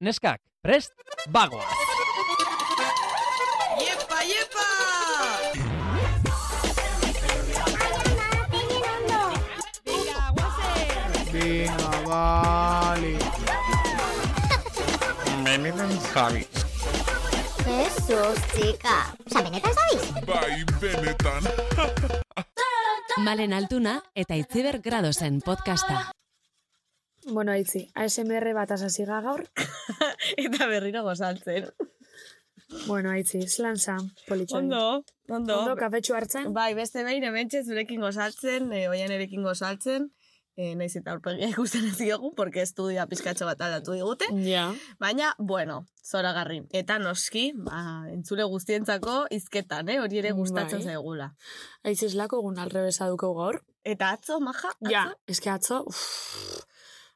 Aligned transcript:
Neskak, 0.00 0.38
prest, 0.62 0.92
bagoa! 1.26 1.64
Iepa, 3.82 4.18
iepa! 4.22 4.66
Venga, 11.32 11.90
vale. 12.06 13.18
Benetan 15.42 15.90
Javi. 16.14 16.46
Jesus, 17.66 18.38
chica. 18.54 18.98
Osa, 19.26 19.42
benetan 19.42 19.74
zabiz? 19.74 20.02
Bai, 20.26 20.62
benetan. 20.80 21.42
Malen 23.18 23.52
Altuna 23.52 23.96
eta 24.14 24.38
Itziber 24.38 24.78
Gradosen 24.78 25.40
podcasta. 25.42 26.12
Bueno, 27.26 27.52
aitzi, 27.52 27.90
ASMR 27.94 28.54
bat 28.54 28.70
asasiga 28.78 29.20
gaur. 29.20 29.42
Eta 30.44 30.66
berriro 30.70 31.02
gozaltzen. 31.06 31.70
Bueno, 32.86 33.10
aitzi, 33.10 33.40
zelan 33.48 33.78
za, 33.80 33.96
politxoi. 34.28 34.60
Ondo, 34.60 35.02
ondo. 35.28 35.58
Ondo, 35.62 35.76
kafetxu 35.80 36.14
hartzen. 36.14 36.52
Bai, 36.52 36.74
beste 36.76 37.04
behin 37.06 37.24
hementxe 37.24 37.62
zurekin 37.64 38.02
gozaltzen, 38.04 38.68
e, 38.76 38.82
oian 38.92 39.12
erekin 39.14 39.46
gozaltzen, 39.46 40.10
e, 40.58 40.74
naiz 40.76 40.90
eta 40.98 41.14
aurpegia 41.14 41.48
ikusten 41.54 41.86
ez 41.88 41.96
diogu, 41.96 42.34
porque 42.36 42.60
estudia 42.66 43.06
pizkatxo 43.08 43.48
bat 43.48 43.62
aldatu 43.64 43.96
digute. 43.96 44.28
Ja. 44.44 44.66
Baina, 45.00 45.32
bueno, 45.38 45.80
zoragarri. 46.04 46.60
Eta 46.76 46.98
noski, 47.00 47.48
ba, 47.56 47.80
entzule 48.12 48.44
guztientzako 48.52 49.22
izketan, 49.38 49.88
eh? 49.88 50.00
hori 50.04 50.20
ere 50.20 50.34
gustatzen 50.36 50.84
Bai. 50.84 50.92
zaigula. 50.92 51.32
Aitzi, 51.88 52.10
eslako 52.10 52.42
egun 52.42 52.60
alrebesa 52.60 53.08
duko 53.08 53.32
gaur. 53.38 53.62
Eta 53.88 54.12
atzo, 54.18 54.42
maja? 54.44 54.74
Atzo? 54.74 54.92
Ja, 54.92 55.06
eske 55.30 55.48
atzo, 55.54 55.84
uff, 55.88 56.57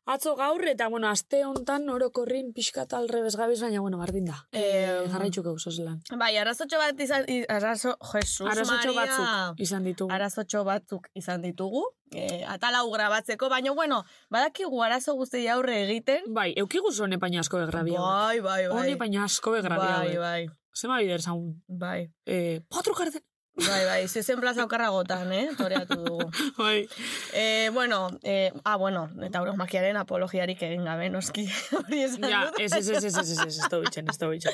atzo 0.05 0.35
gaur, 0.37 0.65
eta, 0.69 0.89
bueno, 0.89 1.09
aste 1.09 1.45
hontan 1.45 1.89
orokorrin 1.91 2.53
pixkat 2.53 2.93
alrebes 2.93 3.37
gabiz, 3.37 3.61
baina, 3.63 3.81
bueno, 3.81 3.99
bardin 3.99 4.27
da. 4.27 4.39
Eh, 4.53 5.07
jarraitzuko 5.13 5.51
eusaz 5.55 5.79
lan. 5.79 6.01
Bai, 6.19 6.37
arazotxo 6.37 6.79
bat 6.79 7.01
izan, 7.01 7.27
arazo, 7.49 7.97
Jesus 8.13 8.49
Arazotxo 8.51 8.93
Maria. 8.93 9.17
batzuk 9.17 9.61
izan 9.61 9.85
ditugu. 9.85 10.13
Arazotxo 10.13 10.65
batzuk 10.65 11.09
izan 11.15 11.43
ditugu, 11.43 11.85
e, 12.11 12.45
atalau 12.45 12.91
grabatzeko, 12.91 13.49
baina, 13.49 13.73
bueno, 13.73 14.05
badakigu 14.31 14.83
arazo 14.83 15.15
guzti 15.15 15.47
aurre 15.49 15.85
egiten. 15.85 16.27
Bai, 16.29 16.53
eukigu 16.57 16.93
zone 16.93 17.19
paina 17.19 17.41
asko 17.41 17.59
begrabia. 17.59 18.01
Bai, 18.01 18.41
bai, 18.41 18.67
bai. 18.69 18.77
Honi 18.79 18.97
paina 18.97 19.25
asko 19.25 19.53
begrabia. 19.53 19.99
Bai, 19.99 20.17
bai, 20.19 20.49
Zema 20.75 20.99
bider 20.99 21.21
zaun. 21.21 21.63
bai. 21.69 22.11
Eh, 22.27 22.61
patru 22.69 22.95
jarten. 22.95 23.21
Bai, 23.55 23.85
bai, 23.85 24.09
zezen 24.09 24.41
plaza 24.41 24.65
okarra 24.65 24.89
gotan, 24.89 25.33
eh? 25.37 25.51
Toreatu 25.59 25.99
dugu. 26.05 26.31
Bai. 26.57 26.89
Eh, 27.33 27.71
bueno, 27.73 28.09
eh, 28.23 28.51
ah, 28.65 28.77
bueno, 28.77 29.11
eta 29.23 29.43
hori 29.43 29.53
makiaren 29.57 29.99
apologiarik 30.01 30.63
egin 30.63 30.85
gabe, 30.89 31.11
noski. 31.11 31.45
ja, 31.47 32.47
ez, 32.59 32.73
ez, 32.73 32.89
ez, 32.89 33.05
ez, 33.05 33.15
ez, 33.15 33.19
ez, 33.19 33.29
ez, 33.29 33.59
ez, 33.59 33.99
ez, 33.99 34.23
ez, 34.23 34.47
ez, 34.47 34.53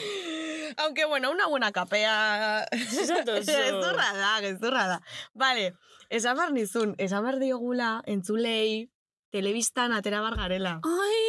Aunque, 0.77 1.05
bueno, 1.07 1.31
una 1.31 1.47
buena 1.47 1.73
capea... 1.73 2.67
Zizatuzo. 2.73 3.53
da, 3.95 4.39
gezurra 4.41 4.87
da. 4.87 5.03
Vale, 5.35 5.75
esan 6.09 6.37
bar 6.37 6.53
nizun, 6.53 6.95
esan 6.99 7.25
bar 7.25 7.39
diogula, 7.41 8.03
entzulei, 8.07 8.91
telebistan 9.35 9.93
atera 9.93 10.21
bar 10.21 10.37
garela. 10.37 10.81
Ai! 10.85 11.27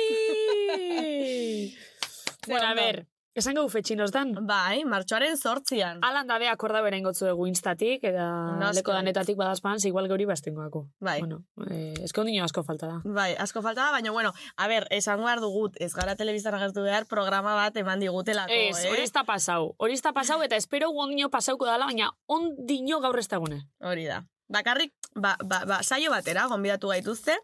bueno, 2.48 2.68
a 2.68 2.74
ver, 2.74 3.08
esan 3.40 3.56
gau 3.58 3.66
fetxinos 3.72 4.12
dan. 4.16 4.34
Bai, 4.48 4.84
martxoaren 4.86 5.38
sortzian. 5.38 6.00
Alan 6.06 6.28
dabe 6.30 6.50
akorda 6.52 6.82
beren 6.86 7.04
gotzu 7.04 7.28
dugu 7.28 7.48
instatik, 7.50 8.04
eta 8.04 8.26
Noski. 8.60 8.80
leko 8.80 8.96
danetatik 8.96 9.38
badazpan, 9.40 9.80
igual 9.88 10.08
gauri 10.12 10.26
bastengoako. 10.30 10.86
Bai. 11.00 11.20
Bueno, 11.20 11.44
eh, 11.70 11.94
eskondino 12.04 12.44
asko 12.44 12.64
falta 12.64 12.88
da. 12.88 13.02
Bai, 13.04 13.34
asko 13.40 13.62
falta 13.66 13.86
da, 13.86 13.92
baina, 13.92 14.12
bueno, 14.12 14.34
a 14.58 14.68
ber, 14.68 14.88
esan 14.92 15.24
behar 15.24 15.40
dugut, 15.40 15.76
ez 15.80 15.94
gara 15.94 16.16
telebistan 16.16 16.54
agertu 16.56 16.84
behar, 16.84 17.06
programa 17.08 17.56
bat 17.56 17.78
eman 17.78 18.00
digutelako, 18.00 18.54
Ez, 18.54 18.86
eh? 18.86 18.92
hori 18.92 19.04
ez 19.04 19.12
da 19.14 19.24
pasau. 19.24 19.74
Hori 19.78 19.94
ez 19.94 20.02
da 20.02 20.14
pasau, 20.14 20.42
eta 20.44 20.56
espero 20.56 20.90
ondino 20.92 21.30
pasauko 21.30 21.66
dala, 21.66 21.86
baina 21.86 22.12
ondino 22.28 23.00
gaur 23.00 23.18
ez 23.20 23.28
da 23.28 23.38
gune. 23.38 23.64
Hori 23.80 24.06
da. 24.06 24.24
Bakarrik, 24.50 24.94
ba, 25.14 25.36
ba, 25.46 25.60
ba, 25.70 25.84
saio 25.84 26.10
batera, 26.10 26.48
gonbidatu 26.50 26.90
gaituzte, 26.90 27.36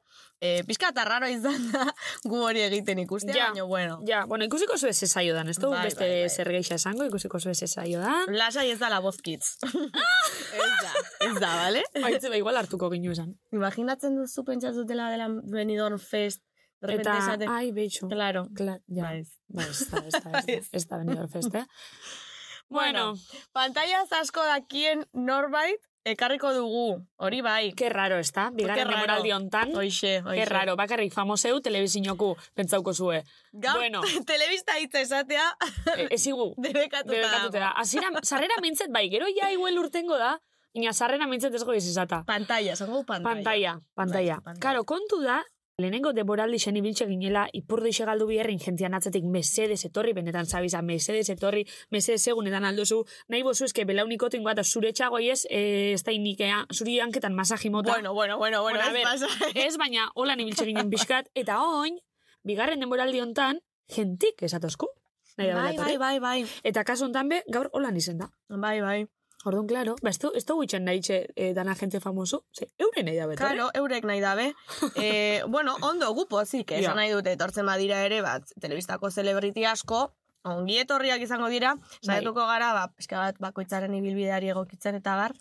e, 0.41 0.63
pixka 0.65 0.89
eta 0.89 1.03
raro 1.05 1.27
izan 1.29 1.67
da 1.71 1.83
gu 2.29 2.39
hori 2.47 2.63
egiten 2.65 2.97
ikustea, 3.03 3.35
Ja. 3.35 3.47
baina 3.51 3.63
bueno. 3.69 3.99
Ja, 4.07 4.23
bueno, 4.25 4.45
ikusiko 4.49 4.77
zu 4.77 4.87
ez 4.87 4.97
saio 5.11 5.35
dan, 5.35 5.47
ez 5.49 5.57
du 5.61 5.69
Bai, 5.69 5.83
beste 5.85 6.01
bai, 6.07 6.21
bai. 6.23 6.29
zer 6.33 6.49
geixa 6.49 6.75
esango, 6.81 7.05
ikusiko 7.05 7.39
zu 7.39 7.49
ez 7.53 7.61
saio 7.69 7.99
dan. 8.01 8.33
Lasai 8.33 8.71
ez 8.71 8.79
da 8.79 8.89
la 8.89 8.99
voz 9.05 9.21
kids. 9.21 9.57
ez 9.63 10.73
da, 10.81 10.91
ez 11.29 11.33
da, 11.39 11.53
bale? 11.61 11.83
Baitze, 12.07 12.29
ba, 12.33 12.37
igual 12.41 12.57
hartuko 12.57 12.89
ginu 12.89 13.11
esan. 13.13 13.35
Imaginatzen 13.53 14.17
duzu 14.17 14.43
pentsatzutela 14.43 15.11
dela 15.13 15.29
Benidorm 15.29 15.99
Fest, 15.99 16.41
de 16.81 16.87
repente 16.87 17.09
Eta, 17.09 17.19
esaten- 17.21 17.49
ai, 17.49 17.71
beitxu. 17.71 18.09
Claro. 18.09 18.47
Kla, 18.57 18.79
ja. 18.87 19.03
Ba, 19.03 19.13
ez. 19.21 19.29
Ba, 19.47 19.61
ez 19.69 19.85
da, 19.91 20.01
ez 20.01 20.23
da, 20.23 20.39
ez 20.41 20.87
da, 20.89 21.03
ez 21.39 21.49
da 21.53 21.59
eh? 21.59 21.65
Bueno, 22.67 23.11
Bueno, 23.13 23.13
pantalla 23.53 24.01
asko 24.19 24.41
dakien 24.43 25.05
norbait 25.13 25.77
ekarriko 26.05 26.53
dugu, 26.53 27.01
hori 27.17 27.41
bai. 27.41 27.73
Qué 27.73 27.89
raro, 27.89 28.17
ez 28.21 28.31
da? 28.31 28.49
Bigarren 28.53 28.87
demoraldi 28.89 29.31
hontan. 29.33 29.73
Hoixe, 29.75 30.19
hoixe. 30.21 30.37
Qué 30.39 30.45
raro, 30.45 30.75
bakarrik 30.77 31.13
famoseu 31.13 31.59
telebizinoku 31.65 32.35
pentsauko 32.53 32.93
zue. 32.93 33.23
Gaur, 33.51 33.79
Bueno. 33.81 34.01
telebista 34.29 34.77
hitza 34.79 35.01
esatea, 35.01 35.47
E, 35.97 36.07
ezigu, 36.15 36.53
debekatuta. 36.65 37.11
debekatutera. 37.15 37.71
Azira, 37.81 38.09
sarrera 38.23 38.61
mintzet 38.61 38.91
bai, 38.93 39.09
gero 39.09 39.25
ja 39.39 39.51
igual 39.51 39.77
urtengo 39.81 40.17
da, 40.21 40.35
ina 40.73 40.93
sarrera 40.93 41.25
mintzet 41.27 41.53
ez 41.55 41.63
goiz 41.63 41.85
izata. 41.87 42.23
Pantalla, 42.27 42.75
zango 42.75 43.03
pantalla. 43.03 43.33
Pantalla, 43.33 43.73
pantalla. 43.95 44.35
Bai, 44.35 44.43
pantalla. 44.53 44.61
Karo, 44.61 44.83
kontu 44.85 45.21
da, 45.23 45.41
lehenengo 45.77 46.13
deboraldi 46.13 46.59
zen 46.59 46.77
ibiltxe 46.79 47.05
ginela, 47.09 47.45
ipurdo 47.53 47.89
galdu 48.07 48.27
biherrin 48.27 48.59
jentian 48.59 48.93
atzetik 48.93 49.25
mesedes 49.25 49.83
etorri, 49.85 50.13
benetan 50.13 50.45
zabiza, 50.45 50.81
mesedes 50.81 51.29
etorri, 51.29 51.65
mesedes 51.91 52.27
egunetan 52.27 52.65
aldozu, 52.65 53.03
nahi 53.27 53.43
bozu 53.43 53.65
eske 53.65 53.85
belaunik 53.85 54.23
otingo 54.23 54.49
eta 54.49 54.63
zure 54.63 54.93
txago 54.93 55.19
ez, 55.19 55.45
eh, 55.49 55.93
ez 55.93 56.03
da 56.03 56.11
inikea, 56.11 56.65
zuri 56.73 56.99
hanketan 56.99 57.35
masaji 57.35 57.69
mota. 57.69 57.91
Bueno, 57.91 58.13
bueno, 58.13 58.37
bueno, 58.37 58.61
bueno, 58.61 58.79
Bueno, 58.79 58.85
a 58.85 58.87
ez 58.87 58.93
ver, 58.93 59.03
pasa. 59.03 59.27
Ez, 59.67 59.77
baina 59.77 60.09
holan 60.15 60.39
ibiltxe 60.39 60.65
ginen 60.65 60.89
pixkat, 60.89 61.27
eta 61.35 61.59
oin, 61.61 61.99
bigarren 62.43 62.79
denboraldi 62.79 63.19
hontan, 63.19 63.59
gentik 63.87 64.41
esatozku. 64.43 64.87
Nahi 65.37 65.51
Bai, 65.51 65.77
bai, 65.77 65.97
bai, 65.97 66.19
bai. 66.19 66.45
Eta 66.63 66.85
kasu 66.85 67.05
hontan 67.05 67.27
be, 67.27 67.43
gaur 67.51 67.69
holan 67.73 67.97
izen 67.97 68.17
da. 68.17 68.29
Bai, 68.47 68.79
bai. 68.79 69.05
Orduan, 69.45 69.67
claro, 69.69 69.93
ba, 70.01 70.09
ez 70.09 70.17
du, 70.17 70.31
ez 70.33 70.41
du 70.49 70.55
itxen 70.65 70.83
nahi 70.87 71.01
txe, 71.05 71.17
eh, 71.37 71.51
dana 71.53 71.75
gente 71.77 71.99
famoso, 72.01 72.39
ze, 72.49 72.65
euren 72.81 73.05
nahi 73.05 73.17
da 73.19 73.27
betorri. 73.29 73.45
Claro, 73.53 73.67
eurek 73.77 74.05
nahi 74.09 74.21
dabe. 74.23 74.47
e, 74.97 75.43
bueno, 75.47 75.75
ondo 75.85 76.09
gu 76.17 76.25
pozik, 76.31 76.71
esan 76.71 76.83
Ja. 76.89 76.93
nahi 76.97 77.11
dute, 77.13 77.35
etortzen 77.37 77.65
badira 77.69 77.99
ere, 78.07 78.23
bat, 78.25 78.49
telebistako 78.61 79.11
celebrity 79.13 79.65
asko, 79.69 79.99
ongi 80.49 80.79
etorriak 80.81 81.21
izango 81.21 81.49
dira, 81.53 81.75
saiatuko 82.01 82.47
gara, 82.49 82.71
ba, 82.73 82.87
pixka 82.97 83.21
bat 83.21 83.37
bakoitzaren 83.39 83.93
ibilbideari 83.93 84.49
egokitzen 84.49 84.97
eta 84.97 85.13
bar, 85.21 85.37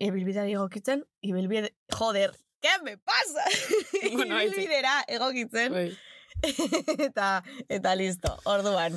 ibilbideari 0.00 0.56
egokitzen, 0.56 1.04
ibilbide, 1.20 1.74
joder, 1.92 2.32
¿qué 2.64 2.78
me 2.82 2.96
pasa? 2.96 3.44
Bueno. 4.16 4.40
Ibilbidera 4.40 5.02
egokitzen, 5.06 5.72
Bai. 5.72 5.98
eta, 7.10 7.42
eta 7.68 7.94
listo, 7.94 8.38
orduan. 8.44 8.96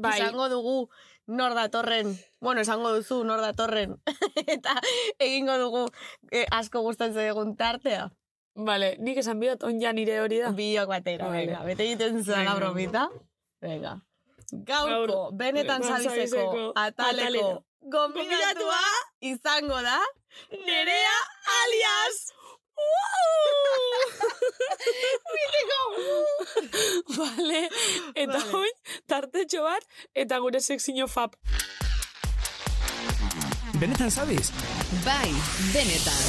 Bai, 0.00 0.18
Esango 0.20 0.48
dugu 0.48 0.88
nor 1.30 1.54
datorren, 1.54 2.12
bueno, 2.42 2.60
esango 2.64 2.90
duzu 2.96 3.22
nor 3.24 3.40
datorren, 3.44 3.96
eta 4.56 4.74
egingo 5.18 5.56
dugu 5.62 5.84
eh, 6.30 6.46
asko 6.50 6.82
gustatzen 6.86 7.30
egun 7.30 7.54
tartea. 7.56 8.08
Vale, 8.58 8.96
nik 8.98 9.20
esan 9.22 9.38
biot, 9.40 9.62
on 9.64 9.78
ja 9.80 9.92
nire 9.94 10.18
hori 10.20 10.40
da. 10.42 10.50
Biok 10.56 10.90
batera, 10.90 11.28
Vale. 11.30 11.46
venga, 11.46 11.64
bete 11.68 11.86
egiten 11.86 12.22
zuen 12.24 12.44
la 12.44 12.56
bromita. 12.58 13.06
Venga. 13.62 13.96
Gaurko, 14.50 14.96
Gaur- 15.06 15.36
benetan 15.38 15.84
zabizeko, 15.86 16.72
ataleko, 16.74 16.74
ataleko, 16.74 17.50
gonbidatua 17.94 18.80
izango 19.30 19.78
da, 19.86 20.00
Nerea 20.50 21.16
alias. 21.60 22.18
Vale, 27.16 27.68
eta 28.14 28.38
Vale. 28.38 28.56
oin, 28.56 28.74
tartetxo 29.10 29.62
bat, 29.64 29.84
eta 30.14 30.38
gure 30.40 30.60
sexino 30.60 31.08
fap. 31.10 31.34
Benetan 33.80 34.10
zabiz? 34.10 34.50
Bai, 35.04 35.30
benetan. 35.74 36.22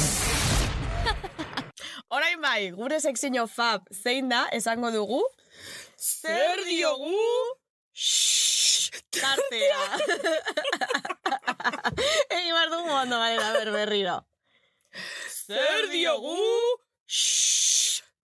Orain 2.16 2.40
bai, 2.40 2.70
gure 2.76 3.00
sexino 3.00 3.46
fab 3.48 3.86
zein 3.92 4.28
da, 4.32 4.46
esango 4.52 4.90
dugu, 4.94 5.22
zer 5.96 6.64
diogu 6.68 7.16
tartea. 9.20 9.82
Egi 12.36 12.50
behar 12.52 12.70
dugu 12.72 12.90
ondo 13.02 13.16
balera 13.22 13.52
berberriro. 13.58 14.16
Zer 15.52 15.90
diogu 15.90 16.36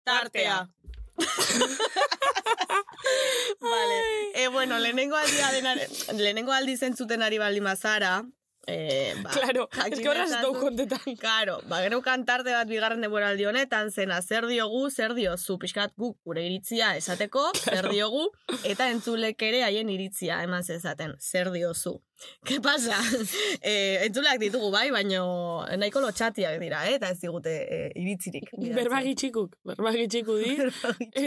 tartea. 0.04 0.70
vale. 3.60 4.02
E, 4.34 4.48
bueno, 4.48 4.78
lehenengo 4.78 5.16
aldia 5.16 5.50
denare, 5.50 5.88
lehenengo 6.14 6.52
aldi 6.52 6.76
zentzuten 6.76 7.22
ari 7.22 7.38
baldin 7.42 7.66
bazara, 7.66 8.22
E, 8.66 9.14
ba, 9.22 9.30
Claro, 9.30 9.68
que 9.70 10.08
horraz 10.08 10.32
kontetan. 10.42 10.98
Claro, 11.20 11.60
ba, 11.70 11.78
geneukan 11.84 12.24
tarte 12.26 12.50
bat 12.50 12.66
bigarren 12.66 13.00
denboraldi 13.00 13.46
honetan, 13.46 13.92
zena 13.94 14.18
zer 14.22 14.48
diogu, 14.50 14.88
zer 14.90 15.14
diozu, 15.14 15.54
pixkat 15.62 15.94
guk 15.94 16.18
gure 16.26 16.42
iritzia 16.42 16.96
esateko, 16.98 17.44
zer 17.62 17.86
diogu, 17.92 18.26
eta 18.66 18.90
entzulek 18.90 19.46
ere 19.46 19.62
haien 19.68 19.92
iritzia 19.94 20.42
eman 20.42 20.66
zezaten, 20.66 21.14
zer 21.22 21.52
diozu. 21.54 21.94
Ke 22.48 22.58
pasa? 22.64 22.98
e, 23.62 24.02
entzuleak 24.08 24.42
ditugu 24.42 24.72
bai, 24.74 24.88
baino 24.90 25.62
nahiko 25.78 26.02
lotxatiak 26.02 26.58
dira, 26.58 26.82
eh? 26.90 26.96
eta 26.98 27.12
ez 27.14 27.20
digute 27.22 27.54
e, 27.54 27.80
iritzirik. 28.02 28.50
Berbagitxikuk, 28.66 29.60
berbagitxiku 29.70 30.40
di. 30.42 30.56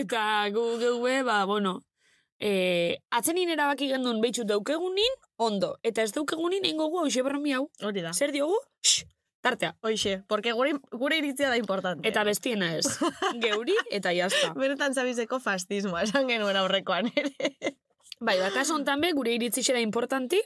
Eta 0.02 0.50
gu 0.52 0.66
geue, 0.84 1.22
ba, 1.24 1.46
bueno, 1.48 1.80
e, 2.40 3.00
atzenin 3.12 3.52
erabaki 3.54 3.90
gendun 3.92 4.22
behitxut 4.24 4.48
daukegunin, 4.50 5.16
ondo. 5.38 5.76
Eta 5.84 6.04
ez 6.04 6.12
daukegunin, 6.16 6.66
ingo 6.66 6.90
gu, 6.90 7.04
hoxe 7.06 7.24
berromi 7.26 7.54
hau. 7.56 7.68
Hori 7.84 8.04
da. 8.06 8.14
Zer 8.14 8.34
diogu? 8.36 8.58
Shh, 8.86 9.06
tartea. 9.46 9.76
Hoxe, 9.86 10.20
porque 10.28 10.54
gure, 10.56 10.78
gure 10.92 11.20
iritzia 11.20 11.50
da 11.50 11.58
importante. 11.60 12.08
Eta 12.08 12.24
bestiena 12.28 12.74
ez. 12.78 12.88
Geuri 13.44 13.76
eta 13.92 14.14
jazta. 14.16 14.54
Benetan 14.58 14.96
zabizeko 14.96 15.42
fastismoa, 15.44 16.06
esan 16.08 16.32
genuen 16.32 16.60
aurrekoan 16.60 17.12
ere. 17.16 17.76
Bai, 18.20 18.40
bakaso 18.40 18.76
hontan 18.76 19.00
be, 19.00 19.14
gure 19.16 19.36
iritzixe 19.36 19.76
da 19.76 19.80
importanti, 19.80 20.42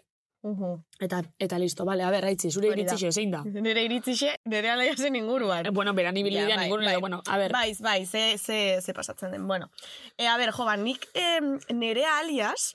eta, 0.99 1.21
eta 1.39 1.57
listo, 1.59 1.85
bale, 1.85 2.03
a 2.03 2.11
ber, 2.11 2.25
haitzi, 2.25 2.51
zure 2.51 2.67
iritzixe 2.73 3.11
zein 3.11 3.31
da. 3.31 3.43
Nire 3.67 3.83
iritzixe, 3.87 4.35
nire 4.45 4.69
alaia 4.69 4.95
zen 4.95 5.15
inguruan. 5.15 5.65
Eh, 5.65 5.71
bueno, 5.71 5.93
beran 5.93 6.17
ibilbidea 6.17 6.49
Ja, 6.49 6.55
bai, 6.57 6.65
ningun, 6.67 6.85
bai. 6.85 6.99
bueno, 6.99 7.21
a 7.27 7.37
ber, 7.37 7.51
Bai, 7.51 7.73
bai, 7.79 8.05
ze, 8.05 8.37
ze, 8.37 8.81
ze 8.81 8.93
pasatzen 8.93 9.31
den. 9.31 9.47
Bueno, 9.47 9.69
e, 10.17 10.27
a 10.27 10.37
ber, 10.37 10.51
jo, 10.51 10.65
ba, 10.65 10.75
nik 10.77 11.07
em, 11.13 11.59
nire 11.71 12.05
alias, 12.05 12.73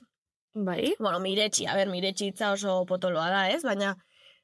bai, 0.53 0.95
bueno, 0.99 1.19
miretxi, 1.19 1.67
a 1.67 1.75
ber, 1.75 1.89
miretxi 1.89 2.31
hitza 2.31 2.51
oso 2.51 2.85
potoloa 2.89 3.29
da, 3.29 3.49
ez? 3.53 3.61
Baina, 3.63 3.95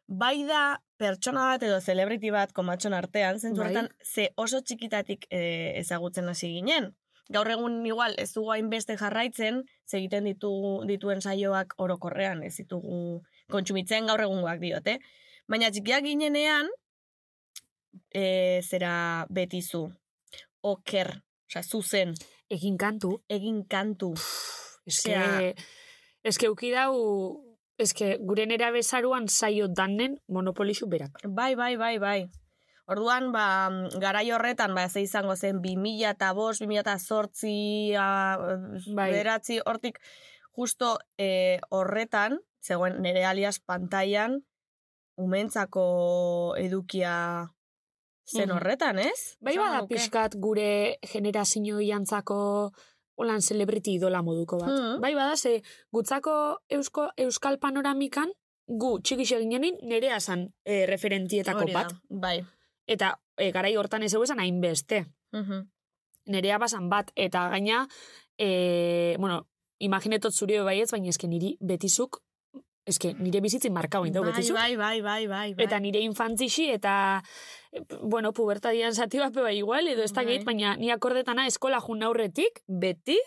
bai 0.08 0.44
da 0.46 0.80
pertsona 0.98 1.48
bat 1.50 1.64
edo 1.66 1.80
celebrity 1.82 2.30
bat 2.32 2.54
komatxon 2.54 2.94
artean, 2.94 3.40
zentzu 3.40 3.64
Bai. 3.66 3.88
ze 4.04 4.30
oso 4.38 4.62
txikitatik 4.62 5.26
e, 5.30 5.74
ezagutzen 5.82 6.30
hasi 6.30 6.54
ginen. 6.54 6.94
Gaur 7.34 7.50
egun 7.50 7.80
igual 7.86 8.14
ez 8.22 8.32
dugu 8.36 8.52
hainbeste 8.54 8.98
jarraitzen, 9.00 9.64
ze 9.86 9.98
egiten 9.98 10.28
ditu, 10.30 10.52
dituen 10.86 11.22
saioak 11.26 11.74
orokorrean, 11.82 12.44
ez 12.44 12.56
ditugu 12.60 13.24
kontsumitzen 13.50 14.06
gaur 14.06 14.22
egungoak 14.22 14.60
diote. 14.62 15.00
Baina 15.50 15.72
txikiak 15.74 16.06
ginenean, 16.06 16.70
e, 18.14 18.62
zera 18.62 19.26
betizu, 19.30 19.88
oker, 20.62 21.12
osea, 21.50 21.64
zuzen, 21.64 22.14
egin 22.50 22.78
kantu, 22.78 23.20
egin 23.30 23.64
kantu. 23.66 24.14
eske, 24.86 25.16
Osea- 25.16 25.54
eske 26.24 26.50
uki 26.50 26.70
dau, 26.72 26.94
eske 27.78 28.18
gure 28.22 28.46
nera 28.46 28.72
bezaruan 28.72 29.28
saio 29.28 29.68
danen 29.68 30.20
monopolixu 30.28 30.88
berak. 30.88 31.22
Bai, 31.26 31.56
bai, 31.56 31.76
bai, 31.78 31.98
bai. 32.00 32.20
Orduan, 32.86 33.32
ba, 33.34 33.70
garai 33.98 34.30
horretan, 34.32 34.76
ba, 34.78 34.88
ze 34.90 35.02
izango 35.02 35.36
zen, 35.36 35.62
2000 35.62 36.12
eta 36.12 36.34
bost, 36.38 36.62
2000 36.62 36.84
eta 36.84 36.98
sortzi, 37.00 37.94
Bai. 37.96 39.10
beratzi, 39.12 39.60
hortik, 39.66 39.98
justo 40.54 41.00
e, 41.18 41.60
horretan, 41.70 42.40
zegoen 42.62 43.02
nire 43.02 43.26
alias 43.26 43.60
pantailan, 43.60 44.44
umentzako 45.18 46.56
edukia 46.62 47.16
zen 48.26 48.52
horretan, 48.52 49.00
ez? 49.00 49.38
Bai 49.42 49.56
bada 49.60 49.86
pixkat 49.88 50.36
gure 50.42 50.98
generazio 51.06 51.80
jantzako 51.84 52.38
holan 53.16 53.42
celebrity 53.42 53.96
idola 54.00 54.22
moduko 54.26 54.60
bat. 54.60 54.72
Mhm. 54.72 55.02
Bai 55.02 55.14
bada, 55.16 55.38
ze 55.38 55.62
gutzako 55.92 56.60
eusko, 56.70 57.10
euskal 57.18 57.60
panoramikan 57.60 58.34
gu 58.68 59.00
txikixe 59.00 59.40
ginenin 59.40 59.78
nerea 59.84 60.20
zan 60.20 60.50
e, 60.66 60.86
referentietako 60.90 61.66
Hori 61.66 61.74
da, 61.74 61.84
bat. 61.84 61.94
Bai. 62.10 62.40
Eta 62.88 63.20
e, 63.38 63.52
garai 63.52 63.76
hortan 63.78 64.04
ez 64.04 64.14
esan 64.14 64.40
hainbeste. 64.40 65.06
Mhm. 65.32 65.70
Nerea 66.26 66.58
basan 66.58 66.90
bat. 66.90 67.12
Eta 67.16 67.50
gaina, 67.50 67.88
e, 68.38 69.16
bueno, 69.20 69.48
imaginetot 69.80 70.34
zure 70.34 70.62
baietz, 70.64 70.92
baina 70.92 71.10
eske 71.10 71.28
niri 71.28 71.58
betizuk, 71.60 72.22
eske 72.86 73.14
nire 73.18 73.42
bizitzin 73.42 73.74
markau 73.74 74.06
indau 74.06 74.24
Bai, 74.24 74.32
betizuk. 74.32 74.56
bai, 74.56 74.76
bai, 74.76 75.02
bai, 75.02 75.28
bai, 75.28 75.54
bai. 75.54 75.66
Eta 75.66 75.80
nire 75.80 76.00
infantzixi 76.06 76.70
eta, 76.72 77.24
bueno, 78.02 78.32
pubertadian 78.34 78.94
zati 78.94 79.20
bat 79.20 79.34
bai 79.34 79.58
igual, 79.58 79.88
edo 79.88 80.04
ez 80.04 80.14
da 80.14 80.24
Bai. 80.24 80.44
baina 80.44 80.76
ni 80.78 80.92
akordetana 80.92 81.48
eskola 81.48 81.82
jun 81.82 82.04
aurretik, 82.04 82.62
beti, 82.68 83.18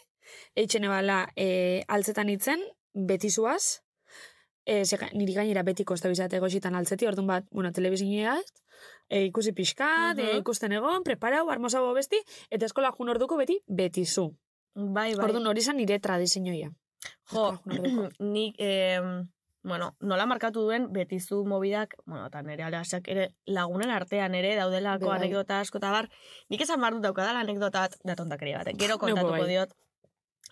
eitxene 0.54 0.88
bala 0.88 1.26
e, 1.36 1.82
altzetan 1.88 2.30
itzen, 2.30 2.62
beti 2.94 3.30
zuaz, 3.30 3.82
e, 4.64 4.82
niri 5.14 5.34
gainera 5.34 5.62
betiko 5.62 5.94
ez 5.94 6.02
da 6.02 6.38
goxitan 6.38 6.74
altzeti, 6.74 7.06
orduan 7.06 7.26
bat, 7.26 7.44
bueno, 7.50 7.72
telebizineaz, 7.72 8.44
e, 9.08 9.24
ikusi 9.24 9.52
pixkat, 9.52 10.18
e, 10.18 10.22
Mhm. 10.22 10.38
ikusten 10.42 10.72
egon, 10.72 11.02
preparau, 11.02 11.48
armosago 11.50 11.92
besti, 11.94 12.18
eta 12.50 12.66
eskola 12.66 12.92
jun 12.96 13.08
orduko 13.08 13.36
beti, 13.36 13.60
beti 13.66 14.04
zu. 14.06 14.34
Bai, 14.74 15.14
bai. 15.14 15.24
Orduan 15.24 15.46
hori 15.46 15.60
zan 15.62 15.76
nire 15.76 15.98
tradizioia. 15.98 16.70
Jo, 17.32 17.58
nik, 18.18 18.54
eh, 18.58 19.00
bueno, 19.62 19.96
nola 20.00 20.26
markatu 20.26 20.60
duen 20.62 20.92
betizu 20.92 21.44
mobidak, 21.44 21.94
bueno, 22.06 22.26
eta 22.26 22.42
nire 22.42 22.62
alasak 22.64 23.08
ere 23.08 23.34
lagunen 23.46 23.90
artean 23.90 24.34
ere 24.34 24.54
daudelako 24.56 25.06
Bai. 25.06 25.18
anekdota 25.18 25.60
asko 25.60 25.78
eta 25.78 25.90
bar, 25.90 26.08
nik 26.48 26.60
esan 26.60 26.80
behar 26.80 26.94
dut 26.94 27.02
daukadala 27.02 27.40
anekdota 27.40 27.80
bat, 27.80 27.96
da 28.04 28.14
tontakeria 28.14 28.58
bat, 28.62 28.72
gero 28.78 28.98
kontatuko 28.98 29.30
bai. 29.30 29.48
diot. 29.48 29.74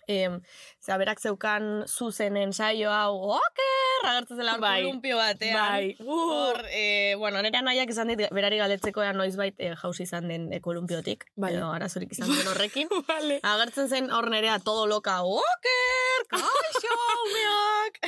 Em, 0.07 0.39
zera, 0.79 0.97
berak 1.01 1.19
zeukan 1.19 1.83
zuzenen 1.87 2.53
saio 2.55 2.91
hau, 2.95 3.17
oker, 3.35 4.05
agertzen 4.07 4.37
zela 4.39 4.53
Bai. 4.57 4.83
kolumpio 4.85 5.17
batean. 5.19 5.57
Bai. 5.59 5.95
Hor, 5.99 6.61
eh, 6.71 7.15
bueno, 7.19 7.41
nire 7.43 7.59
anaiak 7.59 7.89
izan 7.91 8.07
dit, 8.13 8.23
berari 8.31 8.55
galetzeko 8.61 9.03
noizbait 9.17 9.59
eh, 9.59 9.73
jauzi 9.81 10.03
izan 10.07 10.29
den 10.31 10.45
eh, 10.53 10.61
kolumpiotik, 10.63 11.25
Bai. 11.35 11.51
edo 11.57 11.67
arazorik 11.75 12.13
izan 12.15 12.31
den 12.31 12.47
horrekin. 12.47 12.87
Vale. 13.11 13.41
Agertzen 13.43 13.89
zen 13.89 14.07
hor 14.15 14.29
nerea 14.31 14.59
todo 14.63 14.85
loka, 14.87 15.17
oker, 15.27 16.23
kaixo, 16.31 16.95
umeak. 17.27 17.99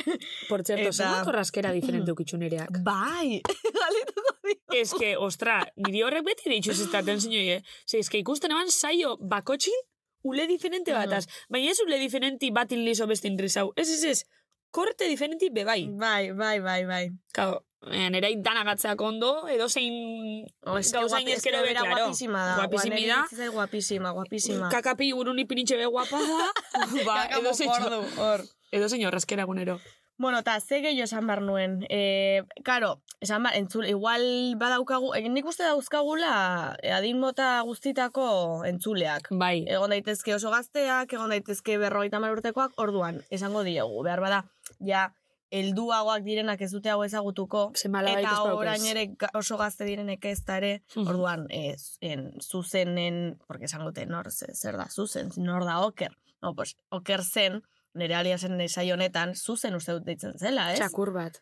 Por 0.48 0.64
cierto, 0.64 0.88
Eta- 0.88 0.92
zer 0.96 1.24
korraskera 1.28 1.72
diferente 1.76 2.12
ukitxunereak. 2.16 2.80
Bai, 2.82 3.42
galituko 3.82 4.36
dio. 4.48 4.56
Ez 4.80 4.94
que, 4.96 5.16
ostra, 5.20 5.60
niri 5.76 6.00
horrek 6.06 6.24
beti 6.32 6.48
ditxu 6.48 6.72
zestaten 6.80 7.20
zinoi, 7.20 7.46
eh? 7.58 7.62
Ze, 7.84 7.98
ez 8.00 8.08
que 8.08 8.24
ikusten 8.24 8.56
eban 8.56 8.70
saio 8.72 9.18
bakotxin, 9.20 9.76
ule 10.22 10.46
diferente 10.46 10.92
bataz. 10.92 11.26
Baina 11.48 11.70
ez 11.70 11.80
ule 11.84 11.98
diferenti 11.98 12.50
batin 12.50 12.84
liso 12.84 13.06
bestin 13.06 13.38
rizau. 13.38 13.72
Ez, 13.76 13.88
ez, 13.90 14.04
ez, 14.04 14.24
korte 14.70 15.08
diferenti 15.08 15.50
bebai. 15.50 15.88
Bai, 15.98 16.32
bai, 16.32 16.60
bai, 16.60 16.84
bai. 16.86 17.04
Kao, 17.32 17.64
eh, 17.90 18.08
nera 18.10 18.28
danagatzeak 18.36 19.00
ondo, 19.00 19.48
edo 19.48 19.68
zein 19.68 20.46
Oh, 20.62 20.78
gauzain 20.78 21.28
ezkero 21.28 21.62
be, 21.62 21.74
claro. 21.74 21.96
guapísima 21.96 22.44
da. 22.46 22.56
Guapísima 22.56 23.00
da. 23.06 23.50
Guapísima, 23.50 24.10
guapísima. 24.12 24.68
Kakapi 24.74 25.12
buruni 25.12 25.44
pinitxe 25.44 25.76
be 25.76 25.86
guapa 25.86 26.20
da. 26.20 26.50
ba, 27.08 27.24
edo 27.38 27.54
zein, 27.54 27.70
hor. 28.16 28.44
edo 28.70 28.88
zein 28.88 29.06
horrezkera 29.06 29.44
gunero. 29.44 29.80
Bueno, 30.20 30.40
eta 30.44 30.58
ze 30.60 30.82
gehiago 30.84 31.06
esan 31.08 31.24
behar 31.26 31.40
nuen. 31.40 31.78
E, 31.88 32.42
karo, 32.62 33.00
esan 33.24 33.42
behar, 33.46 33.56
entzule, 33.56 33.88
igual 33.88 34.24
badaukagu, 34.60 35.14
egin 35.16 35.32
nik 35.32 35.46
uste 35.48 35.64
dauzkagula 35.64 36.76
eh, 36.82 36.92
adin 36.92 37.16
mota 37.22 37.62
guztitako 37.64 38.26
entzuleak. 38.68 39.30
Bai, 39.40 39.64
Egon 39.64 39.94
daitezke 39.94 40.34
oso 40.36 40.52
gazteak, 40.52 41.14
egon 41.16 41.32
daitezke 41.32 41.78
berrogeita 41.80 42.20
urtekoak, 42.20 42.76
orduan, 42.76 43.22
esango 43.30 43.62
diegu. 43.64 44.02
Behar 44.04 44.20
bada, 44.20 44.42
ja, 44.84 45.06
helduagoak 45.50 46.22
direnak 46.28 46.60
ez 46.62 46.70
dute 46.70 46.92
hau 46.92 47.00
ezagutuko, 47.02 47.72
Ze 47.74 47.88
mala 47.88 48.12
eta 48.20 48.36
orain 48.44 48.84
ere 48.92 49.08
oso 49.34 49.56
gazte 49.56 49.88
direnek 49.88 50.24
ez 50.28 50.44
da 50.44 50.58
ere, 50.60 50.82
Mhm. 50.96 51.08
orduan, 51.08 51.46
ez, 51.48 51.96
en, 52.02 52.30
zuzenen, 52.40 53.38
porque 53.48 53.64
esango 53.64 53.86
dute, 53.88 54.04
nor, 54.04 54.30
ze- 54.30 54.52
zer 54.54 54.76
da, 54.76 54.86
zuzen, 54.90 55.30
nor 55.38 55.64
da 55.64 55.80
oker. 55.80 56.12
No, 56.42 56.54
pues, 56.54 56.76
oker 56.90 57.24
zen, 57.24 57.62
nire 57.98 58.14
aliasen 58.14 58.60
esai 58.60 58.90
honetan, 58.92 59.34
zuzen 59.34 59.74
uste 59.78 59.96
dut 59.96 60.06
deitzen 60.06 60.36
zela, 60.38 60.70
ez? 60.72 60.78
txakur 60.82 61.12
bat. 61.14 61.40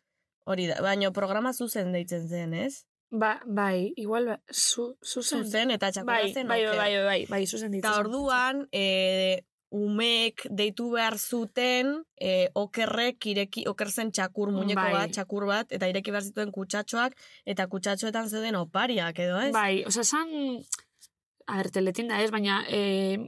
Hori 0.48 0.68
da, 0.70 0.78
baina 0.84 1.10
programa 1.12 1.52
zuzen 1.52 1.92
deitzen 1.92 2.28
zen, 2.28 2.54
ez? 2.56 2.84
Ba, 3.10 3.38
bai, 3.44 3.92
igual, 3.96 4.26
ba, 4.28 4.36
zu, 4.52 4.94
zuzen. 5.04 5.44
Zuzen 5.44 5.72
eta 5.72 5.90
txakurra 5.92 6.22
Bai, 6.24 6.32
zen 6.32 6.48
bai, 6.48 6.64
bai, 6.64 6.76
bai, 6.76 7.04
bai, 7.04 7.20
bai, 7.28 7.44
zuzen 7.46 7.72
ditzen. 7.72 7.84
Eta 7.84 8.00
orduan, 8.00 8.66
e, 8.72 9.44
umeek 9.72 10.44
deitu 10.60 10.90
behar 10.92 11.16
zuten, 11.16 11.94
e, 12.16 12.48
okerrek 12.56 13.28
ireki, 13.32 13.64
oker 13.68 13.92
zen 13.92 14.12
txakur 14.12 14.52
muñeko 14.52 14.82
Bai. 14.82 14.92
bat, 14.96 15.14
txakur 15.16 15.48
bat, 15.48 15.72
eta 15.72 15.88
ireki 15.88 16.12
behar 16.12 16.28
zituen 16.28 16.52
kutsatxoak, 16.52 17.16
eta 17.48 17.68
kutsatxoetan 17.72 18.28
zeuden 18.28 18.60
opariak, 18.60 19.20
edo 19.24 19.40
ez? 19.40 19.52
Bai, 19.56 19.84
oza, 19.88 20.04
san... 20.04 20.28
A 21.48 21.62
ber, 21.62 21.72
teletinda 21.72 22.20
ez, 22.20 22.30
baina... 22.32 22.60
E, 22.68 23.24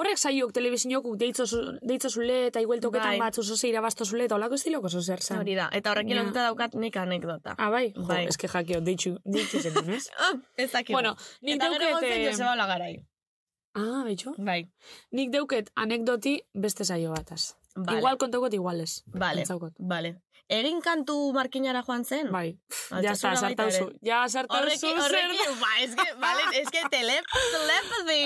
horrek 0.00 0.18
saiok 0.18 0.52
telebizinok 0.56 1.04
deitzo 1.20 2.08
zule 2.10 2.38
eta 2.48 2.60
igueltoketan 2.64 3.14
Bai. 3.14 3.18
bat 3.20 3.38
oso 3.38 3.56
zeira 3.56 3.80
basto 3.84 4.04
zule 4.04 4.24
eta 4.24 4.34
olako 4.38 4.54
estiloko 4.54 4.86
oso 4.86 5.00
zer 5.02 5.20
zan. 5.22 5.38
Hori 5.42 5.54
da, 5.58 5.68
eta 5.72 5.90
horrekin 5.92 6.16
lotuta 6.16 6.46
daukat 6.48 6.74
nik 6.74 6.96
anekdota. 6.96 7.54
Ah, 7.58 7.70
bai? 7.70 7.92
Jo, 7.96 8.06
Bai. 8.08 8.24
eske 8.26 8.48
jakio, 8.48 8.80
deitxu, 8.80 9.16
deitxu 9.24 9.60
zen, 9.60 9.78
ez? 9.98 10.08
Ah, 10.18 10.32
ez 10.56 10.70
dakigu. 10.72 10.96
bueno, 10.96 11.14
nik 11.42 11.56
eta 11.56 11.70
gero 11.74 11.88
egon 11.90 12.00
zen 12.00 12.10
deuket... 12.10 12.30
Joseba 12.32 12.56
Lagarai. 12.56 12.94
Ah, 13.74 14.02
betxo? 14.04 14.34
Bai. 14.38 14.60
Nik 15.12 15.30
deuket 15.32 15.70
anekdoti 15.76 16.38
beste 16.54 16.84
saio 16.84 17.12
bataz. 17.12 17.54
Vale. 17.76 17.98
Igual 17.98 18.18
kontaukot, 18.20 18.52
igual 18.52 18.80
ez. 18.80 19.02
Vale, 19.06 19.40
Pentsaukot. 19.44 19.72
vale. 19.78 20.16
Egin 20.52 20.82
kantu 20.84 21.14
markinara 21.32 21.80
joan 21.86 22.02
zen? 22.04 22.28
Bai. 22.34 22.58
Altxasuna 22.92 23.02
Ja 23.06 23.12
está, 23.12 23.28
baita 23.30 23.40
sartauzu. 23.40 23.84
ere. 23.86 23.98
Ja 24.08 24.18
sartauzu. 24.28 24.66
Horrekin, 24.66 24.98
horrekin, 25.00 25.54
ba, 25.62 25.70
eske, 25.84 26.06
vale, 26.20 26.42
eske 26.60 26.82
telep, 26.92 27.24
telepathy. 27.54 28.24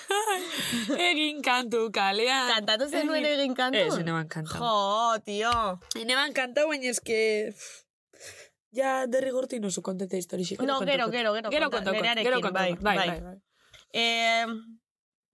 Egin 1.10 1.42
kantu 1.44 1.82
kalean. 1.92 2.48
Kantatu 2.54 2.88
zenuen 2.88 3.28
egin 3.34 3.54
kantu? 3.58 3.82
Ez, 3.84 3.98
eneban 4.00 4.28
kantau. 4.32 4.62
Jo, 4.64 5.20
tio. 5.28 5.52
Eneban 6.00 6.32
kantau, 6.36 6.68
baina 6.72 6.88
eske... 6.94 7.20
Ja, 8.72 9.04
derrigortu 9.10 9.58
inozu 9.58 9.82
kontete 9.82 10.16
historixik. 10.16 10.60
No, 10.62 10.78
gero, 10.86 11.10
gero, 11.10 11.34
gero, 11.34 11.50
Gero 11.50 11.68
nerearekin, 11.68 12.24
Gero. 12.24 12.40
Bai, 12.54 12.72
bai. 12.78 12.96
bai, 12.96 13.20
bai. 13.20 13.38
Eh, 13.92 14.46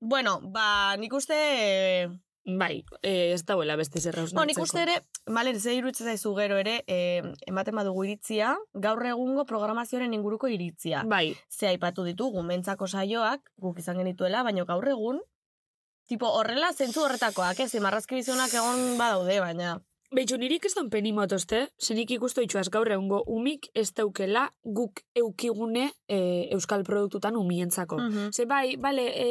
bueno, 0.01 0.41
ba, 0.41 0.97
nik 0.97 1.13
uste... 1.13 1.37
eh, 1.37 2.09
Bai, 2.47 2.85
eh, 3.03 3.33
ez 3.35 3.45
dauela 3.45 3.75
beste 3.77 4.01
zer 4.01 4.15
No, 4.33 4.45
nik 4.47 4.59
uste 4.63 4.79
ere, 4.85 5.01
malen, 5.27 5.59
ze 5.59 5.75
iruditzen 5.75 6.07
zaizu 6.07 6.33
gero 6.37 6.57
ere, 6.57 6.85
eh, 6.87 7.23
ematen 7.47 7.75
badugu 7.75 8.05
iritzia, 8.05 8.53
gaur 8.73 9.05
egungo 9.05 9.45
programazioaren 9.45 10.15
inguruko 10.15 10.47
iritzia. 10.47 11.03
Bai, 11.03 11.37
Ze 11.51 11.67
aipatu 11.67 12.05
ditugu, 12.05 12.43
mentzako 12.43 12.87
saioak, 12.87 13.51
guk 13.59 13.79
izan 13.79 13.99
genituela, 13.99 14.45
baina 14.45 14.65
gaur 14.65 14.87
egun, 14.89 15.21
tipo, 16.07 16.31
horrela 16.31 16.73
zentzu 16.73 17.03
horretakoak, 17.03 17.59
ez, 17.59 17.75
marrazki 17.81 18.15
bizunak 18.15 18.55
egon 18.55 18.97
badaude, 18.97 19.41
baina... 19.41 19.81
Beitxu, 20.17 20.39
nirik 20.41 20.65
ez 20.65 20.73
don 20.73 20.87
peni 20.89 21.11
motozte, 21.13 21.59
zenik 21.77 22.15
ikustu 22.15 22.41
itxuaz 22.41 22.71
gaur 22.73 22.89
egungo 22.89 23.19
umik 23.29 23.67
ez 23.77 23.91
daukela 23.99 24.47
guk 24.79 25.03
eukigune 25.21 25.91
e, 26.09 26.21
euskal 26.57 26.87
produktutan 26.89 27.37
umientzako. 27.37 27.99
Mhm. 28.01 28.31
Ze 28.33 28.47
bai, 28.49 28.79
bale, 28.81 29.05
e, 29.13 29.27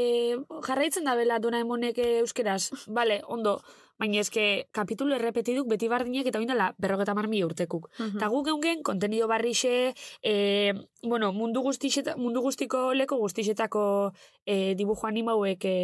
jarraitzen 0.68 1.10
da 1.10 1.15
bela 1.18 1.39
Doraemonek 1.42 1.98
e, 1.98 2.12
euskeraz, 2.20 2.70
bale, 3.00 3.24
ondo, 3.25 3.56
baina 3.98 4.22
eske 4.22 4.68
kapitulu 4.75 5.15
errepetiduk 5.18 5.72
beti 5.72 5.89
bardinek 5.89 6.30
eta 6.30 6.38
oindala 6.44 6.70
berrogeta 6.77 7.15
marmi 7.18 7.42
urtekuk. 7.48 7.89
Mhm. 7.98 8.20
Eta 8.20 8.30
guk 8.30 8.54
eungen 8.54 8.84
kontenido 8.84 9.27
barrixe, 9.32 9.96
e, 10.22 10.74
bueno, 11.01 11.32
mundu, 11.34 11.65
guztixeta, 11.65 12.13
mundu 12.18 12.46
guztiko 12.46 12.92
leko 12.94 13.18
guztixetako 13.25 14.13
e, 14.46 14.75
dibujo 14.77 15.10
animauek 15.10 15.65
e, 15.65 15.77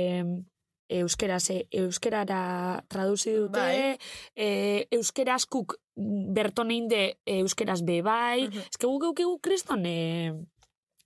euskeraz, 1.00 1.50
e, 1.54 1.66
euskerara 1.72 2.84
traduzi 2.92 3.34
dute, 3.38 3.60
Bai. 3.60 3.98
e, 4.36 4.88
euskeraskuk 4.92 5.78
bertonein 6.36 6.88
de 6.92 7.18
euskeraz 7.26 7.82
be 7.84 8.02
bai, 8.02 8.48
Mhm. 8.48 8.66
eske 8.70 8.88
guk 8.88 9.42
kriston 9.42 9.86
e, 9.86 10.34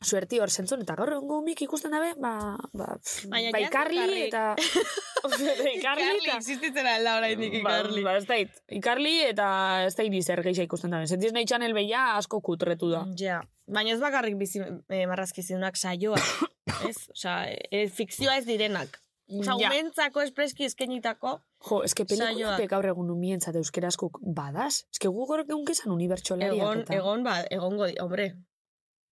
suerti 0.06 0.39
hor 0.39 0.51
zentzun, 0.51 0.82
eta 0.84 0.96
gaur 0.96 1.12
egungo 1.15 1.42
mik 1.42 1.62
ikusten 1.65 1.92
dabe, 1.92 2.13
ba, 2.22 2.58
ba, 2.74 2.98
Baina 3.32 3.51
ba 3.51 3.62
ikarli 3.63 4.27
eta... 4.27 4.56
ikarli 5.77 6.27
eta... 6.27 6.36
existitzen 6.38 6.86
alda 6.86 7.15
oraindik 7.18 7.56
Ba, 7.63 7.80
ba, 8.04 8.15
ez 8.20 8.25
dait, 8.30 8.51
ikarli 8.70 9.15
eta 9.32 9.48
ez 9.88 9.96
dait 9.98 10.13
zer 10.22 10.44
geisha 10.46 10.65
ikusten 10.68 10.92
da. 10.94 11.06
Ze 11.08 11.18
Disney 11.18 11.46
Channel 11.50 11.74
beia 11.74 12.15
asko 12.18 12.42
kutretu 12.42 12.92
da. 12.92 13.06
Ja, 13.18 13.39
baina 13.65 13.96
ez 13.96 14.00
bakarrik 14.04 14.38
bizi 14.38 14.62
eh, 14.62 15.06
marrazkizunak 15.08 15.75
saioak, 15.77 16.22
ez? 16.89 16.98
Osea, 17.15 17.39
e, 17.72 17.88
fikzioa 17.89 18.38
ez 18.38 18.46
direnak. 18.46 19.00
Osea, 19.27 19.55
Ja. 19.60 19.70
umentzako 19.72 20.22
espreski 20.22 20.65
eskenitako, 20.65 21.39
Jo, 21.70 21.84
eske 21.84 22.05
Saioak. 22.05 22.29
pelikulape 22.29 22.67
gaur 22.67 22.86
egun 22.86 23.10
umientzat 23.10 23.55
euskeraskuk 23.55 24.20
badaz. 24.22 24.84
Eske 24.94 25.08
gu 25.08 25.25
gaur 25.25 25.39
egun 25.39 25.65
kesan 25.65 25.91
unibertsolariak 25.91 26.53
egon, 26.62 26.79
eta. 26.82 26.94
egon, 26.94 27.24
ba, 27.24 27.39
egongo, 27.50 27.88
hombre. 28.01 28.36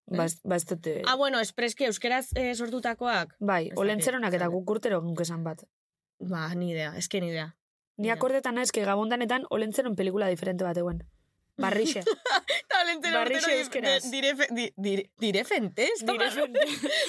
Ba, 0.06 0.26
ez, 0.26 0.36
ba 0.44 0.56
ez 0.56 0.66
dute... 0.66 1.02
Ah, 1.08 1.16
bueno, 1.16 1.40
espreski 1.40 1.86
euskeraz 1.86 2.28
eh, 2.36 2.54
sortutakoak, 2.56 3.36
bai, 3.40 3.72
olentzeronak 3.76 4.34
eta 4.34 4.48
guk 4.48 4.70
urtero 4.70 4.98
egun 4.98 5.16
kesan 5.16 5.44
bat. 5.44 5.64
ba, 6.20 6.54
ni 6.56 6.72
idea, 6.72 6.94
eske 6.98 7.20
ni 7.22 7.30
idea. 7.30 7.56
Ni 7.98 8.10
akordetan 8.10 8.58
eske 8.58 8.84
gabondanetan 8.86 9.46
olentzeron 9.50 9.96
pelikula 9.96 10.28
diferente 10.28 10.64
bat 10.64 10.78
eguen. 10.78 11.04
Barrixe. 11.58 12.02
Talentero 12.72 13.20
Barrixe 13.20 13.46
urtero 13.46 13.60
euskeraz. 13.60 14.04
di- 14.10 14.22
dire, 14.22 14.48
di, 14.56 14.66
dire, 14.78 15.04
direfente, 15.22 15.84
ez 15.94 16.02
da? 16.06 16.14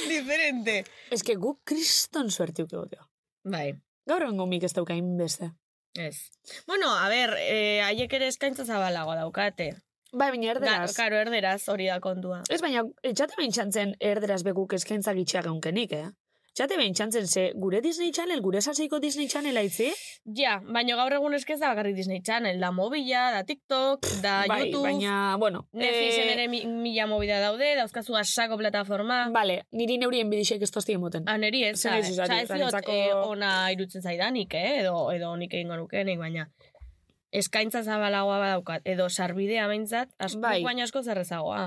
Diferente. 0.09 0.85
eske 1.11 1.35
guk 1.45 1.61
kriston 1.65 2.31
suertiuk 2.31 2.73
egotea. 2.73 3.07
Bai, 3.45 3.75
Gaur 4.07 4.23
egun 4.27 4.49
mik 4.51 4.65
ez 4.69 4.73
daukain 4.77 5.17
beste. 5.17 5.51
ez. 5.97 6.17
Bueno, 6.67 6.91
a 6.93 7.09
ber, 7.09 7.37
eh, 7.41 7.81
haiek 7.87 8.13
ere 8.13 8.27
eskaintza 8.29 8.65
zabalagoa 8.67 9.15
daukate. 9.17 9.71
Bai, 10.13 10.29
baina 10.31 10.47
Da, 10.47 10.59
erderaz. 10.59 10.93
karo, 10.97 11.17
erderaz 11.17 11.69
hori 11.69 11.87
da 11.87 12.01
kontua. 12.01 12.43
Ez 12.51 12.61
baina, 12.63 12.83
etxate 13.03 13.35
behin 13.39 13.51
txantzen 13.55 13.95
erderaz 14.01 14.43
beguk 14.47 14.73
eskaintza 14.77 15.15
gitxea 15.17 15.43
geunkenik, 15.43 15.93
eh? 15.93 16.09
Etxate 16.54 16.76
behin 16.78 16.92
txantzen 16.94 17.25
ze, 17.26 17.42
gure 17.58 17.80
Disney 17.82 18.12
Channel, 18.14 18.38
gure 18.38 18.61
saseiko 18.62 19.00
Disney 19.02 19.26
Channel 19.26 19.56
aitzi? 19.58 19.88
Ja, 20.38 20.61
baina 20.62 20.94
gaur 20.94 21.16
egun 21.16 21.32
eskez 21.34 21.56
da 21.58 21.73
bakarrik 21.73 21.96
Disney 21.96 22.20
Channel, 22.23 22.61
da 22.62 22.68
mobila, 22.70 23.25
da 23.34 23.40
TikTok, 23.49 24.06
da 24.23 24.34
bai, 24.46 24.61
YouTube, 24.61 24.84
baina, 24.84 25.16
bueno. 25.42 25.64
Netflixen 25.75 26.28
eh, 26.28 26.37
ere 26.37 26.44
mi, 26.52 26.61
mila 26.70 27.08
mobida 27.11 27.40
daude, 27.42 27.73
dauzkazu 27.75 28.14
asako 28.20 28.61
plataforma. 28.61 29.16
Vale, 29.34 29.56
niri 29.75 29.96
neurien 29.99 30.30
bidixek 30.30 30.62
ez 30.62 30.68
tozti 30.76 30.94
emoten. 30.94 31.26
Ah, 31.26 31.34
neri 31.42 31.64
ez, 31.66 31.73
Zer 31.80 31.96
zuzari, 32.04 32.46
za 32.46 32.54
ez 32.61 32.61
diot 32.62 32.78
eh, 32.87 33.11
ona 33.16 33.50
irutzen 33.75 34.06
zaidanik, 34.06 34.54
eh? 34.54 34.76
edo, 34.84 34.94
edo 35.11 35.32
nik 35.40 35.58
egingo 35.58 35.80
nukenik, 35.80 36.23
baina 36.23 36.46
eskaintza 37.34 37.82
zabalagoa 37.82 38.38
badaukat, 38.44 38.87
edo 38.94 39.08
sarbidea 39.11 39.66
behintzat, 39.66 40.14
asko, 40.23 40.44
Bai. 40.46 40.62
baina 40.62 40.87
asko 40.87 41.02
zerrezagoa. 41.02 41.66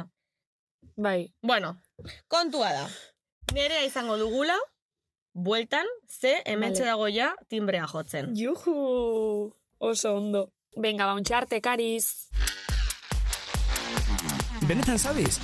Bai, 0.96 1.28
Bueno, 1.44 1.76
kontua 2.32 2.72
da. 2.72 2.88
Nerea 3.52 3.84
izango 3.84 4.16
dugula, 4.20 4.56
bueltan, 5.38 5.86
ze 6.10 6.42
hementxe 6.46 6.82
Vale. 6.82 6.92
dago 6.92 7.08
ja 7.08 7.36
timbrea 7.48 7.86
jotzen. 7.88 8.34
Juhu! 8.36 9.54
Oso 9.78 10.16
ondo. 10.16 10.52
Venga, 10.76 11.06
ba, 11.06 11.38
arte, 11.38 11.62
kariz. 11.62 12.30
Benetan 14.68 14.98
sabes? 15.00 15.40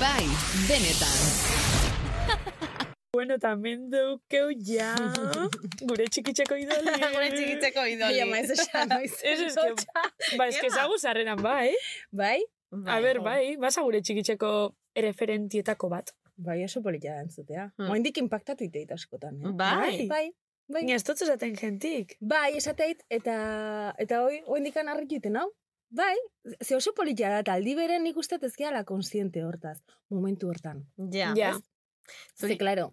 Bai, 0.00 0.24
benetan. 0.68 1.18
Bueno, 3.14 3.38
tamen 3.38 3.90
daukeu 3.92 4.48
ja. 4.66 4.88
Gure 5.88 6.08
txikitzeko 6.10 6.56
idoli. 6.58 6.96
Gure 7.14 7.28
txikitzeko 7.30 7.84
idoli. 7.86 8.18
Bai, 8.18 8.24
ama 8.24 8.40
ez 8.40 8.50
esan. 8.56 8.90
Ez 8.98 9.12
eske, 9.22 9.68
ba, 10.34 10.48
eske 10.48 10.66
Ema. 10.66 10.74
zagu 10.74 10.98
zarreran, 10.98 11.38
bai. 11.38 11.70
Bai? 12.10 12.40
A 12.90 12.98
ber, 12.98 13.20
bai, 13.22 13.54
basa 13.62 13.84
gure 13.86 14.00
txikitzeko 14.02 14.50
referentietako 14.98 15.92
bat. 15.94 16.10
Bai, 16.36 16.64
oso 16.64 16.82
polita 16.82 17.14
da 17.14 17.20
entzutea. 17.22 17.68
Hmm. 17.76 17.84
Hmm. 17.84 17.92
Oindik 17.94 18.18
impactatu 18.18 18.64
iteit 18.66 18.90
askotan, 18.92 19.40
eh? 19.42 19.52
Bai. 19.54 20.06
Bai, 20.10 20.24
bai. 20.68 20.82
Ni 20.84 20.94
ez 20.96 21.04
dut 21.06 21.20
esaten 21.22 21.54
jentik. 21.56 22.16
Bai, 22.20 22.56
esateit, 22.56 23.04
eta, 23.08 23.36
eta 23.98 24.22
hoi, 24.24 24.40
oindikan 24.46 24.88
harrik 24.88 25.12
juten 25.14 25.36
hau. 25.36 25.50
Bai, 25.94 26.16
ze 26.60 26.74
oso 26.74 26.90
polita 26.96 27.28
da, 27.30 27.38
eta 27.44 27.54
aldi 27.54 27.76
beren 27.78 28.02
nik 28.02 28.16
uste 28.18 28.40
ez 28.42 28.54
gehala 28.56 28.82
konsiente 28.84 29.44
hortaz, 29.44 29.78
momentu 30.10 30.48
hortan. 30.50 30.82
Ja. 31.12 31.32
Ja. 31.38 31.52
Ze, 32.34 32.56
claro, 32.58 32.92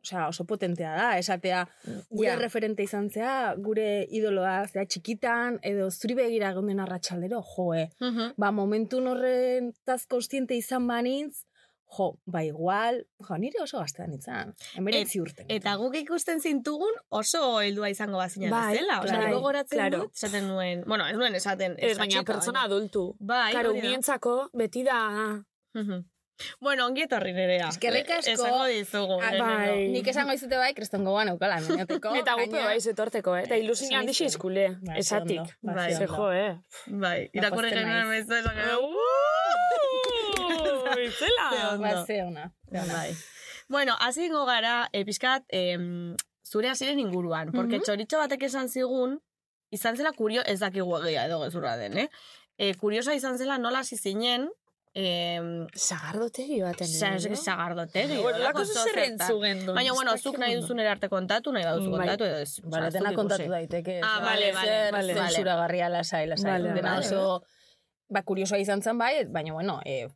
osea, 0.00 0.28
oso 0.28 0.46
potentea 0.46 0.94
da, 0.96 1.18
esatea, 1.18 1.66
gure 2.08 2.30
Ja. 2.30 2.36
referente 2.38 2.82
izan 2.82 3.10
zea, 3.10 3.54
gure 3.58 4.06
idoloa, 4.08 4.66
zea 4.68 4.86
txikitan, 4.86 5.58
edo 5.62 5.90
zuri 5.90 6.14
begira 6.14 6.54
gonden 6.54 6.80
arratsaldero, 6.80 7.42
joe. 7.42 7.90
Mhm. 8.00 8.32
Ba, 8.38 8.50
momentu 8.50 9.04
horren 9.06 9.74
taz 9.84 10.06
konstiente 10.06 10.54
izan 10.56 10.86
banintz, 10.86 11.44
jo, 11.98 12.06
ba, 12.26 12.42
igual, 12.44 13.00
jo, 13.28 13.36
nire 13.38 13.62
oso 13.62 13.78
gaztean 13.80 14.12
izan, 14.14 14.54
emeretzi 14.78 15.20
urten. 15.20 15.46
Eta 15.48 15.74
guk 15.80 15.96
ikusten 15.96 16.40
zintugun 16.40 16.94
oso 17.08 17.60
heldua 17.60 17.88
izango 17.90 18.16
bazina 18.18 18.50
Bai, 18.50 18.76
bezala. 18.76 19.00
Osea, 19.02 19.18
bai, 19.24 19.32
gogoratzen 19.32 19.78
claro. 19.78 19.98
dut, 20.04 20.14
esaten 20.14 20.46
nuen, 20.48 20.84
bueno, 20.86 21.06
ez 21.08 21.16
nuen 21.16 21.34
esaten. 21.34 21.74
Ez, 21.78 21.96
baina 21.98 22.22
pertsona 22.22 22.60
baina- 22.60 22.66
adultu. 22.74 23.04
Bai, 23.18 23.52
Karo, 23.52 23.74
mientzako 23.74 24.50
beti 24.52 24.84
da... 24.84 25.00
Bueno, 26.58 26.86
ongi 26.88 27.02
etorri 27.04 27.34
nerea. 27.36 27.66
Eskerrik 27.68 28.08
Eh, 28.08 28.14
asko. 28.16 28.32
Esango 28.32 28.64
dizugu. 28.70 29.18
Ah, 29.20 29.32
bai. 29.38 29.88
Nik 29.92 30.06
esango 30.08 30.32
izute 30.32 30.56
bai, 30.56 30.70
krestongo 30.72 31.10
goan 31.12 31.28
eukala, 31.28 31.58
minoteko. 31.60 32.14
Eta 32.22 32.32
gupe 32.38 32.62
bai 32.64 32.78
zetorteko, 32.80 33.34
eh? 33.36 33.42
Eta 33.44 33.58
ilusina 33.60 33.90
esan 33.90 33.98
handixe 34.00 34.24
izan. 34.24 34.32
izkule, 34.38 34.64
Ba, 34.80 34.94
ze 34.94 35.00
esatik. 35.04 35.52
ba, 35.60 35.74
Bai. 35.74 35.90
ze 35.92 35.98
Ze 35.98 36.06
ondo. 36.06 36.16
jo, 36.16 36.32
eh? 36.32 36.56
Bai, 37.04 37.28
irakurri 37.34 37.74
genuen 37.76 38.08
bezala. 38.14 38.54
Esan 41.06 41.28
genuen, 41.28 41.50
Itzela! 41.50 41.72
ondo. 41.74 41.82
Ba, 41.82 42.06
ze 42.06 42.22
ona. 42.22 42.52
Bai. 42.70 43.14
Bueno, 43.68 43.96
ingo 44.16 44.44
gara, 44.46 44.88
eh, 44.92 45.04
pixkat, 45.04 45.44
em, 45.48 46.16
zure 46.44 46.68
hasiren 46.68 46.98
inguruan. 46.98 47.52
Porque 47.52 47.76
Mhm. 47.76 47.82
txoritxo 47.84 48.18
batek 48.18 48.42
esan 48.42 48.68
zigun, 48.68 49.20
izan 49.70 49.96
zela 49.96 50.12
kurio, 50.12 50.42
ez 50.46 50.58
dakigu 50.60 50.96
egia 51.06 51.26
edo 51.26 51.40
gezurra 51.44 51.76
den, 51.76 51.96
eh? 51.98 52.08
E, 52.58 52.74
kuriosa 52.74 53.14
izan 53.14 53.38
zela 53.38 53.58
nola 53.58 53.78
hasi 53.80 53.96
zinen, 53.96 54.50
em, 54.92 55.68
Sagardotegi 55.72 56.60
baten, 56.62 56.86
sa- 56.88 57.14
edo? 57.14 57.36
sagardotegi. 57.36 58.16
Bueno. 58.16 59.74
Baina, 59.74 59.92
bueno, 59.92 60.16
zuk 60.18 60.36
nahi 60.38 60.56
duzun 60.56 60.80
arte 60.80 61.08
kontatu, 61.08 61.52
nahi 61.52 61.64
baduzu 61.64 61.90
Bai. 61.92 62.00
kontatu, 62.00 62.24
edo 62.24 62.38
ez. 62.38 62.60
Bale, 62.64 62.88
osea, 62.88 62.98
dena 62.98 63.10
zuk 63.10 63.16
kontatu 63.16 63.48
daiteke. 63.48 64.00
Ah, 64.02 64.18
da, 64.18 64.24
bale, 64.24 64.52
zer 64.52 64.92
bale. 64.92 65.14
Zensuragarria 65.14 65.88
lasai, 65.88 66.26
lasai. 66.26 66.62
Dena 66.62 66.82
bale. 66.96 67.06
oso, 67.06 67.44
ba, 68.08 68.22
kuriosoa 68.22 68.58
izan 68.58 68.82
zen 68.82 68.98
bai, 68.98 69.24
baina, 69.26 69.52
bueno, 69.52 69.80
e, 69.84 70.08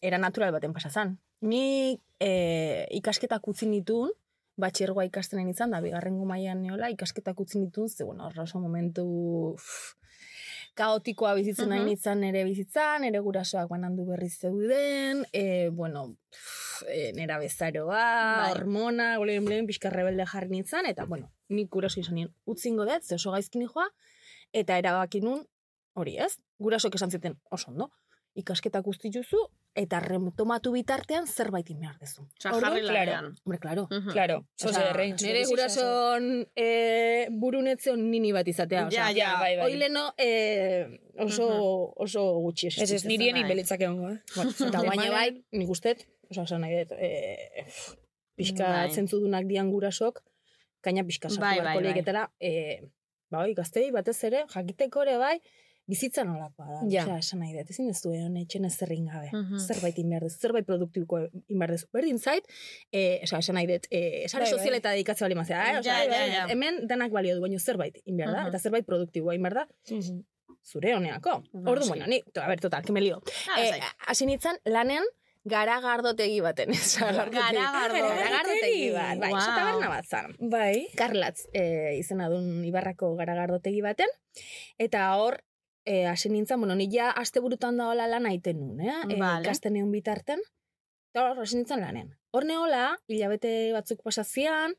era 0.00 0.18
natural 0.18 0.52
baten 0.52 0.72
pasa 0.72 0.90
zan. 0.90 1.18
Ni 1.40 2.00
e, 2.20 2.86
ikasketak 2.98 3.46
utzi 3.48 3.66
nitun, 3.66 4.10
batxergoa 4.58 5.04
ikasten 5.06 5.48
izan, 5.48 5.70
da 5.70 5.80
bigarrengo 5.80 6.24
mailan 6.26 6.62
neola, 6.62 6.88
ikasketak 6.90 7.38
utzi 7.40 7.60
nituen, 7.60 7.88
ze, 7.88 8.04
bueno, 8.04 8.26
horra 8.26 8.42
oso 8.42 8.58
momentu 8.58 9.04
uff, 9.54 9.94
kaotikoa 10.78 11.34
bizitzen 11.34 11.68
nahi 11.68 11.80
Mhm. 11.80 11.88
nintzen 11.88 12.20
nere 12.20 12.44
bizitzan, 12.44 13.02
nere 13.02 13.18
gurasoak 13.20 13.68
banandu 13.68 14.04
berriz 14.06 14.38
zeuden, 14.38 15.24
e, 15.32 15.68
bueno, 15.70 16.16
pff, 16.30 16.82
e, 16.88 17.12
nera 17.14 17.38
bezaroa, 17.38 18.02
Bai. 18.42 18.50
hormona, 18.52 19.16
golen 19.18 19.44
blen, 19.44 19.66
pixka 19.66 19.90
rebelde 19.90 20.26
jarri 20.26 20.48
nintzen, 20.50 20.86
eta, 20.86 21.04
bueno, 21.04 21.30
nik 21.48 21.70
guraso 21.70 22.00
izan 22.00 22.14
nien, 22.14 22.34
utzingo 22.46 22.84
dut, 22.84 23.02
ze 23.02 23.14
oso 23.14 23.30
gaizkin 23.30 23.66
joa, 23.66 23.88
eta 24.52 24.78
erabaki 24.78 25.20
nun, 25.20 25.46
hori 25.94 26.16
ez, 26.18 26.38
gurasok 26.58 26.94
esan 26.94 27.10
zuten 27.10 27.38
oso 27.50 27.70
ondo, 27.70 27.90
ikasketak 28.38 28.84
guzti 28.86 29.10
juzu, 29.14 29.38
eta 29.78 29.98
retomatu 30.02 30.70
bitartean 30.74 31.26
zerbait 31.26 31.68
behar 31.74 31.96
dezu. 32.00 32.22
Osa, 32.38 32.52
jarri 32.60 32.80
claro, 32.82 32.94
lanean. 32.94 33.26
Hombre, 33.44 33.58
claro. 33.62 33.86
Mhm. 33.90 34.12
Claro, 34.14 34.36
Osea, 34.58 34.68
zoze 34.72 34.84
errein. 34.90 35.16
nire 35.22 35.44
gurason 35.50 36.28
e, 36.56 37.26
burunetzen 37.30 38.04
nini 38.10 38.32
bat 38.32 38.48
izatea. 38.48 38.86
Osea, 38.88 39.10
Ja, 39.10 39.16
ja, 39.16 39.32
bai, 39.40 39.56
bai. 39.56 39.66
Oileno 39.72 40.12
e, 40.16 40.30
oso, 41.18 41.48
oso 41.96 42.22
gutxi 42.44 42.68
Ez 42.68 42.74
ez, 42.76 42.82
existitzen 42.82 43.08
nirien 43.12 43.34
bai. 43.34 43.42
inbelitzak 43.42 43.80
egongo, 43.80 44.10
eh? 44.14 44.18
Bueno, 44.36 44.50
eta 44.70 44.82
baina 44.86 45.10
bai, 45.10 45.28
nik 45.52 45.68
ustet, 45.70 46.06
osa, 46.30 46.42
esan 46.46 46.60
nahi 46.62 46.78
dut, 46.84 46.92
e, 46.98 47.66
pixka 48.38 48.66
Bai. 48.68 48.90
zentzudunak 48.94 49.46
dian 49.50 49.70
gurasok, 49.70 50.22
kaina 50.80 51.02
pixka 51.04 51.28
sartu 51.28 51.42
Bai, 51.42 51.58
bai, 51.58 51.76
bai, 51.82 52.02
bai. 52.02 52.26
e, 52.40 52.52
ba, 53.30 53.42
oi, 53.44 53.54
gaztei 53.54 53.90
batez 53.90 54.22
ere, 54.24 54.44
jakiteko 54.54 55.02
ere 55.02 55.16
bai, 55.18 55.38
bizitza 55.88 56.22
nolakoa 56.28 56.66
da. 56.68 56.80
Ja. 56.92 57.02
Osea, 57.06 57.18
esan 57.24 57.40
nahi 57.40 57.54
dut, 57.56 57.70
ezin 57.72 57.88
ez 57.88 57.98
du 58.04 58.12
egon 58.12 58.36
etxen 58.36 58.64
ezerrin 58.68 59.06
gabe. 59.08 59.30
Mhm. 59.32 59.58
Zerbait 59.64 59.98
inbehar 59.98 60.22
dezu, 60.28 60.38
zerbait 60.38 60.66
produktibiko 60.68 61.22
inbehar 61.48 61.72
dezu. 61.72 61.86
Berdin 61.96 62.18
zait, 62.20 62.44
e, 62.92 63.20
osea, 63.24 63.38
esan 63.40 63.56
nahi 63.56 63.66
dut, 63.70 63.86
e, 63.90 64.28
sare 64.28 64.44
Bai, 64.44 64.50
bai. 64.52 64.58
sozialeta 64.58 64.92
dedikatze 64.92 65.24
bali 65.24 65.34
mazera, 65.34 65.64
eh? 65.72 65.78
Osea, 65.80 65.98
Ja, 66.04 66.10
ja, 66.12 66.26
ja. 66.34 66.46
hemen 66.52 66.82
danak 66.88 67.10
balio 67.10 67.34
du, 67.36 67.40
baina 67.40 67.58
zerbait 67.58 67.96
inbehar 68.04 68.32
da, 68.34 68.40
Mhm. 68.42 68.48
eta 68.52 68.58
zerbait 68.58 68.84
produktiboa 68.86 69.34
inbehar 69.34 69.54
da, 69.54 69.66
zure 70.62 70.94
honeako. 70.94 71.42
Ba, 71.52 71.70
Ordu, 71.70 71.82
sí. 71.84 71.88
bueno, 71.88 72.06
ni, 72.06 72.22
to, 72.34 72.42
a 72.42 72.48
ber, 72.48 72.60
total, 72.60 72.82
que 72.84 72.92
me 72.92 73.00
lio. 73.00 73.22
Ah, 73.56 73.62
Eh, 73.62 73.80
hasi 74.06 74.26
nintzen, 74.26 74.58
lanen, 74.66 75.02
garagardotegi 75.44 76.40
baten. 76.44 76.68
Garagardotegi 77.00 77.56
Garagardo. 77.56 78.08
Garagardotegi 78.08 78.90
bat, 78.92 79.18
bai, 79.22 79.30
Wow. 79.32 79.40
taberna 79.56 79.88
bat 79.88 80.04
zan. 80.06 80.34
Bai. 80.38 80.86
Karlatz 80.98 81.46
e, 81.52 81.96
izena 81.98 82.28
duen 82.28 82.64
Ibarrako 82.68 83.14
garagardotegi 83.16 83.80
baten, 83.80 84.08
eta 84.78 85.06
hor, 85.16 85.40
e, 85.88 86.04
hasi 86.06 86.28
nintzen, 86.28 86.60
bueno, 86.60 86.76
ni 86.76 86.88
ja 86.92 87.10
asteburutan 87.16 87.80
da 87.80 87.88
hola 87.88 88.06
lan 88.10 88.28
aiten 88.28 88.60
nun, 88.60 88.80
eh? 88.84 88.94
E, 89.08 89.16
Vale. 89.16 89.46
ikasten 89.46 89.78
egon 89.80 89.92
bitarten, 89.94 90.42
eta 91.12 91.24
hor, 91.24 91.40
hasi 91.44 91.56
nintzen 91.56 91.80
lanen. 91.80 92.12
Hor 92.36 92.44
neola, 92.44 92.90
hilabete 93.08 93.52
batzuk 93.72 94.02
pasazian, 94.04 94.76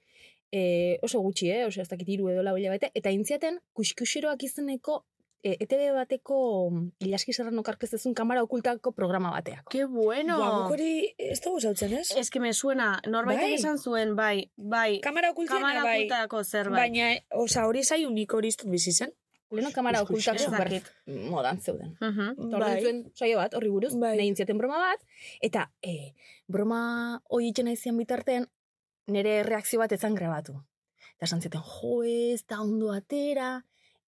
e, 0.53 0.61
oso 1.05 1.21
gutxi, 1.25 1.49
eh? 1.55 1.63
Oso, 1.65 1.81
ez 1.81 1.89
dakit 1.89 2.11
iru 2.13 2.29
edo 2.29 2.45
lau 2.45 2.57
hilabete, 2.59 2.91
eta 2.93 3.09
intziaten, 3.15 3.57
kuskuseroak 3.73 4.45
izeneko 4.45 4.99
e, 5.41 5.55
ETV 5.65 5.87
bateko 5.95 6.37
mm, 6.69 6.85
ilaski 7.07 7.33
serrano 7.33 7.63
karkezezun 7.65 8.13
kamara 8.13 8.43
okultako 8.45 8.91
programa 8.91 9.31
bateak. 9.31 9.65
Qué 9.71 9.85
bueno. 9.85 10.37
Ba, 10.39 10.51
hori 10.69 11.15
ez 11.17 11.39
dugu 11.41 11.61
zautzen, 11.61 11.95
ez? 12.03 12.11
Es 12.21 12.29
que 12.29 12.39
me 12.43 12.53
suena, 12.53 12.99
norbaitek 13.07 13.47
Bai. 13.47 13.57
esan 13.57 13.79
zuen, 13.79 14.13
bai, 14.15 14.51
bai, 14.57 14.99
Kamara 15.01 15.33
kamara 15.33 15.81
bai. 15.81 16.03
okultako 16.03 16.43
zerbait. 16.43 16.91
Baina, 16.91 17.09
oza, 17.31 17.65
hori 17.65 17.83
zai 17.83 18.05
unik 18.05 18.37
hori 18.37 18.53
iztut 18.53 18.69
bizi 18.69 18.93
zen. 18.93 19.15
Leno 19.51 19.71
kamara 19.73 20.03
okultako 20.05 20.43
super 20.43 20.69
modan 21.31 21.57
zeuden. 21.61 21.95
Eta 21.97 22.57
hor 22.57 22.65
nintzen 22.67 22.99
saio 23.17 23.39
bat, 23.39 23.55
horri 23.57 23.71
buruz, 23.73 23.95
Bai. 23.97 24.15
nahi 24.19 24.29
intziaten 24.29 24.57
broma 24.61 24.77
bat, 24.77 25.05
eta 25.41 25.71
e, 25.81 26.13
broma 26.47 26.81
hoi 27.29 27.47
itxen 27.49 27.71
aizian 27.71 27.97
bitartean, 27.97 28.45
nire 29.09 29.41
reakzio 29.47 29.81
bat 29.81 29.95
etzan 29.95 30.13
grabatu. 30.13 30.59
Eta 31.17 31.25
esan 31.25 31.41
zieten, 31.41 31.63
jo 31.65 32.03
ez, 32.05 32.43
da 32.45 32.61
ondo 32.61 32.93
atera, 32.93 33.55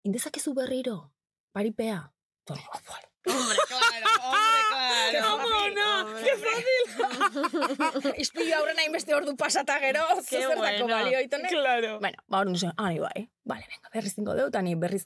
indezakezu 0.04 0.56
berriro, 0.58 1.12
paripea. 1.54 2.02
Hori, 2.50 2.64
"Oh, 2.74 2.82
vale." 2.90 3.08
Hombre, 3.28 3.58
claro, 3.68 4.08
hombre, 4.24 4.58
claro. 4.72 5.12
Qué 5.12 5.22
famona, 5.22 5.90
qué 6.24 6.34
fácil. 6.44 8.14
Ispilu 8.24 8.54
aurrena 8.56 8.86
inbeste 8.88 9.16
ordu 9.16 9.36
pasata 9.36 9.80
gero, 9.80 10.02
zertako 10.22 10.56
bueno. 10.62 10.88
balio 10.88 11.22
itonek. 11.22 11.52
Claro. 11.52 12.00
Bueno, 12.00 12.24
ba, 12.28 12.40
hori 12.40 12.52
nizuen, 12.56 12.74
ah, 12.78 12.90
ni 12.90 13.00
bai, 13.00 13.30
vale, 13.44 13.68
venga, 13.68 13.92
berriz 13.94 14.14
zingo 14.16 14.34
deu, 14.34 14.48
eta 14.48 14.62
ni 14.62 14.76
berriz, 14.76 15.06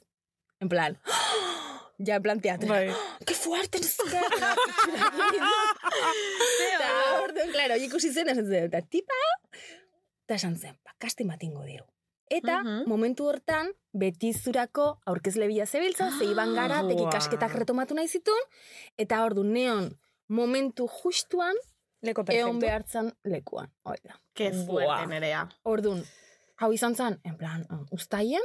en 0.62 0.70
plan, 0.70 0.98
ja, 2.08 2.16
en 2.16 2.22
plan 2.24 2.40
teatro. 2.40 2.68
Bai. 2.70 2.90
Qué 3.26 3.34
fuerte, 3.34 3.80
no 3.80 3.86
sé 3.88 4.04
qué. 4.10 4.20
Eta, 6.72 6.90
orduan, 7.24 7.50
claro, 7.52 7.76
ikusi 7.82 8.12
zen, 8.14 8.30
esan 8.32 8.48
zen, 8.48 8.64
eta 8.70 8.82
tipa, 8.82 9.18
eta 10.26 10.36
esan 10.38 10.56
zen, 10.58 10.78
ba, 10.86 10.94
kastin 11.02 11.28
bat 11.32 11.42
ingo 11.44 11.64
diru. 11.68 11.86
Eta, 12.32 12.62
Mhm. 12.64 12.86
momentu 12.88 13.26
hortan, 13.28 13.74
beti 13.92 14.32
zurako 14.34 15.02
aurkezle 15.06 15.48
bila 15.48 15.66
zebiltzen, 15.66 16.12
ze 16.18 16.26
iban 16.32 16.54
gara, 16.56 16.82
teki 16.88 17.02
Buah. 17.04 17.12
kasketak 17.12 17.54
retomatu 17.60 17.94
nahi 17.98 18.08
zitun, 18.08 18.40
eta 18.98 19.24
ordu 19.26 19.44
neon, 19.44 19.98
momentu 20.30 20.88
justuan, 20.88 21.56
Leko 22.02 22.22
egon 22.22 22.26
perfecto. 22.26 22.60
behartzen 22.60 23.12
lekuan. 23.24 23.70
Hoi 23.84 23.98
da. 24.04 24.20
Qué 24.34 24.50
Buah. 24.52 24.66
fuerte, 24.66 25.08
nerea. 25.08 25.50
Orduan, 25.64 26.04
hau 26.58 26.72
izan 26.74 26.96
zen, 26.96 27.20
en 27.24 27.38
plan, 27.38 27.66
mm, 27.70 27.86
ustaien, 27.92 28.42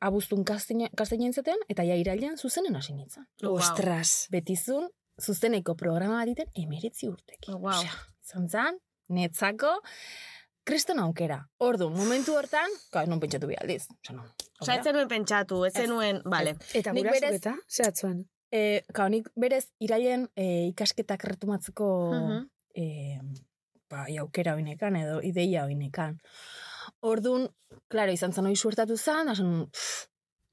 abuztun 0.00 0.44
kasteinen 0.44 1.32
zeten, 1.32 1.58
eta 1.68 1.82
ja 1.82 1.94
irailean 1.96 2.38
zuzenen 2.38 2.76
hasi 2.76 2.92
nintzen. 2.94 3.26
Wow. 3.42 3.56
Ostras. 3.58 4.28
Betizun, 4.30 4.88
zuzeneko 5.20 5.74
programa 5.76 6.18
bat 6.20 6.26
egiten 6.32 6.50
emeretzi 6.64 7.08
urtekin. 7.08 7.54
Wow. 7.54 7.78
Osea, 7.78 7.92
izan 8.24 8.48
zen, 8.48 8.78
netzako, 9.08 9.74
kriston 10.64 10.98
aukera. 11.02 11.40
Ordu, 11.58 11.90
momentu 11.90 12.34
hortan, 12.38 12.70
ka, 12.92 13.04
non 13.06 13.20
pentsatu 13.20 13.46
bi 13.50 13.54
aldiz. 13.60 13.86
Osea, 14.02 14.16
non. 14.16 14.28
Osa, 14.62 14.74
ez 14.78 14.84
zenuen 14.86 15.08
pentsatu, 15.10 15.64
ez 15.66 15.72
zenuen, 15.74 16.22
bale. 16.24 16.56
Eta 16.74 16.92
Nik 16.92 17.02
gurasok 17.04 17.22
berez- 17.22 17.40
eta? 17.40 17.54
Zehatzuen. 17.68 18.24
E, 18.52 18.82
ka, 18.94 19.08
nik 19.08 19.28
berez, 19.36 19.64
irailen 19.80 20.28
e, 20.36 20.68
ikasketak 20.68 21.24
retomatzeko 21.24 21.86
Mhm. 22.12 22.42
e, 22.76 23.20
ba, 23.90 24.06
aukera 24.20 24.54
oinekan 24.54 24.96
edo 24.96 25.20
ideia 25.22 25.64
oinekan. 25.64 26.18
Orduan, 27.02 27.48
klaro, 27.90 28.12
izan 28.14 28.32
zen 28.32 28.46
hori 28.46 28.56
suertatu 28.56 28.96
zen, 28.96 29.26
da 29.26 29.34
zen, 29.34 29.66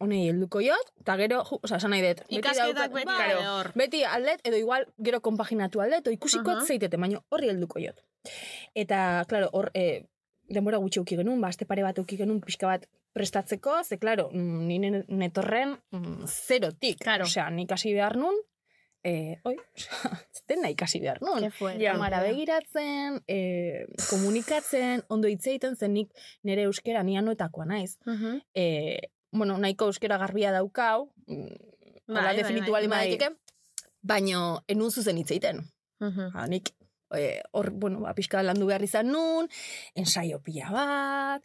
honei 0.02 0.22
helduko 0.30 0.62
jot, 0.64 0.94
eta 1.04 1.16
gero, 1.20 1.42
ju, 1.46 1.60
oza, 1.62 1.78
esan 1.78 1.94
nahi 1.94 2.06
dut. 2.06 2.24
beti 2.26 2.40
Ikasketak 2.40 2.94
beti 2.96 3.18
hor. 3.50 3.72
Beti 3.78 4.04
aldet, 4.08 4.42
edo 4.48 4.58
igual 4.58 4.88
gero 4.98 5.20
konpaginatu 5.22 5.84
aldet, 5.84 6.08
o 6.08 6.16
ikusiko 6.16 6.56
uh 6.56 6.66
zeitete, 6.66 6.98
baina 6.98 7.22
horri 7.30 7.52
helduko 7.52 7.84
jot. 7.84 8.02
Eta, 8.76 9.26
klaro, 9.30 9.50
hor, 9.54 9.70
e, 9.76 10.06
denbora 10.50 10.80
gutxi 10.82 11.04
uki 11.04 11.20
genuen, 11.20 11.42
ba, 11.42 11.52
aste 11.54 11.68
pare 11.70 11.84
bat 11.86 12.00
uki 12.00 12.18
genuen 12.18 12.42
pixka 12.42 12.72
bat 12.72 12.88
prestatzeko, 13.14 13.82
ze, 13.84 14.00
klaro, 14.00 14.30
mm, 14.32 14.68
nire 14.68 15.04
netorren 15.08 15.76
mm, 15.92 16.26
zerotik. 16.28 17.04
Claro. 17.04 17.28
Osea, 17.28 17.50
nik 17.54 17.72
hasi 17.76 17.94
behar 17.94 18.18
nun, 18.18 18.40
e, 19.04 19.40
oi, 19.48 19.56
dena 20.50 20.70
ikasi 20.70 21.00
behar 21.00 21.20
fuerte. 21.22 21.82
Ja. 21.84 21.94
Kamara 21.94 22.22
begiratzen, 22.24 23.22
e, 23.28 23.86
komunikatzen, 24.10 25.04
ondo 25.10 25.28
hitz 25.28 25.46
egiten 25.48 25.76
zen 25.76 25.94
nik 25.94 26.12
nire 26.44 26.64
euskera 26.68 27.04
nianoetakoa 27.04 27.66
naiz. 27.66 27.98
Mhm. 28.06 28.42
E, 28.56 28.66
bueno, 29.32 29.58
nahiko 29.58 29.86
euskera 29.86 30.18
garbia 30.18 30.52
daukau, 30.52 31.12
mm, 31.28 31.56
Bai, 32.10 32.24
bai, 32.24 32.36
definitu 32.38 32.72
bai, 32.72 32.88
bai. 32.88 32.90
badaiteke, 32.90 33.36
baino 34.02 34.64
enun 34.68 34.92
zuzen 34.92 35.18
hitz 35.18 35.32
egiten. 35.32 35.64
Mhm. 36.02 36.32
Ba, 36.34 36.48
nik 36.48 36.72
e, 37.16 37.42
hor, 37.54 37.72
bueno, 37.72 38.02
ba, 38.02 38.14
pixka 38.18 38.42
landu 38.44 38.66
behar 38.66 38.84
izan 38.84 39.12
nun, 39.14 39.48
ensaio 39.96 40.40
pila 40.42 40.72
bat, 40.74 41.44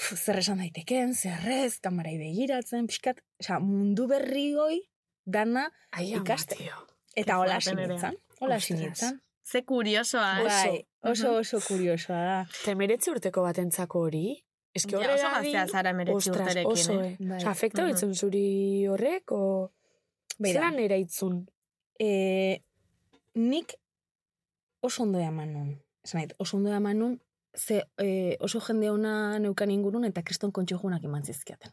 zer 0.00 0.38
esan 0.42 0.58
daiteken, 0.58 1.14
zerrez, 1.14 1.78
kamarai 1.80 2.16
begiratzen, 2.18 2.86
pixkat, 2.90 3.20
oza, 3.40 3.58
mundu 3.60 4.06
berri 4.10 4.54
hoi, 4.54 4.80
dana, 5.24 5.68
Ai, 5.92 6.12
Ikaste. 6.14 6.56
Ikaste. 6.56 6.89
Eta 7.16 7.38
hola 7.38 7.60
sinitzen. 7.60 8.16
Hola 8.40 8.56
Ostras. 8.56 8.64
sinitzen. 8.64 9.20
Ze 9.50 9.62
kuriosoa, 9.64 10.40
eh? 10.40 10.44
Bai, 10.44 10.86
oso, 11.10 11.32
oso 11.40 11.58
kuriosoa 11.66 12.20
da. 12.24 12.46
Temeretzi 12.64 13.10
urteko 13.10 13.42
batentzako 13.42 14.00
hori? 14.06 14.44
Ez 14.74 14.84
que 14.86 14.92
Ja, 14.94 14.98
horre 15.00 15.14
oso 15.14 15.30
gaztea 15.34 15.66
zara 15.68 15.90
emeretzi 15.90 16.30
Ostras, 16.30 16.46
urterekin, 16.46 16.72
oso, 16.72 17.00
eh? 17.02 17.08
eh? 17.12 17.16
Bai. 17.18 17.36
Osa, 17.40 17.50
afekta 17.50 17.82
Mhm. 17.82 17.88
bitzen 17.90 18.14
zuri 18.14 18.86
horrek, 18.86 19.32
o... 19.32 19.70
Beira. 20.38 20.60
Zeran 20.60 20.78
ere 20.78 20.98
itzun? 21.00 21.48
E, 21.98 22.62
nik 23.34 23.74
oso 24.80 25.02
ondo 25.02 25.18
eman 25.18 25.52
nun. 25.52 25.74
Nahi, 26.14 26.28
oso 26.38 26.56
ondo 26.56 26.70
eman 26.72 26.98
nun, 26.98 27.20
ze 27.54 27.82
e, 27.98 28.36
oso 28.40 28.60
jende 28.60 28.90
ona 28.90 29.38
neukan 29.38 29.70
ingurun 29.70 30.04
eta 30.04 30.22
kriston 30.22 30.52
kontxojunak 30.52 31.02
eman 31.04 31.24
zizkiaten. 31.24 31.72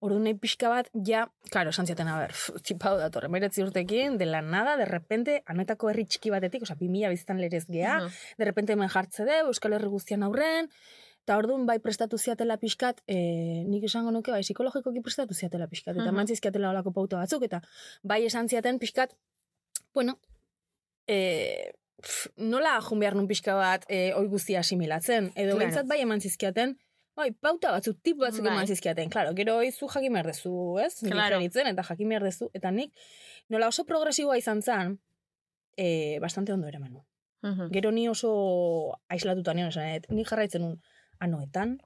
Ordu 0.00 0.16
nahi 0.24 0.32
pixka 0.40 0.70
bat, 0.72 0.86
ja, 1.04 1.26
klaro, 1.52 1.74
esan 1.74 1.84
ziaten, 1.84 2.08
a 2.08 2.14
ber, 2.22 2.32
txipau 2.64 2.94
da, 2.96 3.10
torre, 3.12 3.28
meretzi 3.28 3.60
urtekin, 3.60 4.14
de 4.16 4.24
la 4.24 4.40
nada, 4.40 4.78
de 4.80 4.86
repente, 4.88 5.42
anetako 5.52 5.90
herri 5.90 6.06
txiki 6.08 6.32
batetik, 6.32 6.62
oza, 6.64 6.76
2000 6.80 7.10
bizitan 7.12 7.36
lerez 7.40 7.66
gea, 7.68 7.98
Mhm. 8.00 8.14
de 8.38 8.44
repente 8.48 8.72
hemen 8.72 8.88
jartze 8.88 9.26
de, 9.28 9.40
Euskal 9.44 9.74
Herri 9.74 9.88
guztian 9.92 10.22
aurren, 10.22 10.70
eta 11.22 11.36
orduan 11.36 11.66
bai 11.66 11.78
prestatu 11.80 12.16
ziatela 12.16 12.56
pixkat, 12.56 13.02
e, 13.06 13.62
nik 13.68 13.84
esango 13.84 14.10
nuke, 14.10 14.30
bai 14.32 14.40
psikologikoki 14.40 15.02
prestatu 15.04 15.34
ziatela 15.34 15.66
pixkat, 15.68 15.94
eta 15.96 16.04
Mhm. 16.06 16.14
eman 16.14 16.26
zizkiatela 16.26 16.70
olako 16.70 16.92
pauta 16.92 17.16
batzuk, 17.18 17.42
eta 17.42 17.60
bai 18.02 18.24
esan 18.24 18.48
ziaten 18.48 18.78
pixkat, 18.78 19.12
bueno, 19.92 20.18
e, 21.06 21.72
pff, 22.00 22.28
nola 22.38 22.80
jun 22.80 22.98
behar 23.00 23.14
nun 23.14 23.26
pixka 23.28 23.54
bat 23.54 23.84
e, 23.86 24.14
oi 24.14 24.26
guztia 24.28 24.60
asimilatzen. 24.60 25.30
Edo 25.36 25.58
claro. 25.58 25.86
bai 25.86 26.00
eman 26.00 26.20
zizkiaten, 26.22 26.78
bai, 27.16 27.30
pauta 27.32 27.72
batzuk, 27.74 27.98
tip 28.02 28.18
batzuk 28.18 28.44
Bai. 28.44 28.54
eman 28.54 28.66
zizkiaten. 28.66 29.10
Claro, 29.10 29.34
gero 29.34 29.56
hoi 29.58 29.70
zu 29.72 29.88
jakin 29.88 30.12
behar 30.12 30.26
dezu, 30.26 30.78
ez? 30.78 30.94
Claro. 31.00 31.40
Eta 31.40 31.82
jakin 31.82 32.08
behar 32.08 32.24
dezu. 32.24 32.50
Eta 32.54 32.70
nik, 32.70 32.92
nola 33.48 33.68
oso 33.68 33.84
progresiboa 33.84 34.38
izan 34.38 34.62
zen, 34.62 34.98
e, 35.76 36.18
bastante 36.20 36.52
ondo 36.52 36.68
ere 36.68 36.78
manu. 36.78 37.04
Mhm. 37.42 37.70
Gero 37.72 37.90
ni 37.90 38.08
oso 38.08 38.98
aislatuta 39.08 39.54
nion, 39.54 39.68
esan, 39.68 39.86
et, 39.96 40.10
ni 40.10 40.24
jarraitzen 40.24 40.62
un 40.62 40.82
anoetan, 41.18 41.78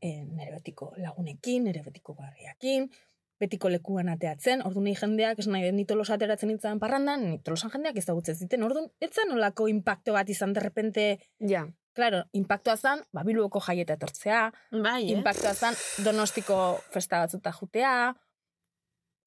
e, 0.00 0.24
nire 0.24 0.52
betiko 0.52 0.92
lagunekin, 0.96 1.64
nire 1.64 1.82
betiko 1.84 2.14
barriakin, 2.14 2.90
betiko 3.38 3.68
lekuan 3.68 4.08
ateatzen, 4.08 4.62
ordu 4.64 4.80
nahi 4.80 4.94
jendeak, 4.96 5.38
esan 5.38 5.52
nahi, 5.52 5.72
ni 5.72 5.84
tolosa 5.84 6.14
ateratzen 6.16 6.48
nintzen 6.48 6.80
parrandan, 6.80 7.26
ni 7.30 7.38
tolosan 7.44 7.70
jendeak 7.70 7.98
ezagutzen 8.00 8.36
ziten, 8.36 8.62
orduan, 8.64 8.88
etzan 9.00 9.28
nolako 9.28 9.68
impacto 9.68 10.12
bat 10.16 10.28
izan 10.28 10.52
derrepente, 10.56 11.18
Ja. 11.38 11.66
Claro, 11.96 12.22
impactoa 12.36 12.76
zan, 12.76 13.00
ba, 13.16 13.22
Bilboko 13.24 13.60
jaieta 13.64 13.96
etortzea, 13.96 14.42
Bai, 14.84 15.02
eh? 15.06 15.14
impactoa 15.16 15.54
zan, 15.56 15.74
donostiko 16.04 16.58
festa 16.94 17.22
batzuta 17.24 17.52
jutea, 17.56 17.92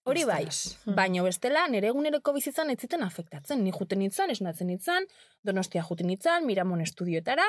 hori 0.10 0.24
bai, 0.26 0.44
Ostras. 0.48 0.96
baino 0.98 1.24
bestela, 1.26 1.66
nire 1.70 1.90
eguneroko 1.92 2.34
bizitzan 2.34 2.70
ez 2.74 2.78
ziten 2.82 3.04
afektatzen, 3.06 3.64
ni 3.66 3.74
juten 3.76 4.00
nintzen, 4.02 4.32
esnatzen 4.34 4.70
nintzen, 4.72 5.06
donostia 5.46 5.84
juten 5.90 6.08
nintzen, 6.10 6.46
miramon 6.50 6.82
estudioetara, 6.86 7.46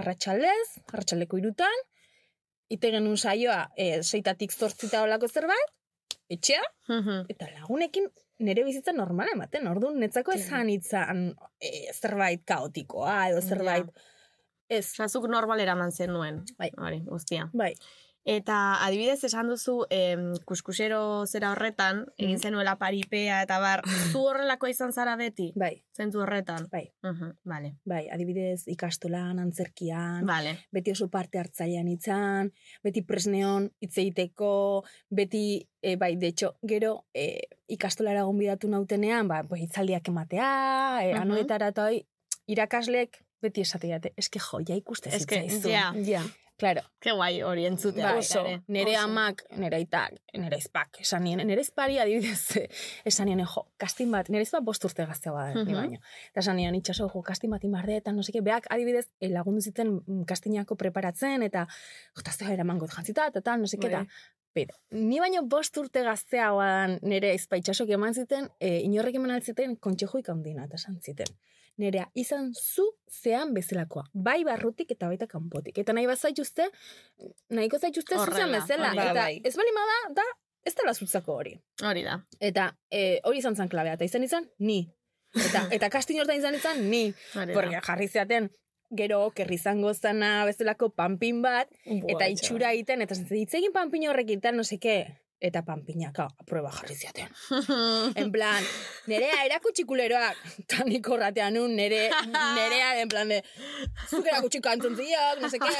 arratsaldez, 0.00 0.80
arratsaldeko 0.92 1.38
irutan, 1.40 1.84
ite 2.72 2.90
genuen 2.94 3.16
saioa, 3.20 3.66
e, 3.76 4.02
seitatik 4.02 4.52
zortzita 4.56 5.02
olako 5.04 5.28
zerbait, 5.28 5.72
etxea, 6.32 6.62
Mhm. 6.88 7.26
eta 7.28 7.48
lagunekin 7.58 8.08
nire 8.42 8.64
bizitza 8.64 8.92
normala 8.96 9.30
ematen, 9.36 9.66
orduan, 9.68 9.98
netzako 10.00 10.32
esan 10.32 10.70
itzan 10.72 11.20
e, 11.60 11.92
zerbait 11.92 12.42
kaotikoa, 12.48 13.28
edo 13.30 13.40
zerbait, 13.44 13.86
ez, 14.78 14.86
Osa, 14.94 15.08
zuk 15.08 15.28
normal 15.28 15.60
eraman 15.60 15.92
zen 15.92 16.12
nuen. 16.12 16.42
Bai. 16.58 16.70
Hori, 16.78 17.02
guztia. 17.08 17.50
bai, 17.52 17.74
Eta 18.24 18.56
adibidez 18.86 19.24
esan 19.26 19.48
duzu 19.50 19.80
em, 19.90 20.28
kuskusero 20.46 21.26
zera 21.26 21.48
horretan, 21.50 22.04
egin 22.22 22.38
zenuela 22.38 22.76
paripea 22.78 23.40
eta 23.42 23.56
bar, 23.58 23.80
zu 24.14 24.20
horrelako 24.28 24.68
izan 24.70 24.92
zara 24.94 25.16
beti? 25.18 25.48
bai, 25.58 25.72
Zentzu 25.98 26.20
horretan? 26.22 26.68
Bai. 26.70 26.84
Mhm, 27.02 27.32
Vale, 27.50 27.72
bai, 27.84 28.04
adibidez 28.14 28.68
ikastolan, 28.70 29.40
antzerkian, 29.42 30.22
vale. 30.24 30.52
beti 30.70 30.92
oso 30.94 31.08
parte 31.10 31.40
hartzailean 31.42 31.88
itzan, 31.96 32.52
beti 32.86 33.02
presneon 33.02 33.66
hitz 33.82 33.98
egiteko, 33.98 34.84
beti, 35.10 35.66
e, 35.82 35.96
bai, 35.96 36.14
de 36.14 36.28
hecho, 36.30 36.54
gero, 36.62 37.06
e, 37.14 37.26
ikastolara 37.66 38.22
gonbidatu 38.22 38.68
nautenean, 38.70 39.26
ba, 39.26 39.42
pues, 39.42 39.62
hitzaldiak 39.66 40.06
ematea, 40.14 41.00
e, 41.02 41.10
Mhm. 41.12 41.22
anoetara 41.26 41.74
eta 41.74 41.88
hoi, 41.90 42.04
irakaslek 42.46 43.24
beti 43.42 43.60
esate 43.66 43.88
date, 43.88 44.12
eske 44.16 44.38
jo, 44.40 44.60
ja 44.68 44.74
ikuste 44.78 45.10
Eske, 45.10 45.42
zitzaizu. 45.48 45.68
ja. 45.68 45.90
ja. 46.06 46.22
Claro, 46.62 46.82
Ke 47.02 47.10
guai 47.16 47.40
hori 47.42 47.64
entzutea. 47.66 48.10
bai, 48.12 48.18
oso. 48.20 48.42
nere 48.70 48.92
amak, 49.00 49.40
nere 49.58 49.80
aitak, 49.80 50.12
nere 50.38 50.58
izpak, 50.60 51.00
esan 51.00 51.24
nien, 51.24 51.40
nere 51.48 51.60
izpari 51.64 51.96
adibidez, 51.98 52.68
esan 53.10 53.26
nien, 53.26 53.40
jo, 53.50 53.64
kastin 53.82 54.12
bat, 54.12 54.28
nere 54.30 54.44
izpak 54.46 54.62
bost 54.62 54.84
urte 54.86 55.06
gazteagoa 55.08 55.46
da, 55.48 55.54
ni 55.56 55.72
Mhm. 55.72 55.74
baino. 55.80 55.98
Eta 56.30 56.40
esan 56.44 56.56
nien, 56.60 56.74
itxaso, 56.78 57.08
jo, 57.10 57.22
kastin 57.26 57.50
bat 57.50 57.64
imarde, 57.64 57.96
eta 57.96 58.12
no 58.12 58.22
seke, 58.22 58.42
beak 58.46 58.68
adibidez, 58.70 59.08
eh, 59.20 59.30
lagundu 59.32 59.60
ziten 59.64 59.96
mm, 60.06 60.22
kastinako 60.28 60.76
preparatzen, 60.76 61.42
eta 61.42 61.66
jota 62.14 62.30
zea 62.36 62.52
eraman 62.54 62.78
got 62.78 62.90
jantzita, 62.94 63.26
eta 63.32 63.40
tal, 63.40 63.58
no 63.60 63.66
seke, 63.66 63.88
eta, 63.88 64.04
Bai. 64.04 64.06
Pero, 64.54 64.74
ni 64.90 65.18
baino 65.18 65.42
bost 65.48 65.76
urte 65.80 66.02
gazteagoa 66.04 66.66
dan 66.66 66.98
nere 67.02 67.32
izpa 67.34 67.56
eman 67.88 68.12
ziten, 68.14 68.50
e, 68.60 68.80
inorrek 68.84 69.14
eman 69.14 69.30
altziten 69.30 69.76
kontxejuik 69.76 70.28
handina, 70.28 70.66
eta 70.66 70.76
esan 70.76 71.00
ziten. 71.00 71.26
Nerea, 71.80 72.04
izan 72.14 72.50
zu 72.52 72.84
zean 73.08 73.54
bezalakoa. 73.56 74.04
Bai 74.12 74.42
barrutik 74.44 74.90
eta 74.92 75.08
baita 75.08 75.26
kanpotik. 75.26 75.78
Eta 75.80 75.94
nahi 75.96 76.06
bazaituzte, 76.06 76.68
nahiko 77.50 77.78
zaituzte 77.78 78.18
zuzen 78.18 78.52
bezala. 78.52 78.92
da, 78.94 79.10
Eta 79.10 79.14
bai. 79.22 79.40
ez 79.44 79.54
bali 79.56 79.72
da, 79.78 80.00
da, 80.20 80.26
ez 80.64 80.74
dela 80.74 80.94
zutzako 80.94 81.38
hori. 81.40 81.54
Hori 81.82 82.02
da. 82.04 82.18
Eta 82.40 82.72
e, 82.90 83.20
hori 83.24 83.38
izan 83.38 83.56
zen 83.56 83.68
klabea, 83.72 83.94
eta 83.94 84.04
izan 84.04 84.22
izan, 84.22 84.48
ni. 84.58 84.84
Eta, 85.34 85.64
eta 85.76 85.88
kastin 85.88 86.20
hortan 86.20 86.36
izan 86.38 86.54
izan, 86.54 86.84
ni. 86.90 87.14
Porque 87.54 87.80
jarri 87.80 88.08
zeaten, 88.08 88.50
gero, 88.92 89.22
kerri 89.34 89.56
izango 89.56 89.94
zana 89.94 90.44
bezalako 90.44 90.90
panpin 90.92 91.40
bat, 91.42 91.72
eta 91.86 92.28
itxura 92.28 92.72
egiten, 92.76 93.02
eta 93.02 93.16
zentzen, 93.16 93.40
hitz 93.40 93.54
egin 93.56 93.72
panpin 93.72 94.04
horrekin, 94.10 94.42
eta 94.44 94.52
no 94.52 94.64
seke, 94.68 94.98
eta 95.42 95.62
panpinaka, 95.66 96.28
prueba 96.46 96.70
jarri 96.70 96.94
ziaten. 96.94 97.28
En 98.22 98.30
plan, 98.32 98.64
nerea 99.10 99.42
erakutsi 99.46 99.84
kuleroak, 99.88 100.38
eta 100.62 100.86
nik 100.86 101.08
horratean 101.08 101.56
nun, 101.58 101.74
nere, 101.76 102.04
nerea, 102.30 102.94
en 103.02 103.10
plan 103.10 103.32
de, 103.32 103.40
zuk 104.08 104.26
erakutsi 104.26 104.62
kantzontziok, 104.64 105.42
no 105.42 105.50
seke, 105.52 105.72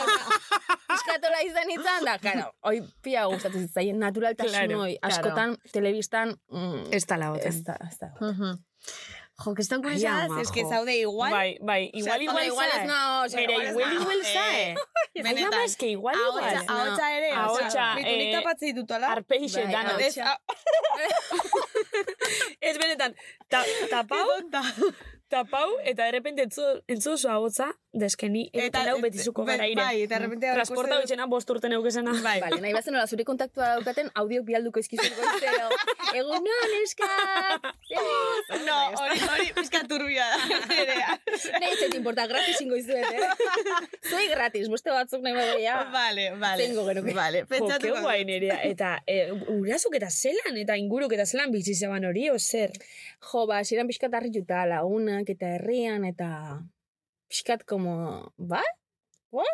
iskatola 0.96 1.44
izan 1.46 1.70
izan, 1.77 2.09
da, 2.09 2.18
claro, 2.22 2.51
hoi 2.66 2.83
pia 3.05 3.29
gustatu 3.31 3.62
zitzaien, 3.62 4.01
naturaltasun 4.03 4.53
Claro, 4.53 4.83
hoi, 4.85 4.96
claro. 4.98 5.14
askotan, 5.14 5.57
telebistan, 5.72 6.37
mm, 6.51 6.90
Ez 6.92 7.07
da 7.07 7.16
la 7.16 7.33
ez 7.38 7.62
da, 7.64 7.79
ez 7.88 7.98
da. 8.01 8.12
Mhm. 8.20 8.61
Jo, 9.38 9.55
que 9.55 9.62
estan 9.62 9.83
ama, 9.85 10.40
es 10.40 10.51
que 10.53 10.64
zaude 10.64 10.97
igual. 10.99 11.33
Bai, 11.33 11.59
bai, 11.61 11.90
igual, 11.95 12.21
Osea, 12.21 12.23
igual, 12.23 12.47
igual 12.47 12.68
ez 12.68 12.87
nao, 12.87 13.27
igual 13.27 13.62
ez 13.62 13.71
igual, 13.71 13.95
nao. 13.95 14.03
igual 14.03 14.23
zae. 14.23 14.75
Ai, 14.75 15.23
benetan. 15.25 15.55
ama, 15.55 15.64
eske 15.64 15.87
igual, 15.88 16.14
igual. 16.14 16.45
ahotsa 16.68 17.16
ere. 17.16 17.31
Ahotsa, 17.33 17.66
osea, 17.66 17.92
eh, 17.92 18.05
Bitu 18.05 18.16
nik 18.18 18.35
tapatzen 18.37 18.75
dituela. 18.77 19.12
Arpeixe, 19.12 19.66
dano. 19.66 19.99
Ez, 19.99 20.18
ahotsa. 20.18 20.38
Ez 22.61 22.79
benetan, 22.79 23.16
ta, 23.49 23.64
tapau, 23.90 24.29
tapau, 25.33 25.71
eta 25.88 26.05
de 26.05 26.12
repente 26.12 26.45
entzu, 26.45 27.12
oso 27.16 27.31
ahotza, 27.33 27.71
deskeni, 27.92 28.45
eta 28.53 28.83
lau 28.87 28.99
betizuko 29.03 29.45
be- 29.45 29.53
gara 29.57 29.66
ire. 29.68 29.81
Bai, 29.83 30.03
eta 30.07 30.18
repente 30.21 30.53
Transporta 30.55 30.99
bitxena 31.01 31.27
bost 31.33 31.51
urte 31.53 31.68
neukezena. 31.73 32.12
Bai. 32.25 32.38
Vale, 32.45 32.61
nahi 32.64 32.73
bazen 32.77 32.95
hola, 32.97 33.07
zure 33.09 33.25
kontaktua 33.29 33.73
daukaten, 33.77 34.11
audiok 34.23 34.45
bialduko 34.49 34.81
izkizuko 34.85 35.25
iztero. 35.35 35.68
Egun 36.21 36.45
no, 36.47 36.57
neska! 36.73 37.09
No, 38.66 38.79
hori, 39.01 39.18
hori, 39.33 39.49
pizka 39.57 39.83
turbia 39.88 40.25
da. 40.29 40.38
Nahi 41.62 41.77
zet 41.81 41.95
importa, 41.97 42.27
gratis 42.31 42.61
ingo 42.64 42.77
izuet, 42.77 43.07
eh? 43.12 43.29
Zoi 44.11 44.27
gratis, 44.33 44.68
beste 44.73 44.92
batzuk 44.92 45.23
nahi 45.25 45.35
bagoia. 45.37 45.77
Vale, 45.92 46.27
vale. 46.40 46.66
Zengo 46.66 46.85
genuke. 46.88 47.14
Vale, 47.16 47.42
Jo, 47.45 47.49
ke 47.49 47.55
pentsatuko. 47.57 48.01
guai 48.07 48.25
nerea. 48.29 48.59
Eta 48.68 48.92
e, 49.09 49.18
urasuk 49.57 49.97
eta 49.99 50.11
zelan, 50.12 50.59
eta 50.62 50.77
inguruk 50.81 51.12
eta 51.16 51.27
zelan 51.29 51.53
bizi 51.55 51.75
zeban 51.79 52.05
hori, 52.09 52.29
o 52.33 52.38
zer? 52.38 52.73
Jo, 53.33 53.47
ba, 53.51 53.62
ziren 53.64 53.88
pixkat 53.90 54.14
harrituta 54.18 54.62
lagunak 55.22 55.30
eta 55.30 55.46
herrian, 55.56 56.04
eta 56.04 56.62
pixkat 57.28 57.64
como, 57.64 58.32
ba? 58.37 58.62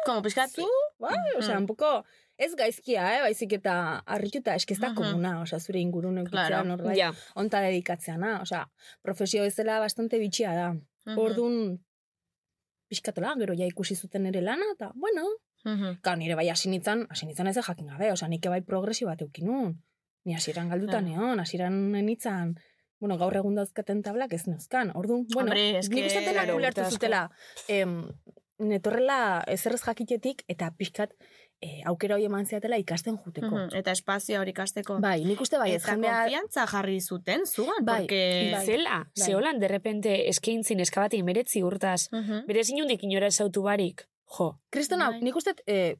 Como 0.04 0.22
pizkat, 0.22 0.50
Zu? 0.50 0.66
Ba? 0.98 1.08
Osea, 1.38 1.54
Mhm. 1.54 1.60
un 1.62 1.66
poco, 1.66 2.04
ez 2.36 2.54
gaizkia, 2.56 3.18
eh? 3.18 3.20
Baizik 3.22 3.52
eta 3.52 4.02
harrituta, 4.06 4.54
eske 4.54 4.74
ez 4.74 4.80
da 4.80 4.88
Mhm. 4.88 4.96
komuna, 4.96 5.40
osea, 5.42 5.60
zure 5.60 5.78
ingurun 5.78 6.18
eukitzea 6.18 6.46
Claro. 6.48 6.68
norbait. 6.68 6.98
Ja. 6.98 7.12
onta 7.36 7.60
dedikatzeana, 7.60 8.40
osea, 8.42 8.68
profesio 9.02 9.42
bezala 9.42 9.78
bastante 9.78 10.18
bitxia 10.18 10.52
da. 10.54 10.76
Orduan, 11.16 11.78
pixkatola, 12.88 13.34
gero 13.38 13.54
ja 13.54 13.66
ikusi 13.66 13.94
zuten 13.94 14.26
ere 14.26 14.40
lana, 14.42 14.64
eta, 14.74 14.92
bueno, 14.94 15.24
Mhm. 15.64 16.00
Ka, 16.02 16.14
nire 16.16 16.34
bai 16.36 16.48
hasi 16.48 16.68
nintzen 16.68 17.06
ez 17.48 17.56
jakin 17.56 17.86
gabe, 17.88 18.12
osea, 18.12 18.28
nik 18.28 18.46
bai 18.48 18.60
progresio 18.62 19.08
bat 19.08 19.20
eukinun. 19.20 19.82
Ni 20.24 20.34
hasieran 20.34 20.68
galduta 20.68 21.00
Claro. 21.00 21.06
neon, 21.06 21.40
hasieran 21.40 21.92
nitzan, 21.92 22.54
bueno, 23.00 23.16
gaur 23.18 23.36
egun 23.36 23.54
dauzkaten 23.54 24.02
tablak 24.02 24.32
ez 24.32 24.46
neuzkan. 24.46 24.92
Orduan, 24.94 25.26
bueno, 25.34 25.50
Hombre, 25.50 25.78
es 25.78 25.88
nik 25.90 26.06
uste 26.06 26.20
dela 26.26 26.44
ulertu 26.54 26.82
zutela, 26.90 27.30
em, 27.68 28.02
netorrela 28.58 29.44
ezerrez 29.46 29.82
jakitetik, 29.84 30.42
eta 30.50 30.70
pixkat 30.76 31.12
e, 31.60 31.80
aukera 31.90 32.14
hori 32.16 32.24
eman 32.26 32.46
ziatela 32.46 32.76
ikasten 32.78 33.16
juteko. 33.24 33.50
Mhm, 33.54 33.76
Eta 33.78 33.92
espazio 33.92 34.40
hori 34.40 34.50
ikasteko. 34.50 34.98
Bai, 35.02 35.24
nik 35.24 35.40
uste 35.40 35.58
bai, 35.58 35.72
ez 35.74 35.82
Eta 35.82 35.92
jendea... 35.92 36.16
konfiantza 36.24 36.66
jarri 36.66 37.00
zuten, 37.00 37.46
zugan, 37.46 37.84
Bai, 37.84 38.00
porque... 38.02 38.50
bai. 38.54 38.66
Zela, 38.66 38.98
bai. 39.04 39.24
zeholan, 39.24 39.58
de 39.60 39.68
repente, 39.68 40.28
eskaintzin 40.28 40.80
eskabati 40.80 41.22
meretzi 41.22 41.62
urtaz, 41.62 42.08
Mhm. 42.12 42.46
bere 42.46 42.64
zinundik 42.64 43.02
inora 43.02 43.26
esautu 43.28 43.62
barik, 43.62 44.06
jo. 44.38 44.60
Kristona, 44.70 45.10
Bai. 45.10 45.22
nik 45.22 45.36
uste 45.36 45.54
e, 45.66 45.96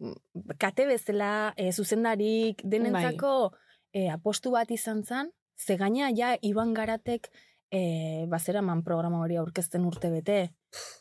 kate 0.58 0.86
bezala, 0.86 1.54
e, 1.56 1.72
zuzendarik, 1.72 2.60
denentzako 2.64 3.52
e, 3.92 4.08
apostu 4.10 4.50
bat 4.50 4.70
izan 4.70 5.02
zen, 5.04 5.30
ze 5.58 5.76
gaina 5.76 6.10
ja 6.14 6.36
Iban 6.40 6.72
Garatek 6.74 7.28
e, 7.70 8.24
bazeraman 8.28 8.82
programa 8.84 9.20
hori 9.20 9.36
aurkezten 9.36 9.84
urte 9.84 10.10
bete, 10.10 10.38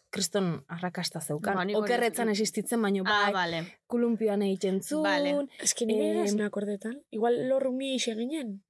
kriston 0.10 0.64
arrakasta 0.68 1.22
zeukan. 1.22 1.56
Ba, 1.56 1.80
Okerretzan 1.80 2.30
existitzen, 2.34 2.82
baino 2.82 3.04
Ah, 3.06 3.28
bai, 3.28 3.34
vale. 3.34 3.62
kulumpioan 3.88 4.42
egiten 4.42 4.82
zuen, 4.84 5.04
Vale. 5.04 5.48
Ez 5.64 5.74
que 5.74 5.86
nire 5.86 6.26
akordetan. 6.46 7.02
Igual 7.12 7.48
lorrumi 7.50 7.96
ise 7.96 8.16
ginen. 8.16 8.62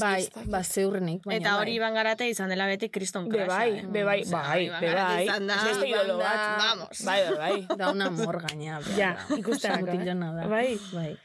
bai, 0.00 0.28
ba, 0.46 0.62
zeurrenik, 0.64 1.22
baina 1.24 1.40
Eta 1.40 1.56
hori 1.58 1.72
bai. 1.72 1.76
Iban 1.76 1.94
Garate 1.94 2.28
izan 2.30 2.48
dela 2.48 2.66
beti 2.66 2.88
kriston 2.88 3.28
Be 3.28 3.36
krasa. 3.36 3.56
bai, 3.56 3.78
eh? 3.78 3.86
be 3.92 4.04
bai, 4.04 4.20
Osea, 4.22 4.42
bai, 4.42 4.64
Iban 4.66 4.80
be 4.80 4.86
Garate 4.86 5.14
bai. 5.14 5.24
izan 5.24 5.46
da- 5.46 5.54
Ez 5.54 5.64
beste 5.68 5.88
idolo 5.88 6.18
bat. 6.18 6.58
Vamos. 6.58 7.04
Bai, 7.04 7.20
bai, 7.28 7.36
bai. 7.36 7.66
Da 7.78 7.90
una 7.90 8.06
amor 8.06 8.40
gaina. 8.42 8.80
Ja, 8.96 9.16
eh? 9.30 9.42
mutilona 9.80 10.32
da. 10.34 10.46
Bai. 10.48 10.78
bai. 10.92 11.18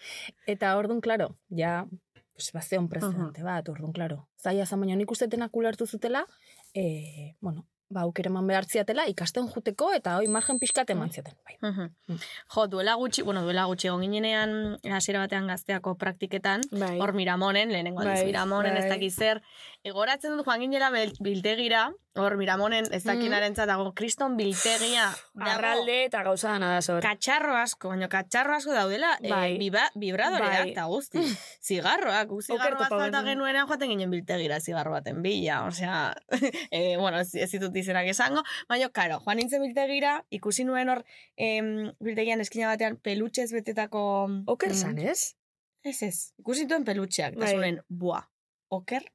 Eta 0.47 0.75
orduan, 0.77 0.99
klaro, 1.01 1.35
ja, 1.49 1.85
pues, 2.33 2.51
bazeon 2.53 2.87
precedente 2.89 3.43
bat, 3.43 3.67
orduan, 3.69 3.93
klaro. 3.93 4.27
Zaila 4.41 4.65
zan, 4.65 4.79
baina 4.81 4.95
nik 4.95 5.11
uste 5.11 5.27
denak 5.27 5.55
ulertu 5.55 5.85
zutela, 5.85 6.25
e, 6.73 7.35
bueno, 7.41 7.65
ba, 7.91 8.05
aukera 8.07 8.31
eman 8.31 8.47
behar 8.47 8.65
ziatela 8.65 9.05
ikasten 9.11 9.49
juteko 9.51 9.91
eta 9.93 10.15
hoi 10.17 10.27
margen 10.31 10.59
pixkat 10.61 10.89
eman 10.93 11.11
ziaten. 11.11 11.35
Bai. 11.45 11.57
Mhm. 11.61 12.19
Jo, 12.55 12.67
duela 12.71 12.95
gutxi, 12.95 13.21
bueno, 13.27 13.43
duela 13.43 13.65
gutxi 13.67 13.89
egon 13.89 14.05
ginenean 14.05 14.79
hasiera 14.97 15.25
batean 15.25 15.47
gazteako 15.51 15.97
praktiketan, 15.99 16.61
Bai. 16.71 16.97
hor 16.99 17.13
Miramonen, 17.13 17.71
lehenengo 17.71 18.03
Bai, 18.03 18.25
Miramonen, 18.25 18.77
ez 18.77 18.85
bai. 18.87 18.93
dakiz 18.95 19.15
zer, 19.15 19.41
egoratzen 19.87 20.35
dut 20.37 20.45
joan 20.45 20.61
ginela 20.61 20.89
biltegira, 20.93 21.87
hor 22.19 22.35
Miramonen, 22.37 22.85
ez 22.93 23.01
dakinaren 23.05 23.55
dago, 23.55 23.87
kriston 23.97 24.35
biltegia, 24.37 25.07
Arralde 25.41 25.95
eta 26.05 26.21
gauza 26.23 26.51
dana 26.53 26.73
da 26.75 26.81
zor. 26.81 27.01
katxarro 27.01 27.55
asko, 27.57 27.89
baina 27.89 28.09
katxarro 28.11 28.55
asko 28.55 28.73
daudela, 28.75 29.15
Bai. 29.23 29.55
eh, 29.55 29.57
biba, 29.57 29.87
vibradoreak 29.95 30.57
Bai. 30.59 30.71
eta 30.73 30.85
guzti. 30.85 31.21
Zigarroak, 31.67 32.33
zigarro 32.41 32.77
bat 32.77 32.89
falta 32.89 33.05
genuen. 33.05 33.29
genuenean 33.31 33.67
joaten 33.67 33.93
ginen 33.93 34.11
biltegira 34.11 34.59
zigarro 34.59 34.91
baten 34.91 35.21
bila, 35.23 35.63
osea, 35.67 36.13
eh, 36.71 36.97
bueno, 36.97 37.19
ez, 37.21 37.49
ditut 37.51 37.75
izenak 37.75 38.09
esango, 38.11 38.43
baina, 38.69 38.89
karo, 38.93 39.21
joan 39.25 39.41
nintzen 39.41 39.63
biltegira, 39.65 40.19
ikusi 40.29 40.65
nuen 40.67 40.89
hor, 40.93 41.05
em, 41.37 41.89
biltegian 42.03 42.41
eskina 42.41 42.69
batean, 42.69 42.99
pelutxez 43.01 43.49
betetako... 43.55 44.03
Oker 44.51 44.75
mm, 44.75 44.99
ez? 45.09 45.33
Ez 45.81 45.97
ez, 46.05 46.15
ikusi 46.37 46.67
nituen 46.67 46.85
pelutxeak, 46.85 47.33
eta 47.33 47.47
Bai. 47.47 47.55
zuren, 47.55 47.81
bua, 47.89 48.21
oker, 48.69 49.07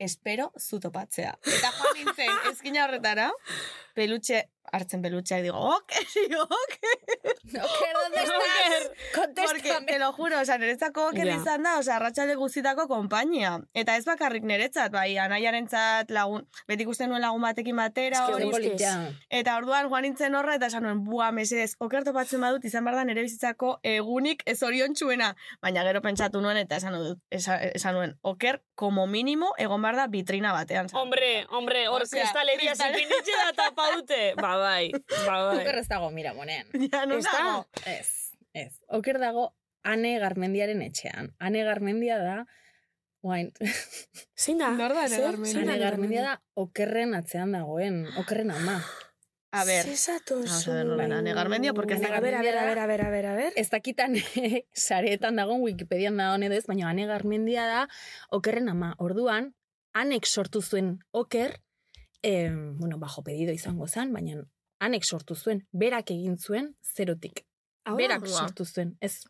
espero 0.00 0.50
zu 0.58 0.80
topatzea. 0.80 1.36
Eta 1.44 1.70
joan 1.76 1.98
nintzen, 2.00 2.32
eskina 2.52 2.86
horretara, 2.86 3.28
pelutxe, 3.94 4.46
hartzen 4.72 5.02
pelutxeak, 5.02 5.42
digo, 5.42 5.58
oker, 5.58 6.04
oker, 6.40 7.36
Oker, 7.50 7.94
¿dónde 8.02 8.20
estás? 8.22 9.50
Porque, 9.50 9.72
te 9.86 9.98
lo 9.98 10.12
juro, 10.12 10.40
o 10.40 10.44
sea, 10.44 10.58
niretzako 10.58 11.08
oker 11.08 11.26
Ja. 11.26 11.34
izan 11.36 11.62
da, 11.62 11.78
o 11.78 11.82
sea, 11.82 11.96
arratsalde 11.96 12.34
guztitako 12.36 12.86
konpainia. 12.88 13.60
Eta 13.74 13.96
ez 13.96 14.04
bakarrik 14.04 14.44
niretzat, 14.44 14.92
bai, 14.92 15.16
anaiarentzat 15.18 16.10
lagun, 16.10 16.46
beti 16.68 16.84
ikusten 16.86 17.10
nuen 17.10 17.22
lagun 17.22 17.42
batekin 17.42 17.76
batera, 17.76 18.26
hori, 18.28 18.44
guztiz. 18.44 18.70
Polita. 18.70 19.10
eta 19.30 19.56
orduan 19.56 19.88
joan 19.90 20.02
nintzen 20.02 20.34
horra, 20.34 20.54
eta 20.54 20.66
esan 20.70 20.84
nuen, 20.86 21.02
bua, 21.04 21.30
mesedez, 21.32 21.74
oker 21.78 22.04
topatzen 22.04 22.40
badut, 22.40 22.64
izan 22.64 22.84
behar 22.84 23.00
da 23.00 23.04
nire 23.04 23.22
bizitzako 23.22 23.80
egunik 23.82 24.42
ez 24.46 24.62
orion 24.62 24.94
Baina 25.60 25.82
gero 25.84 26.00
pentsatu 26.02 26.40
nuen, 26.40 26.56
eta 26.56 26.76
esan, 26.76 26.94
dut, 26.94 27.18
esan, 27.30 27.60
esan 27.74 27.94
nuen, 27.94 28.18
oker, 28.22 28.62
como 28.74 29.06
mínimo, 29.06 29.52
egon 29.58 29.82
behar 29.82 29.96
da 29.96 30.06
vitrina 30.06 30.52
batean. 30.52 30.86
Hombre, 30.92 31.46
hombre, 31.50 31.88
hor 31.88 32.02
kristaleria 32.08 32.72
kristal- 32.72 32.94
zipinitxe 32.94 33.32
da 33.44 33.52
tapaute. 33.52 34.34
Ba, 34.40 34.49
bai, 34.56 34.90
ba, 35.26 35.36
bai. 35.50 35.60
Oker 35.60 35.78
ez 35.78 35.88
dago, 35.88 36.10
mira, 36.10 36.34
monean. 36.34 36.66
Ja, 36.92 37.04
non 37.06 37.18
Ez 37.18 37.24
da? 37.24 37.32
dago? 37.36 37.66
Ez, 37.86 38.08
ez. 38.52 38.72
Oker 38.88 39.18
dago 39.18 39.50
Ane 39.82 40.18
Garmendiaren 40.20 40.82
etxean. 40.82 41.34
Ane 41.38 41.64
Garmendia 41.64 42.18
da, 42.20 42.46
guain, 43.22 43.52
Zein 44.42 44.58
da? 44.58 44.70
Nor 44.76 44.94
da 44.96 45.06
Ane? 45.08 45.20
Garmendia? 45.20 45.60
Ane 45.62 45.78
Garmendia 45.78 46.24
da 46.24 46.34
okerren 46.54 47.14
atzean 47.14 47.52
dagoen, 47.52 48.02
okerren 48.20 48.50
ama. 48.50 48.80
A 49.52 49.64
ber, 49.66 49.82
Zesatu 49.82 50.44
ver, 50.44 50.86
Lorena, 50.86 51.18
Ane 51.18 51.32
Garmendia, 51.34 51.72
porque 51.74 51.94
ez 51.94 52.00
da 52.02 52.16
A 52.16 52.20
ver, 52.20 52.34
a 52.36 52.42
ver, 52.42 52.56
a 52.56 52.66
ver, 52.66 52.78
a 52.78 52.86
ver, 52.86 53.00
a 53.02 53.10
ver, 53.10 53.26
a 53.26 53.34
ver. 53.34 53.52
Ez 53.56 53.68
dakitan 53.70 54.14
sareetan 54.72 55.36
dagoen 55.36 55.64
Wikipedian 55.64 56.16
da 56.16 56.36
edo 56.36 56.54
ez, 56.54 56.66
baina 56.66 56.88
Ane 56.90 57.06
Garmendia 57.06 57.66
da 57.66 57.88
okerren 58.30 58.68
ama. 58.68 58.94
Orduan, 58.98 59.54
anek 59.92 60.26
sortu 60.26 60.62
zuen 60.62 61.00
oker, 61.10 61.58
eh, 62.22 62.50
bueno, 62.52 62.98
bajo 62.98 63.22
pedido 63.22 63.52
izango 63.52 63.86
zen, 63.88 64.12
baina 64.12 64.42
anek 64.80 65.04
sortu 65.04 65.34
zuen, 65.34 65.66
berak 65.72 66.10
egin 66.10 66.36
zuen 66.38 66.74
zerotik. 66.82 67.44
Da? 67.84 67.94
Berak 67.94 68.22
Ua. 68.22 68.28
sortu 68.28 68.64
zuen, 68.64 68.96
ez, 69.00 69.22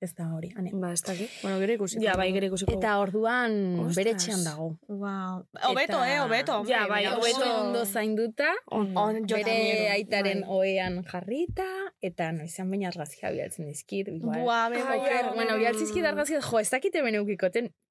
ez 0.00 0.14
da 0.14 0.26
hori, 0.34 0.50
ane. 0.56 0.70
Ba, 0.74 0.92
ez 0.92 1.00
dakit. 1.02 1.30
bueno, 1.42 1.58
gero 1.60 1.72
ikusi. 1.72 2.00
Ja, 2.02 2.12
bai, 2.16 2.32
gero 2.32 2.46
ikusiko. 2.50 2.72
Eta 2.72 2.98
orduan 3.00 3.78
Ostras. 3.78 3.96
bere 3.96 4.10
etxean 4.10 4.42
dago. 4.44 4.78
Wow. 4.88 5.46
Obeto, 5.70 5.96
Eta- 6.02 6.14
eh, 6.14 6.20
obeto. 6.20 6.64
Ja, 6.68 6.86
bai. 6.88 7.06
Oso 7.06 7.60
ondo 7.62 7.84
zainduta. 7.86 8.50
On, 8.70 8.92
jo 9.28 9.36
bere 9.36 9.88
aitaren 9.94 10.40
bai. 10.42 10.50
oean 10.50 11.02
jarrita, 11.04 11.64
eta 12.02 12.32
noizan 12.32 12.68
baina 12.70 12.88
argazkia 12.88 13.30
bialtzen 13.30 13.66
dizkit, 13.66 14.08
igual. 14.08 14.44
Ai, 14.48 14.82
Oker, 14.82 15.12
ai, 15.16 15.34
bueno, 15.34 15.56
bialtzizkit 15.56 16.04
argazkia, 16.04 16.40
jo, 16.42 16.58
ez 16.58 16.68
dakite 16.70 17.00
beneukikoten. 17.02 17.66
A 17.66 17.83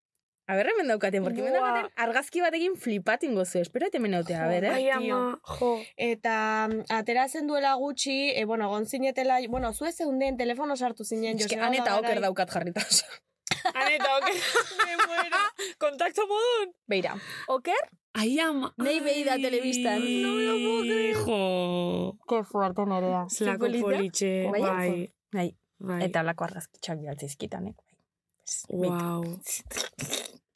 ber, 0.48 0.68
hemen 0.68 0.88
daukaten, 0.92 1.24
porque 1.24 1.40
hemen 1.40 1.54
daukaten 1.54 1.90
argazki 1.96 2.42
batekin 2.44 2.76
flipatu 2.76 3.26
ingozu, 3.26 3.60
espero 3.64 3.88
ete 3.88 4.00
meneutea, 4.04 4.44
a 4.44 4.48
ber, 4.52 4.66
eh? 4.66 4.74
Ai, 4.76 4.90
ama, 4.90 5.40
jo. 5.60 5.80
Eta 5.96 6.68
mm, 6.70 6.86
ateratzen 6.90 7.48
duela 7.48 7.74
gutxi, 7.80 8.32
e, 8.36 8.44
bueno, 8.46 8.68
gon 8.70 8.86
zinetela, 8.86 9.40
bueno, 9.48 9.74
zu 9.74 9.86
ez 9.86 9.96
zeunden 9.96 10.38
telefono 10.38 10.76
sartu 10.76 11.06
zinen, 11.06 11.40
Joseba 11.40 11.68
eta 11.72 11.84
Alagarai. 11.84 12.00
oker 12.00 12.22
daukat 12.22 12.52
jarrita. 12.52 12.84
Aneta, 13.80 14.18
oker. 14.18 14.36
Me 14.88 14.96
muero. 15.06 15.44
Kontakto 15.80 16.28
modun. 16.28 16.74
Beira, 16.88 17.16
oker, 17.48 17.84
Ai, 18.14 18.38
ama. 18.40 18.70
Nei 18.78 19.00
behi 19.02 19.24
da 19.26 19.40
telebistan. 19.42 20.04
No 20.22 20.34
me 20.36 20.44
lo 20.46 20.54
puedo 20.62 20.82
creer. 20.84 21.16
Jo. 21.18 22.18
Qué 22.30 22.44
fuerte, 22.44 22.86
Nerea. 22.86 23.26
Zelako 23.30 23.72
politxe. 23.82 24.30
Bai, 24.52 24.62
Bai. 24.62 24.92
Bai, 25.34 25.48
Bai. 25.80 26.04
eta 26.06 26.22
lako 26.22 26.46
argazkitxak 26.46 27.00
bialtzizkitanek. 27.02 27.76
Bai. 27.76 27.93
Wow. 28.70 29.24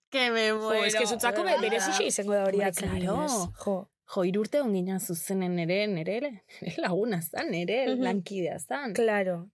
Que 0.09 0.31
me 0.31 0.49
Jo, 0.51 0.59
muero. 0.61 0.85
es 0.85 0.95
que 0.95 1.05
zutzako 1.05 1.43
be, 1.43 1.57
berezixe 1.59 2.05
izango 2.07 2.33
da 2.33 2.45
hori 2.45 2.59
claro. 2.77 3.27
Jo. 3.63 3.89
Jo, 4.13 4.23
irurte 4.23 4.61
ongina 4.61 4.99
zuzenen 5.03 5.55
nere, 5.59 5.81
nere, 5.87 6.21
nere 6.61 6.75
laguna 6.77 7.21
zan, 7.21 7.51
nere 7.51 7.81
Mhm. 7.89 8.01
lankidea 8.03 8.57
zan. 8.59 8.93
Claro. 8.93 9.49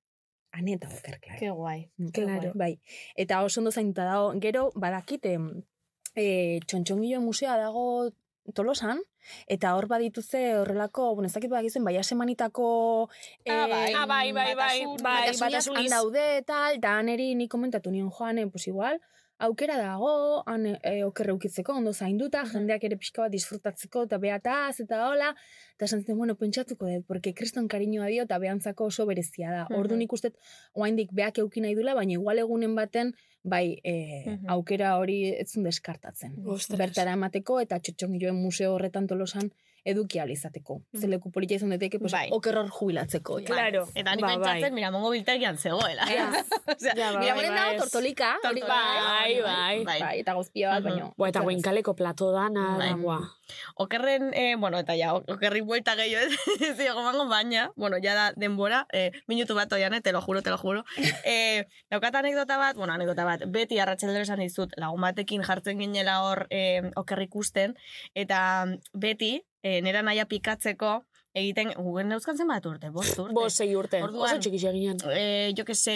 Aneta 0.52 0.88
oker, 0.88 1.20
claro. 1.20 1.40
Qué 1.40 1.50
guay. 1.50 1.90
Claro. 2.14 2.52
Bai, 2.54 2.80
eta 3.16 3.42
oso 3.44 3.60
ondo 3.62 3.72
zainduta 3.72 4.04
dago. 4.06 4.32
Gero, 4.40 4.72
badakite, 4.76 5.40
e, 6.16 6.60
txontxongilo 6.68 7.20
musea 7.22 7.58
dago 7.58 8.12
tolosan, 8.52 9.00
eta 9.48 9.72
hor 9.78 9.88
badituze 9.88 10.42
horrelako, 10.60 11.14
bueno, 11.16 11.28
ez 11.28 11.34
dakit 11.34 11.52
badakizuen, 11.52 11.86
bai 11.88 11.96
semanitako... 12.04 13.10
Ah, 13.48 13.68
bai. 13.68 13.94
Ah, 13.96 14.06
bai, 14.06 14.32
bai, 14.34 14.54
bai, 14.56 14.56
bai, 14.56 14.98
batasuniaz 15.00 15.40
batasuniz. 15.40 15.92
han 15.92 15.96
daude, 15.96 16.26
tal, 16.46 16.80
eta 16.82 16.98
han 17.00 17.10
eri 17.10 17.34
nik 17.36 17.52
komentatu 17.52 17.92
nion 17.92 18.12
joanen, 18.12 18.52
pues 18.52 18.68
igual, 18.68 19.00
aukera 19.44 19.76
dago, 19.78 20.44
han 20.48 20.66
e, 20.72 20.94
okerre 21.04 21.34
ukitzeko, 21.36 21.76
ondo 21.80 21.92
zainduta, 21.94 22.44
jendeak 22.50 22.84
ere 22.88 22.98
pixka 23.00 23.26
bat 23.26 23.34
disfrutatzeko, 23.34 24.06
eta 24.08 24.20
behataz, 24.24 24.80
eta 24.84 25.02
hola, 25.10 25.34
eta 25.76 25.90
esan 25.90 26.04
bueno, 26.16 26.36
pentsatuko 26.40 26.88
dut, 26.88 27.06
porque 27.08 27.34
kriston 27.34 27.68
kariñoa 27.68 28.08
dio, 28.12 28.24
eta 28.24 28.40
behantzako 28.40 28.88
oso 28.92 29.06
berezia 29.10 29.52
da. 29.52 29.66
Mhm. 29.70 29.80
Ordu 29.80 30.00
nik 30.00 30.14
uste, 30.14 30.34
oaindik 30.74 31.12
beak 31.12 31.38
euki 31.44 31.62
nahi 31.62 31.76
dula, 31.76 31.94
baina 31.94 32.16
igual 32.16 32.40
egunen 32.40 32.76
baten, 32.76 33.14
bai, 33.44 33.80
e, 33.84 33.96
Mhm. 34.26 34.50
aukera 34.50 34.98
hori 34.98 35.34
etzun 35.36 35.64
deskartatzen. 35.64 36.40
Ostras. 36.46 36.80
Bertara 36.80 37.14
emateko, 37.14 37.60
eta 37.60 37.80
txotxongiloen 37.80 38.36
museo 38.36 38.74
horretan 38.76 39.08
tolosan, 39.08 39.52
eduki 39.86 40.20
alizateko. 40.20 40.80
Mhm. 40.94 41.02
Zeleku 41.02 41.32
politia 41.32 41.58
izan 41.58 41.70
daiteke, 41.70 42.00
pues, 42.00 42.12
Bai. 42.14 42.30
oker 42.32 42.58
hor 42.58 42.70
jubilatzeko. 42.70 43.40
ja. 43.40 43.46
Claro. 43.46 43.88
Eta 43.96 44.16
ni 44.16 44.22
Ba, 44.22 44.28
pentsatzen, 44.28 44.62
bai. 44.62 44.72
mira, 44.72 44.92
mongo 44.92 45.10
biltegian 45.12 45.58
zegoela. 45.58 46.06
Ja. 46.08 46.30
Osea, 46.76 46.94
Ja, 46.96 47.12
ba, 47.14 47.20
Mira, 47.20 47.34
bai, 47.34 47.36
moren 47.36 47.56
bai, 47.56 47.60
dago 47.76 47.84
tortolika, 47.84 48.38
hori 48.48 48.62
Bai, 48.62 49.42
bai. 49.42 49.84
bai, 49.84 50.20
eta 50.20 50.34
gozpia 50.34 50.70
bat, 50.70 50.84
baino. 50.84 51.14
Boa, 51.18 51.30
eta 51.30 51.42
goinkaleko 51.42 51.96
plato 51.96 52.32
dana, 52.32 52.78
Bai. 52.78 52.94
da. 53.02 53.20
Okerren, 53.76 54.32
eh, 54.34 54.56
bueno, 54.56 54.80
eta 54.80 54.96
ja, 54.98 55.14
okerri 55.16 55.62
buelta 55.62 55.96
gehiago 55.96 56.26
ez 56.26 56.62
ez 56.70 56.78
digo 56.78 57.04
mango, 57.04 57.28
baina, 57.28 57.72
bueno, 57.76 57.98
ja 58.02 58.14
da 58.16 58.32
denbora, 58.36 58.88
eh, 58.94 59.12
minutu 59.28 59.54
bat 59.56 59.72
oian, 59.74 59.94
te 60.02 60.12
lo 60.12 60.22
juro, 60.22 60.42
te 60.42 60.50
lo 60.50 60.58
juro. 60.58 60.84
Eh, 61.26 61.68
daukat 61.92 62.16
anekdota 62.16 62.58
bat, 62.58 62.76
bueno, 62.76 62.94
anekdota 62.94 63.24
bat, 63.26 63.44
beti 63.48 63.80
arratsaldero 63.80 64.24
esan 64.24 64.40
dizut, 64.40 64.74
lagun 64.78 65.02
batekin 65.02 65.44
jartzen 65.44 65.80
ginela 65.80 66.22
hor 66.24 66.48
eh, 66.50 66.92
okerri 66.96 67.26
ikusten, 67.26 67.76
eta 68.16 68.66
beti, 68.94 69.44
eh, 69.64 69.80
nera 69.82 70.02
naia 70.04 70.26
pikatzeko, 70.30 71.06
egiten, 71.34 71.72
gugen 71.80 72.10
neuzkan 72.14 72.38
zen 72.38 72.48
bat 72.52 72.66
urte, 72.70 72.92
bost 72.94 73.18
urte. 73.18 73.34
Bo, 73.34 73.48
sei 73.50 73.72
urte. 73.76 74.02
Orduan- 74.06 74.30
Oso 74.36 74.40
txikixe 74.44 74.72
ginen. 74.76 75.00
eh, 75.16 75.54
jo 75.58 75.66
que 75.66 75.74
se, 75.76 75.96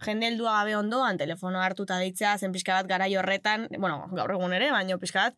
jende 0.00 0.26
heldua 0.26 0.56
gabe 0.58 0.74
ondoan, 0.76 1.18
telefono 1.20 1.60
hartuta 1.60 1.98
deitzea, 2.00 2.38
zen 2.38 2.52
pixka 2.52 2.72
bat 2.80 2.88
garai 2.88 3.14
horretan, 3.16 3.68
bueno, 3.78 4.06
gaur 4.16 4.32
egun 4.32 4.52
ere, 4.56 4.70
baino 4.72 4.98
pixka 4.98 5.28
bat, 5.28 5.36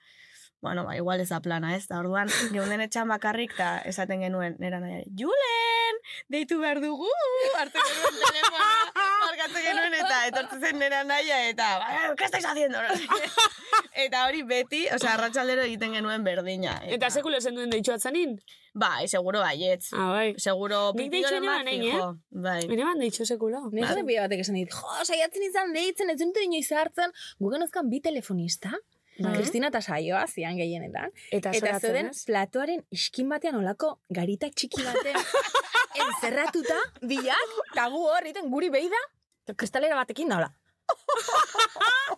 bueno, 0.63 0.85
ba, 0.87 0.97
igual 0.97 1.21
ez 1.21 1.29
da 1.29 1.41
plana, 1.43 1.75
ez? 1.77 1.89
Da, 1.91 1.99
orduan, 2.01 2.29
geunden 2.55 2.81
etxan 2.87 3.11
bakarrik, 3.11 3.53
eta 3.59 3.83
esaten 3.91 4.23
genuen, 4.23 4.55
nera 4.63 4.79
nahi, 4.81 5.03
Julen, 5.19 5.99
deitu 6.33 6.61
behar 6.63 6.81
dugu, 6.81 7.11
hartzen 7.59 7.83
genuen 7.91 8.21
telefonoa, 8.23 9.09
markatzen 9.27 9.67
genuen, 9.67 9.99
eta 9.99 10.21
etortzen 10.31 10.63
zen 10.63 10.79
nera 10.79 11.03
naia, 11.05 11.43
eta, 11.51 11.69
"Ba, 11.83 12.15
¿qué 12.17 12.31
estáis 12.31 12.47
haciendo? 12.47 12.79
Eta 13.93 14.27
hori 14.27 14.43
beti, 14.49 14.87
osea, 14.95 15.15
arratsaldero 15.15 15.63
egiten 15.67 15.93
genuen 15.97 16.25
berdina. 16.25 16.79
Eta 16.89 17.11
sekulo 17.11 17.41
zen 17.41 17.57
duen 17.59 17.73
deitxu 17.73 17.93
atzanin? 17.93 18.39
Bai, 18.73 19.07
seguro 19.09 19.41
baietz. 19.45 19.91
Ah, 19.93 20.09
bai. 20.13 20.35
Seguro, 20.41 20.81
ere 20.97 21.21
bat 21.23 21.45
banain, 21.45 21.83
fijo. 21.83 22.07
Bai. 22.31 22.63
Ene 22.69 22.87
ban 22.89 23.03
deitxu 23.05 23.27
sekulo. 23.29 23.67
Nire 23.73 23.91
bai. 23.93 24.05
bide 24.09 24.23
batek 24.25 24.45
esan 24.45 24.57
dit, 24.57 24.73
jo, 24.73 25.05
saiatzen 25.05 25.45
izan 25.49 25.73
deitzen, 25.77 26.13
ez 26.13 26.19
dut 26.23 26.41
inoiz 26.41 26.71
hartzen, 26.73 27.13
gugen 27.41 27.65
uzkan 27.67 27.91
bi 27.93 28.01
telefonista, 28.01 28.73
Bai. 29.19 29.35
Kristina 29.37 29.69
eta 29.69 29.81
Saioa 29.85 30.27
zian 30.27 30.57
gehienetan, 30.57 31.11
Eta, 31.31 31.51
eta 31.53 31.79
zeuden 31.81 32.11
platoaren 32.27 32.81
iskin 32.91 33.29
batean 33.29 33.59
olako 33.61 33.99
garita 34.09 34.49
txiki 34.49 34.83
batean 34.87 35.21
encerratuta, 36.07 36.79
bilak, 37.03 37.53
eta 37.73 37.89
gu 37.93 38.01
hor, 38.09 38.25
egiten 38.25 38.49
guri 38.51 38.71
behi 38.73 38.89
da, 38.89 39.03
eta 39.45 39.55
kristalera 39.59 39.97
batekin 40.01 40.33
daula. 40.33 40.49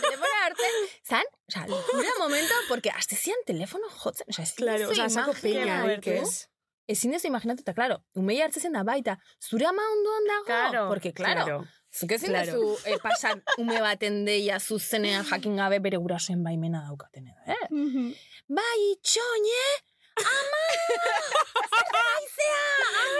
Telefona 0.00 0.38
hartzen, 0.46 0.78
zan, 1.04 1.26
oza, 1.48 1.58
sea, 1.58 1.66
locura 1.68 2.14
momento, 2.18 2.54
porque 2.68 2.90
hasta 2.90 3.16
zian 3.16 3.36
telefono 3.46 3.88
jotzen, 3.90 4.26
o 4.28 4.32
sea, 4.32 4.44
ezin 4.44 4.56
Claro, 4.64 4.88
duzu 4.88 5.02
oza, 5.02 5.08
sako 5.08 5.34
peña, 5.42 5.82
ez. 6.14 6.48
Ezin 6.88 7.12
duzu 7.12 7.28
imaginatu, 7.28 7.62
eta 7.62 7.74
claro, 7.74 8.00
umei 8.14 8.40
hartzen 8.40 8.72
da 8.72 8.82
baita, 8.82 9.18
zure 9.38 9.66
ama 9.66 9.82
ondoan 9.96 10.24
dago, 10.32 10.44
Claro, 10.46 10.88
porque 10.88 11.12
claro, 11.12 11.44
Claro. 11.44 11.64
Zuk 11.98 12.12
ezin 12.16 12.30
Claro. 12.30 12.52
duzu 12.54 12.78
eh, 12.86 12.98
pasan 13.02 13.42
ume 13.58 13.80
baten 13.82 14.24
deia 14.24 14.58
zuzenean 14.60 15.24
jakin 15.24 15.56
gabe 15.56 15.78
bere 15.80 15.96
gurasoen 15.98 16.42
baimena 16.44 16.84
daukaten 16.88 17.26
edo, 17.26 17.40
eh? 17.46 17.64
Bai, 18.48 18.78
itxoin, 18.92 19.46
eh? 19.54 19.78
Ama! 20.20 20.62
Zer 21.70 21.86
naizea! 21.96 22.64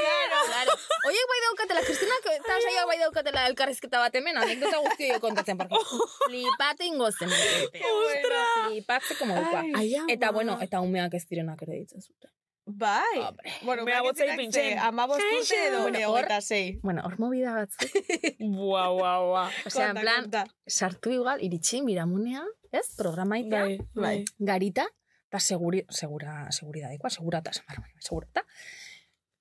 Claro, 0.01 0.41
claro. 0.51 0.73
Oiek 1.09 1.27
bai 1.31 1.39
daukatela, 1.47 1.83
Kristina 1.87 2.17
eta 2.35 2.57
saia 2.65 2.83
bai 2.87 2.99
daukatela 3.01 3.45
elkarrizketa 3.49 3.99
bat 4.03 4.15
hemen, 4.19 4.37
anekdota 4.37 4.81
guzti 4.85 5.07
horiek 5.09 5.23
kontatzen, 5.23 5.57
porque 5.59 5.79
flipate 6.27 6.85
ingo 6.91 7.09
zen. 7.13 7.31
Flipatzeko 7.31 9.27
modukoa. 9.31 9.63
Ai, 9.81 9.95
ama. 9.97 10.13
Eta 10.13 10.31
bueno, 10.33 10.59
eta 10.61 10.81
umeak 10.85 11.15
ez 11.15 11.25
direnak 11.31 11.63
ere 11.67 11.79
ditzen 11.81 12.03
zuten. 12.05 12.31
Bai. 12.79 13.19
Hombre. 13.19 13.51
Bueno, 13.63 13.85
botzei 14.03 14.27
berak 14.27 14.39
pintzen. 14.39 14.73
ze, 14.73 14.79
Amabost 14.79 15.21
urte 15.21 15.67
edo 15.67 15.83
Bueno, 15.83 15.99
hor- 15.99 16.11
hogeita 16.13 16.41
sei. 16.41 16.79
Bueno, 16.83 17.03
hor 17.05 17.19
movida 17.19 17.55
batzuk. 17.55 17.91
Bua, 18.39 18.89
bua, 18.91 19.19
bua. 19.25 19.51
Osea, 19.67 19.89
en 19.91 19.95
Konta, 19.95 20.01
plan, 20.01 20.23
konta. 20.23 20.45
sartu 20.67 21.11
igual, 21.11 21.43
iritsi 21.43 21.81
biramunea, 21.83 22.45
ez? 22.73 22.95
Programaita, 22.97 23.61
Bai, 23.63 23.79
bai. 23.95 24.25
garita, 24.39 24.87
eta 25.29 25.39
seguri, 25.41 25.85
segura, 25.89 26.47
seguridadekoa, 26.51 27.11
segurata, 27.11 27.53
samar, 27.53 27.83
segurata. 27.99 28.45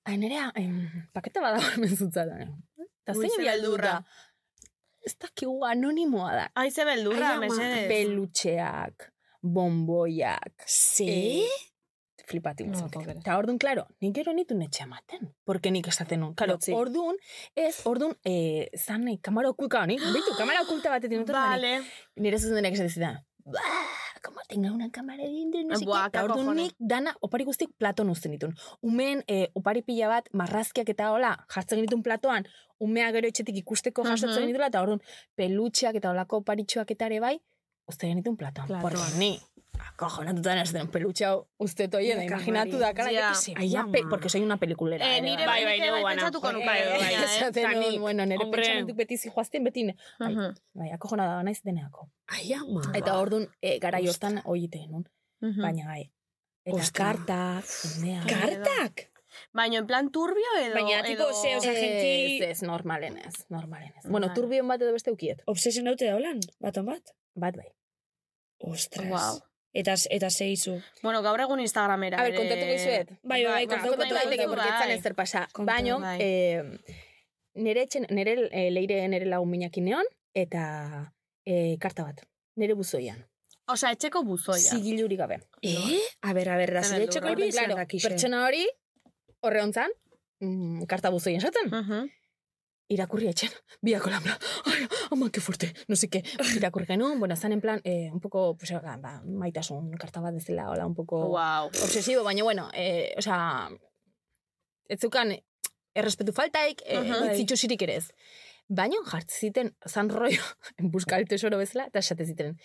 Hain 0.05 0.23
ere, 0.23 0.39
paketa 1.13 1.41
badago 1.41 1.65
hemen 1.75 1.95
zutzatan. 1.97 2.55
Eta 2.77 3.13
Ui, 3.17 3.21
zein 3.25 3.31
ze 3.35 3.41
bialdurra. 3.41 3.93
beldurra. 3.99 4.05
Ez 5.05 5.13
dakigu 5.17 5.63
anonimoa 5.65 6.33
da. 6.35 6.51
Ai, 6.55 6.71
ze 6.71 6.83
beldurra, 6.85 7.33
ama. 7.35 7.45
mesedez. 7.47 7.87
Pelutxeak, 7.87 9.11
bomboiak, 9.41 10.65
Ze? 10.67 11.05
eh, 11.07 11.47
flipati 12.29 12.65
No. 12.69 12.87
Eta 12.87 13.37
orduan, 13.37 13.57
claro, 13.57 13.87
nik 14.01 14.13
gero 14.15 14.33
nitu 14.33 14.55
netxe 14.55 14.83
ematen. 14.85 15.33
Porque 15.45 15.71
nik 15.71 15.87
esaten 15.87 16.19
nun. 16.21 16.33
Claro, 16.35 16.53
Lotzi. 16.53 16.73
orduan, 16.73 17.15
ez, 17.55 17.81
orduan, 17.85 18.13
eh, 18.23 18.69
zan 18.77 19.03
nahi, 19.05 19.17
kamara 19.17 19.49
okulka 19.49 19.85
nik, 19.89 19.99
bitu, 20.13 20.35
kamara 20.37 20.61
okulta 20.61 20.89
batetik 20.93 21.19
notu. 21.19 21.33
Vale. 21.33 21.81
Nire 22.15 22.37
zuzenek 22.39 22.73
esaten 22.73 22.89
zidan, 22.89 23.17
bah, 23.45 23.59
como 24.23 24.39
tenga 24.47 24.71
una 24.71 24.89
cámara 24.91 25.23
dentro, 25.23 25.61
no 25.63 25.75
sé 25.79 25.85
Buah. 25.85 26.07
Eta 26.07 26.19
qué 26.19 26.23
orduan 26.25 26.45
cojones. 26.45 26.63
nik 26.65 26.75
dana, 26.79 27.15
opari 27.21 27.43
guztik 27.45 27.69
platon 27.77 28.09
uzten 28.09 28.31
ditun. 28.31 28.55
Umeen, 28.81 29.23
eh, 29.27 29.49
opari 29.53 29.81
pila 29.81 30.07
bat, 30.07 30.29
marrazkiak 30.33 30.89
eta 30.89 31.11
hola, 31.11 31.37
jartzen 31.53 31.77
genitun 31.79 32.03
platoan, 32.03 32.45
umea 32.79 33.11
gero 33.11 33.27
etxetik 33.27 33.55
ikusteko 33.57 34.03
jasotzen 34.03 34.35
Mhm. 34.35 34.41
genitula, 34.47 34.67
eta 34.67 34.81
orduan, 34.81 35.01
pelutxeak 35.35 35.95
eta 35.95 36.11
olako 36.11 36.37
oparitxoak 36.43 36.91
eta 36.91 37.05
ere 37.05 37.19
bai, 37.19 37.39
uste 37.87 38.07
genitun 38.07 38.35
platoan. 38.37 38.67
Platoan. 38.67 38.81
Porque 38.93 39.17
ni, 39.17 39.39
acojonatuta 39.79 40.53
ez 40.61 40.71
den 40.73 40.87
pelutxe 40.91 41.25
hau 41.25 41.47
uste 41.57 41.87
toie, 41.87 42.15
da, 42.15 42.23
Ia, 42.23 42.27
imaginatu 42.27 42.77
da, 42.79 42.93
cara, 42.93 43.11
Ja. 43.11 43.29
yo 43.29 43.33
que 43.33 43.41
sé, 43.41 43.53
Ai, 43.57 43.69
una 43.73 43.91
pe- 43.91 43.99
ama. 43.99 44.09
porque 44.09 44.29
soy 44.29 44.41
una 44.41 44.57
peliculera. 44.57 45.05
Eh, 45.05 45.17
ere 45.17 45.21
nire 45.21 45.45
Bai, 45.45 45.63
bai, 45.63 45.79
bai, 45.79 45.79
neu 45.79 45.91
bai, 45.93 46.03
bana. 46.03 46.15
pentsatuko 46.21 46.51
nuke, 46.53 46.65
Bai, 46.65 46.81
bai, 46.81 46.99
bai. 46.99 47.93
eh? 47.93 47.99
Bueno, 47.99 48.25
nire 48.25 48.45
pentsamentuk 48.51 48.95
beti 48.97 49.17
zijoazten, 49.17 49.63
beti, 49.63 49.83
ne. 49.83 49.95
bai, 50.19 50.35
bai, 50.73 50.91
akojona 50.91 51.25
da, 51.25 51.43
naiz 51.43 51.61
deneako. 51.63 52.09
Ai, 52.27 52.53
ama. 52.53 52.81
Eta 52.93 53.17
orduan, 53.19 53.47
e, 53.61 53.79
gara 53.79 53.97
Ostra. 53.99 54.29
hortan 54.29 54.41
oite 54.45 54.85
nun. 54.87 55.07
Baina 55.41 55.85
gai. 55.85 56.11
Eta 56.65 56.83
kartak. 56.93 57.65
Kartak? 58.27 59.09
Baina, 59.53 59.77
en 59.77 59.85
plan 59.87 60.09
turbio 60.11 60.49
edo... 60.59 60.73
Baina, 60.73 61.03
tipo, 61.03 61.23
edo... 61.23 61.33
ze, 61.41 61.55
osea, 61.57 61.71
genti- 61.73 62.41
Ez, 62.43 62.49
ez, 62.49 62.61
normalen 62.63 63.17
ez, 63.17 63.45
normalen 63.49 63.93
ez. 63.97 64.03
Bueno, 64.09 64.27
Vale. 64.27 64.33
turbion 64.35 64.67
bat 64.67 64.81
edo 64.81 64.91
beste 64.91 65.11
ukiet. 65.11 65.43
Obsesion 65.45 65.87
haute 65.87 66.05
daulan, 66.09 66.39
baton 66.59 66.85
bat? 66.85 67.13
Bat 67.35 67.55
bai. 67.55 67.67
Ostras. 68.57 69.07
Wow. 69.07 69.39
Eta, 69.73 69.93
eta 70.09 70.29
zeizu. 70.29 70.79
Bueno, 71.03 71.21
gaur 71.21 71.39
egun 71.43 71.59
Instagramera. 71.61 72.17
A 72.19 72.23
ber, 72.25 72.35
kontatu 72.35 72.65
gizuet. 72.65 73.11
Bai, 73.21 73.43
bai, 73.43 73.51
bai, 73.51 73.65
Ba, 73.67 73.75
kontatu 73.75 73.91
Kontatu 73.91 74.15
bai, 74.15 74.23
daiteke, 74.23 74.47
bai, 74.47 74.55
porque 74.55 74.69
etzan 74.69 74.87
bai. 74.87 74.97
ez 74.97 75.15
pasa. 75.15 75.47
Baino, 75.59 75.99
bai. 75.99 76.17
eh, 76.21 76.63
nire 77.53 77.83
etxen, 77.85 78.07
nire 78.09 78.49
eh, 78.51 78.69
leire 78.71 79.07
nire 79.07 79.25
lagun 79.29 79.49
minakin 79.49 79.85
neon, 79.85 80.09
eta 80.33 81.13
eh, 81.45 81.77
karta 81.79 82.03
bat. 82.03 82.25
Nire 82.55 82.73
buzoian. 82.73 83.25
Osea, 83.69 83.91
etxeko 83.93 84.23
buzoia. 84.25 84.73
Zigiluri 84.73 85.15
gabe. 85.15 85.39
Eh? 85.61 85.99
A 86.25 86.33
ber, 86.33 86.49
a 86.49 86.57
ber, 86.57 86.73
da 86.73 86.81
etxeko 86.81 87.29
hori 87.29 87.51
Claro, 87.53 87.75
pertsona 87.77 88.45
hori, 88.47 88.65
horre 89.45 89.61
hontzan, 89.61 89.93
mm, 90.41 90.87
karta 90.89 91.11
buzoien 91.13 91.37
esaten. 91.37 91.69
Mhm. 91.69 92.09
Irakurri 92.89 93.29
etxen, 93.29 93.53
biako 93.85 94.09
lan, 94.09 94.25
ai, 94.65 94.87
ama, 95.13 95.29
que 95.31 95.41
fuerte, 95.41 95.73
no 95.87 95.95
sé 95.95 96.09
qué, 96.09 96.23
irakurri 96.57 96.87
genuen, 96.89 97.19
bueno, 97.19 97.35
zan 97.35 97.53
en 97.53 97.61
plan, 97.61 97.81
eh, 97.83 98.09
un 98.11 98.19
poco, 98.19 98.55
pues, 98.57 98.71
ba, 98.73 99.21
maitasun 99.25 99.91
karta 100.01 100.21
bat 100.21 100.33
dezela, 100.33 100.69
hola, 100.69 100.87
un 100.87 100.95
poco 100.95 101.27
Wow. 101.29 101.67
obsesivo, 101.67 102.23
baina, 102.23 102.43
bueno, 102.43 102.69
eh, 102.73 103.13
o 103.17 103.21
sea, 103.21 103.69
ez 104.89 104.99
zukan, 104.99 105.35
errespetu 105.93 106.33
faltaik, 106.33 106.81
eh, 106.85 106.99
uh 106.99 107.03
-huh. 107.05 107.57
zirik 107.57 107.81
ere 107.81 107.95
ez. 107.95 108.11
Baina 108.67 108.95
jartzen 109.05 109.39
ziten, 109.39 109.75
zan 109.87 110.09
rollo, 110.09 110.41
en 110.77 110.91
busca 110.91 111.15
del 111.15 111.27
tesoro 111.27 111.57
bezala, 111.57 111.85
eta 111.85 111.99
esate 111.99 112.25
ziten. 112.25 112.57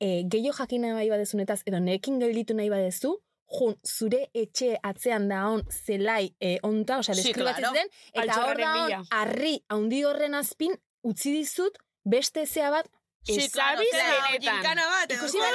E, 0.00 0.24
gehiago 0.28 0.56
jakin 0.58 0.82
nahi 0.82 1.08
badezunetaz, 1.08 1.62
edo 1.64 1.80
nerekin 1.80 2.18
gelditu 2.20 2.54
nahi 2.54 2.68
badezu, 2.68 3.22
jun, 3.46 3.76
zure 3.86 4.26
etxe 4.34 4.74
atzean 4.82 5.28
da 5.30 5.44
on 5.48 5.62
zelai 5.70 6.34
e, 6.40 6.56
onta, 6.66 6.98
osea, 6.98 7.14
Sí, 7.14 7.28
deskribatzen 7.28 7.62
claro. 7.62 7.74
den, 7.74 7.88
eta 8.12 8.38
hor 8.44 8.60
da 8.60 8.72
on, 8.84 9.08
harri 9.10 9.54
haundi 9.68 10.02
horren 10.04 10.34
azpin, 10.34 10.74
utzi 11.06 11.32
dizut, 11.32 11.78
beste 12.04 12.46
zea 12.46 12.70
bat, 12.74 12.90
Claro, 13.26 13.82
Ezabiz 13.82 13.90
benetan. 13.92 14.40
ginkana 14.44 14.84
bat, 14.86 15.10
edo 15.10 15.26
Ikusi 15.26 15.38
zer. 15.38 15.54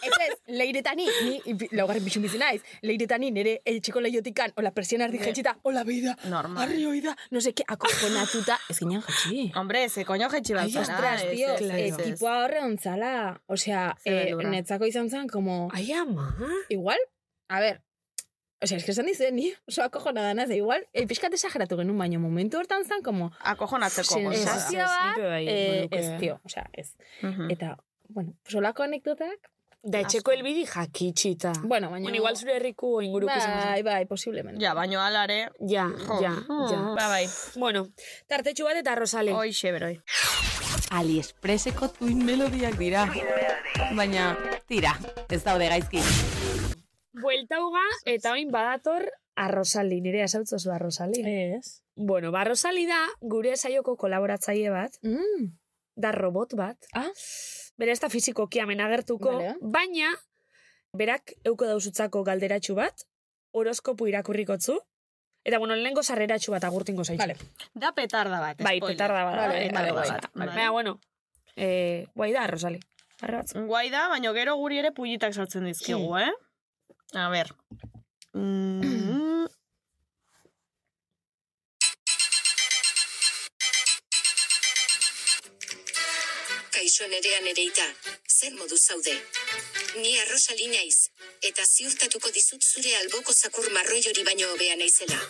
Ez 0.00 0.12
ez, 0.24 0.34
leiretani, 0.46 1.06
ni 1.26 1.68
laugarren 1.76 2.04
bixun 2.04 2.22
bizi 2.24 2.38
naiz, 2.40 2.62
leiretani 2.86 3.30
nire 3.34 3.56
etxeko 3.68 4.00
leiotikan, 4.00 4.52
hola 4.56 4.70
persiana 4.72 5.08
erdi 5.08 5.18
jetxita, 5.20 5.56
hola 5.66 5.82
beida, 5.84 6.14
Normal. 6.30 6.62
harri 6.62 6.86
oida, 6.86 7.16
no 7.30 7.40
sé 7.40 7.52
qué, 7.52 7.64
akojonatuta, 7.68 8.56
ez 8.70 8.78
ginen 8.78 9.02
jetxi. 9.02 9.50
Hombre, 9.56 9.88
ze 9.88 10.04
koño 10.08 10.30
jetxi 10.32 10.54
bat 10.56 10.64
Ai, 10.64 10.72
zara, 10.72 10.86
ostras, 10.86 11.26
tío, 11.34 11.96
tipua 11.98 12.44
horre 12.44 12.62
ontzala, 12.64 13.12
osea, 13.46 13.90
eh, 14.04 14.32
netzako 14.54 14.86
izan 14.88 15.10
zen, 15.10 15.28
como, 15.28 15.68
Ai, 15.74 15.90
ama. 15.92 16.30
igual, 16.68 16.98
a 17.48 17.60
ver, 17.60 17.82
osea, 18.62 18.78
es 18.78 18.84
que 18.84 18.92
esan 18.92 19.06
dizen, 19.06 19.36
ni 19.36 19.52
oso 19.68 19.82
akojonada 19.82 20.34
naz, 20.34 20.50
igual, 20.50 20.86
eh, 20.92 21.06
pixkat 21.06 21.32
esageratu 21.34 21.76
genuen, 21.76 21.98
baina 21.98 22.18
momentu 22.18 22.58
hortan 22.58 22.84
zen, 22.84 23.02
como, 23.02 23.32
Akojonatzeko 23.40 24.14
Sen- 24.14 24.24
gozada. 24.24 24.46
sensazio 24.60 24.78
bat, 24.84 25.18
bai, 25.18 25.46
eh, 25.48 25.88
ez, 25.90 26.18
tio, 26.20 26.40
osea, 26.44 26.66
ez. 26.72 26.94
Mhm. 27.22 27.50
Eta, 27.50 27.76
bueno, 28.08 28.34
solako 28.48 28.82
anekdotak, 28.82 29.38
Da 29.82 30.00
etxeko 30.00 30.30
elbidi 30.32 30.66
jakitxita. 30.66 31.52
bueno, 31.64 31.88
baina... 31.88 32.02
Bueno, 32.04 32.16
igual 32.16 32.36
zure 32.36 32.56
herriko 32.56 33.00
inguruko 33.00 33.32
izan 33.34 33.60
zen. 33.62 33.70
Bai, 33.70 33.82
bai, 33.82 34.04
posiblemente. 34.04 34.60
Ja, 34.62 34.74
baino 34.74 35.00
alare. 35.00 35.48
Ja, 35.66 35.86
Jo. 36.06 36.20
ja, 36.20 36.34
ja. 36.70 36.80
Ba, 36.98 37.08
bai. 37.08 37.24
Bueno, 37.56 37.86
tartetxu 38.28 38.64
bat 38.64 38.76
eta 38.76 38.94
Rosale. 38.94 39.32
Hoixe, 39.32 39.72
beroi. 39.72 39.98
AliExpresseko 40.90 41.88
tuin 41.96 42.22
melodiak 42.26 42.76
dira. 42.76 43.06
Baina, 43.96 44.36
tira, 44.68 44.98
ez 45.30 45.42
daude 45.44 45.68
gaizki. 45.72 46.04
Buelta 47.12 47.58
uga, 47.64 47.82
eta 48.06 48.32
oin 48.32 48.50
badator 48.54 49.08
Arrosali, 49.40 50.00
nire 50.00 50.22
asautzozu 50.22 50.70
Arrosali. 50.70 51.22
Ez. 51.24 51.82
Bueno, 51.96 52.30
ba, 52.30 52.42
Arrosali 52.42 52.84
da 52.86 53.00
gure 53.20 53.56
saioko 53.56 53.96
kolaboratzaile 53.96 54.70
bat, 54.70 54.98
Mm. 55.02 55.50
da 55.96 56.12
robot 56.12 56.54
bat. 56.54 56.76
Ah. 56.94 57.08
Bere 57.78 57.92
ez 57.92 58.00
da 58.00 58.08
fizikoki 58.08 58.60
hemen 58.60 58.80
agertuko, 58.80 59.32
Vale. 59.32 59.54
baina 59.60 60.12
berak 60.96 61.32
euko 61.44 61.66
dauzutzako 61.66 62.22
galderatxu 62.24 62.74
bat, 62.74 62.94
horoskopu 63.52 64.06
irakurrikotzu, 64.06 64.78
eta 65.44 65.58
bueno, 65.58 65.74
lehenengo 65.74 66.02
sarreratxu 66.02 66.52
bat 66.52 66.64
agurtingo 66.64 67.04
zaitu. 67.04 67.18
Vale. 67.22 67.36
Da 67.74 67.92
petarda 67.92 68.40
bat, 68.40 68.58
Bai, 68.62 68.76
spoiler. 68.78 68.96
petarda 68.96 69.24
bada. 69.24 69.46
Vale, 69.48 69.58
bai, 69.58 69.72
vale, 69.72 69.92
bat. 69.92 70.26
Vale. 70.34 70.50
Baina, 70.52 70.70
bueno, 70.70 71.00
eh, 71.56 72.06
guai 72.14 72.32
da. 72.32 72.44
Arratz. 73.22 73.52
Guai 73.54 73.90
da, 73.90 74.08
baina 74.08 74.32
gero 74.32 74.54
guri 74.56 74.78
ere 74.78 74.92
pullitak 74.92 75.34
sartzen 75.34 75.64
dizkigu, 75.64 76.16
eh? 76.18 76.30
A. 77.12 77.44
Mm, 78.34 79.46
Kaixo 86.70 87.06
nerean 87.08 87.46
ereita, 87.50 87.82
zer 88.28 88.52
modu 88.54 88.76
zaude. 88.78 89.16
Ni 89.96 90.20
arrosali 90.20 90.68
naiz, 90.70 91.10
eta 91.42 91.66
ziurtatuko 91.66 92.30
dizut 92.30 92.62
zure 92.62 92.94
alboko 93.00 93.32
zakur 93.34 93.70
marroi 93.74 94.02
hori 94.06 94.22
baino 94.22 94.46
hobea 94.52 94.76
naizela. 94.76 95.20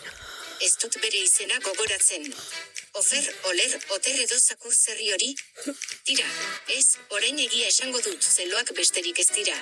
Ez 0.61 0.77
dut 0.77 1.01
bere 1.01 1.17
izena 1.25 1.57
gogoratzen. 1.65 2.29
Ofer, 2.93 3.25
oler, 3.49 3.73
oter 3.89 4.21
edo 4.21 4.37
zakur 4.37 4.73
zerri 4.75 5.11
hori? 5.15 5.33
Tira, 6.05 6.29
ez, 6.77 6.97
orain 7.09 7.39
egia 7.39 7.67
esango 7.73 8.01
dut, 8.05 8.21
zeloak 8.21 8.69
besterik 8.77 9.17
ez 9.25 9.31
dira. 9.33 9.57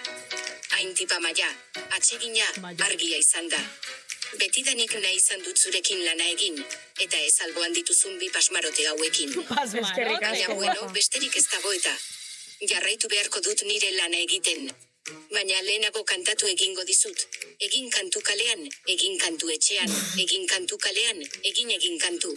Hain 0.79 0.93
tipa 0.95 1.19
maia, 1.19 1.47
atsegina, 1.91 2.45
argia 2.85 3.17
izan 3.19 3.49
da. 3.51 3.57
Betidanik 4.39 4.93
nahi 4.95 5.17
izan 5.17 5.41
dut 5.43 5.59
zurekin 5.59 6.05
lana 6.05 6.27
egin, 6.31 6.61
eta 7.05 7.19
ez 7.19 7.33
alboan 7.45 7.75
dituzun 7.75 8.15
bi 8.21 8.29
pasmarote 8.31 8.85
hauekin. 8.87 9.33
Baina 10.23 10.55
bueno, 10.61 10.87
besterik 10.95 11.35
ez 11.35 11.43
dago 11.51 11.73
eta. 11.79 11.91
jarraitu 12.71 13.11
beharko 13.11 13.43
dut 13.49 13.65
nire 13.67 13.91
lana 13.97 14.23
egiten. 14.23 14.71
Baina 15.35 15.61
lehenago 15.67 16.05
kantatu 16.13 16.47
egingo 16.47 16.87
dizut. 16.87 17.27
Egin 17.67 17.91
kantu 17.99 18.23
kalean, 18.31 18.67
egin 18.95 19.19
kantu 19.19 19.51
etxean, 19.59 19.91
egin 20.23 20.47
kantu 20.47 20.79
kalean, 20.87 21.23
egin 21.43 21.75
egin 21.75 21.99
kantu. 21.99 22.35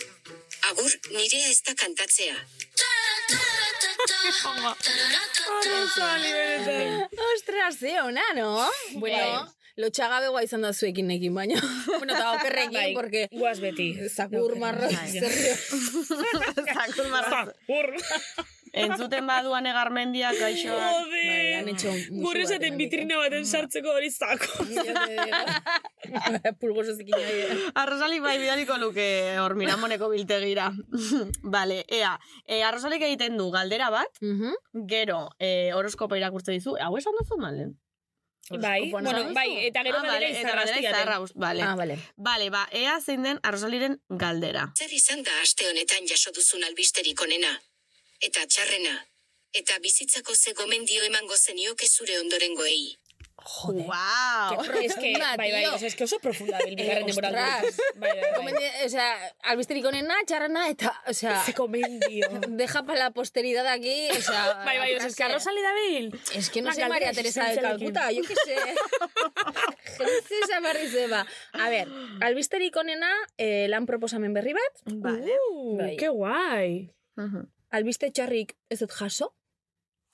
Agur, 0.72 0.98
nirea 1.14 1.48
ez 1.54 1.60
da 1.62 1.78
kantatzea. 1.86 2.34
Ostras, 7.34 7.78
ze 7.78 8.00
ona, 8.02 8.22
no? 8.36 8.68
Bueno, 8.94 9.48
lotxagabegoa 9.76 10.42
izan 10.46 10.62
da 10.66 10.72
zuekin 10.72 11.10
ekin, 11.10 11.34
baina. 11.34 11.60
bueno, 11.98 12.14
eta 12.14 12.32
okerrekin, 12.36 12.78
Bai, 12.78 12.94
porque... 12.94 13.28
Guaz 13.32 13.58
beti. 13.60 13.92
Zakur 14.08 14.56
marro, 14.60 14.90
zerrio. 14.90 15.54
Zakur 16.74 17.08
marra. 17.12 17.46
Entzuten 18.72 19.26
baduan 19.28 19.66
egarmendiak 19.68 20.38
gaixo. 20.40 20.72
Bai, 20.72 21.54
han 21.58 21.68
hecho 21.68 21.92
musu 21.92 22.22
Gure 22.24 22.42
esaten 22.46 22.72
hemendik. 22.72 22.90
vitrina 22.92 23.18
baten 23.20 23.44
sartzeko 23.44 23.92
hori 23.92 24.08
zako. 24.10 24.64
Pulgoso 26.60 26.96
zikin 26.96 27.12
nahi. 27.12 27.58
Arrosali 27.82 28.20
bai 28.24 28.38
bidaliko 28.40 28.78
luke 28.80 29.06
hor 29.42 29.54
miramoneko 29.60 30.08
biltegira. 30.14 30.70
vale, 31.56 31.84
ea, 31.88 32.16
e, 32.46 32.62
arrosalik 32.64 33.04
egiten 33.10 33.36
du 33.36 33.50
galdera 33.52 33.90
bat, 33.92 34.22
gero 34.88 35.22
e, 35.38 35.72
horoskopa 35.76 36.16
irakurtze 36.16 36.56
dizu, 36.56 36.78
hau 36.80 36.96
esan 36.96 37.18
duzu 37.20 37.40
malen? 37.40 37.76
Bai, 38.50 38.90
bueno, 38.90 39.12
bai, 39.32 39.66
eta 39.68 39.84
gero 39.86 40.00
ah, 40.00 40.06
vale, 40.06 40.30
eta 40.32 40.40
izarra 40.40 40.62
aztiaten. 40.64 40.88
izarra, 40.88 41.18
vale. 41.34 41.62
Ah, 41.62 41.74
vale. 41.78 41.98
Vale, 42.16 42.48
ba, 42.50 42.64
ea 42.72 42.96
zein 43.00 43.22
den 43.22 43.38
arrosaliren 43.42 44.00
galdera. 44.08 44.64
Zer 44.76 44.92
izan 44.92 45.22
da 45.22 45.36
aste 45.44 45.68
honetan 45.68 46.08
jaso 46.10 46.32
duzun 46.34 46.64
albisterik 46.66 47.22
onena? 47.22 47.52
Eta 48.22 48.46
txarrena? 48.46 48.96
Eta 49.52 49.78
bizitzako 49.84 50.34
ze 50.34 50.52
gomendio 50.56 51.02
emango 51.04 51.36
zenioke 51.36 51.86
zure 51.88 52.18
ondorengoei? 52.20 52.96
Joder. 53.44 53.86
Wow. 53.88 54.60
Es 54.62 54.94
que, 54.94 55.14
profunda, 55.18 55.36
bai, 55.36 55.50
bai, 55.50 55.64
es 55.86 55.96
que 55.96 56.04
oso 56.04 56.20
profunda 56.22 56.58
bil 56.64 56.76
bigarren 56.76 57.02
Eh, 57.02 57.06
denbora. 57.10 57.30
ostras. 57.58 57.76
Bai, 57.96 58.12
bai, 58.20 58.52
bai. 58.52 58.86
O 58.86 58.88
sea, 58.88 59.08
albisterik 59.42 59.84
onena, 59.90 60.14
txarrana, 60.24 60.68
eta, 60.70 60.92
o 61.08 61.12
sea, 61.12 61.42
Se 61.44 61.52
comendio. 61.52 62.28
deja 62.50 62.84
para 62.84 63.00
la 63.00 63.10
posteridad 63.10 63.66
aquí, 63.66 64.08
o 64.16 64.20
sea... 64.22 64.62
Bai, 64.64 64.78
bai, 64.78 64.92
es 64.94 65.16
que 65.16 65.24
arrozali 65.24 65.60
da 65.60 65.72
bil. 65.74 66.20
Es 66.34 66.50
que 66.50 66.62
no 66.62 66.72
sé 66.72 66.86
María 66.88 67.10
Teresa 67.12 67.48
de. 67.48 67.60
Calcuta, 67.60 68.12
yo 68.12 68.22
qué 68.22 68.34
sé. 68.36 68.56
Jesús 69.98 70.50
amarri 70.56 70.86
zeba. 70.88 71.26
A 71.52 71.68
ver, 71.68 71.88
albisterik 72.20 72.76
onena, 72.76 73.10
eh, 73.38 73.66
lan 73.68 73.86
proposamen 73.86 74.32
berri 74.32 74.52
bat, 74.52 74.74
Vale. 74.86 75.34
Uh, 75.50 75.76
Bai. 75.78 75.96
qué 75.96 76.08
guai. 76.08 76.94
Albiste 77.72 78.10
txarrik 78.10 78.56
ez 78.70 78.80
dut 78.82 78.92
jaso. 78.98 79.32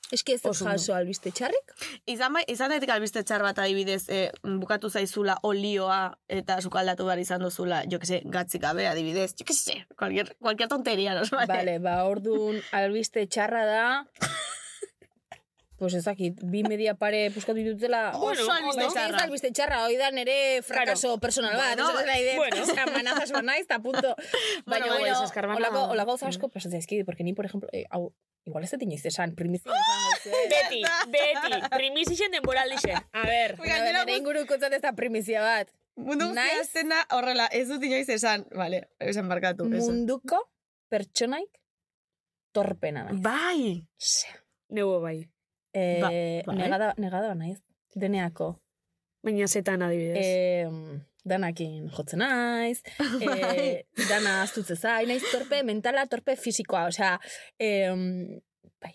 Ez 0.09 0.23
que 0.25 0.39
ez 0.39 0.41
dut 0.41 0.57
jaso 0.57 0.95
albiste 0.97 1.31
txarrik. 1.37 1.75
Izan, 2.09 2.33
bai, 2.33 2.43
izan 2.49 2.73
daitek 2.73 2.95
albiste 2.95 3.23
txar 3.29 3.45
bat 3.45 3.59
adibidez, 3.61 4.07
e, 4.09 4.21
bukatu 4.63 4.89
zaizula 4.89 5.37
olioa 5.45 6.01
eta 6.33 6.63
sukaldatu 6.65 7.05
behar 7.05 7.21
izan 7.21 7.45
duzula, 7.45 7.83
jo 7.93 8.01
que 8.01 8.09
se, 8.09 8.23
gatzik 8.25 8.65
gabe 8.65 8.89
adibidez, 8.89 9.35
jo 9.37 9.45
que 9.45 9.57
se, 9.57 9.83
cualquier, 9.99 10.33
cualquier 10.41 10.71
tonteria, 10.73 11.19
no? 11.19 11.27
Vale. 11.31 11.53
Vale, 11.59 11.79
ba, 11.85 11.99
ordun 12.09 12.63
albiste 12.73 13.27
txarra 13.27 13.67
da... 13.69 13.89
Pues 15.79 15.95
ez 15.95 16.03
dakit, 16.05 16.41
bi 16.43 16.65
media 16.67 16.95
pare 16.99 17.31
puskatu 17.31 17.55
ditutela. 17.63 18.11
Bueno, 18.19 18.43
Oso 18.43 18.51
albiste 18.53 18.83
ondo. 18.83 18.95
txarra. 18.95 19.17
Ez 19.17 19.23
albiste 19.23 19.51
txarra, 19.55 19.77
hoi 19.85 19.95
da 19.97 20.11
nere 20.11 20.61
frakaso 20.67 21.19
personal 21.23 21.55
bat. 21.57 21.79
Bueno, 21.79 21.93
Bueno, 21.93 22.11
ez 22.13 22.27
da 22.27 22.37
bueno. 22.37 22.65
bueno. 22.67 22.93
manazas 22.97 23.31
banaiz, 23.33 23.63
eta 23.63 23.79
punto. 23.79 24.17
Baina, 24.67 24.87
Bueno, 24.87 24.99
bueno, 24.99 25.23
eskarbana- 25.25 25.57
olako, 25.57 25.85
olako 25.93 26.11
gauza 26.17 26.27
asko 26.27 26.49
pasatzen 26.49 26.81
zaizkit, 26.81 27.05
porque 27.07 27.23
ni, 27.23 27.33
por 27.33 27.47
ejemplo, 27.47 27.69
eh, 27.73 27.85
hau, 27.91 28.13
igual 28.45 28.65
ez 28.65 28.73
dut 28.73 28.83
inoiz 28.83 29.07
esan, 29.07 29.37
primizia 29.37 29.71
esan 29.79 30.03
gauze. 30.11 30.31
Beti, 30.51 30.83
beti. 31.15 31.63
Primizixen 31.77 32.33
denboraldixe. 32.33 32.93
A 33.13 33.23
ver. 33.23 33.55
Bueno, 33.57 33.75
nere 33.85 34.17
inguruko 34.19 34.59
zat 34.59 34.73
ez 34.73 34.83
da 34.83 34.93
primizia 34.99 35.43
bat. 35.47 35.71
Mundu 35.95 36.27
guztia 36.33 36.43
Naiz- 36.43 36.89
da 36.91 37.07
horrela, 37.17 37.47
ez 37.53 37.69
dut 37.69 37.83
inoiz 37.85 38.09
esan, 38.09 38.47
vale, 38.51 38.89
esan 38.99 39.29
barkatu. 39.29 39.65
Munduko 39.71 40.43
pertsonaik 40.91 41.51
torpena 42.53 43.05
naiz. 43.05 43.23
Bai! 43.23 43.87
Nebo 44.71 45.01
bai. 45.01 45.29
Eh, 45.79 46.01
Ba- 46.03 46.11
bai. 46.47 46.57
negada, 46.63 46.95
negada 46.97 47.35
naiz. 47.35 47.59
Deneako. 47.95 48.49
Baina 49.25 49.47
zetan 49.49 49.83
adibidez. 49.83 50.25
Eh, 50.27 50.69
danakin 51.29 51.89
jotzen 51.93 52.21
naiz, 52.23 52.79
eh, 53.21 53.85
dana 54.09 54.37
astutze 54.45 54.77
zai, 54.79 55.05
naiz 55.11 55.23
torpe 55.33 55.59
mentala, 55.67 56.07
torpe 56.07 56.37
fisikoa, 56.41 56.87
osea, 56.89 57.19
eh, 57.61 57.91
bai, 58.81 58.95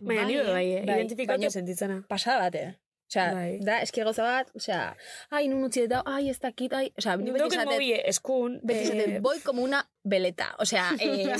Baina 0.00 0.22
bai, 0.28 0.36
eh, 0.36 0.52
bai, 0.52 0.66
identifikatu 0.84 1.40
baina- 1.40 1.50
sentitzena. 1.50 1.96
pasada 2.08 2.44
bat, 2.46 2.54
eh? 2.60 2.70
Osea, 3.12 3.24
Bai. 3.36 3.58
da, 3.60 3.74
eski 3.84 4.00
gauza 4.06 4.22
bat, 4.24 4.48
osea, 4.56 4.94
ai, 5.36 5.42
nun 5.48 5.64
utzi 5.66 5.82
eta, 5.84 5.98
ai, 6.08 6.30
ez 6.30 6.38
dakit, 6.40 6.72
ai, 6.72 6.86
osea, 6.96 7.16
beti 7.20 7.32
Doken 7.42 7.58
esatet, 7.58 7.72
mobi 7.72 7.90
eskun. 8.12 8.54
beti 8.64 8.78
eh, 8.78 8.84
esatet, 8.86 9.18
voy 9.26 9.40
como 9.44 9.62
una 9.66 9.82
veleta, 10.04 10.46
osea, 10.64 10.86
eh, 11.00 11.34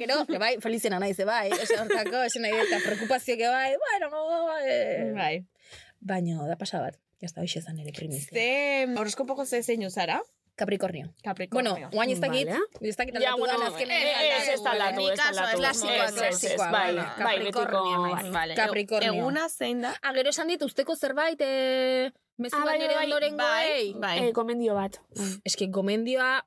Gero, 0.00 0.24
que 0.32 0.38
bai, 0.40 0.56
felizena 0.64 0.98
naiz, 0.98 1.18
eh, 1.20 1.26
bai, 1.28 1.50
osea, 1.62 1.82
hortako, 1.84 2.24
esan 2.24 2.46
nahi 2.46 2.56
eta 2.64 2.80
preocupazio 2.86 3.36
que 3.36 3.48
bai, 3.52 3.74
bueno, 3.84 4.56
eh, 4.64 5.12
Bai. 5.14 5.34
baina, 6.00 6.46
da 6.48 6.56
pasada 6.56 6.88
bat, 6.88 6.96
jazta, 7.20 7.42
hoxe 7.44 7.60
zan 7.60 7.78
ere 7.84 7.92
primizia. 7.92 8.32
Ze, 8.32 8.94
horoskopoko 8.96 9.44
ze 9.44 9.62
zeinu 9.62 9.90
zara? 9.90 10.22
Capricornio. 10.60 11.06
Capricornio. 11.24 11.72
Bueno, 11.72 11.88
guain 11.92 12.10
ez 12.12 12.20
dakit, 12.20 12.48
ez 12.84 12.96
dakit 12.96 13.16
aldatu 13.16 13.38
bueno, 13.38 13.58
da, 13.60 13.68
azken 13.70 13.90
eh, 13.90 14.00
ez, 14.36 14.48
ez 14.54 14.64
aldatu, 14.72 15.06
ez 15.08 15.20
aldatu. 15.24 15.56
klasikoa, 15.60 15.94
Ez, 15.94 16.10
ez, 16.10 16.10
ez, 16.10 16.18
klasikoa, 16.18 16.70
Bai, 16.70 16.96
bai, 16.96 17.06
bai, 17.24 17.36
betiko. 17.38 17.60
Capricornio 17.62 18.02
naiz. 18.06 18.32
Vale, 18.34 18.56
Capricornio. 18.58 19.12
Eguna 19.14 19.46
zein 19.48 19.80
da? 19.86 19.94
Ah, 20.02 20.12
gero 20.16 20.28
esan 20.34 20.52
dit, 20.52 20.60
usteko 20.66 20.96
zerbait, 20.96 21.40
eh, 21.40 22.10
mezu 22.36 22.56
Ah, 22.58 22.64
bai, 22.68 22.76
nire 22.82 22.94
bai, 22.98 23.06
ondorengo, 23.06 23.38
bai, 23.40 23.92
bai. 24.04 24.16
Eh, 24.26 24.32
komendio 24.36 24.74
bat. 24.76 25.00
Ez 25.44 25.56
que 25.56 25.68
gomendioa, 25.72 26.44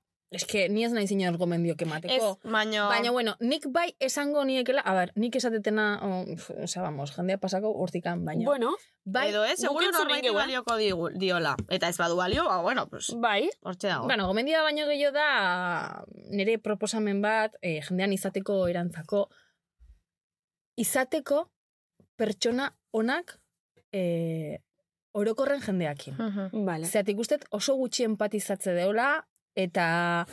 que 0.47 0.67
ni 0.69 0.83
ez 0.83 0.91
nahi 0.91 1.07
zinor 1.07 1.37
gomendio 1.37 1.73
Ez, 1.73 1.77
kemateko. 1.77 2.39
baino... 2.43 2.87
Baina, 2.89 3.11
bueno, 3.11 3.35
nik 3.39 3.67
bai 3.69 3.95
esango 3.99 4.43
niekela, 4.45 4.81
a 4.81 4.93
ber, 4.93 5.11
nik 5.15 5.35
esatetena, 5.35 5.99
oh, 6.01 6.25
pf, 6.25 6.49
osea, 6.63 6.81
vamos, 6.81 7.11
jendea 7.13 7.37
pasako 7.37 7.69
hortikan, 7.77 8.25
baina. 8.25 8.45
Bueno, 8.45 8.73
bai, 9.05 9.29
Edo 9.29 9.45
ez, 9.45 9.59
seguro 9.59 9.91
norbait 9.91 10.25
balioko 10.33 10.77
digu, 10.77 11.09
diola. 11.13 11.55
Eta 11.69 11.87
ez 11.89 11.97
badu 11.97 12.17
balio, 12.17 12.45
ba, 12.45 12.61
bueno, 12.61 12.87
pues, 12.89 13.13
bai. 13.21 13.49
hortxe 13.61 13.87
dago. 13.87 14.07
Bueno, 14.09 14.27
gomendioa 14.27 14.63
baino 14.63 14.87
gehiago 14.87 15.13
da 15.13 16.03
nire 16.31 16.57
proposamen 16.57 17.21
bat, 17.21 17.55
eh, 17.61 17.81
jendean 17.85 18.13
izateko 18.13 18.67
erantzako, 18.67 19.27
izateko 20.75 21.49
pertsona 22.17 22.71
onak 22.91 23.39
eh, 23.91 24.57
orokorren 25.13 25.61
jendeakin. 25.61 26.15
Mhm. 26.17 26.65
Vale. 26.65 26.87
Zeatik 26.89 27.19
ustet 27.19 27.45
oso 27.51 27.75
gutxi 27.77 28.03
empatizatze 28.07 28.73
deula, 28.73 29.27
eta 29.55 30.25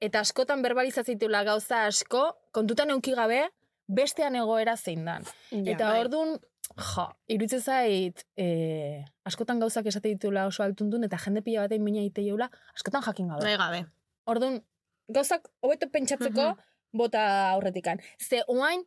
eta 0.00 0.20
askotan 0.22 0.62
verbalizatzitula 0.62 1.42
gauza 1.46 1.84
asko, 1.88 2.22
kontutan 2.54 2.90
euki 2.94 3.14
gabe, 3.18 3.48
bestean 3.88 4.36
egoera 4.38 4.76
zein 4.76 5.04
dan. 5.08 5.26
Ja, 5.50 5.64
eta 5.74 5.90
bai. 5.90 6.00
ordun 6.04 6.36
jo, 6.78 7.06
iruditzen 7.32 7.62
zait, 7.62 8.24
eh, 8.36 9.04
askotan 9.26 9.58
gauzak 9.58 9.88
esate 9.90 10.12
ditula 10.12 10.46
oso 10.46 10.62
altuntun, 10.62 11.04
eta 11.08 11.18
jende 11.24 11.42
pila 11.42 11.66
batein 11.66 11.82
mina 11.84 12.04
ite 12.04 12.22
jeula, 12.22 12.50
askotan 12.74 13.02
jakin 13.02 13.32
gabe. 13.32 13.46
Nahi 13.46 13.58
gabe. 13.58 13.84
Orduan, 14.28 14.60
gauzak 15.08 15.48
hobeto 15.64 15.88
pentsatzeko, 15.90 16.52
bota 16.92 17.24
aurretikan. 17.54 18.00
Ze 18.20 18.42
oain, 18.46 18.84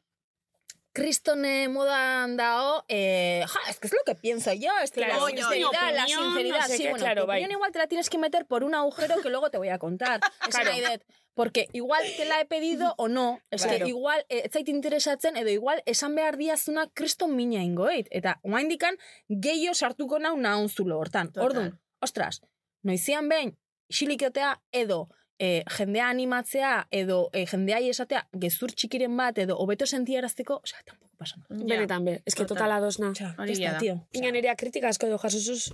kristone 0.93 1.67
modan 1.69 2.35
dao, 2.37 2.83
eh, 2.87 3.43
ja, 3.47 3.59
es 3.69 3.79
que 3.79 3.87
es 3.87 3.93
lo 3.93 3.99
que 4.05 4.15
pienso 4.15 4.51
yo, 4.53 4.69
es 4.83 4.91
que 4.91 5.01
Claro, 5.01 5.27
la 5.27 5.35
sinceridad, 5.35 5.93
la 5.93 6.05
sinceridad, 6.07 6.59
no 6.59 6.67
sé 6.67 6.77
sí, 6.77 6.83
qué, 6.83 6.89
bueno, 6.89 7.05
claro, 7.05 7.25
tu 7.25 7.31
opinión 7.31 7.51
igual 7.51 7.71
te 7.71 7.79
la 7.79 7.87
tienes 7.87 8.09
que 8.09 8.17
meter 8.17 8.45
por 8.45 8.63
un 8.63 8.75
agujero 8.75 9.21
que 9.21 9.29
luego 9.29 9.49
te 9.49 9.57
voy 9.57 9.69
a 9.69 9.79
contar. 9.79 10.19
Esan 10.47 10.65
nahi 10.65 10.81
dut, 10.81 11.01
porque 11.33 11.69
igual 11.73 12.03
te 12.17 12.25
la 12.25 12.41
he 12.41 12.45
pedido 12.45 12.93
o 12.97 13.07
no, 13.07 13.39
es 13.51 13.63
Claro. 13.63 13.85
que 13.85 13.89
igual 13.89 14.25
eh, 14.29 14.41
ez 14.45 14.51
zait 14.51 14.67
interesatzen, 14.69 15.37
edo 15.37 15.49
igual 15.49 15.81
esan 15.85 16.13
behar 16.15 16.35
diazuna 16.37 16.89
kriston 16.93 17.35
mina 17.35 17.63
ingoit. 17.63 18.07
Eta 18.11 18.39
oain 18.43 18.67
dikan, 18.67 18.97
gehiago 19.29 19.73
sartuko 19.75 20.19
nau 20.19 20.35
naun 20.37 20.67
zulo 20.69 20.99
hortan. 20.99 21.31
Orduan, 21.37 21.79
ostras, 22.01 22.41
noizian 22.83 23.29
behin, 23.29 23.57
isilikotea 23.87 24.61
edo 24.71 25.07
e, 25.41 25.63
jendea 25.77 26.07
animatzea 26.13 26.73
edo 26.93 27.29
e, 27.33 27.45
jendeai 27.49 27.87
esatea 27.89 28.21
gezur 28.43 28.73
txikiren 28.77 29.15
bat 29.17 29.39
edo 29.41 29.55
hobeto 29.63 29.87
sentiarazteko, 29.89 30.59
osea, 30.63 30.83
tampoco 30.85 31.15
pasa 31.17 31.39
nada. 31.39 31.55
Ja. 31.57 31.67
Benetan 31.71 32.05
be, 32.05 32.13
eske 32.29 32.43
Total. 32.43 32.57
total 32.57 32.75
adosna. 32.77 33.09
Osea, 33.15 33.31
Hori 33.41 33.55
da. 33.63 33.77
tío. 33.81 33.95
Ina 34.19 34.31
nerea 34.35 34.55
kritika 34.55 34.91
asko 34.93 35.09
edo 35.09 35.17
jasosuz. 35.23 35.71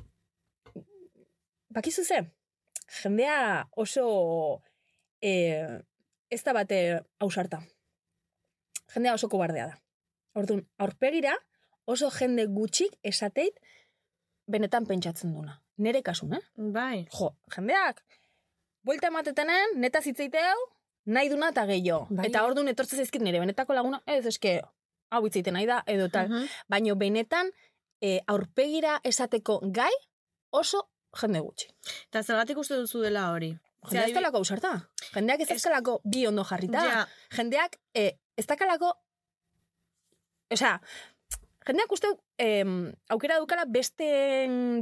Bakizu 1.75 2.03
ze, 2.07 2.21
jendea 3.01 3.67
oso 3.75 4.05
e, 5.21 5.33
ez 6.31 6.41
da 6.43 6.53
bate 6.55 6.79
ausarta. 7.19 7.59
Jendea 8.93 9.13
oso 9.19 9.27
kobardea 9.29 9.67
da. 9.73 9.77
Orduan, 10.39 10.63
aurpegira 10.79 11.33
oso 11.85 12.09
jende 12.11 12.45
gutxik 12.47 12.95
esateit 13.03 13.59
benetan 14.47 14.87
pentsatzen 14.87 15.33
duna. 15.35 15.59
Nere 15.77 16.01
kasun, 16.01 16.33
eh? 16.39 16.41
Bai. 16.55 17.05
Jo, 17.13 17.33
jendeak, 17.53 17.99
buelta 18.87 19.11
ematetenen, 19.11 19.77
neta 19.83 20.01
zitzeiteu, 20.01 20.65
nahi 21.11 21.29
duna 21.31 21.51
eta 21.53 21.67
gehiago. 21.69 22.07
Bai. 22.09 22.29
Eta 22.29 22.43
orduan 22.47 22.71
etortze 22.71 22.99
zaizkit 22.99 23.23
nire 23.23 23.41
benetako 23.43 23.75
laguna, 23.77 24.01
ez 24.07 24.25
eske, 24.31 24.57
hau 25.11 25.23
hitz 25.25 25.35
egiten 25.35 25.57
nahi 25.59 25.67
da, 25.69 25.81
edo 25.87 26.09
tal. 26.13 26.29
Mhm. 26.31 26.51
Baina 26.71 26.95
benetan, 26.99 27.51
e, 28.01 28.19
aurpegira 28.27 28.99
esateko 29.03 29.59
gai 29.73 29.93
oso 30.51 30.87
jende 31.17 31.41
gutxi. 31.41 31.71
Eta 32.09 32.23
zergatik 32.23 32.59
uste 32.61 32.77
duzu 32.79 33.01
dela 33.05 33.31
hori? 33.33 33.55
Jendea 33.87 34.07
ez 34.09 34.15
dalako 34.15 34.41
ausarta. 34.41 34.71
Jendeak 35.13 35.43
ez 35.45 35.51
ezkalako 35.55 35.99
bi 36.03 36.25
ondo 36.27 36.43
jarrita. 36.47 36.83
Ja. 36.83 37.03
Jendeak 37.35 37.77
e, 37.93 38.09
ez 38.37 38.45
dakalako... 38.47 38.93
Osea, 40.51 40.77
jendeak 41.67 41.91
uste 41.91 42.07
em, 42.39 42.93
aukera 43.09 43.37
dukala 43.39 43.65
beste 43.65 44.07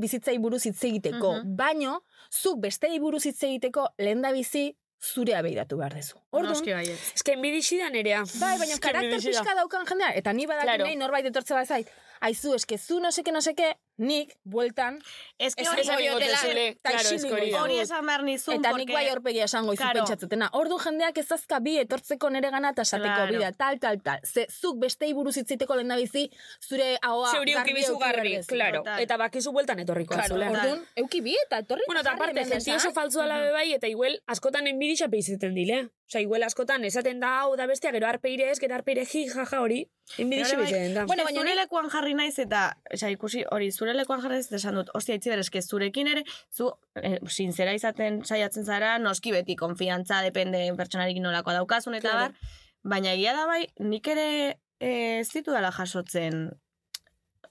bizitzai 0.02 0.38
buruz 0.38 0.64
hitz 0.68 0.84
egiteko, 0.84 1.34
Mhm. 1.42 1.56
baino, 1.58 2.02
zuk 2.32 2.60
bestei 2.62 3.00
buruz 3.00 3.24
hitz 3.26 3.42
egiteko 3.44 3.88
lehen 3.98 4.22
da 4.22 4.32
bizi 4.32 4.76
zurea 5.06 5.42
behiratu 5.42 5.78
behar 5.78 5.94
dezu. 5.94 6.18
Orduan, 6.32 6.54
Noski 6.54 6.72
baiet. 6.74 7.00
Ez 7.16 7.22
que 7.24 7.34
enbidixi 7.34 7.78
da 7.78 7.90
nerea. 7.90 8.24
Bai, 8.40 8.58
baina 8.58 8.78
karakter 8.80 9.20
pixka 9.22 9.54
daukan 9.56 9.86
jendea, 9.86 10.14
eta 10.16 10.34
ni 10.34 10.46
badakin 10.48 10.70
Claro. 10.70 10.86
nahi 10.86 10.96
norbait 10.96 11.26
etortze 11.26 11.54
bazait, 11.54 11.88
aizu, 12.22 12.54
eske 12.56 12.78
zu 12.78 13.00
no 13.00 13.12
seke, 13.12 13.32
no 13.32 13.42
seke, 13.42 13.76
nik, 13.98 14.36
bueltan, 14.43 15.00
Ez 15.38 15.56
que 15.56 15.68
hori 15.68 15.82
eta 15.82 15.93
claro, 15.96 17.64
hori 17.64 17.80
esan 17.80 18.06
behar 18.06 18.24
nizun, 18.24 18.56
Eta 18.60 18.72
nik 18.78 18.91
bai 18.91 19.08
aurpegia 19.10 19.46
esango 19.46 19.74
izu 19.74 19.82
Claro. 19.84 20.00
pentsatzetena. 20.00 20.50
Ordu 20.54 20.78
jendeak 20.80 21.18
ez 21.18 21.32
azka 21.32 21.60
bi 21.60 21.78
etortzeko 21.80 22.30
nere 22.30 22.50
gana 22.52 22.70
eta 22.72 22.82
esateko 22.82 23.16
Claro. 23.16 23.32
bida, 23.38 23.52
tal, 23.54 23.80
tal, 23.80 24.02
tal. 24.02 24.20
Ze, 24.24 24.48
zuk 24.50 24.78
bestei 24.80 25.14
buruz 25.14 25.38
hitziteko 25.38 25.76
lehen 25.76 25.88
da 25.88 25.96
bizi, 25.96 26.30
zure 26.62 26.98
ahoa 27.02 27.32
Zeuri 27.32 27.54
garbi 27.54 27.72
eukibizu 27.72 28.00
dezu. 28.24 28.48
claro. 28.48 28.84
Eta 29.00 29.18
bakizu 29.18 29.52
bueltan 29.52 29.80
etorriko 29.80 30.14
Claro, 30.14 30.36
azule. 30.36 30.50
orduan, 30.50 30.86
euki 30.96 31.22
bi 31.22 31.36
eta 31.46 31.60
etorri. 31.60 31.84
Bueno, 31.88 32.02
eta 32.02 32.10
jarri 32.12 32.22
aparte, 32.22 32.39
hemen 32.41 32.62
senti 32.62 32.72
oso 32.72 32.88
esan. 32.89 32.93
faltzu 32.93 33.20
dala 33.20 33.52
bai, 33.52 33.74
eta 33.74 33.88
igual 33.88 34.22
askotan 34.28 34.68
enbidixa 34.68 35.08
peizeten 35.10 35.54
dile. 35.56 35.89
Osa, 36.08 36.20
igual 36.22 36.43
askotan 36.43 36.84
esaten 36.86 37.20
da 37.20 37.39
hau 37.41 37.56
da 37.56 37.66
bestia, 37.66 37.91
gero 37.91 38.06
arpeire 38.08 38.52
ez, 38.52 38.60
gero 38.60 38.76
arpeire 38.76 39.06
ji, 39.06 39.28
jaja 39.28 39.60
hori. 39.62 39.89
Enbidixa 40.20 40.54
Ere 40.54 40.58
bai. 40.58 40.66
peizeten 40.72 40.93
da. 40.93 41.06
Bueno, 41.06 41.24
baina 41.24 41.41
zure 41.41 41.56
lekuan 41.56 41.89
jarri 41.89 42.14
naiz 42.14 42.38
eta, 42.38 42.78
ikusi 43.10 43.43
hori 43.52 43.72
zure 43.86 43.96
lekuan 43.98 44.26
eta 44.26 44.58
esan 44.58 44.80
dut, 44.80 44.90
ostia, 44.98 45.16
itzi 45.16 45.34
eske 45.38 45.62
zurekin 45.62 46.08
ere, 46.08 46.24
zu 46.52 46.72
eh, 46.96 47.20
sinzera 47.28 47.74
izaten 47.74 48.24
saiatzen 48.26 48.66
zara, 48.66 48.98
noski 49.00 49.32
beti 49.32 49.56
konfiantza 49.56 50.22
depende 50.26 50.66
pertsonarekin 50.78 51.24
nolakoa 51.24 51.54
daukazun 51.62 51.96
eta 51.96 52.10
Claro. 52.10 52.34
bar, 52.34 52.54
baina 52.84 53.14
egia 53.14 53.34
da 53.34 53.46
bai, 53.46 53.66
nik 53.80 54.08
ere 54.08 54.28
eh, 54.80 55.20
ez 55.20 55.30
ditu 55.34 55.52
dela 55.52 55.72
jasotzen 55.72 56.50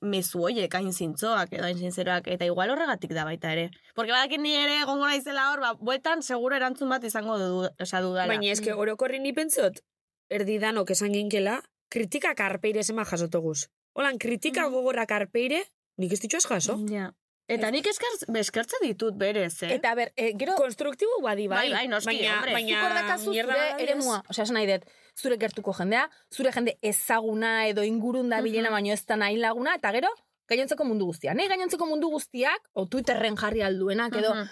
mezu 0.04 0.42
hoiek 0.44 0.74
hain 0.74 0.92
zintzoak 0.92 1.54
edo 1.56 1.64
hain 1.64 1.78
sinzeroak 1.78 2.26
eta 2.28 2.44
igual 2.44 2.70
horregatik 2.74 3.14
da 3.16 3.24
baita 3.24 3.52
ere. 3.54 3.70
Porque 3.94 4.12
badakin 4.12 4.42
ni 4.42 4.52
ere 4.54 4.80
egongo 4.82 5.06
naizela 5.06 5.50
hor, 5.52 5.62
ba, 5.64 5.72
bueltan 5.80 6.22
seguro 6.22 6.56
erantzun 6.56 6.90
bat 6.92 7.04
izango 7.04 7.38
du, 7.40 7.68
osea, 7.80 8.02
dudala. 8.04 8.28
Baina 8.34 8.52
eske 8.52 8.74
orokorri 8.74 9.22
ni 9.22 9.32
pentsot, 9.32 9.80
erdi 10.28 10.58
danok 10.58 10.90
esan 10.90 11.14
ginkela, 11.16 11.62
kritikak 11.88 12.40
arpeire 12.40 12.82
zema 12.84 13.06
jasotoguz. 13.08 13.68
Holan, 13.94 14.18
kritika 14.18 14.66
gogorrak 14.68 15.12
arpeire, 15.14 15.62
nik 15.96 16.12
ez 16.12 16.20
ditxo 16.20 16.38
jaso. 16.48 16.78
Ja. 16.90 17.12
Eta 17.46 17.68
nik 17.70 17.84
eskertz, 17.86 18.24
eskertze 18.40 18.78
ditut 18.80 19.18
berez, 19.20 19.62
eh? 19.66 19.74
Eta 19.74 19.94
ber, 19.94 20.14
e, 20.16 20.30
gero, 20.40 20.54
Konstruktibo 20.56 21.18
badi, 21.20 21.44
bai. 21.46 21.66
Bai, 21.68 21.72
bai, 21.74 21.88
noski, 21.88 22.06
baina, 22.16 22.36
hombre. 22.38 22.52
baina, 22.52 22.94
dakazu 22.94 23.34
zure 23.34 23.58
eremua. 23.84 24.22
Osea, 24.32 24.44
esan 24.46 24.54
nahi 24.56 24.66
dut, 24.70 24.86
zure 25.20 25.36
gertuko 25.36 25.74
jendea, 25.76 26.06
zure 26.32 26.52
jende 26.52 26.78
ezaguna 26.80 27.66
edo 27.68 27.82
ingurun 27.84 28.30
da 28.32 28.40
bilena, 28.40 28.70
baino 28.70 28.94
ez 28.94 29.04
da 29.04 29.16
nahi 29.20 29.36
laguna, 29.36 29.74
eta 29.76 29.92
gero, 29.92 30.08
gainontzeko 30.48 30.84
mundu 30.88 31.04
guztia. 31.10 31.34
Nei 31.34 31.46
gainontzeko 31.48 31.84
mundu 31.86 32.08
guztiak, 32.14 32.64
o 32.72 32.86
Twitterren 32.88 33.36
jarri 33.36 33.60
alduenak, 33.60 34.16
edo, 34.16 34.32
Mhm. 34.34 34.48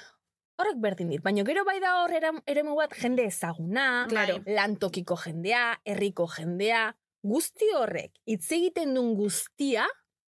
horrek 0.61 0.77
berdin 0.85 1.09
dit. 1.09 1.23
Baina 1.23 1.45
gero 1.45 1.65
bai 1.65 1.81
da 1.81 2.03
hor 2.03 2.11
eremu 2.47 2.77
bat 2.77 2.93
jende 2.93 3.25
ezaguna, 3.25 4.07
Claro. 4.09 4.37
lantokiko 4.47 5.17
jendea, 5.17 5.81
herriko 5.87 6.27
jendea, 6.29 6.95
guzti 7.23 7.73
horrek, 7.75 8.13
hitz 8.27 8.53
egiten 8.53 8.93
duen 8.95 9.15
guztia, 9.17 9.87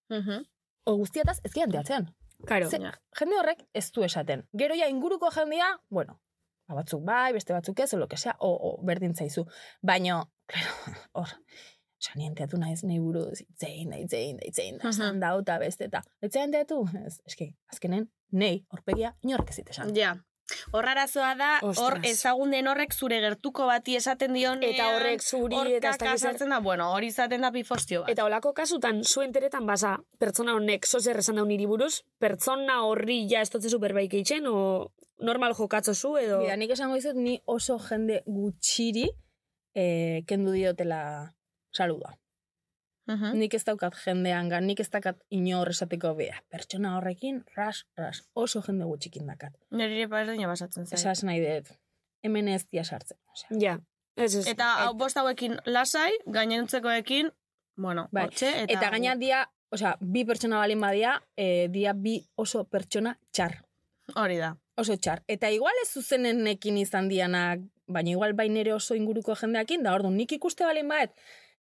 Mhm. 0.08 0.44
O 0.84 0.96
guztiataz 0.96 1.40
ez 1.44 1.52
teatzen. 1.52 2.08
Claro. 2.44 2.68
Ze, 2.68 2.78
jende 3.18 3.38
horrek 3.40 3.64
ez 3.72 3.90
du 3.92 4.02
esaten. 4.04 4.44
Gero 4.58 4.74
ja 4.76 4.88
inguruko 4.88 5.30
jendea, 5.30 5.70
bueno, 5.88 6.20
ba, 6.68 6.80
batzuk 6.80 7.04
bai, 7.04 7.32
beste 7.32 7.54
batzuk 7.54 7.80
ez, 7.80 7.92
o 7.94 7.98
lo 7.98 8.08
que 8.08 8.16
sea, 8.16 8.36
o, 8.38 8.50
o 8.52 8.84
berdin 8.84 9.14
zaizu. 9.14 9.46
Baina, 9.82 10.22
claro, 10.46 10.74
hor, 11.20 11.32
Osa, 12.04 12.18
nien 12.20 12.34
teatu 12.36 12.58
naiz 12.60 12.82
nahi 12.84 12.98
buruz, 13.00 13.38
itzein, 13.40 13.88
da, 13.88 13.96
itzein, 13.96 14.36
da, 14.36 14.44
itzein, 14.50 14.76
da, 14.76 14.90
esan 14.90 15.20
da, 15.22 15.56
beste, 15.62 15.86
eta, 15.88 16.02
etzean 16.20 16.52
teatu, 16.52 16.82
ez, 17.00 17.14
eski, 17.24 17.46
azkenen, 17.72 18.10
nei, 18.36 18.66
horpegia, 18.68 19.14
inork 19.24 19.48
ez 19.54 19.62
esan. 19.64 19.94
Ja. 19.96 20.12
Horrarazoa 20.76 21.30
da, 21.38 21.50
hor 21.80 21.96
ezagun 22.04 22.50
den 22.52 22.68
horrek 22.68 22.92
zure 22.92 23.20
gertuko 23.22 23.64
bati 23.68 23.96
esaten 23.96 24.34
dion 24.36 24.62
Eta 24.66 24.90
horrek 24.92 25.22
zuri, 25.24 25.60
eta 25.78 25.94
ez 25.94 26.20
sartzen 26.20 26.52
da, 26.52 26.58
bueno, 26.64 26.90
hori 26.92 27.08
izaten 27.12 27.46
da 27.46 27.50
pifostio 27.54 28.02
bat. 28.02 28.12
Eta 28.12 28.26
olako 28.28 28.52
kasutan, 28.56 29.00
zuen 29.04 29.32
teretan 29.32 29.64
basa, 29.66 29.96
pertsona 30.20 30.56
honek 30.58 30.86
zozer 30.86 31.22
esan 31.22 31.40
daun 31.40 31.48
niri 31.48 31.68
buruz, 31.70 32.02
pertsona 32.20 32.82
horri 32.84 33.22
ja 33.30 33.40
ez 33.40 33.48
dutze 33.54 33.72
superbaik 33.72 34.18
eitzen, 34.20 34.46
o 34.50 34.92
normal 35.24 35.56
jokatzo 35.56 35.94
zu, 35.94 36.16
edo... 36.20 36.42
Bida, 36.42 36.58
nik 36.60 36.74
esango 36.76 36.98
dizut, 37.00 37.16
ni 37.16 37.38
oso 37.46 37.78
jende 37.88 38.20
gutxiri 38.26 39.08
eh, 39.74 40.22
kendu 40.28 40.52
diotela 40.52 41.00
saluda. 41.72 42.18
Mhm. 43.06 43.36
Nik 43.38 43.54
ez 43.54 43.64
daukat 43.64 43.96
jendean 44.00 44.48
gan, 44.48 44.66
nik 44.66 44.80
ez 44.80 44.88
daukat 44.90 45.18
inor 45.30 45.68
esateko 45.68 46.14
bea. 46.16 46.38
Pertsona 46.48 46.96
horrekin, 46.96 47.42
ras, 47.56 47.84
ras, 47.96 48.22
oso 48.34 48.62
jende 48.64 48.86
gutxikin 48.88 49.26
dakat. 49.26 49.52
Nire 49.70 49.92
ere 49.92 50.06
berdina 50.08 50.48
basatzen 50.48 50.86
zait. 50.86 50.98
Esaz 50.98 51.24
nahi 51.28 51.42
dut, 51.44 51.68
hemen 52.24 52.48
ez 52.48 52.64
dia 52.70 52.84
sartzen. 52.84 53.18
Osea, 53.32 53.58
Ja, 53.60 53.78
ez 54.16 54.34
ez. 54.34 54.46
Eta 54.48 54.70
hau 54.86 54.94
bost 54.94 55.16
hauekin 55.20 55.58
lasai, 55.66 56.12
gainentzekoekin, 56.26 57.30
bueno, 57.76 58.08
Bai. 58.10 58.24
hortxe, 58.24 58.48
eta... 58.62 58.78
Eta, 58.78 58.90
gaina 58.96 59.16
dia, 59.20 59.44
osea, 59.70 59.96
bi 60.00 60.24
pertsona 60.24 60.58
balin 60.62 60.80
badia, 60.80 61.18
e, 61.36 61.68
dia 61.68 61.92
bi 61.92 62.18
oso 62.36 62.64
pertsona 62.64 63.18
txar. 63.32 63.58
Hori 64.16 64.38
da. 64.38 64.54
Oso 64.76 64.96
txar. 64.96 65.22
Eta 65.28 65.50
igual 65.50 65.74
ez 65.82 65.90
zuzenenekin 65.92 66.78
izan 66.78 67.08
dianak, 67.08 67.60
baina 67.86 68.10
igual 68.10 68.32
bai 68.32 68.48
nere 68.48 68.72
oso 68.72 68.94
inguruko 68.94 69.36
jendeakin, 69.36 69.82
da 69.82 69.92
orduan 69.94 70.16
nik 70.16 70.32
ikuste 70.32 70.64
balin 70.64 70.88
bat, 70.88 71.12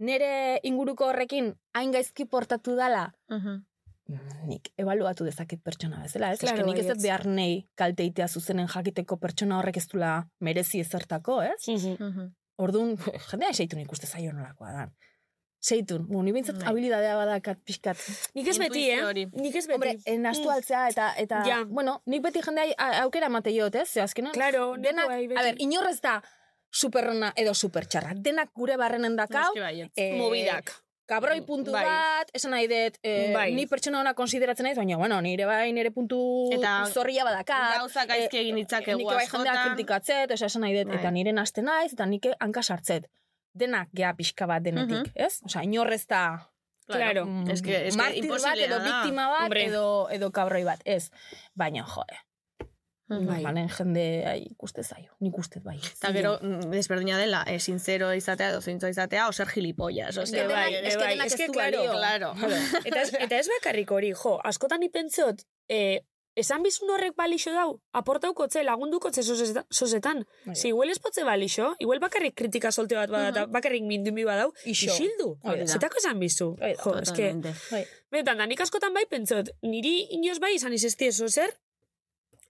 nere 0.01 0.61
inguruko 0.65 1.07
horrekin 1.11 1.53
hain 1.77 1.93
gaizki 1.93 2.25
portatu 2.27 2.75
dala, 2.77 3.13
Mhm. 3.31 3.59
nik 4.49 4.73
ebaluatu 4.81 5.25
dezaket 5.25 5.61
pertsona 5.63 6.01
bezala, 6.03 6.33
ez? 6.33 6.41
Claro, 6.41 6.57
Eske 6.57 6.67
nik 6.67 6.79
ez 6.83 6.87
dut 6.89 7.03
behar 7.03 7.27
nei 7.27 7.69
kalteitea 7.79 8.27
zuzenen 8.29 8.67
jakiteko 8.67 9.17
pertsona 9.23 9.59
horrek 9.61 9.77
ez 9.77 9.87
dula 9.93 10.27
merezi 10.41 10.81
ezertako, 10.81 11.43
ez? 11.43 11.69
Mhm. 11.69 11.97
Mhm. 12.09 12.33
Orduan, 12.59 12.97
jendea 13.31 13.53
seitun 13.53 13.81
ikuste 13.81 14.07
zaio 14.07 14.33
nolakoa 14.33 14.73
da. 14.73 14.89
Seitun, 15.63 16.07
bueno, 16.09 16.23
ni 16.25 16.33
bintzat 16.33 16.57
Bai. 16.57 16.69
habilidadea 16.71 17.17
badakat 17.17 17.59
pixkat. 17.65 17.97
Nik 18.35 18.47
ez 18.49 18.59
beti, 18.59 18.87
eh? 18.91 19.27
Nik 19.37 19.55
ez 19.55 19.67
beti. 19.67 19.73
Hombre, 19.75 19.95
enastu 20.07 20.49
altzea 20.51 20.87
eta, 20.89 21.13
eta 21.21 21.43
Ja. 21.47 21.65
bueno, 21.69 22.01
nik 22.07 22.23
beti 22.23 22.41
jendea 22.41 22.73
aukera 23.03 23.27
emate 23.27 23.53
jot, 23.55 23.75
ez? 23.75 23.89
Ze 23.93 24.01
azkenan, 24.01 24.33
Claro, 24.33 24.77
nik 24.77 24.87
denak, 24.89 25.07
bai, 25.07 25.27
a 25.37 25.43
ber, 25.43 25.55
inorrez 25.61 26.01
da 26.01 26.23
superrona 26.71 27.33
edo 27.37 27.55
supertxarra. 27.55 28.13
Denak 28.17 28.51
gure 28.55 28.77
barrenen 28.77 29.17
dakau, 29.17 29.41
Noski 29.55 29.61
baietz. 29.61 29.93
eh, 29.97 30.17
Mobidak. 30.17 30.73
kabroi 31.07 31.41
puntu 31.43 31.73
Bai. 31.73 31.85
bat, 31.85 32.29
esan 32.33 32.53
nahi 32.53 32.69
dut, 32.69 32.99
eh, 33.03 33.33
Bai. 33.35 33.53
ni 33.53 33.67
pertsona 33.67 33.99
ona 34.01 34.15
konsideratzen 34.15 34.63
naiz, 34.65 34.77
baina, 34.77 34.97
bueno, 34.97 35.21
nire 35.21 35.45
bai, 35.45 35.73
nire 35.73 35.91
puntu 35.91 36.51
Eta 36.53 36.85
zorria 36.87 37.25
badakat. 37.25 37.79
Gauzak 37.81 38.09
gaizki 38.09 38.39
egin 38.39 38.55
ditzakegu 38.57 38.99
nik 38.99 39.07
bai 39.07 39.27
jendea 39.27 39.53
askotan. 39.53 39.75
kritikatzet, 39.75 40.31
osea, 40.31 40.47
esan 40.47 40.63
nahi 40.63 40.77
dut, 40.79 40.87
Bai. 40.93 40.99
eta 41.01 41.11
nire 41.11 41.33
naste 41.33 41.63
naiz, 41.63 41.93
eta 41.93 42.07
nik 42.07 42.27
hanka 42.39 42.63
sartzet. 42.63 43.09
Denak 43.53 43.89
gea 43.93 44.15
pixka 44.15 44.47
bat 44.47 44.63
denetik, 44.63 45.11
ez? 45.17 45.41
Osea, 45.45 45.65
inorrez 45.65 46.07
da 46.07 46.47
Claro. 46.87 47.25
mm, 47.27 47.51
Es 47.51 47.63
que, 47.63 47.87
es 47.89 47.97
que 47.97 48.03
bat 48.03 48.57
edo 48.59 48.79
biktima 48.81 49.29
bat 49.29 49.43
Hombre. 49.43 49.65
edo, 49.67 50.09
edo 50.11 50.31
kabroi 50.31 50.65
bat, 50.65 50.81
ez. 50.85 51.11
Baina, 51.55 51.85
jode, 51.85 52.15
Mhm. 52.15 52.30
Bai. 53.19 53.43
normalen 53.43 53.69
jende 53.69 54.05
ikuste 54.51 54.83
zaio, 54.83 55.11
nik 55.21 55.37
uste 55.39 55.61
bai. 55.65 55.77
Eta 55.79 56.13
gero, 56.13 56.39
mm, 56.41 56.71
desberdina 56.71 57.19
dela, 57.19 57.43
eh, 57.47 57.59
sincero 57.59 58.13
izatea 58.15 58.51
edo 58.51 58.61
zintzo 58.63 58.89
izatea, 58.89 59.29
o 59.29 59.33
ser 59.33 59.49
gilipollas. 59.49 60.17
O 60.17 60.27
sea, 60.27 60.45
denak- 60.47 60.55
bai, 60.55 60.73
bai, 61.19 61.27
es 61.27 61.33
ez 61.35 61.41
que 61.41 61.49
claro, 61.53 61.83
claro. 61.91 62.35
Eta 62.85 63.03
ez, 63.03 63.13
eta 63.15 63.39
ez 63.39 63.49
bakarrik 63.59 63.91
hori, 63.91 64.13
jo, 64.15 64.39
askotan 64.45 64.83
ipentzot, 64.83 65.43
eh, 65.69 66.01
esan 66.37 66.63
bizun 66.63 66.89
horrek 66.95 67.17
balixo 67.17 67.51
dau, 67.53 67.81
aportaukotze, 67.93 68.63
lagundukotze 68.65 69.23
sozeta- 69.23 69.67
sozetan. 69.69 70.25
Bai. 70.47 70.55
Si 70.57 70.69
igual 70.69 70.89
ez 70.91 70.99
potze 71.01 71.25
balixo, 71.25 71.75
igual 71.81 71.99
bakarrik 71.99 72.35
kritika 72.37 72.71
solte 72.73 72.95
bat 72.95 73.11
badata, 73.11 73.47
bakarrik 73.47 73.83
mindumi 73.83 74.25
badau, 74.25 74.53
Ixo. 74.65 74.87
isildu. 74.87 75.39
Zetako 75.67 75.99
esan 75.99 76.19
bizu. 76.23 76.57
Jo, 76.57 76.67
eske, 76.67 76.83
Totalmente. 76.83 77.55
Bai. 77.71 77.85
benetan, 78.11 78.39
da, 78.39 78.47
nik 78.47 78.61
askotan 78.61 78.95
bai 78.95 79.05
pentsot, 79.11 79.51
niri 79.63 80.07
inoz 80.17 80.39
bai 80.39 80.55
izan 80.55 80.73
izesti 80.73 81.11
zer, 81.13 81.51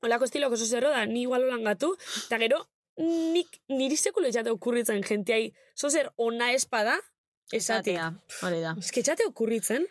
olako 0.02 0.24
estiloko 0.28 0.54
eso 0.54 0.66
zerro 0.66 0.90
da, 0.90 1.04
ni 1.06 1.22
igual 1.22 1.44
holan 1.44 1.64
gatu, 1.64 1.94
eta 2.26 2.38
gero, 2.38 2.64
nik, 3.00 3.60
niri 3.68 3.96
sekulo 3.96 4.28
etxate 4.28 4.50
okurritzen 4.50 5.02
jenteai, 5.06 5.52
zozer 5.78 6.10
ona 6.16 6.52
espada, 6.52 6.98
esatik. 7.52 7.94
Esatea, 7.96 8.12
hori 8.46 8.60
da. 8.60 8.74
Ez 8.78 8.90
que 8.92 9.00
etxate 9.04 9.26
okurritzen. 9.28 9.86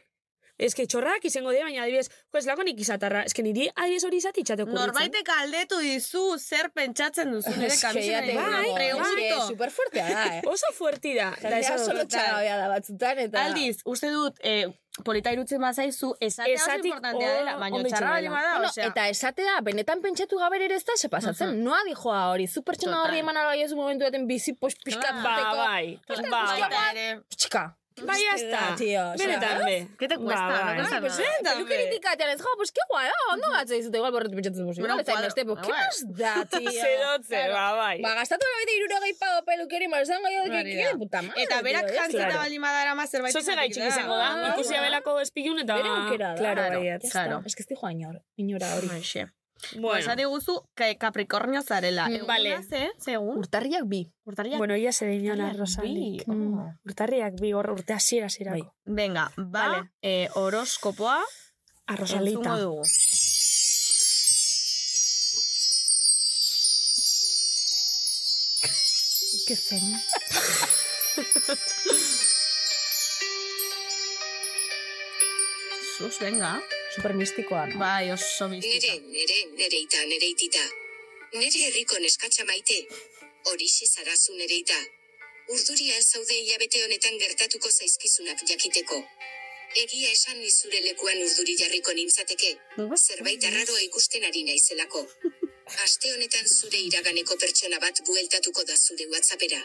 Ez 0.59 0.73
que 0.75 0.83
txorrak 0.91 1.23
izango 1.23 1.53
dira, 1.55 1.69
baina 1.69 1.85
adibidez, 1.85 2.09
jo, 2.11 2.35
ez 2.35 2.43
lakonik 2.43 2.81
izatarra. 2.83 3.21
Ez 3.23 3.31
que 3.31 3.45
niri 3.45 3.69
adibidez 3.79 4.03
hori 4.09 4.17
izati 4.19 4.41
itxateko. 4.43 4.73
Norbaitek 4.75 5.29
aldetu 5.37 5.77
dizu 5.79 6.23
zer 6.37 6.67
pentsatzen 6.75 7.31
duzu 7.31 7.53
Es 7.53 7.79
que 7.79 8.03
ya 8.03 8.19
te 8.19 8.33
kamiseta. 8.35 8.59
digo, 8.59 8.75
Pregunto. 8.75 9.07
es 9.07 9.15
que 9.23 9.47
superfuertea 9.53 10.09
da, 10.09 10.25
eh. 10.39 10.41
Oso 10.51 10.73
fuerti 10.75 11.13
da. 11.15 11.29
Jendea 11.39 11.77
solo 11.79 12.03
txagabea 12.05 12.57
da 12.59 12.67
batzutan, 12.73 13.19
eta... 13.23 13.45
Aldiz, 13.45 13.77
uste 13.85 14.11
dut, 14.11 14.35
eh, 14.43 14.67
polita 15.03 15.31
irutzen 15.31 15.61
bazaizu, 15.61 16.13
esatea 16.19 16.55
oso 16.55 16.65
Esatik, 16.65 16.85
importantea 16.91 17.33
dela, 17.39 17.57
baina 17.57 17.83
txarra 17.83 18.11
bali 18.11 18.27
bada, 18.27 18.53
Bueno, 18.57 18.69
osea. 18.69 18.87
eta 18.91 19.07
esatea, 19.09 19.59
benetan 19.61 20.01
pentsatu 20.01 20.37
gabe 20.37 20.61
ere 20.63 20.75
ez 20.75 20.83
da, 20.85 20.95
se 20.95 21.09
pasatzen. 21.09 21.63
Noa 21.63 21.81
dijoa 21.87 22.21
hori, 22.31 22.47
zu 22.47 22.63
pertsona 22.63 23.03
horri 23.03 23.19
eman 23.23 23.37
albai 23.37 23.61
ez 23.63 23.73
momentu 23.73 24.05
eten 24.05 24.27
bizi 24.27 24.53
pos 24.53 24.75
pixkat 24.75 25.23
Ba, 25.23 25.35
bai. 25.55 25.99
Ba, 26.29 26.45
Baita 26.59 27.78
o 28.03 28.13
sea, 28.37 29.13
Benetan, 29.17 29.65
be. 29.65 29.87
¿Qué 29.99 30.07
te 30.07 30.17
cuesta? 30.17 30.47
Ba, 30.47 30.59
No 30.59 30.65
bai. 30.65 30.75
cuesta 30.77 30.95
Ay, 30.95 31.01
pues 31.01 31.19
nada. 31.19 31.29
eh, 31.29 31.43
pelukeritik 31.55 32.05
atean 32.05 32.29
ez, 32.31 32.41
jo, 32.41 32.49
pues 32.57 32.71
qué 32.71 32.81
guay, 32.89 33.07
oh, 33.09 33.33
ondo 33.33 33.47
gatze 33.51 33.73
dizute, 33.75 33.97
igual 33.97 34.11
borretu 34.11 34.35
pentsatzen 34.35 34.65
duzu. 34.67 34.79
Bueno, 34.81 34.95
Igual 34.95 34.99
ez 34.99 35.05
zain 35.05 35.15
cuadro- 35.17 35.27
beste, 35.27 35.45
pues, 35.45 35.59
¿qué 35.65 35.71
bai. 35.71 35.81
más 35.81 35.97
da, 36.21 36.45
tío? 36.45 36.71
Zerotze, 36.71 37.49
ba, 37.49 37.71
bai. 37.73 38.01
Ba, 38.01 38.13
gastatu 38.15 38.45
da 38.45 38.57
bete 38.59 38.75
irurogei 38.77 39.13
pago 39.13 39.45
pelukeri, 39.45 39.87
ma 39.87 39.99
esango 40.01 40.27
jo, 40.35 40.43
que 40.51 40.63
que 40.63 40.95
puta 40.97 41.21
madre, 41.21 41.43
Eta 41.43 41.61
berak 41.61 41.91
jantzita 41.93 42.37
bali 42.37 42.59
madara 42.59 42.95
ma 42.95 43.07
zerbait. 43.07 43.33
Zoze 43.33 43.55
gaitxik 43.55 43.83
izango 43.87 44.15
da, 44.17 44.53
ikusi 44.53 44.75
abelako 44.75 45.19
espilun 45.21 45.59
eta... 45.59 45.75
Bere 45.75 45.89
aukera 45.89 46.27
da. 46.33 46.35
Claro, 46.35 46.61
Claro. 47.11 47.41
Es 47.45 47.55
que 47.55 47.63
ez 47.63 47.67
dijoa 47.67 47.91
inor, 47.91 48.21
inora 48.35 48.75
hori. 48.75 48.87
Aixe. 49.61 49.75
Bueno, 49.75 49.87
Bueno. 49.87 49.99
Esate 49.99 50.25
guzu, 50.25 50.63
ka- 50.73 50.95
Capricornio 50.95 51.61
zarela. 51.61 52.07
Mm, 52.07 52.13
Egunaz, 52.15 52.27
vale. 52.27 52.55
eh? 52.71 52.91
Segun. 52.97 53.37
Urtarriak 53.37 53.83
bi. 53.85 54.11
Urtarriak. 54.25 54.57
bueno, 54.57 54.75
ia 54.77 54.91
zer 54.93 55.09
dinan 55.09 55.37
Urtarriak 55.39 55.55
arrosalik. 55.55 56.25
bi. 56.27 56.31
Mm. 56.31 56.59
Oh. 56.59 56.73
Urtarriak 56.85 57.33
bi, 57.39 57.53
hor 57.53 57.69
urte 57.71 57.93
hasiera 57.93 58.27
hasierako. 58.27 58.73
Venga, 58.85 59.31
ba, 59.37 59.67
Vale. 59.67 59.91
eh, 60.01 60.29
horoskopoa 60.33 61.19
Arrosalita. 61.87 62.39
entzungo 62.39 62.57
dugu. 62.59 62.83
Que 69.45 69.55
zen. 69.55 69.85
Sus, 75.97 76.19
venga. 76.19 76.61
Super 76.99 77.13
mistikoa, 77.15 77.65
no? 77.67 77.79
Bai, 77.79 78.11
oso 78.11 78.47
Nere, 78.49 78.59
biztita. 78.59 78.93
nere, 79.15 79.37
nereita, 79.59 79.99
nereitita. 80.11 80.63
Nere 81.39 81.59
herriko 81.67 81.95
neskatxa 82.03 82.43
maite. 82.43 82.75
Horixe 83.47 83.85
zarazu 83.87 84.35
nereita. 84.35 84.75
Urduria 85.47 85.95
ez 85.95 86.09
zaude 86.11 86.35
hilabete 86.41 86.81
honetan 86.83 87.15
gertatuko 87.21 87.71
zaizkizunak 87.71 88.43
jakiteko. 88.51 88.99
Egia 89.83 90.11
esan 90.11 90.41
nizure 90.43 90.81
lekuan 90.89 91.23
urduri 91.23 91.55
jarriko 91.61 91.95
nintzateke, 91.95 92.51
zerbait 92.99 93.47
arraroa 93.47 93.79
ikusten 93.87 94.25
ari 94.31 94.43
naizelako. 94.43 95.05
Aste 95.85 96.11
honetan 96.11 96.51
zure 96.51 96.83
iraganeko 96.89 97.37
pertsona 97.39 97.79
bat 97.79 98.03
bueltatuko 98.07 98.67
da 98.67 98.75
zure 98.75 99.07
WhatsAppera. 99.15 99.61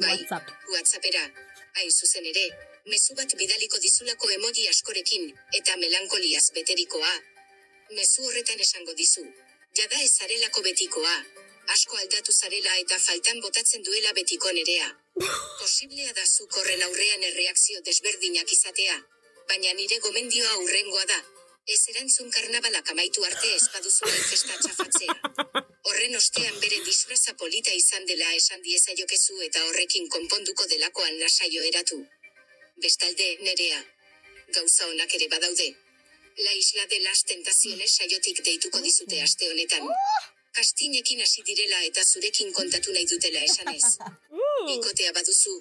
Bai, 0.00 0.16
WhatsApp. 0.16 0.48
WhatsAppera. 0.72 1.28
Hain 1.76 1.90
zuzen 1.90 2.24
ere, 2.32 2.48
mezu 2.92 3.14
bat 3.18 3.32
bidaliko 3.40 3.78
dizulako 3.86 4.30
emoji 4.36 4.66
askorekin, 4.68 5.30
eta 5.58 5.76
melankoliaz 5.82 6.44
beterikoa. 6.56 7.12
Mezu 7.96 8.26
horretan 8.28 8.60
esango 8.60 8.94
dizu. 9.00 9.24
Jada 9.78 10.00
ez 10.06 10.10
zarelako 10.12 10.62
betikoa. 10.66 11.14
Asko 11.74 11.96
aldatu 11.96 12.32
zarela 12.32 12.76
eta 12.82 12.98
faltan 13.06 13.40
botatzen 13.40 13.84
duela 13.86 14.12
betiko 14.18 14.52
nerea. 14.58 14.90
Posiblea 15.60 16.12
da 16.18 16.26
zuk 16.26 16.56
horren 16.60 16.82
aurrean 16.88 17.24
erreakzio 17.30 17.80
desberdinak 17.88 18.52
izatea. 18.56 18.98
Baina 19.48 19.72
nire 19.78 19.98
gomendioa 20.06 20.50
aurrengoa 20.58 21.04
da. 21.12 21.20
Ez 21.74 21.80
erantzun 21.92 22.30
karnabalak 22.30 22.90
amaitu 22.92 23.24
arte 23.24 23.54
espaduzuen 23.56 24.24
festa 24.30 24.58
txafatzea. 24.64 25.16
Horren 25.88 26.16
ostean 26.18 26.60
bere 26.60 26.82
disfraza 26.84 27.32
polita 27.40 27.72
izan 27.80 28.04
dela 28.10 28.28
esan 28.40 28.60
diezaiokezu 28.66 29.40
eta 29.48 29.64
horrekin 29.70 30.10
konponduko 30.18 30.68
delakoan 30.74 31.18
lasaio 31.22 31.64
eratu. 31.72 32.02
Bestalde, 32.82 33.38
nerea. 33.40 33.80
Gauza 34.54 34.86
onak 34.88 35.14
ere 35.14 35.28
badaude. 35.28 35.74
La 36.36 36.52
isla 36.54 36.86
de 36.86 37.00
las 37.00 37.24
tentaciones 37.24 37.92
saiotik 37.96 38.42
deituko 38.44 38.80
dizute 38.80 39.20
aste 39.22 39.50
honetan. 39.50 39.86
Kastinekin 40.54 41.20
hasi 41.22 41.42
direla 41.46 41.82
eta 41.88 42.04
zurekin 42.04 42.52
kontatu 42.52 42.92
nahi 42.92 43.06
dutela 43.10 43.42
esanez. 43.46 43.82
Bikotea 44.66 45.12
baduzu, 45.12 45.54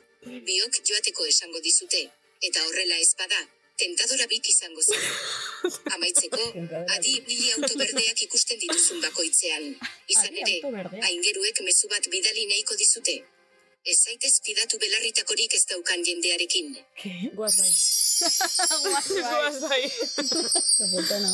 biok 0.47 0.80
joateko 0.89 1.26
esango 1.26 1.61
dizute, 1.68 2.01
eta 2.49 2.66
horrela 2.66 2.97
ez 3.05 3.14
bada, 3.20 3.39
tentadora 3.78 4.28
bik 4.34 4.49
izango 4.49 4.82
zira. 4.82 5.11
Amaitzeko, 5.95 6.49
adi 6.97 7.16
ibili 7.20 7.51
autoberdeak 7.57 8.26
ikusten 8.28 8.61
dituzun 8.66 9.01
bakoitzean. 9.05 9.70
Izan 10.16 10.41
ere, 10.45 10.59
aingeruek 11.09 11.61
mezu 11.70 11.89
bat 11.93 12.09
bidali 12.16 12.45
nahiko 12.49 12.78
dizute. 12.84 13.22
Ez 13.84 13.97
zaitez 14.07 14.38
fidatu 14.39 14.77
belarritakorik 14.79 15.51
ez 15.57 15.65
daukan 15.67 15.99
jendearekin. 16.07 16.69
Guaz 17.36 17.57
bai. 17.59 17.71
Guaz 19.11 19.57
bai. 19.59 19.81
Puta, 20.93 21.17
no? 21.19 21.34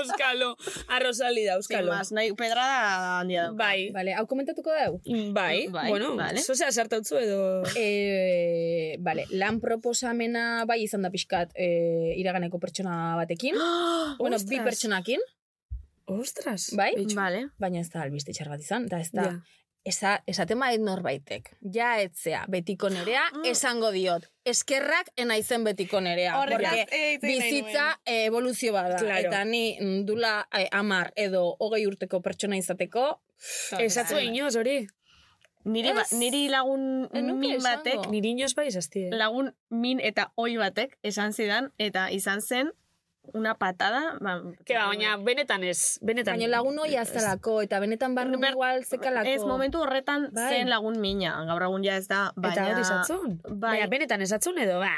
Euskalo. 0.00 0.54
Arrosalida, 0.88 1.52
Sin 1.52 1.60
Euskalo. 1.60 1.92
más, 1.92 2.12
nahi 2.16 2.32
pedrada 2.32 3.18
handia 3.20 3.42
dauka. 3.44 3.58
Bai. 3.60 3.90
Vale, 3.92 4.14
hau 4.16 4.24
komentatuko 4.30 4.72
dau? 4.72 4.94
Bai, 5.36 5.66
Bai, 5.68 5.90
bueno, 5.90 6.14
vale. 6.16 6.40
zozea 6.40 6.70
sartautzu 6.72 7.18
edo... 7.20 7.40
Eh, 7.76 8.96
vale, 9.04 9.26
lan 9.36 9.60
proposamena 9.60 10.64
bai 10.64 10.80
izan 10.86 11.04
da 11.04 11.10
pixkat 11.12 11.52
eh, 11.60 12.14
iraganeko 12.16 12.58
pertsona 12.62 13.16
batekin. 13.20 13.58
bueno, 14.22 14.40
bi 14.48 14.62
pertsonakin, 14.64 15.20
Ostras. 16.06 16.70
bai? 16.72 16.94
Vale. 17.12 17.50
Baina 17.60 17.80
ez 17.84 17.90
da 17.92 18.00
albiste 18.08 18.32
txar 18.32 18.48
bat 18.48 18.64
izan, 18.64 18.88
eta 18.88 19.02
ez 19.04 19.12
da... 19.12 19.28
Ja. 19.28 19.36
Esa, 19.84 20.22
esaten 20.26 20.58
bait 20.58 20.80
norbaitek. 20.80 21.50
Ja 21.74 21.94
etzea, 22.00 22.44
betiko 22.48 22.88
nerea, 22.88 23.26
esango 23.52 23.90
diot. 23.92 24.30
Eskerrak 24.48 25.10
enaizen 25.16 25.64
betiko 25.64 26.00
nerea. 26.00 26.38
Porque 26.40 26.86
eh, 26.90 27.18
bizitza 27.20 28.00
eh, 28.06 28.24
evoluzio 28.30 28.72
bada. 28.72 28.96
Claro. 28.98 29.28
Eta 29.28 29.44
ni 29.44 29.76
mm, 29.80 30.06
dula 30.08 30.38
eh, 30.56 30.68
amar 30.72 31.12
edo 31.16 31.44
hogei 31.60 31.84
urteko 31.86 32.22
pertsona 32.24 32.56
izateko, 32.56 33.20
Esatzu 33.78 34.20
inoz, 34.22 34.54
hori. 34.56 34.84
Niri, 35.64 35.94
ba, 35.96 36.02
niri 36.12 36.42
lagun 36.52 37.06
nuke 37.08 37.38
min 37.40 37.62
batek, 37.64 38.08
Niri 38.12 38.34
inoz 38.34 38.52
bai 38.56 38.68
lagun 39.16 39.48
min 39.70 40.00
eta 40.00 40.26
oi 40.36 40.56
batek 40.60 40.98
esan 41.02 41.32
zidan, 41.32 41.70
eta 41.78 42.10
izan 42.12 42.42
zen 42.44 42.72
una 43.32 43.54
patada. 43.56 44.18
Ba, 44.20 44.42
Que 44.64 44.74
ba, 44.74 44.86
baina 44.88 45.16
benetan 45.16 45.64
ez. 45.64 45.98
Benetan. 46.02 46.34
baina 46.36 46.48
lagun 46.48 46.78
hoi 46.78 46.96
azalako, 46.96 47.62
eta 47.62 47.80
benetan 47.80 48.14
barru 48.14 48.38
Ber- 48.38 48.52
igual 48.52 48.84
zekalako. 48.84 49.28
Ez 49.28 49.42
momentu 49.44 49.80
horretan 49.80 50.28
Bai. 50.32 50.48
zen 50.50 50.68
lagun 50.70 51.00
mina. 51.00 51.44
Gaur 51.46 51.62
egun 51.62 51.82
ja 51.84 51.96
ez 51.96 52.06
da, 52.08 52.32
baina... 52.36 52.54
Eta 52.54 52.72
hori 52.72 52.80
esatzun. 52.80 53.40
Bai. 53.48 53.78
Baina 53.78 53.86
benetan 53.86 54.20
esatzun 54.22 54.58
edo, 54.58 54.78
ba. 54.80 54.92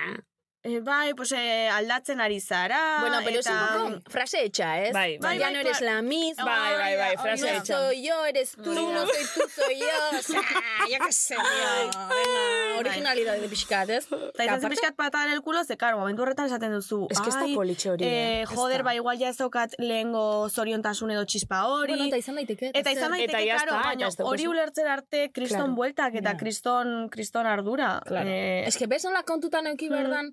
Eh, 0.67 0.81
bai, 0.81 1.15
pues 1.15 1.31
eh, 1.33 1.69
aldatzen 1.71 2.21
ari 2.21 2.41
zara. 2.41 2.99
Bueno, 3.01 3.19
pero 3.25 3.39
es 3.39 3.47
eta... 3.47 3.77
un 3.85 3.93
poco 4.01 4.11
frase 4.11 4.43
hecha, 4.43 4.83
¿es? 4.83 4.93
Bai, 4.93 5.19
bai. 5.19 5.39
Ya 5.39 5.51
no 5.51 5.59
eres 5.61 5.81
la 5.81 6.03
misma. 6.03 6.45
Bai, 6.45 6.75
bai, 6.77 6.97
bai, 6.97 7.17
frase 7.17 7.43
no 7.53 7.59
hecha. 7.59 7.65
soy 7.87 8.03
yo, 8.07 8.25
eres 8.27 8.53
tú, 8.57 8.75
da. 8.75 8.81
no 8.81 9.07
soy 9.07 9.25
tú, 9.35 9.43
soy 9.55 9.79
yo. 9.79 9.87
O 10.19 10.23
sea, 10.23 10.43
yo 10.91 11.07
qué 11.07 11.13
sé, 11.13 11.37
tío. 11.37 12.79
Originalidad 12.79 13.37
de 13.39 13.49
pixkat, 13.49 13.89
¿ez? 13.91 14.07
Eta 14.11 14.45
izan 14.45 14.61
zen 14.61 14.71
pixkat 14.73 14.97
patada 14.97 15.27
en 15.27 15.33
el 15.33 15.43
culo, 15.43 15.63
ze, 15.65 15.77
karo, 15.77 15.99
momentu 15.99 16.23
horretan 16.23 16.47
esaten 16.51 16.73
duzu. 16.73 17.07
Ez 17.11 17.21
que 17.21 17.29
ez 17.31 17.35
da 17.37 17.43
"Ai, 17.47 17.55
politxe 17.55 17.91
hori. 17.91 18.05
Eh, 18.05 18.43
Ez 18.43 18.49
joder, 18.49 18.79
da. 18.79 18.85
ba, 18.91 18.95
igual 18.95 19.19
ja 19.19 19.29
ez 19.29 19.37
daukat 19.39 19.75
lehengo 19.79 20.49
zoriontasun 20.51 21.11
edo 21.11 21.25
txispa 21.25 21.63
hori. 21.67 21.93
Bueno, 21.95 22.09
eta 22.09 22.17
izan 22.17 22.35
daiteke. 22.37 22.71
Eta 22.75 22.91
izan 22.91 23.11
daiteke, 23.11 23.33
Eta 23.33 23.45
ya 23.45 23.57
karo, 23.59 23.79
baina 23.83 24.09
hori 24.19 24.47
ulertzen 24.47 24.87
arte 24.87 25.31
kriston 25.33 25.57
Claro. 25.61 25.75
bueltak 25.75 26.15
eta 26.15 26.37
kriston, 26.37 27.09
kriston 27.09 27.47
ardura. 27.47 28.01
Claro. 28.07 28.29
Eh, 28.29 28.65
Es 28.67 28.77
que 28.77 28.87
beson 28.87 29.13
la 29.13 29.23
kontutan 29.23 29.67
euki 29.67 29.89
berdan, 29.89 30.33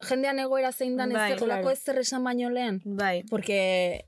jendean 0.00 0.38
egoera 0.38 0.72
zein 0.72 0.96
dan 0.96 1.10
ez 1.12 1.16
Bai, 1.18 1.32
olako 1.32 1.44
claro. 1.46 1.70
ez 1.70 1.82
zer 1.84 1.98
esan 1.98 2.24
baino 2.24 2.50
lehen. 2.50 2.80
bai. 2.84 3.22
Porque 3.30 4.04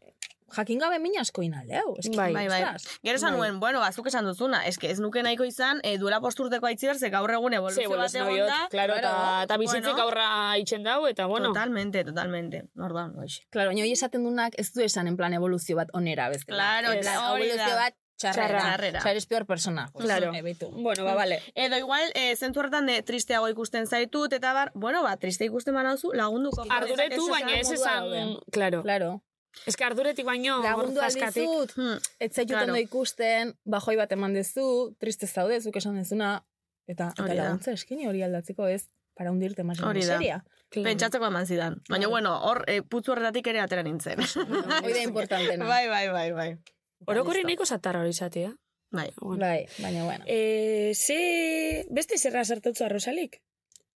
jakin 0.53 0.79
gabe 0.79 0.99
min 0.99 1.15
asko 1.19 1.41
inaldeu. 1.43 1.95
Es 1.99 2.11
que, 2.11 2.17
Bai, 2.17 2.35
Bai, 2.35 2.47
bai. 2.49 2.63
ostras. 2.63 2.99
Gero 3.03 3.17
esan 3.17 3.33
Bai. 3.33 3.39
nuen, 3.41 3.61
bueno, 3.61 3.81
bazuk 3.81 4.07
esan 4.09 4.27
duzuna, 4.27 4.67
eske 4.67 4.91
ez 4.91 5.01
nuke 5.01 5.23
nahiko 5.23 5.45
izan, 5.45 5.81
e, 5.83 5.97
duela 5.97 6.21
posturteko 6.21 6.67
aitziber, 6.67 6.99
ze 6.99 7.09
gaur 7.09 7.31
egun 7.31 7.55
evoluzio 7.55 7.89
bueno, 7.89 8.03
bat 8.03 8.11
ez 8.11 8.21
egon 8.21 8.47
da. 8.47 8.69
claro, 8.71 8.95
eta, 8.95 9.13
Bueno, 9.17 9.43
eta 9.45 9.57
bizitzek 9.57 9.85
bueno. 9.95 10.03
aurra 10.03 10.59
itxen 10.59 10.83
dau, 10.83 11.07
eta 11.07 11.25
bueno. 11.27 11.49
Totalmente, 11.55 12.05
totalmente. 12.05 12.65
Orduan, 12.77 13.17
hoxe. 13.19 13.47
Claro, 13.49 13.71
hoi 13.71 13.93
esaten 13.93 14.25
dunak 14.25 14.53
ez 14.59 14.73
du 14.75 14.83
esan 14.83 15.07
en 15.09 15.17
plan 15.17 15.33
evoluzio 15.33 15.75
bat 15.77 15.89
onera 15.95 16.29
bestela. 16.29 16.59
Claro, 16.59 16.93
eta 17.01 17.15
evoluzio 17.31 17.75
bat 17.77 17.95
txarrera. 18.23 18.61
Txarrera. 18.63 18.99
O 18.99 19.03
sea, 19.03 19.11
eres 19.13 19.27
peor 19.27 19.45
persona. 19.47 19.89
Pues, 19.93 20.05
Claro. 20.07 20.33
eh, 20.35 20.43
beitu. 20.43 20.71
Bueno, 20.71 21.05
ba, 21.05 21.15
vale. 21.15 21.41
Edo 21.55 21.77
igual, 21.77 22.03
e, 22.15 22.35
zentu 22.37 22.61
horretan 22.61 22.87
de 22.87 23.03
tristeago 23.03 23.49
ikusten 23.51 23.87
zaitut, 23.87 24.33
eta 24.33 24.53
bar, 24.53 24.71
bueno, 24.75 25.03
ba, 25.03 25.17
triste 25.17 25.45
ikusten 25.45 25.75
banauzu, 25.75 26.13
lagunduko. 26.15 26.65
Arduretu, 26.71 27.29
baina 27.29 27.59
ez 27.61 27.71
esan... 27.71 28.39
Claro. 28.51 28.83
Claro. 28.83 29.23
Ez 29.67 29.77
que 29.77 29.85
arduretik 29.85 30.25
baino, 30.25 30.63
Lagundu 30.63 31.03
aldizut, 31.05 31.75
Hmm. 31.77 31.99
ez 32.19 32.33
zaitut 32.33 32.57
Claro. 32.57 32.77
ikusten, 32.77 33.53
bajoi 33.67 33.97
bat 33.97 34.11
eman 34.13 34.33
dezu, 34.33 34.97
triste 34.99 35.27
zaude, 35.27 35.61
zuk 35.61 35.77
esan 35.77 35.99
dezuna, 36.01 36.47
eta, 36.89 37.11
eta 37.19 37.35
laguntza 37.35 37.73
eskini 37.77 38.07
hori 38.09 38.23
aldatzeko 38.23 38.67
ez. 38.69 38.89
para 39.15 39.31
hundirte 39.31 39.63
más 39.63 39.79
en 39.79 39.85
Hori 39.85 40.01
da. 40.07 40.15
miseria. 40.17 40.45
Pentsatzeko 40.71 41.27
eman 41.27 41.45
zidan. 41.47 41.83
Baina, 41.91 42.09
bueno, 42.09 42.31
hor, 42.49 42.65
e, 42.67 42.81
putzu 42.81 43.13
horretatik 43.13 43.47
ere 43.47 43.61
atera 43.61 43.83
nintzen. 43.83 44.19
Hoi 44.21 44.93
da 44.97 45.03
importantena. 45.03 45.67
bai, 45.69 45.87
bai, 45.87 46.09
bai, 46.09 46.33
bai. 46.33 46.57
Orokorri 47.07 47.43
nahiko 47.45 47.65
zatarra 47.67 48.01
hori 48.01 48.11
izatea. 48.11 48.53
Bai. 48.91 49.11
Bai, 49.17 49.67
baina 49.79 50.05
bueno. 50.05 50.25
Eh, 50.29 50.93
ze... 50.95 51.87
Beste 51.91 52.19
zerra 52.19 52.45
sartutzu 52.45 52.85
arrosalik? 52.85 53.41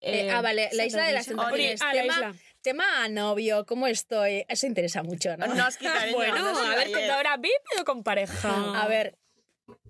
Eh, 0.02 0.30
ah, 0.32 0.42
vale, 0.42 0.70
la 0.74 0.86
isla 0.86 1.04
de 1.06 1.14
las 1.14 1.26
tentaciones. 1.28 1.82
ah, 1.82 1.94
la 1.94 2.02
tema, 2.02 2.14
isla. 2.14 2.34
tema 2.62 3.08
novio, 3.10 3.66
¿cómo 3.66 3.88
estoy? 3.88 4.46
Eso 4.48 4.68
interesa 4.68 5.04
mucho, 5.04 5.36
¿no? 5.38 5.48
Noski, 5.48 5.86
cariño. 5.86 6.16
Bueno, 6.18 6.40
noski 6.40 6.66
a 6.66 6.70
ver, 6.70 6.78
baietz. 6.78 6.94
contadora 6.98 7.38
VIP 7.38 7.82
o 7.82 7.86
con 7.86 8.04
pareja? 8.04 8.54
A 8.84 8.88
ver, 8.88 9.18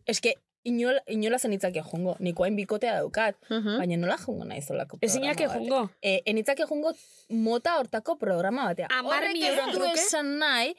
es 0.05 0.21
que 0.21 0.35
inola, 0.63 1.03
inola 1.07 1.37
zenitzake 1.37 1.81
jungo, 1.83 2.15
niko 2.19 2.43
hain 2.45 2.55
bikotea 2.55 2.95
daukat, 2.95 3.35
Mhm. 3.49 3.77
baina 3.77 3.97
nola 3.97 4.17
jungo 4.17 4.45
nahi 4.45 4.61
zolako 4.61 4.97
programa 4.97 5.33
bat. 5.35 5.53
jungo. 5.53 5.91
Eh, 6.01 6.21
enitzake 6.25 6.63
jungo 6.65 6.93
mota 7.29 7.77
hortako 7.77 8.17
programa 8.17 8.65
batea. 8.65 8.87
Hamar 8.89 9.23
Horrek 9.23 9.35
ez 9.35 9.49
euron 9.53 9.71
du 9.71 9.77
truke? 9.79 9.99
esan 9.99 10.37
nahi, 10.39 10.75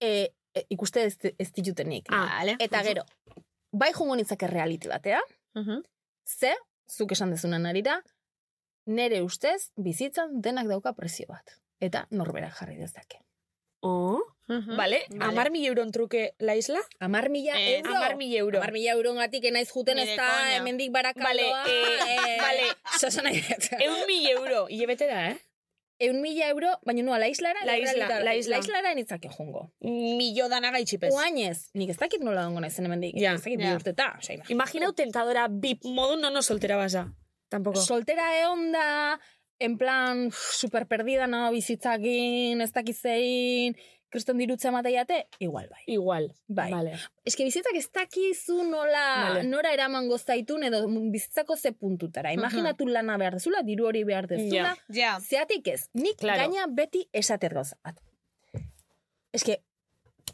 eh, 0.00 0.30
eh, 0.54 0.64
ikuste 0.68 1.04
ez, 1.04 1.16
ez 1.38 1.52
ditutenik. 1.52 2.06
Ah, 2.10 2.26
Vale. 2.38 2.56
Eta 2.58 2.82
gero, 2.82 3.04
bai 3.72 3.92
jungo 3.92 4.16
nitzake 4.16 4.46
reality 4.46 4.88
batea, 4.88 5.20
Mhm. 5.54 5.82
ze, 6.24 6.54
zuk 6.86 7.12
esan 7.12 7.30
dezunan 7.30 7.66
arira, 7.66 8.02
nere 8.86 9.22
ustez, 9.22 9.70
bizitzan 9.76 10.40
denak 10.40 10.66
dauka 10.66 10.92
presio 10.94 11.26
bat. 11.28 11.58
Eta 11.80 12.06
norberak 12.10 12.54
jarri 12.58 12.76
dezake. 12.76 13.20
Oh, 13.80 14.20
Mhm. 14.48 14.76
vale. 14.76 15.04
Amar 15.20 15.50
mil 15.50 15.64
euron 15.66 15.92
truke 15.92 16.34
la 16.38 16.56
isla? 16.56 16.80
Amar 17.00 17.28
mila 17.28 17.52
Ez, 17.60 17.84
euro. 17.84 17.94
Amar 17.96 18.16
mil 18.16 18.34
euro. 18.34 18.58
Amar 18.58 18.72
mila 18.72 18.92
eurogatik 18.92 19.44
enaiz 19.44 19.68
juten 19.70 19.98
ez 19.98 20.16
da, 20.16 20.56
hemendik 20.56 20.90
barakaloa. 20.90 21.62
Vale, 21.68 22.14
eh, 22.16 22.40
vale. 22.40 22.62
Zozo 22.98 23.22
nahi 23.22 23.40
dut. 23.42 23.68
Eun 23.78 24.06
mil 24.06 24.26
euro. 24.30 24.66
Ile 24.70 24.86
bete 24.86 25.06
da, 25.06 25.28
eh? 25.30 25.38
Eun 26.00 26.20
mila 26.22 26.46
euro, 26.52 26.68
baina 26.86 27.02
nua, 27.02 27.18
la 27.18 27.26
islara? 27.28 27.58
La 27.66 27.76
isla, 27.76 27.92
realita- 27.92 28.20
la 28.24 28.34
isla. 28.36 28.56
La 28.56 28.62
islara 28.62 28.92
enitzake 28.92 29.28
jungo. 29.28 29.72
Millo 29.80 30.48
dana 30.48 30.70
gaitxipez. 30.70 31.12
Oainez, 31.12 31.70
nik 31.74 31.90
ez 31.90 31.96
dakit 31.98 32.22
nola 32.22 32.44
dongo 32.46 32.60
naizen 32.60 32.86
hemendik. 32.86 33.16
Ja. 33.18 33.32
Ez 33.34 33.42
dakit 33.42 33.58
bi 33.58 33.72
urteta. 33.74 34.12
Osea, 34.18 34.36
imagina. 34.36 34.54
Imaginau 34.54 34.92
tentadora 34.94 35.48
VIP 35.48 35.84
modu 35.84 36.16
no 36.20 36.30
no 36.30 36.42
soltera 36.42 36.76
basa. 36.76 37.08
Tampoco. 37.50 37.80
Soltera 37.80 38.28
egon 38.42 38.70
da, 38.72 39.18
en 39.58 39.76
plan, 39.78 40.28
super 40.30 40.86
perdida 40.86 41.26
no, 41.26 41.50
bizitzakin, 41.50 42.60
ez 42.60 42.70
dakit 42.72 42.96
zein, 42.96 43.74
kriston 44.10 44.38
dirutza 44.38 44.70
mateiate, 44.70 45.28
igual 45.38 45.68
bai. 45.68 45.82
Igual. 45.86 46.32
Bai. 46.48 46.70
Vale. 46.72 46.92
Que 47.36 47.44
bizitzak 47.44 47.74
ez 47.76 47.90
dakizu 47.92 48.62
nola, 48.64 49.02
Vale. 49.28 49.42
nora 49.44 49.72
eraman 49.72 50.08
gozaitun 50.08 50.64
edo 50.64 50.86
bizitzako 51.12 51.56
ze 51.56 51.72
puntutara. 51.72 52.32
Imaginatu 52.32 52.86
lana 52.88 53.16
behar 53.18 53.34
dezula, 53.34 53.62
diru 53.62 53.86
hori 53.86 54.04
behar 54.04 54.26
dezula, 54.26 54.76
Ja. 54.88 55.18
zeatik 55.20 55.66
ez. 55.68 55.88
Nik 55.92 56.16
Claro. 56.16 56.38
gaina 56.40 56.66
beti 56.68 57.08
esatet 57.12 57.52
gauza 57.52 57.76
bat. 57.84 58.00
Que, 59.44 59.62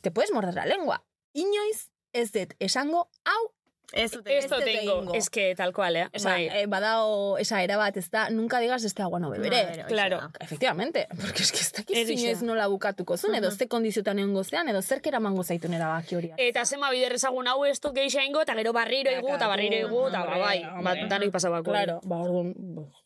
te 0.00 0.10
puedes 0.10 0.32
morder 0.32 0.54
la 0.54 0.64
lengua. 0.66 1.04
Inoiz 1.34 1.90
ez 2.12 2.30
dut 2.32 2.54
esango, 2.58 3.10
hau, 3.24 3.50
Ez 3.94 4.10
dute. 4.10 4.36
Esto 4.38 4.56
Este 4.58 4.72
tengo. 4.78 4.98
tengo. 5.00 5.14
Es 5.14 5.30
que 5.30 5.54
tal 5.54 5.72
cual, 5.72 5.96
eh? 5.96 6.08
Esa, 6.12 6.30
Bai. 6.30 6.48
eh, 6.48 6.66
badao 6.66 7.38
esa 7.38 7.62
era 7.62 7.76
bat, 7.76 7.96
ez 7.96 8.10
da, 8.10 8.28
nunca 8.30 8.58
digas 8.58 8.82
este 8.84 9.02
agua 9.02 9.20
no 9.20 9.30
beberé. 9.30 9.56
Madre, 9.62 9.72
horixe 9.82 9.88
claro. 9.88 10.18
da. 10.18 10.30
Efectivamente, 10.40 11.06
porque 11.20 11.42
es 11.42 11.52
que 11.52 11.58
ez 11.60 11.72
dakiz 11.72 12.10
inoiz 12.10 12.42
nola 12.42 12.66
bukatuko 12.66 13.16
zuen, 13.16 13.34
edo 13.36 13.50
Mhm. 13.50 13.56
ze 13.58 13.68
kondiziotan 13.68 14.18
egon 14.18 14.34
gozean, 14.34 14.68
edo 14.68 14.82
zerk 14.82 15.06
eramango 15.06 15.44
zaitun 15.44 15.74
erabaki 15.74 16.16
hori. 16.16 16.32
Eta 16.36 16.64
zema 16.66 16.90
bider 16.90 17.12
ezagun 17.14 17.46
hau 17.46 17.64
esto 17.64 17.92
geixa 17.92 18.24
ingo, 18.24 18.40
eta 18.42 18.54
gero 18.54 18.72
barriro 18.72 19.10
igu, 19.12 19.28
eta 19.34 19.46
barriro 19.46 19.76
igu, 19.86 20.08
eta 20.08 20.24
ba, 20.24 20.38
bai. 20.38 20.62
Ba, 20.82 20.94
danoi 21.08 21.30
pasabako. 21.30 21.70
Claro, 21.70 22.00
ba, 22.04 22.16
orduan, 22.16 22.54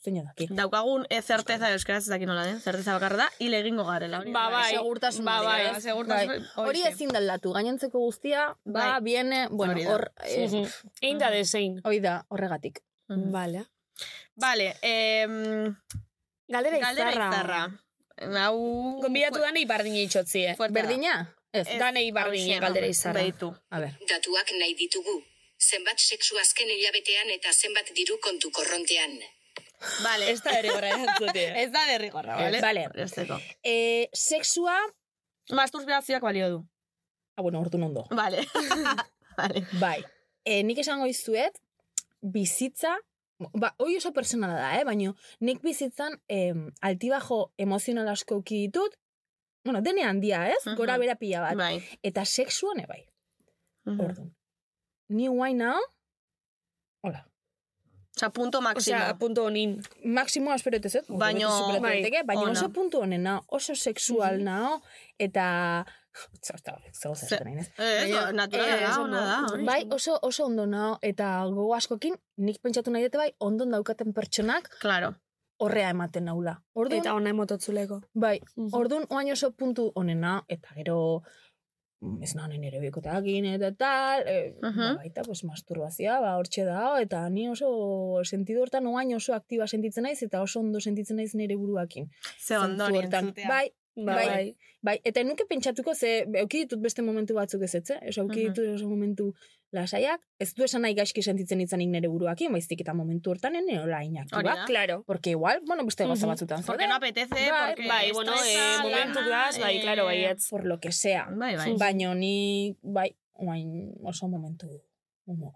zein 0.03 0.22
daki. 0.24 0.47
Daukagun 0.51 1.07
e 1.11 1.20
zerteza 1.22 1.70
euskaraz 1.72 2.05
ez 2.05 2.09
dakit 2.11 2.26
nola 2.26 2.45
den, 2.47 2.61
zerteza 2.61 2.95
bakarra 2.95 3.16
da, 3.24 3.28
hile 3.39 3.61
egingo 3.61 3.84
garela. 3.84 4.20
Hori 4.20 4.32
Ba, 4.32 4.49
bai. 4.49 4.72
Segurtasun 4.74 5.24
Ba, 5.24 5.43
bai. 5.43 5.66
ez? 5.76 5.84
Segurtasun- 5.84 6.28
Bai. 6.57 6.66
Hori 6.66 6.82
ezin 6.82 7.09
da 7.12 7.18
aldatu, 7.18 7.53
gainontzeko 7.53 7.99
guztia, 7.99 8.57
ba, 8.64 8.93
Bai. 8.93 9.03
viene, 9.03 9.49
bueno, 9.51 9.74
hor, 9.91 10.12
eh. 10.24 10.68
Egin 11.01 11.18
da 11.18 11.31
dezein. 11.31 11.81
hori 11.85 12.01
da, 12.01 12.24
horregatik. 12.29 12.81
Vale. 13.09 13.64
Vale, 14.37 14.76
em, 14.83 15.74
Galdera 16.49 16.79
galdera 16.79 17.11
izarra. 17.11 17.29
izarra. 17.31 18.43
Hau... 18.45 19.01
Gonbidatu 19.03 19.41
danei 19.41 19.64
bardine 19.66 20.03
itxotzi, 20.03 20.45
eh? 20.51 20.55
Fuerte 20.57 20.74
da. 20.74 20.81
Berdina? 20.83 21.14
Ez, 21.53 21.66
Ez, 21.66 21.79
Danei 21.81 22.11
bardine 22.12 22.55
hauxe, 22.55 22.61
galdera 22.66 22.87
izarra. 22.87 23.22
Beitu. 23.22 23.49
a 23.70 23.81
ber. 23.81 23.95
Datuak 24.09 24.51
nahi 24.59 24.74
ditugu. 24.76 25.22
Zenbat 25.59 25.99
sexu 25.99 26.37
azken 26.39 26.68
hilabetean 26.70 27.31
eta 27.35 27.53
zenbat 27.53 27.89
diru 27.97 28.18
kontu 28.22 28.51
korrontean. 28.53 29.16
Vale. 30.05 30.31
Ez 30.31 30.43
da 30.43 30.53
ere 30.59 30.68
gara 30.68 30.89
erantzute. 30.95 31.45
Ez 31.62 31.70
da 31.72 31.87
derrigorra, 31.87 32.37
vale? 32.37 32.61
Vale. 32.61 32.85
Esteko. 33.07 33.39
Eh, 33.64 34.09
sexua, 34.12 34.76
Masturbazioak 35.51 36.22
balio 36.22 36.51
du. 36.51 36.59
ah, 37.37 37.43
bueno, 37.43 37.61
ordu 37.61 37.79
ondo. 37.83 38.05
Vale. 38.11 38.45
vale. 39.39 39.66
Bai. 39.81 40.05
E, 40.49 40.62
nik 40.64 40.80
esango 40.80 41.07
izuet, 41.11 41.59
bizitza, 42.24 42.94
ba, 43.53 43.74
hoi 43.78 43.99
oso 43.99 44.14
personala 44.16 44.57
da, 44.57 44.70
eh? 44.78 44.84
baina 44.88 45.12
nik 45.44 45.61
bizitzan 45.62 46.16
em, 46.32 46.70
altibajo 46.80 47.53
emozional 47.61 48.09
asko 48.14 48.40
ditut, 48.49 48.96
bueno, 49.64 49.82
dene 49.84 50.07
handia, 50.09 50.46
ez? 50.49 50.64
Mhm. 50.64 50.76
Gora 50.80 50.96
bera 50.99 51.16
pila 51.20 51.42
bat. 51.44 51.57
Bai. 51.57 51.82
Eta 52.03 52.24
sexuan 52.24 52.80
bai. 52.88 53.03
Mhm. 53.84 54.01
Orduan. 54.01 54.34
Ni 55.09 55.28
guai 55.28 55.55
nao, 55.55 55.80
hola. 57.05 57.26
Osa, 58.16 58.30
punto 58.34 58.61
máximo. 58.61 58.96
Osea, 58.96 59.14
punto 59.18 59.44
honin. 59.44 59.76
Maksimoa 60.05 60.57
espero 60.57 60.76
ez, 60.82 60.96
Baino- 61.09 61.80
bai, 61.80 62.03
baina 62.26 62.51
oso 62.51 62.72
puntu 62.72 62.99
honen 63.05 63.22
nao, 63.22 63.44
oso 63.46 63.74
sexual 63.76 64.42
nao, 64.42 64.82
eta... 65.18 65.86
Zego 66.42 67.14
Ze- 67.14 67.26
zer 67.26 67.44
nahi, 67.44 67.58
ez? 67.58 67.68
Ez, 67.78 68.10
Baina, 68.12 68.32
naturala 68.32 68.76
eh, 68.76 68.80
da, 68.86 69.00
ona 69.02 69.20
da. 69.24 69.64
Bai, 69.64 69.86
oso, 69.90 70.18
oso 70.22 70.44
ondo 70.46 70.66
nao, 70.66 70.98
eta 71.02 71.44
gogo 71.46 71.74
askokin, 71.74 72.14
nik 72.36 72.60
pentsatu 72.62 72.90
nahi 72.90 73.04
dute 73.08 73.18
bai, 73.18 73.32
ondon 73.38 73.70
daukaten 73.70 74.12
pertsonak 74.14 74.68
Claro. 74.80 75.14
horrea 75.60 75.90
ematen 75.90 76.24
naula. 76.24 76.56
Orduan, 76.74 77.00
Eta 77.00 77.14
ona 77.14 77.30
emototzuleko. 77.30 78.00
bai, 78.14 78.40
Mhm. 78.56 78.68
orduan 78.72 79.04
oain 79.10 79.32
oso 79.32 79.50
puntu 79.52 79.92
onena, 79.94 80.42
eta 80.48 80.68
gero 80.76 81.22
mm, 82.00 82.22
ez 82.22 82.34
nahonen 82.36 82.62
ere 82.62 82.78
bikotakin 82.78 83.44
eta 83.56 83.72
tal, 83.74 84.22
e, 84.24 84.54
Mhm. 84.62 84.76
ba, 84.78 84.94
baita, 85.00 85.22
pues, 85.26 85.42
masturbazioa, 85.42 86.20
ba, 86.20 86.36
hortxe 86.38 86.62
da, 86.64 87.00
eta 87.02 87.28
ni 87.28 87.48
oso 87.48 88.20
sentidu 88.22 88.60
hortan 88.62 88.86
oain 88.86 89.12
oso 89.16 89.34
aktiba 89.34 89.66
sentitzen 89.66 90.04
naiz, 90.04 90.22
eta 90.22 90.40
oso 90.40 90.60
ondo 90.60 90.78
sentitzen 90.80 91.16
naiz 91.16 91.34
nire 91.34 91.56
buruakin. 91.56 92.08
Ze 92.38 92.56
ondo. 92.56 92.84
Bai, 93.48 93.72
Ba, 93.99 94.14
Bai. 94.14 94.26
bai. 94.26 94.57
bai, 94.80 95.01
eta 95.05 95.24
nuke 95.26 95.42
pentsatuko, 95.51 95.92
ze, 95.94 96.24
euki 96.38 96.61
ditut 96.62 96.78
beste 96.80 97.03
momentu 97.03 97.34
batzuk 97.34 97.62
ez 97.66 97.74
etze, 97.74 97.96
oso 98.09 98.20
euki 98.22 98.44
Mhm. 98.44 98.53
ditut 98.55 98.68
oso 98.76 98.88
momentu 98.88 99.34
lasaiak, 99.72 100.20
ez 100.38 100.55
du 100.55 100.62
esan 100.64 100.82
nahi 100.82 100.94
gaizki 100.94 101.20
sentitzen 101.22 101.61
itzanik 101.61 101.88
nire 101.88 102.07
buruakin, 102.09 102.53
baizik 102.53 102.80
eta 102.84 102.94
momentu 102.94 103.30
hortan 103.30 103.57
ene 103.57 103.80
hola 103.80 103.96
Hori 103.99 104.07
inaktiba. 104.07 104.42
da. 104.55 104.64
Claro. 104.66 105.03
Porque 105.05 105.30
igual, 105.30 105.61
bueno, 105.66 105.84
beste 105.84 106.05
gauza 106.07 106.26
Mhm. 106.26 106.30
batzutan 106.32 106.62
Porque 106.64 106.86
no 106.86 106.94
apetece, 106.94 107.34
Bai, 107.51 107.74
porque 107.74 107.88
Bai, 107.88 108.12
bueno, 108.12 108.32
eh, 108.34 108.78
momentu 108.82 109.18
gaz, 109.28 109.59
bai, 109.59 109.78
eh, 109.78 109.80
claro, 109.82 110.05
baietz. 110.05 110.49
por 110.49 110.64
lo 110.64 110.78
que 110.78 110.92
sea. 110.92 111.28
Bai, 111.34 111.57
bai. 111.57 111.74
Baina 111.76 112.14
ni, 112.14 112.76
bai, 112.82 113.16
oain 113.34 113.94
oso 114.05 114.28
momentu 114.28 114.68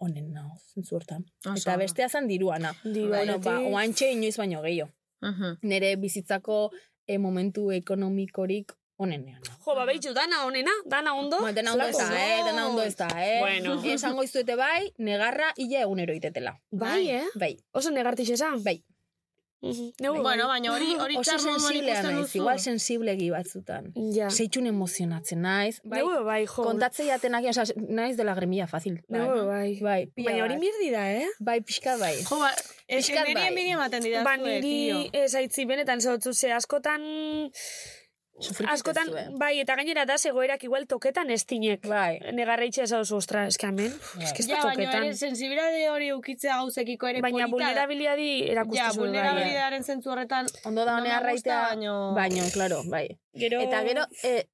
honen 0.00 0.32
nao, 0.32 0.56
zentzu 0.74 0.96
hortan. 0.96 1.24
Eta 1.56 1.76
bestea 1.76 2.08
zan 2.08 2.26
diruana. 2.28 2.74
Dirua 2.84 3.18
Bueno, 3.18 3.38
ba, 3.38 3.58
oantxe 3.60 4.10
inoiz 4.12 4.36
baino 4.36 4.60
gehiago. 4.62 4.90
Mhm. 5.22 5.58
Nere 5.62 5.94
bizitzako 5.96 6.72
eh, 7.06 7.18
momentu 7.18 7.70
ekonomikorik 7.72 8.72
onenean. 9.02 9.40
Jo, 9.64 9.74
ba, 9.74 9.84
behitxu, 9.88 10.12
dana 10.14 10.44
onena, 10.46 10.70
dana 10.86 11.14
ondo. 11.18 11.40
Ba, 11.42 11.52
dena 11.52 11.72
ondo 11.74 11.88
ez 11.90 11.98
da, 11.98 12.08
eh? 12.14 12.42
Dena 12.46 12.68
ondo 12.68 12.82
ez 12.82 12.96
da, 12.96 13.08
eh? 13.18 13.40
Bueno. 13.40 13.74
Esango 13.94 14.22
izuete 14.22 14.56
bai, 14.56 14.92
negarra 14.98 15.52
illa 15.56 15.82
egunero 15.82 16.14
itetela. 16.14 16.54
Bai, 16.70 17.10
eh? 17.10 17.26
Bai, 17.34 17.56
Oso 17.72 17.90
negartix 17.90 18.30
esan. 18.30 18.62
bai. 18.62 18.82
Neu, 19.62 20.16
Bueno, 20.22 20.48
baina 20.50 20.72
hori 20.74 20.88
hori 21.04 21.16
Oso 21.20 21.36
sensiblea 21.38 22.00
naiz, 22.02 22.32
igual 22.34 22.58
sensiblegi 22.58 23.28
batzutan. 23.30 23.92
Ja. 24.14 24.26
Zeitxun 24.30 24.66
emozionatzen 24.66 25.40
naiz. 25.44 25.76
Bai, 25.84 26.00
Neu, 26.02 26.24
bai, 26.26 26.40
jo. 26.50 26.64
kontatzei 26.66 27.06
jatenak, 27.06 27.46
oza, 27.52 27.68
naiz 27.88 28.16
de 28.18 28.26
lagrimilla 28.26 28.66
fácil. 28.66 28.98
Neu, 29.08 29.46
bai. 29.46 29.78
Bai, 29.80 30.00
Baina 30.18 30.42
hori 30.48 30.56
bat. 30.58 30.64
mirdi 30.66 30.90
da, 30.90 31.04
eh? 31.22 31.28
Bai, 31.38 31.60
pixka 31.62 31.94
bai. 32.02 32.16
Jo, 32.26 32.40
ba, 32.42 32.50
ez 32.88 33.04
Pixkat 33.06 33.28
niri 33.30 33.38
bai. 33.38 33.48
enbidia 33.52 33.78
ematen 33.78 34.02
didazue, 34.02 34.24
Ba, 34.26 34.36
niri 34.42 35.10
ez 35.22 35.30
aitzi 35.38 35.64
benetan 35.70 36.00
zautzu 36.02 36.34
ze 36.34 36.50
askotan... 36.52 37.06
Askotan, 38.72 39.06
zuen. 39.06 39.34
bai, 39.38 39.58
eta 39.60 39.76
gainera 39.78 40.04
da, 40.08 40.16
zegoerak 40.18 40.64
igual 40.64 40.86
toketan 40.90 41.30
ez 41.30 41.44
tinek. 41.46 41.84
Bai. 41.86 42.18
Negarra 42.34 42.64
itxe 42.66 42.82
ez 42.82 42.92
hau 42.92 43.02
ostra, 43.16 43.44
eske 43.46 43.66
hemen. 43.68 43.92
Eske 44.20 44.42
ez 44.42 44.48
Ja, 44.48 44.62
baina 44.64 44.90
ere 44.98 45.12
sensibilidade 45.14 45.84
hori 45.90 46.08
ukitzea 46.12 46.56
gauzekiko 46.62 47.06
ere 47.06 47.20
Baina 47.22 47.46
polita 47.46 47.46
da. 47.46 47.52
vulnerabilidadi 47.52 48.30
erakustu 48.50 48.78
Ja, 48.80 48.88
zuen 48.90 48.98
bai. 49.12 49.20
vulnerabilidadearen 49.20 49.84
zentzu 49.84 50.10
horretan 50.10 50.46
Ondo 50.64 50.84
da 50.84 50.96
no 50.96 51.02
me 51.02 51.08
honea 51.08 51.20
raitea, 51.20 51.60
gusta, 51.60 51.76
baino- 51.76 52.14
baino, 52.16 52.42
claro, 52.52 52.82
bai. 52.90 53.06
Gero... 53.34 53.60
Eta 53.60 53.82
gero, 53.86 54.06
e, 54.24 54.48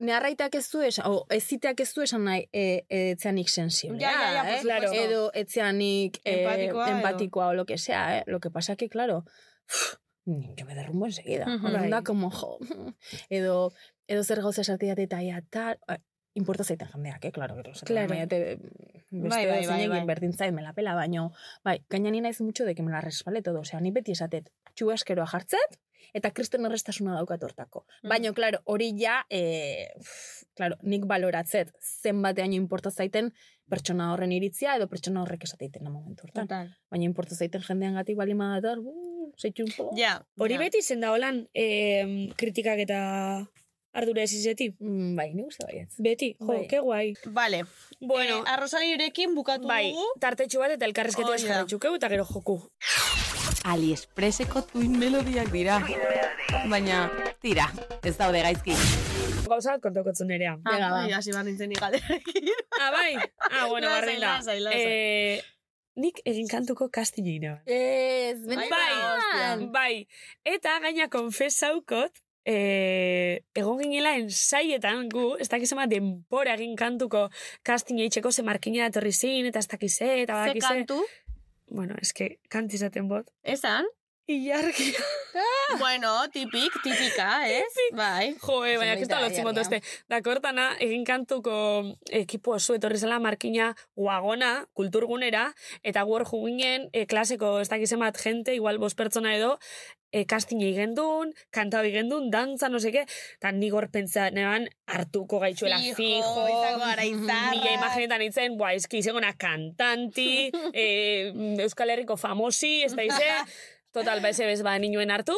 neharraitak 0.00 0.54
ez 0.60 0.66
du 0.72 0.82
esan, 0.82 1.06
o, 1.08 1.24
eziteak 1.30 1.80
ez 1.80 1.94
du 1.94 2.02
esan 2.02 2.24
nahi, 2.24 2.44
e, 2.52 2.84
etzeanik 2.90 3.48
sensiblea, 3.48 4.10
Ja, 4.10 4.20
ja, 4.20 4.44
ja, 4.44 4.54
eh? 4.56 4.60
supuesto. 4.60 4.92
Edo 5.06 5.30
etzeanik 5.34 6.20
e, 6.24 6.42
Empatikoa 6.42 6.86
edo- 6.88 6.96
empatikoa 6.98 7.46
o 7.48 7.54
lo 7.54 7.64
que 7.64 7.78
sea, 7.78 8.18
eh? 8.18 8.22
Lo 8.26 8.40
que 8.40 8.50
pasa 8.50 8.76
que, 8.76 8.88
claro, 8.88 9.24
yo 10.56 10.66
me 10.66 10.74
derrumbo 10.74 11.06
enseguida. 11.06 11.46
Mhm. 11.46 11.64
Orduan 11.64 11.90
da, 11.90 11.96
Bai. 11.98 12.04
como, 12.04 12.30
jo, 12.30 12.58
edo, 13.30 13.72
edo 14.06 14.24
zer 14.24 14.40
gauza 14.42 14.62
esatiat 14.62 14.98
eta 14.98 15.20
ja, 15.22 15.42
tal, 15.50 15.78
eh, 15.88 15.98
importa 16.34 16.64
zaiten 16.64 16.88
jendeak, 16.88 17.24
eh, 17.24 17.32
claro, 17.32 17.56
gero. 17.56 17.72
Claro. 17.84 18.08
Claro. 18.08 18.28
Beste 18.28 18.58
Bai, 19.10 19.46
bai, 19.46 19.66
bai, 19.66 19.88
bai. 19.88 20.04
berdin 20.06 20.32
zain, 20.32 20.54
me 20.54 20.62
la 20.62 20.72
pela, 20.72 20.94
baino, 20.94 21.32
bai, 21.64 21.80
gaina 21.90 22.10
ni 22.10 22.20
naiz 22.20 22.40
mucho 22.40 22.64
de 22.64 22.74
que 22.74 22.82
me 22.82 22.92
la 22.92 23.00
respale 23.00 23.42
todo, 23.42 23.60
osea, 23.60 23.80
ni 23.80 23.90
beti 23.90 24.12
esatet, 24.12 24.52
txu 24.74 24.92
askeroa 24.94 25.26
jartzet, 25.26 25.80
eta 26.14 26.30
kriston 26.30 26.64
errestasuna 26.66 27.14
daukat 27.14 27.42
hortako. 27.42 27.84
Baino, 28.02 28.32
claro, 28.34 28.60
hori 28.64 28.92
ja, 28.98 29.24
pff, 29.28 30.44
claro, 30.54 30.76
nik 30.82 31.06
baloratzet, 31.10 31.74
zenbateaino 31.80 32.54
importa 32.54 32.90
zaiten 32.90 33.32
pertsona 33.70 34.10
horren 34.12 34.34
iritzia, 34.36 34.74
edo 34.76 34.88
pertsona 34.90 35.22
horrek 35.22 35.46
esateiten 35.46 35.86
da 35.86 35.92
momentu 35.92 36.26
hortan. 36.26 36.48
Total. 36.50 36.68
Baina 36.90 37.06
importa 37.06 37.38
zaiten 37.38 37.62
jendean 37.64 37.96
gatik 38.00 38.18
bali 38.18 38.34
madator, 38.34 38.82
uh, 38.82 39.30
zeitu 39.38 39.64
un 39.64 39.72
po. 39.76 39.88
Ja. 39.98 40.18
Hori 40.38 40.58
ja. 40.58 40.64
beti 40.66 40.82
zen 40.82 41.00
da 41.04 41.14
holan 41.14 41.44
eh, 41.54 42.30
kritikak 42.36 42.82
eta 42.86 43.00
ardura 43.92 44.22
ez 44.22 44.32
izeti. 44.34 44.70
Mm, 44.78 45.14
bai, 45.18 45.30
ni 45.34 45.44
uste 45.46 45.66
baietz. 45.66 45.94
Beti, 45.98 46.32
jo, 46.38 46.50
Bai. 46.52 46.64
ke 46.70 46.80
guai. 46.84 47.06
Vale. 47.34 47.64
Bueno, 48.00 48.40
eh, 48.42 48.52
arrosalirekin 48.54 49.34
bukatu 49.34 49.70
bai, 49.70 49.90
dugu. 49.90 50.06
tartetxu 50.22 50.62
bat 50.62 50.76
eta 50.76 50.86
elkarrezketa 50.90 51.28
Hori 51.28 51.38
da. 51.38 51.46
eskarretxukeu 51.46 51.94
eta 51.98 52.12
gero 52.12 52.26
joku. 52.28 52.60
AliExpresseko 53.70 54.62
tuin 54.72 54.98
melodiak 54.98 55.50
dira. 55.52 55.80
Baina, 56.70 57.08
tira, 57.42 57.70
ez 58.02 58.16
daude 58.16 58.44
gaizki. 58.46 58.78
Gauza 59.50 59.74
bat 59.76 59.82
kontakotzen 59.84 60.28
nerea. 60.30 60.54
Ah, 60.64 60.70
Venga, 60.72 60.88
ba. 60.90 61.00
bai, 61.02 61.12
hasi 61.18 61.32
behar 61.34 61.44
nintzen 61.48 61.72
ikalerekin. 61.74 62.50
Ah, 62.80 62.90
bai? 62.94 63.12
Ah, 63.50 63.66
bueno, 63.68 63.88
barren 63.90 64.20
da. 64.22 64.36
Eh, 64.72 65.42
nik 66.00 66.20
egin 66.24 66.46
kantuko 66.48 66.88
neba. 66.88 67.60
Ez, 67.66 68.38
Bai, 68.46 68.56
benetan. 68.56 69.70
Bai, 69.72 70.06
eta 70.44 70.78
gaina 70.80 71.08
konfesaukot, 71.10 72.22
eh, 72.46 73.42
egon 73.54 73.78
ginela 73.82 74.14
ensaietan 74.16 75.08
gu, 75.12 75.36
ez 75.38 75.48
dakiz 75.48 75.72
ama 75.72 75.86
denpora 75.86 76.54
egin 76.54 76.76
kantuko 76.76 77.28
casting 77.62 78.00
eitzeko 78.00 78.30
ze 78.32 78.42
markina 78.42 78.86
etorri 78.86 79.12
zin, 79.12 79.46
eta 79.46 79.58
ez 79.58 79.68
dakize, 79.68 80.22
eta 80.22 80.32
Ze 80.44 80.54
badakize. 80.54 80.66
kantu? 80.68 81.02
Bueno, 81.68 81.94
eske 82.00 82.38
kantizaten 82.48 83.08
bot. 83.08 83.26
Esan? 83.44 83.84
Ilargi. 84.30 84.94
bueno, 85.78 86.28
tipik, 86.30 86.72
tipika, 86.84 87.48
ez? 87.50 87.74
Bai. 87.98 88.36
Jo, 88.38 88.60
eh, 88.64 88.76
baina 88.78 88.94
kesta 88.94 89.18
da, 89.18 89.24
lotzi 89.24 89.42
ja. 89.42 89.54
este. 89.62 89.80
Dakortana, 90.12 90.68
egin 90.78 91.02
kantuko 91.04 91.54
ekipo 92.06 92.54
oso 92.54 92.76
etorri 92.78 92.98
zela 92.98 93.18
markina 93.18 93.72
guagona, 93.98 94.52
kulturgunera, 94.72 95.48
eta 95.82 96.04
gu 96.06 96.14
hor 96.14 96.26
juginen 96.30 96.86
e, 96.92 97.06
klaseko 97.10 97.58
ez 97.60 97.68
dakizen 97.72 97.98
bat 97.98 98.18
jente, 98.22 98.54
igual 98.54 98.78
bos 98.78 98.94
pertsona 98.94 99.34
edo, 99.34 99.56
e, 100.12 100.24
casting 100.30 100.62
egin 100.62 100.94
duen, 100.94 101.34
kantau 101.54 101.82
egin 101.86 102.10
duen, 102.10 102.30
dantza, 102.30 102.70
no 102.70 102.78
seke, 102.82 103.02
eta 103.38 103.52
nik 103.56 103.74
hor 103.74 103.88
pentsa, 103.90 104.28
neban 104.34 104.68
hartuko 104.90 105.42
gaitxuela 105.42 105.80
fijo, 105.82 106.46
izango 106.46 106.84
gara 106.84 107.08
izarra. 107.08 107.50
Mila 107.56 107.74
imaginetan 107.80 108.26
itzen, 108.26 108.56
buah, 108.60 108.76
eski 108.78 109.02
izengona 109.02 109.34
kantanti, 109.38 110.50
e, 110.74 110.86
Euskal 111.66 111.94
Herriko 111.94 112.18
famosi, 112.20 112.80
ez 112.86 112.94
da 112.94 113.06
ize, 113.06 113.30
total, 113.92 114.20
ba, 114.20 114.30
eze 114.30 114.46
bez, 114.46 114.62
ba, 114.66 114.78
ninuen 114.78 115.10
hartu, 115.10 115.36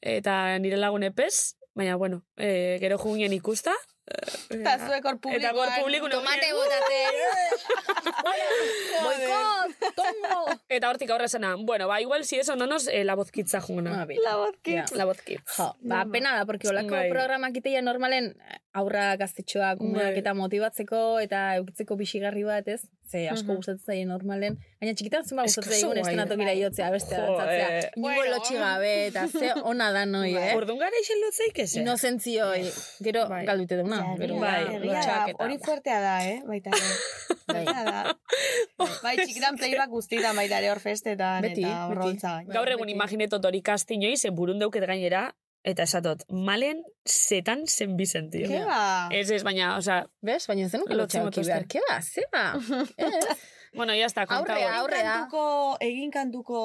eta 0.00 0.58
nire 0.58 0.76
lagun 0.76 1.06
epez, 1.06 1.56
baina, 1.74 1.96
bueno, 1.96 2.22
e, 2.36 2.78
gero 2.80 2.98
juginen 2.98 3.32
ikusta, 3.32 3.74
Eta 4.04 4.74
zuek 4.84 5.06
hor 5.08 5.16
publikoan. 5.16 5.40
Eta 5.40 5.52
gor 5.56 5.70
publiko 5.80 6.08
Tomate 6.12 6.50
botate. 6.52 6.98
Boikot, 9.04 9.86
tongo. 9.96 10.56
Eta 10.68 10.90
hortik 10.90 11.12
aurre 11.14 11.28
zena, 11.28 11.54
bueno, 11.56 11.88
ba, 11.88 12.00
igual 12.04 12.24
si 12.28 12.36
eso 12.36 12.56
no 12.56 12.66
nos, 12.66 12.86
eh, 12.88 13.04
la 13.04 13.14
bozkitza 13.14 13.60
junguna. 13.60 14.02
Ah, 14.02 14.06
La 14.22 14.36
vodkitz. 14.36 14.92
La 14.92 15.06
bozkitz. 15.06 15.40
Jo, 15.56 15.74
ba, 15.80 16.04
pena 16.12 16.34
da, 16.36 16.44
porque 16.44 16.68
olako 16.68 16.90
Bai. 16.90 17.08
programak 17.10 17.56
iteia 17.56 17.80
normalen 17.82 18.34
aurra 18.72 19.16
gaztetxoak 19.16 19.80
umeak 19.80 20.12
Bai. 20.12 20.18
eta 20.20 20.34
motibatzeko 20.34 21.18
eta 21.20 21.56
eukitzeko 21.56 21.96
bixigarri 21.96 22.44
bat, 22.44 22.68
ez? 22.68 22.82
Ze 23.14 23.28
asko 23.30 23.46
Mhm. 23.52 23.56
gustatzen 23.60 23.84
zaie 23.86 24.04
normalen. 24.10 24.56
Baina 24.80 24.92
txikitan 24.98 25.22
que 25.22 25.36
gustatzen 25.36 25.72
zaigun 25.72 25.98
estenatokira 26.02 26.52
iotzea, 26.58 26.88
beste 26.90 27.14
dantzatzea. 27.14 27.68
eh. 27.78 27.90
Ingo 27.96 28.08
Bueno. 28.08 28.30
lotxi 28.34 28.54
gabe, 28.58 29.06
eta 29.06 29.28
ze 29.28 29.52
ona 29.62 29.92
da 29.92 30.02
noi, 30.04 30.32
eh? 30.34 30.54
Orduan 30.56 30.78
gara 30.80 30.98
isen 31.00 31.20
lotzeik 31.22 31.58
ez? 31.62 31.76
Inozentzioi, 31.76 32.64
gero 33.06 33.28
Bai. 33.28 33.44
galdute 33.46 33.76
deuna, 33.76 34.00
gero 34.18 34.34
Bai, 34.40 34.64
bai, 34.64 34.80
lotxak 34.88 35.28
eta... 35.28 35.44
hori 35.44 35.58
fuertea 35.62 36.00
da, 36.00 36.16
eh? 36.26 36.40
Baita. 36.44 36.70
Bai. 37.54 37.64
Da. 37.64 38.16
Bai, 39.04 39.16
txikitan 39.22 39.56
playback 39.60 39.90
guztietan 39.90 40.34
baita 40.34 40.58
ere 40.58 40.70
hor 40.72 40.80
festetan 40.80 41.44
eta 41.44 41.48
beti. 41.54 41.64
horrontza. 41.70 42.34
Gaur 42.48 42.68
egun 42.74 42.88
imaginetot 42.88 43.44
hori 43.44 43.62
kastinoi, 43.62 44.16
ze 44.16 44.30
burun 44.30 44.58
deuket 44.58 44.86
gainera, 44.90 45.28
eta 45.64 45.86
esatot, 45.88 46.26
malen 46.28 46.82
zetan 47.08 47.64
zen 47.66 47.96
bizentio. 47.96 48.46
Ke 48.50 48.60
ba? 48.68 49.08
Ez 49.16 49.30
ez, 49.32 49.42
baina, 49.46 49.74
osea, 49.78 50.04
Bez, 50.24 50.44
baina 50.50 50.68
zen 50.68 50.84
nuke 50.84 50.96
Lotzi 50.96 51.18
lotxauki 51.18 51.40
motozte. 51.40 51.50
behar, 51.50 51.66
ke 51.68 51.80
ba, 51.88 51.98
zeba? 52.04 52.44
Ez. 53.08 53.38
bueno, 53.74 53.94
ya 53.96 54.06
está, 54.06 54.26
kontau. 54.26 54.54
Aurrea, 54.54 54.78
aurrea. 54.78 55.12
Kantuko, 55.24 55.76
egin 55.80 56.10
kantuko... 56.14 56.60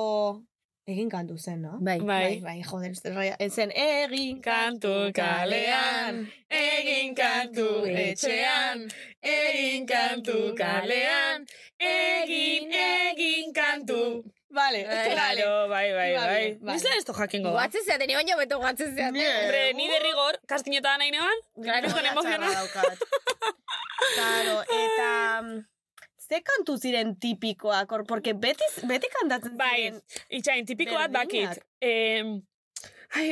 Egin 0.90 1.10
kantu 1.10 1.36
zen, 1.38 1.62
no? 1.62 1.76
Bai. 1.86 2.00
Bai, 2.02 2.40
bai, 2.42 2.64
joder, 2.66 2.96
ez. 2.96 3.02
Ez 3.38 3.52
zen, 3.54 3.70
egin 3.78 4.40
Kantu 4.42 5.12
kalean, 5.14 6.24
egin 6.50 7.14
kantu 7.14 7.68
etxean, 7.86 8.88
egin 9.22 9.86
kantu 9.86 10.56
kalean, 10.58 11.46
egin, 11.78 12.74
egin 12.74 13.54
kantu. 13.54 14.24
Vale, 14.50 14.84
Bai. 14.86 15.10
Claro, 15.14 15.68
bai, 15.70 15.94
bai, 15.94 16.14
bai. 16.16 16.58
Nizela 16.74 16.96
esto 16.98 17.14
jakingo. 17.14 17.52
Guatzen 17.54 17.84
zeaten, 17.86 18.08
ni 18.10 18.16
baino 18.18 18.38
beto 18.38 18.58
guatzen 18.58 18.96
zeaten. 18.96 19.22
Hombre, 19.22 19.74
ni 19.78 19.88
de 19.88 20.00
rigor, 20.00 20.40
kastineta 20.48 20.96
nahi 20.98 21.12
neban, 21.14 21.44
Claro, 21.62 21.88
txarra 21.92 22.12
emozional. 22.16 22.54
daukat. 22.54 22.98
Claro, 24.16 24.62
eta... 24.64 25.42
mm, 25.44 25.60
Ze 26.30 26.44
kantu 26.46 26.76
ziren 26.78 27.16
tipikoak, 27.18 27.92
or, 27.92 28.04
porque 28.06 28.34
beti, 28.38 28.66
beti 28.86 29.08
kantatzen 29.10 29.56
Bai, 29.58 29.78
ziren. 29.88 30.02
itxain, 30.30 30.66
tipiko 30.66 30.94
bat 30.94 31.10
Berdinak. 31.10 31.56
bakit. 31.58 31.64
Eh, 31.82 32.22
ai, 33.18 33.32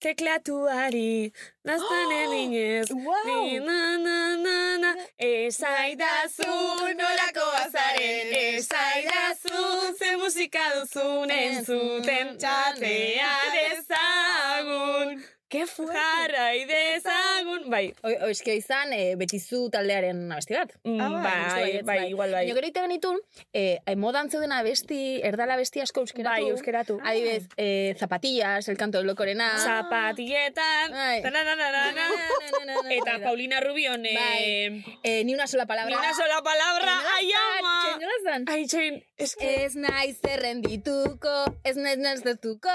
teklatuari, 0.00 1.32
naztan 1.64 2.12
eginez, 2.12 2.90
Wow! 3.06 3.26
ni 3.26 3.58
na 3.58 3.96
na 3.98 4.36
na. 4.36 4.58
Na, 4.78 4.94
esaidazu 5.18 6.52
nolako 6.98 7.46
azaren, 7.62 8.28
esaidazu 8.32 9.62
ze 9.98 10.16
musika 10.16 10.66
duzun 10.74 11.30
entzuten, 11.30 12.36
txatea 12.38 13.32
dezagun, 13.54 15.18
Ke 15.48 15.64
fuerte. 15.66 15.96
jarrai 15.96 16.66
dezagun, 16.68 17.70
bai, 17.72 17.94
Oi, 18.04 18.14
oi, 18.20 18.30
eske 18.34 18.52
izan, 18.58 18.92
e, 18.92 19.14
betizu 19.16 19.70
taldearen 19.72 20.30
abesti 20.30 20.52
bat. 20.54 20.74
mm, 20.84 21.00
Ah, 21.00 21.08
bai, 21.08 21.22
bai, 21.22 21.72
Bai, 21.88 21.98
bai, 21.98 22.08
igual 22.10 22.30
bai. 22.32 22.42
Baina 22.44 22.54
gero 22.58 22.66
ite 22.68 22.80
genitun, 22.84 23.16
e, 23.54 23.78
modan 23.96 24.28
zeuden 24.30 24.52
abesti, 24.52 25.20
erdala 25.24 25.54
abesti 25.54 25.80
asko 25.80 26.00
euskeratu. 26.04 26.28
Bai, 26.28 26.50
euskeratu. 26.50 26.98
Adibidez, 27.02 27.46
e, 27.56 27.94
zapatillas, 27.98 28.68
el 28.68 28.76
canto 28.76 28.98
del 28.98 29.06
locorena. 29.06 29.48
Zapatilletan, 29.58 30.90
Bai. 30.92 31.22
eta 32.98 33.12
Bai. 33.12 33.22
Paulina 33.22 33.60
Rubion, 33.60 34.04
eh, 34.04 34.14
Bai. 34.14 34.84
Eh, 35.02 35.24
ni 35.24 35.32
una 35.34 35.46
sola 35.46 35.64
palabra. 35.64 35.90
Ni 35.90 35.96
una 35.96 36.12
sola 36.14 36.42
palabra, 36.42 37.00
ai 37.16 37.30
ama. 37.58 37.98
Zan? 38.24 38.44
Ai, 38.48 38.66
txain, 38.66 39.02
ez 39.16 39.34
que... 39.34 39.64
Ez 39.64 39.76
naiz 39.76 40.18
zerrendituko, 40.20 41.44
ez 41.64 41.76
naiz 41.76 41.98
naztertuko, 41.98 42.68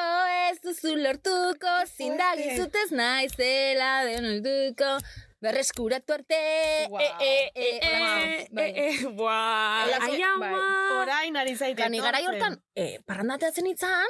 ez 0.49 0.59
duzu 0.61 0.95
lortuko, 0.95 1.67
zindagizut 1.97 2.62
ez 2.71 2.91
naiz 2.91 3.33
zela 3.35 4.03
denoltuko, 4.05 4.97
berreskuratu 5.43 6.13
arte, 6.13 6.87
Wow. 6.89 6.99
e, 7.01 7.07
e, 7.19 7.51
e, 7.55 7.69
Eh, 7.81 7.89
eh, 7.91 8.47
eh, 8.55 8.73
eh, 8.75 9.07
buah, 9.11 9.85
Holako- 9.87 10.11
ai 10.13 10.21
ama. 10.23 10.39
bai. 10.51 10.97
Orain 11.01 11.35
ari 11.37 11.55
zaite. 11.55 11.81
Gani 11.81 11.99
gara 11.99 12.19
hortan, 12.23 12.61
e, 12.75 12.99
parrandateatzen 13.05 13.67
itzan, 13.67 14.07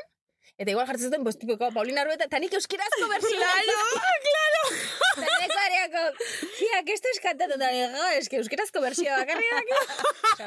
eta 0.58 0.72
igual 0.72 0.88
jartzen 0.88 1.10
zuten, 1.10 1.24
pues, 1.24 1.38
tipiko 1.40 1.72
Paulina 1.74 2.04
Rueta, 2.06 2.26
eta 2.30 2.40
nik 2.40 2.54
euskirazko 2.54 3.08
berzio. 3.10 3.38
claro, 3.42 3.78
claro. 4.30 4.62
Eta 5.14 5.36
neko 5.42 5.60
ariako, 5.62 6.02
tia, 6.58 6.78
que 6.86 6.94
esto 6.94 7.08
es 7.12 7.20
cantando, 7.20 7.56
eta 7.56 7.72
nego, 7.72 8.06
es 8.18 8.30
que 8.30 8.38
euskirazko 8.38 8.82
berzio 8.82 9.12
bakarri 9.12 9.46
daki. 9.52 9.74
Ke 10.38 10.44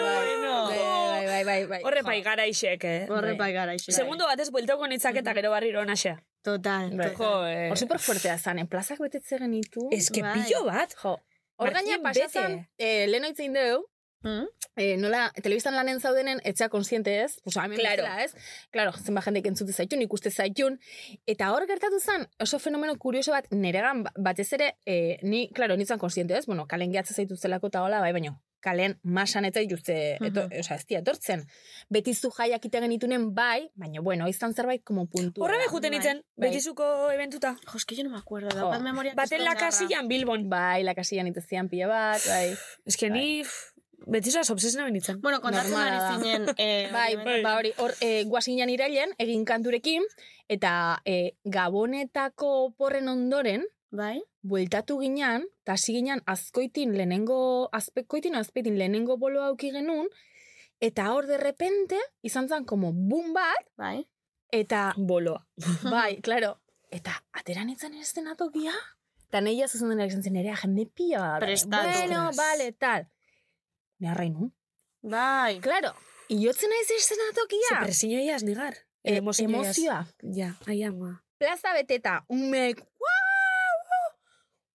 bueno. 0.00 0.66
Bai, 0.66 1.26
bai, 1.26 1.44
bai, 1.44 1.66
bai. 1.66 1.82
Horre 1.84 2.02
pai 2.02 2.22
gara 2.22 2.46
isek, 2.50 2.84
eh? 2.84 3.06
Horre 3.08 3.36
pai 3.38 3.52
gara 3.54 3.74
ixe. 3.78 3.92
Segundo 3.94 4.26
batez 4.26 4.50
bueltauko 4.50 4.86
nitzak 4.90 5.16
eta 5.22 5.34
gero 5.38 5.50
barriro 5.54 5.84
naxea. 5.84 6.18
Total, 6.42 6.90
Bai. 6.96 7.10
total. 7.12 7.16
Jo, 7.16 7.46
eh. 7.46 7.70
Hor 7.70 7.78
super 7.78 7.98
fuertea 8.02 8.38
zan, 8.38 8.58
en 8.58 8.66
plazak 8.68 8.98
betetze 9.00 9.38
genitu. 9.38 9.88
Ez 9.92 10.10
que 10.10 10.22
Bai. 10.22 10.42
pillo 10.42 10.64
bat. 10.66 10.94
Jo. 11.00 11.20
Hor 11.56 11.70
gaina 11.70 11.98
pasazan, 12.02 12.68
eh, 12.76 13.06
lehen 13.08 13.24
oitzein 13.30 13.52
deu, 13.54 13.86
Mm? 14.24 14.46
eh, 14.76 14.96
nola, 14.98 15.30
telebistan 15.40 15.76
lanen 15.76 16.00
zaudenen, 16.00 16.40
etxea 16.42 16.68
konsiente 16.68 17.12
ez, 17.22 17.36
pues, 17.44 17.54
hemen 17.56 17.78
Claro. 17.78 18.02
bezala, 18.02 18.24
ez? 18.24 18.34
Claro, 18.72 18.92
zenba 18.98 19.20
jendek 19.22 19.46
entzute 19.46 19.72
zaitun, 19.72 20.02
ikuste 20.02 20.30
zaitun, 20.34 20.80
eta 21.26 21.52
hor 21.52 21.66
gertatu 21.68 22.00
zen, 22.00 22.26
oso 22.40 22.58
fenomeno 22.58 22.96
kurioso 22.98 23.30
bat, 23.30 23.46
neregan 23.52 24.02
ba- 24.02 24.12
batez 24.16 24.52
ere, 24.52 24.72
eh, 24.84 25.18
ni, 25.22 25.48
claro, 25.54 25.76
nintzen 25.76 25.98
konsiente 25.98 26.34
ez, 26.36 26.46
bueno, 26.46 26.66
kalen 26.66 26.90
gehatzen 26.90 27.14
zaitu 27.14 27.36
zelako 27.36 27.68
eta 27.68 27.82
hola, 27.84 28.00
bai, 28.00 28.10
baino, 28.12 28.40
kalen 28.64 28.98
masan 29.04 29.44
eta 29.44 29.60
dituzte, 29.60 30.16
eto, 30.24 30.48
osea, 30.58 30.76
ez 30.80 30.86
dira 30.88 31.00
etortzen. 31.02 31.42
Beti 31.90 32.14
zu 32.14 32.30
jaiak 32.32 32.64
ite 32.64 32.80
genitunen 32.80 33.34
bai, 33.34 33.68
baina 33.76 34.00
bueno, 34.00 34.26
izan 34.26 34.54
zerbait 34.54 34.82
como 34.82 35.06
puntu. 35.06 35.44
Horre 35.44 35.58
behuten 35.66 35.92
itzen, 35.94 36.22
Bai. 36.34 36.48
betizuko 36.48 37.10
eventuta. 37.12 37.56
Jo, 37.66 37.76
es 37.76 37.84
que 37.84 37.94
yo 37.94 38.04
no 38.04 38.10
me 38.10 38.16
acuerdo, 38.18 38.48
Jo. 38.50 38.56
daukat 38.56 38.80
memoria. 38.80 39.12
Baten 39.14 39.44
la 39.44 39.54
kasillan 39.54 40.08
Bilbon. 40.08 40.48
Bai, 40.48 40.82
la 40.82 40.94
kasillan 40.94 41.26
itezian 41.28 41.68
pila 41.68 41.86
bat, 41.88 42.22
bai. 42.26 42.56
Ez 42.86 42.96
que 42.96 43.10
ni 43.10 43.44
betizua 44.06 44.42
obsesena 44.50 44.84
benitzen. 44.84 45.20
Bueno, 45.20 45.40
kontatzen 45.40 45.76
ari 45.76 45.98
zinen... 46.14 46.48
Eh, 46.64 46.88
Bai, 46.92 47.14
hori, 47.16 47.42
ba 47.42 47.54
hori, 47.58 47.72
hor, 47.78 47.94
e, 48.00 48.24
guazinan 48.24 48.70
irailen, 48.70 49.12
egin 49.18 49.44
kanturekin, 49.44 50.04
eta 50.48 51.00
e, 51.04 51.34
gabonetako 51.44 52.74
porren 52.78 53.08
ondoren, 53.08 53.64
Bai. 53.94 54.22
bueltatu 54.42 54.98
ginean, 55.00 55.46
eta 55.64 55.76
hasi 55.76 55.94
ginean 55.96 56.22
azkoitin 56.26 56.94
lehenengo, 56.96 57.68
azpekoitin 57.72 58.36
azpeitin 58.38 58.78
lehenengo 58.78 59.16
bolo 59.18 59.42
auki 59.42 59.70
genuen, 59.74 60.08
eta 60.80 61.10
hor 61.12 61.26
de 61.26 61.38
repente, 61.38 61.98
izan 62.22 62.48
zen 62.48 62.64
como 62.64 62.92
boom 62.92 63.32
bat, 63.34 63.70
Bai. 63.76 64.06
eta, 64.52 64.92
Boloa. 64.96 65.46
bai, 65.94 66.20
claro, 66.26 66.58
eta 66.90 67.16
atera 67.32 67.64
nintzen 67.64 67.94
ez 67.94 68.12
den 68.14 68.28
atokia, 68.28 68.74
eta 69.28 69.42
nahi 69.42 69.58
jazuzen 69.62 69.90
denak 69.90 70.12
izan 70.12 70.22
zen 70.22 70.36
ere, 70.42 70.54
jende 70.62 70.86
pila 70.86 71.24
bat. 71.24 71.42
Prestatu. 71.42 71.90
Bueno, 71.90 72.30
vale, 72.36 72.72
tal. 72.72 73.08
Ne 74.00 74.10
arrainu. 74.10 74.50
Bai. 75.02 75.60
Claro, 75.60 75.92
iotzen 76.28 76.70
naiz 76.70 76.88
Se 77.04 77.14
atokia. 77.30 77.80
presiño 77.82 78.18
iaz 78.20 78.42
negar. 78.42 78.74
E, 79.04 79.16
Emozioa 79.16 79.48
iaz. 79.50 79.54
emozioa. 79.54 80.06
Ja, 80.34 80.54
ai 80.66 80.82
ama. 80.82 81.20
plaza 81.38 81.72
beteta, 81.74 82.24
umek, 82.28 82.78
wow, 82.78 84.14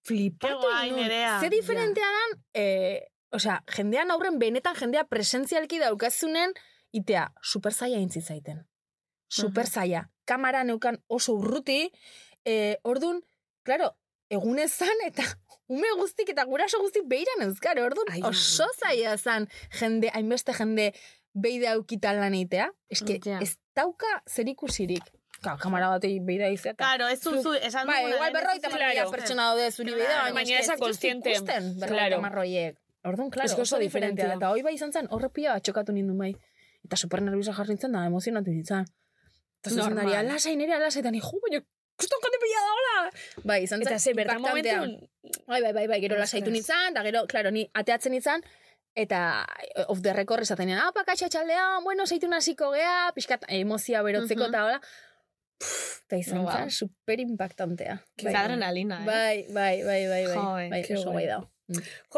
flipatu 0.05 0.59
Ke 0.59 0.61
guai. 0.61 0.91
Nerea. 0.91 1.39
Ze 1.39 1.49
diferentea 1.49 2.05
dan, 2.17 2.43
eh, 2.53 3.07
osea, 3.31 3.63
jendean 3.75 4.11
aurren 4.11 4.37
benetan 4.39 4.75
jendea 4.75 5.03
presentzialki 5.03 5.79
daukazunen, 5.79 6.53
itea, 6.91 7.31
super 7.41 7.73
zaila 7.73 7.97
intzi 7.97 8.21
zaiten. 8.21 8.67
Super 9.27 9.67
zaila. 9.67 10.09
Kamara 10.25 10.63
neukan 10.63 11.03
oso 11.07 11.33
urruti, 11.33 11.91
eh, 12.45 12.77
ordun, 12.83 13.23
claro, 13.63 13.95
egunez 14.29 14.71
zan 14.71 14.97
eta 15.07 15.23
ume 15.69 15.87
guztik 15.99 16.29
eta 16.33 16.43
guraso 16.49 16.79
guztik 16.81 17.05
beiran 17.07 17.43
euskara, 17.45 17.83
ordun, 17.85 18.09
Ai, 18.11 18.21
oso 18.25 18.65
zaila 18.81 19.15
zan 19.17 19.47
jende, 19.79 20.09
hainbeste 20.13 20.53
jende 20.57 20.91
beide 21.33 21.67
aukitan 21.75 22.17
lan 22.19 22.33
egitea. 22.33 22.71
Eske, 22.89 23.19
Ja. 23.25 23.39
ez 23.45 23.55
dauka 23.77 24.09
zerikusirik. 24.27 25.03
Ka, 25.41 25.53
kamara 25.61 25.87
batei 25.93 26.19
beida 26.19 26.49
izea. 26.51 26.73
eta- 26.73 26.83
Claro, 26.83 27.07
ez 27.07 27.21
zuzu, 27.21 27.53
esan 27.53 27.87
Bai, 27.87 28.01
duguna, 28.01 28.15
igual 28.15 28.27
ez 28.29 28.33
berroita 28.33 28.67
zuzu 28.69 28.79
marroia 28.79 29.05
pertsona 29.11 29.43
daude 29.49 29.71
zuri 29.71 29.93
Claro. 29.93 30.01
bidea, 30.03 30.33
baina, 30.33 30.59
esa 30.59 30.73
ez 30.73 30.79
dituzte 30.79 30.83
consciente. 30.85 31.29
ikusten, 31.31 31.63
berroita 31.79 31.87
Claro. 32.07 32.21
marroiek. 32.21 32.77
Orduan, 33.05 33.29
claro, 33.29 33.45
oso 33.53 33.61
oso 33.61 33.77
diferentea. 33.79 34.25
diferentea. 34.25 34.35
Eta 34.47 34.49
hoi 34.51 34.61
bai 34.61 34.73
izan 34.73 34.91
zen, 34.91 35.07
horre 35.11 35.29
pila 35.29 35.53
bat 35.53 35.63
txokatu 35.63 35.93
nindu 35.93 36.17
bai. 36.17 36.35
Eta 36.83 36.97
super 36.97 37.21
nerviosa 37.21 37.53
jarri 37.53 37.69
nintzen 37.69 37.91
da, 37.93 38.05
emozionatu 38.05 38.49
nintzen. 38.51 38.83
Eta 39.61 39.69
zuzen 39.69 39.85
Normal. 39.85 40.05
dari, 40.11 40.27
alasai 40.27 40.55
nire 40.57 40.73
alasai, 40.73 40.99
eta 41.01 41.11
ni, 41.11 41.21
jo, 41.21 41.39
baina, 41.43 41.63
kuston 41.99 42.23
jende 42.23 42.39
pila 42.43 42.61
da, 42.63 42.71
hola! 42.77 42.95
Bai, 43.51 43.59
izan 43.65 43.83
zen, 43.83 43.87
Eta 43.87 43.99
ze, 43.99 44.13
bertan 44.17 44.39
impactantea. 44.41 44.79
momentun, 44.79 45.43
Bai, 45.49 45.61
bai, 45.61 45.73
bai, 45.77 45.85
bai, 45.91 45.99
gero 46.01 46.17
lasaitu 46.19 46.49
nintzen, 46.53 46.91
eta 46.93 47.03
gero, 47.05 47.25
claro, 47.27 47.51
ni 47.51 47.65
ateatzen 47.73 48.11
nintzen, 48.15 48.41
eta 48.95 49.19
off 49.87 50.01
the 50.01 50.13
record 50.17 50.41
esaten 50.47 50.71
ah, 50.73 50.89
pakatxa 50.95 51.29
txaldean, 51.29 51.83
bueno, 51.85 52.07
zeitu 52.07 52.27
naziko 52.31 52.71
gea, 52.73 53.11
pixkat 53.15 53.45
emozia 53.59 54.01
berotzeko 54.03 54.47
eta 54.49 54.63
hola. 54.65 54.79
Pff, 55.59 55.95
Eta 56.09 56.17
izan 56.17 56.39
Wow. 56.41 56.53
zen, 56.55 56.71
super 56.73 57.19
impactantea. 57.21 57.99
Adrenalina, 58.25 59.01
eh? 59.03 59.05
Bai, 59.05 59.37
bai, 59.53 59.83
bai, 59.85 60.01
bai, 60.09 60.23
bai. 60.25 60.35
Joe, 60.35 60.69
bai, 60.71 60.81
oso 60.97 61.11
guai. 61.11 61.25
gai 61.25 61.27
da. 61.29 61.35
Jo, 61.43 61.49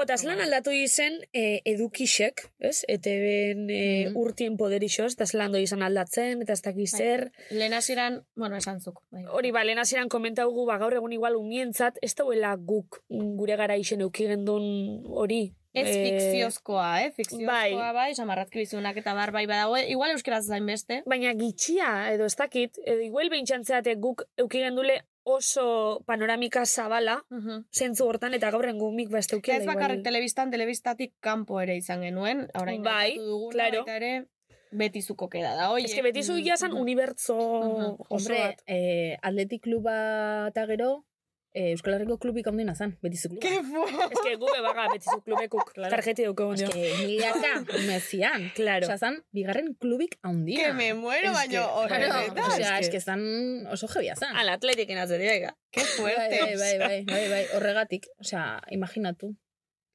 eta 0.01 0.17
zelan 0.17 0.41
aldatu 0.41 0.71
izen 0.71 1.19
eh, 1.33 1.61
edukixek, 1.65 2.45
ez? 2.59 2.83
ETB-en 2.87 3.69
eh, 3.69 4.05
Mhm. 4.09 4.17
urtien 4.17 4.57
poderixoz, 4.57 5.13
eta 5.13 5.25
zelan 5.25 5.51
doi 5.51 5.63
izan 5.63 5.83
aldatzen, 5.83 6.41
eta 6.41 6.53
ez 6.53 6.61
dakiz 6.61 6.91
zer. 6.97 7.31
Lehen 7.51 7.73
hasieran, 7.73 8.21
bueno, 8.35 8.55
esan 8.57 8.81
zuk. 8.81 9.01
Bai. 9.11 9.25
Hori, 9.29 9.51
ba, 9.51 9.63
lehen 9.63 9.79
hasieran 9.79 10.09
komentaugu, 10.09 10.65
ba, 10.65 10.77
gaur 10.77 10.93
egun 10.93 11.13
igual 11.13 11.35
umientzat, 11.35 11.97
ez 12.01 12.13
dauela 12.15 12.55
guk 12.57 13.03
mm, 13.09 13.35
gure 13.37 13.55
gara 13.57 13.77
isen 13.77 14.01
eukigendun 14.01 15.03
hori. 15.07 15.53
Ez 15.73 15.87
Eh, 15.87 16.03
fikziozkoa, 16.03 17.01
eh? 17.05 17.11
Fikziozkoa, 17.15 17.47
bai. 17.47 17.93
bai, 17.95 18.15
samarrazki 18.15 18.59
bizunak 18.59 18.97
eta 18.97 19.13
bar 19.13 19.31
bai 19.31 19.45
badago. 19.47 19.77
Igual 19.77 20.11
euskaraz 20.11 20.45
zain 20.45 20.65
beste. 20.65 21.01
Baina 21.05 21.31
gitxia, 21.33 22.11
edo 22.13 22.25
ez 22.25 22.35
dakit, 22.35 22.75
edo 22.85 22.99
igual 22.99 23.29
behintzantzeate 23.29 23.95
guk 23.95 24.25
eukigendule 24.37 24.97
oso 25.23 26.01
panoramika 26.05 26.65
zabala, 26.65 27.23
Mhm. 27.29 27.65
zentzu 27.71 28.05
hortan, 28.07 28.33
eta 28.33 28.49
gaur 28.51 28.65
engumik 28.65 29.09
ba 29.09 29.19
ez 29.19 29.25
Ez 29.27 29.33
eukiela 29.33 29.65
bakarrik 29.65 30.03
telebistan, 30.03 30.51
telebistatik 30.51 31.13
kanpo 31.19 31.59
ere 31.61 31.75
izan 31.77 32.01
genuen. 32.01 32.47
Orain 32.59 32.81
Bai, 32.83 33.17
duguna, 33.17 33.51
claro. 33.51 33.83
Baita 33.85 33.95
ere, 33.97 34.25
betizuko 34.71 35.27
keda 35.29 35.53
da. 35.55 35.71
Oie. 35.71 35.85
Ez 35.85 35.93
que 35.93 36.01
beti 36.01 36.23
zu 36.23 36.37
jasan 36.43 36.73
unibertso 36.73 37.35
Mhm. 37.35 37.95
oso 37.99 38.05
Hombre, 38.09 38.39
bat. 38.39 38.61
eh, 38.67 39.17
atletik 39.21 39.61
kluba 39.63 40.47
eta 40.47 40.65
gero, 40.65 41.05
eh, 41.53 41.71
Euskal 41.71 41.93
Herriko 41.95 42.17
klubik 42.17 42.47
handina 42.47 42.73
zan, 42.75 42.97
betizu 43.01 43.29
kluba. 43.29 43.41
Ke 43.43 43.63
fu! 43.63 43.83
Ez 44.07 44.19
que 44.23 44.35
gube 44.39 44.61
baga 44.63 44.87
beti 44.93 45.05
zu 45.09 45.21
klubekuk 45.25 45.73
tarjeti 45.75 46.23
duko 46.25 46.53
Ez 46.53 46.63
que 46.69 46.93
niriaka, 47.01 47.65
mezian. 47.87 48.49
Claro. 48.55 48.87
Osa, 48.87 48.97
zan, 48.97 49.23
bigarren 49.31 49.73
klubik 49.75 50.17
handina. 50.23 50.63
Que 50.63 50.73
me 50.73 50.93
muero, 50.93 51.33
baino. 51.33 51.51
que- 51.51 51.57
Claro, 51.87 52.15
horretan. 52.15 52.39
osea, 52.47 52.79
es 52.79 52.87
es 52.87 52.89
que- 52.89 53.01
zan 53.01 53.67
oso 53.67 53.87
jebia 53.87 54.15
zan. 54.15 54.35
Al 54.35 54.49
atletik 54.49 54.89
inatzeria, 54.89 55.55
Qué 55.71 55.81
Bai, 55.81 55.89
fuerte. 55.97 56.39
bai, 56.41 56.57
bai, 56.57 56.77
bai, 56.79 57.03
bai, 57.05 57.29
bai, 57.29 57.45
horregatik, 57.55 58.07
osea, 58.19 58.61
imaginatu. 58.71 59.35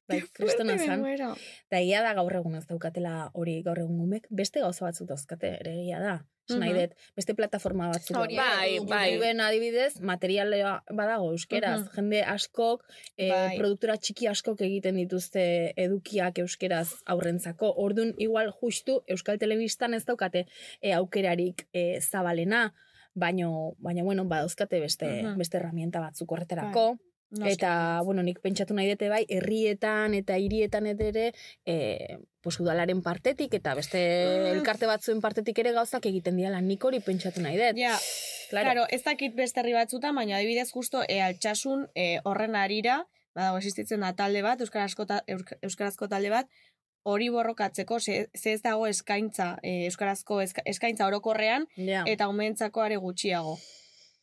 Bai, 0.07 0.21
kristona 0.31 0.77
zan. 0.77 1.03
Da 1.69 1.79
egia 1.81 2.01
da 2.01 2.13
gaur 2.13 2.33
egun 2.33 2.55
ez 2.55 2.65
daukatela 2.65 3.29
hori 3.33 3.61
gaur 3.61 3.77
egun 3.79 3.97
gumek, 3.97 4.27
beste 4.29 4.61
gauza 4.61 4.85
batzuk 4.85 5.07
dauzkate 5.09 5.57
ere 5.59 5.75
da. 5.99 6.25
Nahi 6.49 6.71
Mhm. 6.73 6.79
dut, 6.79 6.93
beste 7.15 7.33
plataforma 7.35 7.89
batzuk. 7.91 8.15
Hori, 8.17 8.35
daude. 8.35 8.55
bai, 8.57 8.79
bai. 8.87 9.11
YouTubeen 9.11 9.41
adibidez, 9.41 9.99
materiala 9.99 10.83
badago 10.89 11.31
euskeraz. 11.33 11.81
Mhm. 11.81 11.89
Jende 11.95 12.23
askok, 12.23 12.83
eh, 13.17 13.29
Bai. 13.29 13.57
produktora 13.57 13.97
txiki 13.97 14.27
askok 14.27 14.61
egiten 14.61 14.95
dituzte 14.95 15.73
edukiak 15.75 16.39
euskeraz 16.39 16.93
aurrentzako. 17.05 17.73
Ordun 17.77 18.13
igual 18.17 18.53
justu 18.61 19.01
Euskal 19.07 19.37
Telebistan 19.37 19.93
ez 19.93 20.05
daukate 20.05 20.45
eh, 20.81 20.93
aukerarik 20.95 21.67
eh, 21.73 21.99
zabalena, 22.01 22.73
baino, 23.13 23.73
baina 23.79 24.03
bueno, 24.03 24.25
badauzkate 24.25 24.79
beste, 24.79 25.23
Mhm. 25.23 25.37
beste 25.37 25.57
herramienta 25.57 25.99
batzuk 25.99 26.31
horretarako. 26.31 26.97
Noski. 27.29 27.53
Eta, 27.57 28.01
bueno, 28.05 28.23
nik 28.23 28.39
pentsatu 28.39 28.73
nahi 28.73 28.87
dute 28.93 29.09
bai, 29.11 29.25
herrietan 29.27 30.13
eta 30.15 30.37
hirietan 30.39 30.85
ere, 30.87 31.33
e, 31.65 32.17
pues, 32.41 32.55
udalaren 32.63 33.01
partetik 33.03 33.53
eta 33.53 33.73
beste 33.75 33.99
Mm. 33.99 34.53
elkarte 34.59 34.87
batzuen 34.87 35.19
partetik 35.19 35.59
ere 35.59 35.73
gauzak 35.75 36.05
egiten 36.05 36.37
diala 36.37 36.61
nik 36.61 36.83
hori 36.85 37.01
pentsatu 37.01 37.41
nahi 37.41 37.57
dut. 37.57 37.75
Ja, 37.77 37.97
claro. 38.49 38.65
claro, 38.71 38.85
ez 38.89 39.03
dakit 39.03 39.35
beste 39.35 39.59
herri 39.59 39.73
batzutan, 39.73 40.15
baina 40.15 40.37
adibidez 40.37 40.71
justo 40.71 41.03
e, 41.07 41.19
altxasun 41.21 41.89
e, 41.95 42.19
horren 42.23 42.55
arira, 42.55 43.05
badago 43.35 43.57
existitzen 43.57 43.99
da 43.99 44.13
talde 44.15 44.41
bat, 44.41 44.61
euskarazko, 44.61 45.05
ta, 45.05 45.21
eusk- 45.27 45.57
euskarazko 45.61 46.07
talde 46.07 46.29
bat, 46.29 46.47
hori 47.03 47.27
borrokatzeko, 47.29 47.99
ze, 47.99 48.29
ze 48.35 48.53
ez 48.53 48.61
dago 48.61 48.87
eskaintza, 48.87 49.57
e, 49.63 49.85
euskarazko 49.85 50.39
eska, 50.41 50.61
eskaintza 50.65 51.05
orokorrean, 51.07 51.67
Ja. 51.75 52.03
eta 52.07 52.27
umentzako 52.29 52.81
are 52.81 52.95
gutxiago. 52.97 53.57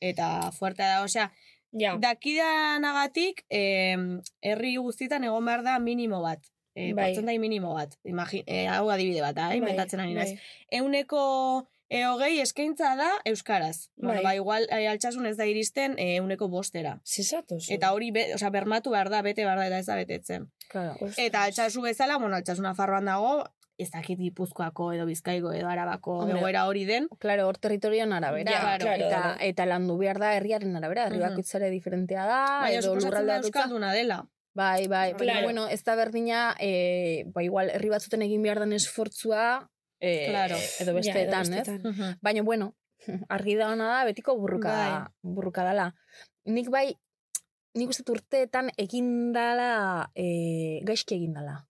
Eta 0.00 0.50
fuertea 0.52 0.88
da, 0.96 1.02
osea, 1.04 1.30
Ja. 1.74 1.96
dakidanagatik, 1.98 3.44
herri 3.50 4.76
guztietan 4.76 5.24
egon 5.24 5.44
behar 5.44 5.62
da 5.66 5.78
minimo 5.78 6.22
bat. 6.22 6.40
E, 6.74 6.92
Bai. 6.92 7.12
Portzentai 7.12 7.38
minimo 7.38 7.74
bat. 7.74 7.92
Imagi, 8.04 8.42
e, 8.46 8.64
hau 8.66 8.88
adibide 8.90 9.20
bat, 9.22 9.34
da, 9.36 9.48
Bai, 9.52 9.60
inventatzen 9.60 10.00
ari 10.02 10.14
naiz 10.16 10.32
bai. 10.32 10.40
euneko 10.80 11.68
e, 11.88 12.00
hogei 12.08 12.40
eskaintza 12.42 12.96
da 12.98 13.10
euskaraz. 13.30 13.90
Bueno, 13.96 14.16
Bai. 14.22 14.24
ba, 14.24 14.34
igual 14.34 14.66
e, 14.70 14.80
altxasun 14.90 15.26
ez 15.30 15.36
da 15.38 15.46
iristen 15.46 15.94
e, 15.98 16.16
euneko 16.16 16.48
bostera. 16.48 16.96
Zizatoz. 17.06 17.68
Eta 17.70 17.92
hori, 17.94 18.10
be, 18.10 18.26
osea, 18.34 18.50
bermatu 18.50 18.90
behar 18.90 19.10
da, 19.12 19.22
bete 19.22 19.44
behar 19.46 19.58
da, 19.62 19.68
eta 19.70 19.78
ez 19.78 19.86
da 19.86 19.96
betetzen. 20.00 20.48
Claro. 20.68 20.96
Eta 21.16 21.44
altxasu 21.46 21.82
bezala, 21.86 22.18
bueno, 22.18 22.34
altxasuna 22.36 22.74
farroan 22.74 23.04
dago, 23.06 23.44
ez 23.78 23.90
dakit 23.90 24.18
gipuzkoako 24.18 24.92
edo 24.94 25.04
bizkaiko 25.06 25.52
edo 25.52 25.66
arabako 25.68 26.20
Hombre. 26.20 26.38
egoera 26.38 26.66
hori 26.68 26.84
den. 26.84 27.08
Claro, 27.18 27.48
hor 27.48 27.58
territorioan 27.58 28.12
arabera. 28.12 28.52
Ja, 28.52 28.60
claro, 28.78 29.06
eta, 29.06 29.08
claro. 29.20 29.36
eta 29.40 29.66
landu 29.66 29.96
behar 29.98 30.18
da 30.22 30.34
herriaren 30.36 30.76
arabera, 30.76 31.06
herri 31.08 31.18
Mhm. 31.18 31.28
bakoitzare 31.28 31.70
diferentea 31.70 32.26
da, 32.26 32.60
Baina 32.62 32.78
edo 32.78 32.94
lurralde 32.94 33.36
euskalduna 33.42 33.92
dela. 33.92 34.20
Bai, 34.54 34.86
bai, 34.86 35.12
baina 35.14 35.16
Claro. 35.32 35.42
bueno, 35.42 35.66
ez 35.68 35.82
da 35.82 35.96
berdina, 35.96 36.54
e, 36.60 37.24
ba, 37.34 37.42
igual, 37.42 37.70
herri 37.70 37.88
batzuten 37.88 38.22
egin 38.22 38.42
behar 38.42 38.60
den 38.60 38.72
esfortzua, 38.72 39.68
e, 40.00 40.28
Claro. 40.30 40.54
edo 40.78 40.92
Ja, 40.92 40.92
besteetan, 40.92 41.46
edo 41.52 41.56
ez? 41.60 41.66
bestetan. 41.68 42.18
Baina, 42.22 42.42
bueno, 42.42 42.74
argi 43.28 43.56
da 43.56 43.72
ona 43.72 43.88
da, 43.88 44.04
betiko 44.04 44.36
burruka, 44.38 44.70
Bai. 44.70 45.08
burruka 45.22 45.64
dala. 45.64 45.94
Nik 46.44 46.70
bai, 46.70 46.94
nik 47.74 47.88
uste 47.90 48.06
urteetan 48.12 48.70
egin 48.78 49.32
dala, 49.32 50.10
e, 50.14 50.80
gaizki 50.84 51.16
egin 51.16 51.32
dala. 51.34 51.66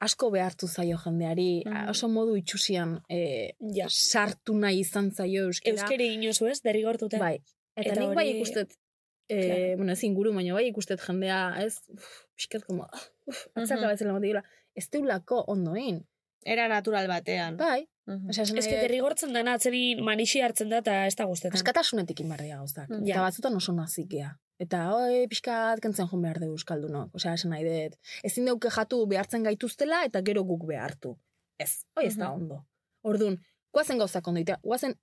Asko 0.00 0.30
behartu 0.32 0.66
zaio 0.68 0.96
jendeari, 1.04 1.62
Mhm. 1.66 1.88
oso 1.92 2.08
modu 2.08 2.36
itxusian 2.36 3.00
e, 3.08 3.50
Ja. 3.60 3.86
sartu 3.88 4.54
nahi 4.56 4.80
izan 4.80 5.10
zaio 5.12 5.44
euskera. 5.46 5.76
Euskeri 5.76 6.14
inozu 6.14 6.46
ez, 6.48 6.60
derrigortuta. 6.62 7.18
Bai. 7.18 7.36
Eta, 7.76 7.92
Eta 7.92 8.00
nik 8.00 8.14
bai 8.16 8.28
ikustet, 8.36 8.72
e, 9.28 9.36
Claro. 9.46 9.76
bueno, 9.76 9.92
ez 9.92 10.02
inguru, 10.04 10.32
baina 10.34 10.54
bai 10.54 10.66
ikustet 10.68 11.00
jendea, 11.00 11.54
ez, 11.64 11.78
uf, 11.88 12.08
pixkat, 12.36 12.64
como, 12.64 12.84
ah, 12.84 13.00
uf, 13.26 13.46
atzaka 13.54 13.80
Mhm. 13.80 13.90
batzela 13.90 14.42
ez 14.74 14.88
deulako 14.90 15.44
ondoin. 15.48 16.06
Era 16.44 16.68
natural 16.68 17.06
batean. 17.06 17.56
Bai. 17.58 17.86
Osea, 18.28 18.42
esan 18.44 18.58
Ez 18.58 18.66
que 18.66 18.80
derrigortzen 18.80 19.32
dana 19.32 19.52
atzeri 19.54 19.94
manixi 20.00 20.40
hartzen 20.40 20.68
da 20.70 20.78
eta 20.78 21.06
ez 21.06 21.14
da 21.14 21.24
guztetan. 21.26 21.54
askatasunetik 21.54 22.20
inbardia 22.20 22.56
gauzak. 22.56 22.88
Mm. 22.88 23.06
Eta 23.06 23.20
batzutan 23.20 23.54
oso 23.54 23.72
nazikea. 23.72 24.36
Eta 24.60 24.80
oi, 24.92 25.26
pixkat 25.30 25.80
kentzen 25.80 26.08
behar 26.22 26.38
dugu 26.42 26.52
euskaldunok. 26.58 27.14
Osea, 27.16 27.32
esan 27.38 27.50
nahi 27.54 27.64
dut. 27.64 27.94
Ezin 28.28 28.44
deuke 28.44 28.68
jatu 28.70 29.06
behartzen 29.08 29.42
gaituztela 29.46 30.02
eta 30.04 30.20
gero 30.26 30.42
guk 30.44 30.66
behartu. 30.68 31.14
Ez, 31.58 31.84
hoi 31.96 32.06
ez 32.06 32.16
da 32.16 32.28
Mhm. 32.28 32.34
ondo. 32.42 32.58
Orduan, 33.02 33.38
guazen 33.72 33.98
gauzak 33.98 34.26
ondo 34.28 34.40
itea. 34.40 34.58
Guazen, 34.62 34.94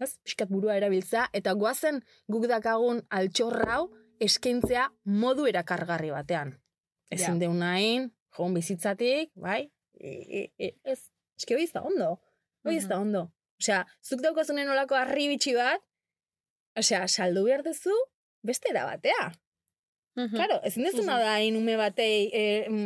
ez, 0.00 0.16
pixkat 0.24 0.48
burua 0.48 0.76
erabiltza, 0.76 1.28
eta 1.32 1.52
guazen 1.54 2.02
guk 2.28 2.46
dakagun 2.48 3.02
altxorrau 3.10 3.92
eskaintzea 4.20 4.88
modu 5.04 5.46
erakargarri 5.46 6.10
batean. 6.10 6.56
Ezin 7.10 7.34
Ja. 7.34 7.38
deun 7.38 7.58
nahin, 7.58 8.12
joan 8.36 8.54
bizitzatik, 8.54 9.30
bai? 9.34 9.70
E, 10.00 10.08
e, 10.08 10.52
e, 10.58 10.72
ez, 10.84 11.10
eske 11.38 11.54
hoi 11.54 11.62
ez 11.62 11.72
da 11.72 11.82
ondo. 11.82 12.20
Hoi 12.64 12.76
ez 12.76 12.88
da 12.88 12.98
ondo. 12.98 13.30
Osea, 13.60 13.86
zuk 14.02 14.20
daukazunen 14.20 14.68
olako 14.68 14.94
harri 14.96 15.28
bitxi 15.28 15.54
bat, 15.54 15.80
osea, 16.76 17.06
saldu 17.08 17.44
behar 17.44 17.62
duzu, 17.62 17.94
beste 18.46 18.70
era 18.70 18.84
batea. 18.88 19.32
Mhm. 20.16 20.32
Claro, 20.32 20.54
ezin 20.64 20.86
dezuna 20.86 21.18
da 21.20 21.34
inume 21.44 21.74
batei 21.76 22.30
e, 22.32 22.42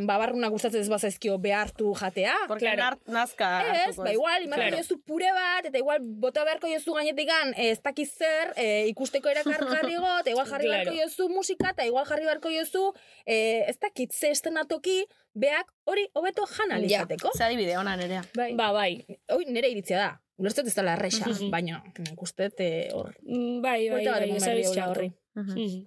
babarruna 0.09 0.49
gustatzen 0.51 0.81
ez 0.83 0.89
bazaizkio 0.91 1.37
behartu 1.39 1.93
jatea. 1.95 2.33
Porque 2.49 2.67
Claro. 2.75 2.99
nazka 3.07 3.51
Ez, 3.87 3.95
ba 3.97 4.11
igual, 4.13 4.43
imarko 4.43 4.67
Claro. 4.67 4.99
pure 5.07 5.31
bat, 5.33 5.65
eta 5.65 5.79
igual 5.79 6.01
bota 6.03 6.43
beharko 6.45 6.67
jozu 6.67 6.93
gainetikan 6.93 7.55
eh, 7.57 7.71
ez 7.71 7.79
dakiz 7.83 8.11
zer, 8.19 8.51
eh, 8.57 8.89
ikusteko 8.89 9.29
erakargarrigo, 9.31 10.11
eta 10.25 10.31
igual 10.31 10.47
jarri 10.51 10.67
Claro. 10.67 10.91
beharko 10.91 11.03
jozu 11.05 11.29
musika, 11.29 11.71
eta 11.71 11.87
igual 11.87 12.05
jarri 12.05 12.25
beharko 12.27 12.51
jozu, 12.51 12.93
eh, 13.27 13.63
ez 13.69 13.79
dakit 13.79 14.11
ze 14.13 14.31
estenatoki, 14.35 15.07
beak 15.33 15.71
hori 15.87 16.09
hobeto 16.15 16.47
jan 16.51 16.71
Ja. 16.71 16.75
alizateko. 16.81 17.31
Ze 17.39 17.45
adibide 17.45 17.79
ona 17.79 17.95
nerea. 17.97 18.25
Bai. 18.35 18.55
Ba, 18.57 18.73
bai. 18.73 19.07
Hoi, 19.29 19.45
nire 19.47 19.69
iritzia 19.71 19.99
da. 19.99 20.21
Ulertzet 20.37 20.67
ez 20.67 20.75
dela 20.75 20.95
erresa, 20.97 21.27
baina 21.51 21.83
nik 21.99 22.23
uste 22.23 22.51
eh, 22.59 22.89
hor. 22.93 23.15
Mm, 23.23 23.61
Bai, 23.63 23.89
bai, 23.89 23.91
Buelta 23.91 24.11
bat 24.11 24.21
bai, 24.21 24.29
eman 24.31 24.37
ez 24.37 24.43
behar 24.45 24.57
abiz 24.57 24.71
diola 24.73 25.13
Mhm. 25.35 25.87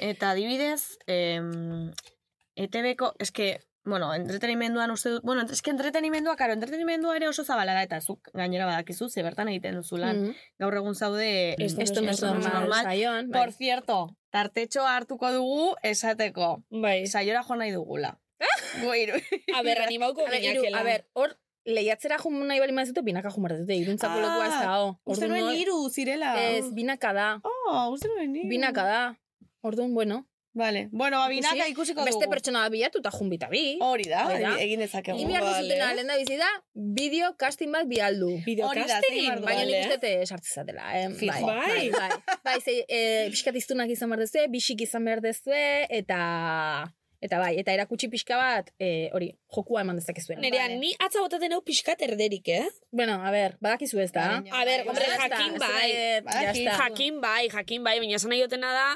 Eta 0.00 0.30
adibidez, 0.30 0.98
em, 1.06 1.90
ETB-ko, 2.56 3.14
eske, 3.18 3.60
bueno, 3.84 4.14
entretenimenduan 4.14 4.90
uste 4.90 5.10
dut, 5.10 5.22
bueno, 5.22 5.42
eske 5.50 5.70
entretenimendua, 5.70 6.36
karo, 6.36 6.52
entretenimendua 6.52 7.16
ere 7.16 7.28
oso 7.28 7.44
zabala 7.44 7.74
da, 7.74 7.82
eta 7.82 8.00
zuk 8.00 8.30
gainera 8.32 8.66
badakizu, 8.66 9.08
ze 9.08 9.22
bertan 9.22 9.48
egiten 9.48 9.76
duzu 9.76 9.98
lan. 10.00 10.22
Mhm. 10.22 10.34
Gaur 10.58 10.78
egun 10.80 10.94
zaude... 10.94 11.54
Esto 11.58 11.76
no 11.76 11.84
Esto 11.84 12.02
no 12.02 12.10
es 12.10 12.22
normal, 12.22 12.52
normal. 12.52 12.84
saioan. 12.84 13.30
bai. 13.30 13.40
Por 13.42 13.52
cierto, 13.52 14.16
tartetxo 14.30 14.86
hartuko 14.86 15.32
dugu 15.32 15.74
esateko. 15.82 16.64
Bai. 16.70 17.06
Saiora 17.06 17.42
jo 17.42 17.56
nahi 17.56 17.72
dugula. 17.72 18.18
Goiru. 18.84 19.20
A 19.54 19.62
ber, 19.62 19.80
animauko 19.86 20.24
a 20.26 20.82
ber, 20.82 21.06
hor, 21.12 21.38
lehiatzera 21.74 22.18
jun 22.22 22.40
nahi 22.48 22.60
bali 22.60 22.72
mazute, 22.76 23.02
binaka 23.02 23.30
jun 23.34 23.44
behar 23.46 23.58
dute, 23.62 23.76
iruntzako 23.76 24.18
Ah, 24.18 24.24
lekua 24.26 24.46
ez 24.46 24.56
da, 24.64 24.72
ho. 24.80 24.88
Uste 25.04 25.28
nuen 25.28 25.52
hiru 25.56 25.78
zirela. 25.90 26.34
Ez, 26.50 26.66
binaka 26.74 27.12
da. 27.12 27.28
Oh, 27.44 27.88
uste 27.94 28.08
nuen 28.08 28.34
hiru. 28.34 28.48
Binaka 28.48 28.84
da. 28.84 29.00
Orduan, 29.62 29.94
bueno. 29.94 30.26
Vale. 30.52 30.88
Bueno, 30.90 31.18
ba, 31.20 31.28
binaka 31.30 31.54
ikusi, 31.54 31.70
ikusiko 31.70 32.04
Beste 32.04 32.24
dugu. 32.24 32.32
pertsona 32.32 32.64
bat 32.64 32.72
bilatu 32.72 32.98
eta 32.98 33.10
jun 33.14 33.28
bita 33.30 33.46
bi. 33.52 33.78
Hori 33.86 34.08
da, 34.10 34.24
Hori 34.26 34.42
da. 34.42 34.56
egin 34.58 34.80
dezakegu. 34.82 35.14
Egin 35.16 35.28
behar 35.30 35.44
duzutena, 35.46 35.92
lehen 35.94 36.08
da 36.10 36.16
bizi 36.18 36.38
bideo 36.74 37.28
casting 37.38 37.70
bat 37.70 37.86
bialdu. 37.86 38.32
Hori 38.42 38.56
behar 38.58 38.74
du, 39.04 39.44
Baina 39.46 39.62
Vale. 39.62 39.82
nik 39.86 39.94
uste 39.94 40.50
zatela, 40.50 40.88
eh? 40.98 41.08
Fijo. 41.14 41.46
Bai, 41.46 41.90
bai, 41.90 41.90
bai. 41.94 42.38
bai 42.44 42.60
ze, 42.60 42.84
eh, 42.88 43.28
pixkat 43.30 43.54
iztunak 43.54 43.88
izan 43.90 44.10
behar 44.10 44.24
dezue, 44.26 44.48
bisik 44.48 44.80
izan 44.82 45.04
behar 45.04 45.20
dezue, 45.20 45.86
eta... 45.88 46.90
Eta 47.20 47.36
bai, 47.38 47.58
eta 47.60 47.72
erakutsi 47.76 48.08
pixka 48.08 48.36
bat, 48.40 48.70
eh, 48.80 49.10
hori, 49.12 49.26
jokua 49.52 49.82
eman 49.82 49.98
dezakezuen. 50.00 50.38
Nerea, 50.40 50.68
ni 50.68 50.94
atza 51.04 51.20
botaten 51.20 51.52
hau 51.52 51.60
pixkat 51.60 52.00
erderik, 52.06 52.48
eh? 52.48 52.62
Bueno, 52.90 53.18
a 53.22 53.30
ber, 53.30 53.58
badakizu 53.60 54.00
ez 54.00 54.10
da. 54.12 54.40
Baina, 54.40 54.56
A 54.56 54.64
ber, 54.64 54.86
hombre, 54.88 55.04
jakin 55.04 55.54
ez 55.54 55.60
bai. 55.60 55.90
está. 56.24 56.76
Jakin 56.78 57.20
bai, 57.20 57.48
jakin 57.52 57.84
bai, 57.84 57.98
baina 58.00 58.16
esan 58.16 58.30
nahi 58.32 58.40
dutena 58.40 58.70
da, 58.72 58.86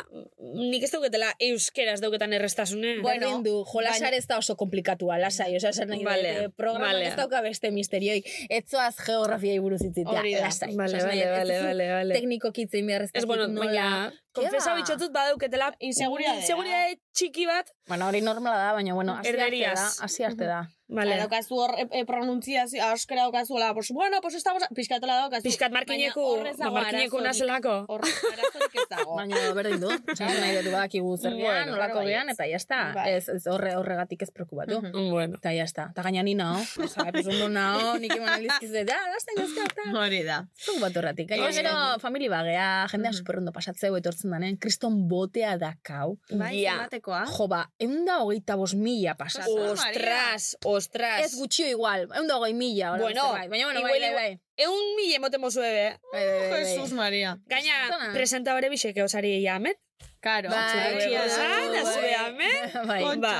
nik 0.56 0.82
ez 0.82 0.90
dauketela 0.94 1.34
euskeraz 1.38 2.00
dauketan 2.00 2.32
errestasune. 2.32 2.94
Bueno, 3.02 3.26
Berdin 3.28 3.44
du, 3.44 3.58
jolasar 3.72 4.14
ez 4.14 4.24
da 4.26 4.38
oso 4.38 4.56
komplikatua, 4.56 5.18
lasai, 5.20 5.50
osea, 5.56 5.70
esan 5.76 5.88
nahi 5.92 6.00
dut, 6.00 6.08
Vale, 6.08 6.32
eh, 6.44 6.48
programak 6.56 6.94
vale. 6.94 7.06
ez 7.12 7.16
dauka 7.16 7.42
beste 7.44 7.70
misterioik, 7.70 8.24
etzoaz 8.48 8.96
geografiai 9.04 9.58
buruz 9.58 9.82
itzitea, 9.84 10.18
Hori 10.20 10.34
da. 10.34 10.46
lasai. 10.48 10.74
Vale, 10.74 10.98
vale, 11.04 11.12
dut, 11.12 11.28
ez 11.28 11.38
vale, 11.38 11.60
vale, 11.68 11.88
vale. 11.92 12.14
Tekniko 12.14 12.52
kitzein 12.56 12.86
behar 12.86 13.02
ez 13.02 13.10
Ez, 13.12 13.26
bueno, 13.26 13.46
nola. 13.48 13.66
baina, 13.66 14.12
konfesa 14.34 14.74
bitxotut 14.76 15.12
badauketela 15.14 15.70
inseguritate 15.80 16.98
txiki 17.14 17.46
bat. 17.46 17.70
Bueno, 17.88 18.08
hori 18.10 18.20
normala 18.24 18.58
da, 18.58 18.72
baina, 18.76 18.94
bueno, 18.94 19.14
hasi 19.20 19.34
arte 19.36 19.60
da, 19.62 19.88
hasi 20.08 20.24
arte 20.30 20.48
da. 20.50 20.62
Vale. 20.88 21.16
Daukazu 21.16 21.56
hor 21.56 21.72
e, 21.80 21.86
e, 21.90 22.04
pronuntziazio, 22.04 22.82
euskera 22.92 23.22
daukazu, 23.22 23.56
la, 23.58 23.72
pues, 23.74 23.88
bueno, 23.90 24.20
pues 24.20 24.34
estamos, 24.34 24.62
pizkatela 24.74 25.16
daukazu. 25.16 25.42
Pixkat 25.42 25.72
markineku, 25.72 26.24
ba, 26.58 26.70
markineku 26.70 27.20
nazelako. 27.24 27.86
Hor 27.88 28.02
arazorik 28.04 28.74
ez 28.76 28.84
dago. 28.90 29.14
Baina 29.20 29.40
berdin 29.56 29.80
du, 29.80 29.88
esan 30.12 30.28
nahi 30.40 30.58
dut 30.58 30.68
badakigu 30.72 31.16
zer 31.16 31.32
Bueno, 31.38 31.72
nolako 31.72 32.02
ez. 32.02 32.20
eta 32.34 32.46
jazta, 32.50 32.80
Bai. 32.94 33.06
ez, 33.14 33.28
ez 33.32 33.46
horre, 33.46 33.72
horregatik 33.76 34.22
ez 34.22 34.30
preokupatu. 34.30 34.82
Mhm. 34.82 35.08
Bueno. 35.10 35.38
Eta 35.40 35.54
jazta, 35.56 35.88
eta 35.94 36.02
gaina 36.02 36.22
ni 36.22 36.34
nao, 36.34 36.60
osea, 36.60 37.08
pues 37.12 37.26
ondo 37.32 37.48
nao, 37.48 37.96
nik 37.98 38.12
eman 38.16 38.34
aldizkizu, 38.34 38.84
da, 38.84 38.98
lasten 39.14 39.40
gazka, 39.40 39.64
eta... 39.72 39.88
Hori 40.04 40.22
da. 40.22 40.42
Zuk 40.66 40.80
bat 40.84 40.96
horretik. 41.00 41.28
Gaina 41.32 41.50
gero, 41.52 41.74
famili 42.04 42.28
bagea, 42.28 42.86
jendea 42.92 43.10
Mhm. 43.10 43.18
superondo 43.22 43.52
pasatzeu 43.52 43.96
etortzen 43.96 44.30
danen, 44.36 44.56
kriston 44.58 45.08
botea 45.08 45.56
dakau. 45.58 46.18
Bai, 46.30 46.60
Ja. 46.62 46.72
zenbatekoa. 46.76 47.24
Jo, 47.38 47.48
ba, 47.48 47.64
egun 47.78 48.04
da 48.04 48.20
hogeita 48.22 48.54
bos 48.56 48.74
mila 48.74 49.14
pasatzen. 49.16 49.70
Ostras. 49.72 50.56
Ostras. 50.76 51.20
Ez 51.24 51.34
gutxio 51.38 51.66
igual, 51.68 52.08
egun 52.10 52.26
da 52.28 52.36
hogei 52.36 52.54
mila. 52.54 52.92
hola, 52.92 53.02
Bueno, 53.02 53.22
baina 53.32 53.66
bueno, 53.66 53.82
bai, 53.82 54.00
bai, 54.00 54.12
bai. 54.14 54.40
Eun 54.56 54.94
mil 54.96 55.14
emoten 55.14 55.40
mozu 55.40 55.62
ebe. 55.62 55.98
Bai, 56.12 56.24
bai, 56.26 56.38
bai, 56.38 56.50
bai. 56.50 56.64
Jesus 56.64 56.92
Maria. 56.92 57.38
Gaina, 57.46 57.80
Zona. 57.88 58.12
presentadore 58.12 58.68
biseke 58.70 59.02
osari 59.02 59.42
jamet. 59.44 59.78
Karo. 60.24 60.48
Bai, 60.48 60.96
bai, 60.96 61.14
bai, 61.14 61.78
azue 61.80 62.10
bai. 62.88 63.02
Bai. 63.04 63.16
Ba, 63.20 63.32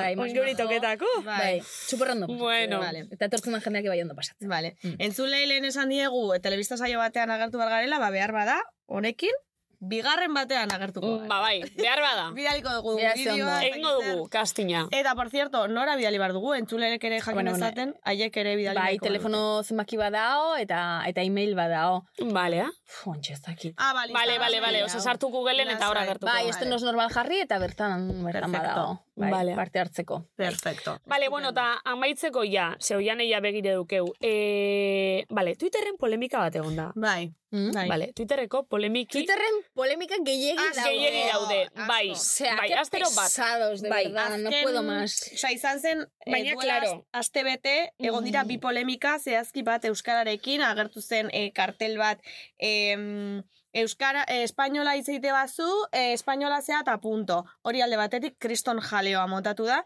Bai, 0.00 0.14
onguri 0.16 0.54
majo. 0.54 0.62
toketako. 0.62 1.06
bai, 1.24 1.60
pasatzen. 1.62 2.26
Bueno. 2.26 2.78
Vale. 2.80 3.04
Eta 3.12 3.26
etortzen 3.28 3.52
da 3.52 3.60
jendeak 3.60 3.84
bai 3.92 4.00
ondo 4.00 4.14
pasatzen. 4.16 4.48
Vale. 4.48 4.74
Mm. 4.82 4.96
Entzulei 5.06 5.44
lehen 5.46 5.64
esan 5.68 5.92
diegu, 5.92 6.22
e, 6.34 6.40
telebista 6.40 6.78
saio 6.80 6.98
batean 6.98 7.30
agertu 7.30 7.58
behar 7.60 7.68
garela, 7.76 7.98
ba, 8.00 8.08
behar 8.10 8.32
bada, 8.32 8.56
honekin, 8.88 9.36
bigarren 9.80 10.34
batean 10.34 10.70
agertuko. 10.72 11.16
gara. 11.18 11.28
Ba, 11.28 11.40
bai, 11.40 11.62
behar 11.76 12.00
bada. 12.04 12.26
Bidaliko 12.36 12.74
dugu 12.78 12.96
Egingo 13.00 13.94
dugu, 13.98 14.28
kastina. 14.30 14.86
Eta, 14.92 15.14
por 15.14 15.30
cierto, 15.30 15.66
nora 15.68 15.96
bidali 15.96 16.18
behar 16.18 16.34
dugu, 16.36 16.54
entzulerek 16.54 17.04
ere 17.04 17.20
jakin 17.20 17.34
Bueno, 17.34 17.56
haiek 18.04 18.36
ere 18.36 18.56
bidali 18.56 18.78
Bai, 18.78 18.98
telefono 18.98 19.62
zenbaki 19.64 19.96
badao, 19.96 20.56
eta 20.56 21.02
eta 21.08 21.22
email 21.22 21.56
badao. 21.56 22.04
Vale, 22.20 22.60
ah? 22.68 22.70
Fontxe, 22.90 23.32
ez 23.34 23.40
dakit. 23.42 23.74
Ah, 23.78 23.92
bale. 23.94 24.12
Bale, 24.12 24.38
bale, 24.42 24.60
bale, 24.60 24.82
oza 24.84 24.98
sartu 25.00 25.28
Googleen 25.30 25.68
eta 25.70 25.88
Lasai. 25.88 26.06
gertuko. 26.08 26.26
Bai, 26.26 26.40
vale. 26.42 26.50
este 26.50 26.66
nos 26.66 26.82
normal 26.82 27.10
jarri 27.14 27.38
eta 27.44 27.58
bertan 27.62 28.08
bertan 28.24 28.52
badao. 28.52 29.04
Bai, 29.20 29.30
Vale. 29.30 29.54
parte 29.54 29.78
hartzeko. 29.78 30.24
Perfecto. 30.34 30.98
Bale, 31.04 31.28
bueno, 31.28 31.50
eta 31.50 31.80
amaitzeko 31.84 32.42
ja, 32.50 32.74
ze 32.80 32.96
oian 32.96 33.20
eia 33.20 33.38
begire 33.40 33.74
dukeu. 33.76 34.14
E, 34.18 35.26
bale, 35.28 35.56
Twitterren 35.56 35.98
polemika 36.00 36.38
bat 36.40 36.56
egon 36.56 36.74
da. 36.76 36.86
Bai. 36.96 37.30
Mm? 37.52 37.72
Bai. 37.74 37.88
Bale, 37.90 38.06
Twitterreko 38.14 38.62
polemiki... 38.70 39.18
Twitterren 39.18 39.56
polemika 39.74 40.14
gehiegi 40.24 40.56
daude. 40.56 40.84
gehiegi 40.86 41.22
daude, 41.32 41.58
bai. 41.88 42.10
Osea, 42.14 42.54
bai, 42.56 42.72
astero 42.78 43.08
bat. 43.16 43.26
pesados, 43.26 43.82
de 43.82 43.90
Bai, 43.90 44.04
verdad, 44.06 44.38
no 44.38 44.50
Azken- 44.50 44.62
puedo 44.62 44.82
más. 44.84 45.16
Osa, 45.34 45.50
izan 45.52 45.80
zen, 45.80 46.06
Baina, 46.26 46.50
eh, 46.50 46.54
duela 46.54 46.78
claro. 46.80 47.06
aste 47.12 47.42
bete, 47.44 47.92
egon 47.98 48.24
dira 48.24 48.44
bi 48.44 48.56
polemika, 48.58 49.18
zehazki 49.18 49.62
bat 49.62 49.84
Euskararekin, 49.84 50.62
agertu 50.62 51.02
zen 51.02 51.28
eh, 51.32 51.50
kartel 51.52 51.98
bat, 51.98 52.20
Euskara, 53.72 54.24
eh, 54.26 54.42
espainola 54.42 54.96
itzeite 54.98 55.30
bazu, 55.30 55.68
eh, 55.92 56.12
espainola 56.12 56.60
zea 56.60 56.80
eta 56.80 56.96
punto. 56.98 57.44
Hori 57.62 57.82
alde 57.82 57.96
batetik, 57.96 58.36
kriston 58.38 58.80
jaleoa 58.82 59.26
montatu 59.30 59.68
da, 59.68 59.84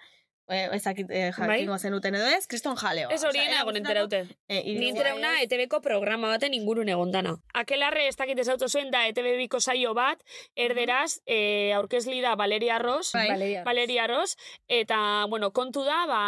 eh, 0.48 0.68
ezakit 0.76 1.10
eh, 1.10 1.30
jakingo 1.32 1.78
zenuten 1.78 2.14
edo 2.18 2.26
ez, 2.36 2.46
kriston 2.46 2.76
jaleoa. 2.76 3.12
Ez 3.14 3.22
hori 3.24 3.40
Osea, 3.40 3.60
egon 3.62 3.76
era 3.76 3.82
enteraute. 3.82 4.20
Eh, 4.48 4.62
Ni 4.64 4.72
igual 4.72 4.88
enterauna 4.90 5.32
ez. 5.40 5.46
ETB-ko 5.46 5.80
programa 5.84 6.28
baten 6.34 6.54
ingurun 6.54 6.88
egon 6.88 7.12
dana. 7.14 7.34
Akelarre 7.54 8.06
ez 8.08 8.16
dakit 8.16 8.38
ezautu 8.38 8.68
zuen 8.68 8.90
da 8.92 9.04
ETB 9.08 9.36
biko 9.40 9.60
saio 9.60 9.94
bat, 9.94 10.20
erderaz, 10.56 11.20
eh, 11.26 11.72
aurkezli 11.76 12.20
da 12.20 12.34
Valeria 12.36 12.78
Ross, 12.78 13.12
Bai. 13.14 13.28
Valeria. 13.30 13.64
Valeria 13.64 14.06
Ross, 14.10 14.36
eta, 14.68 15.26
bueno, 15.30 15.50
kontu 15.52 15.84
da, 15.84 16.04
ba, 16.10 16.22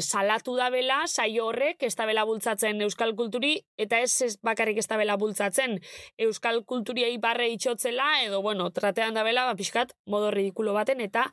salatu 0.00 0.56
da 0.56 0.70
bela, 0.70 1.02
saio 1.06 1.46
horrek, 1.50 1.82
ez 1.82 1.94
da 1.96 2.06
bela 2.06 2.24
bultzatzen 2.24 2.80
euskal 2.86 3.14
kulturi, 3.16 3.58
eta 3.76 4.00
ez, 4.00 4.12
ez 4.22 4.36
bakarrik 4.42 4.78
ez 4.78 4.86
da 4.88 4.96
bela 5.00 5.16
bultzatzen 5.20 5.78
euskal 6.18 6.64
kulturiei 6.64 7.18
barre 7.18 7.48
itxotzela, 7.52 8.22
edo, 8.24 8.42
bueno, 8.42 8.70
tratean 8.70 9.14
da 9.14 9.24
bela, 9.26 9.46
ba, 9.46 9.56
pixkat, 9.58 9.94
modo 10.06 10.30
ridikulo 10.30 10.72
baten, 10.76 11.00
eta 11.00 11.30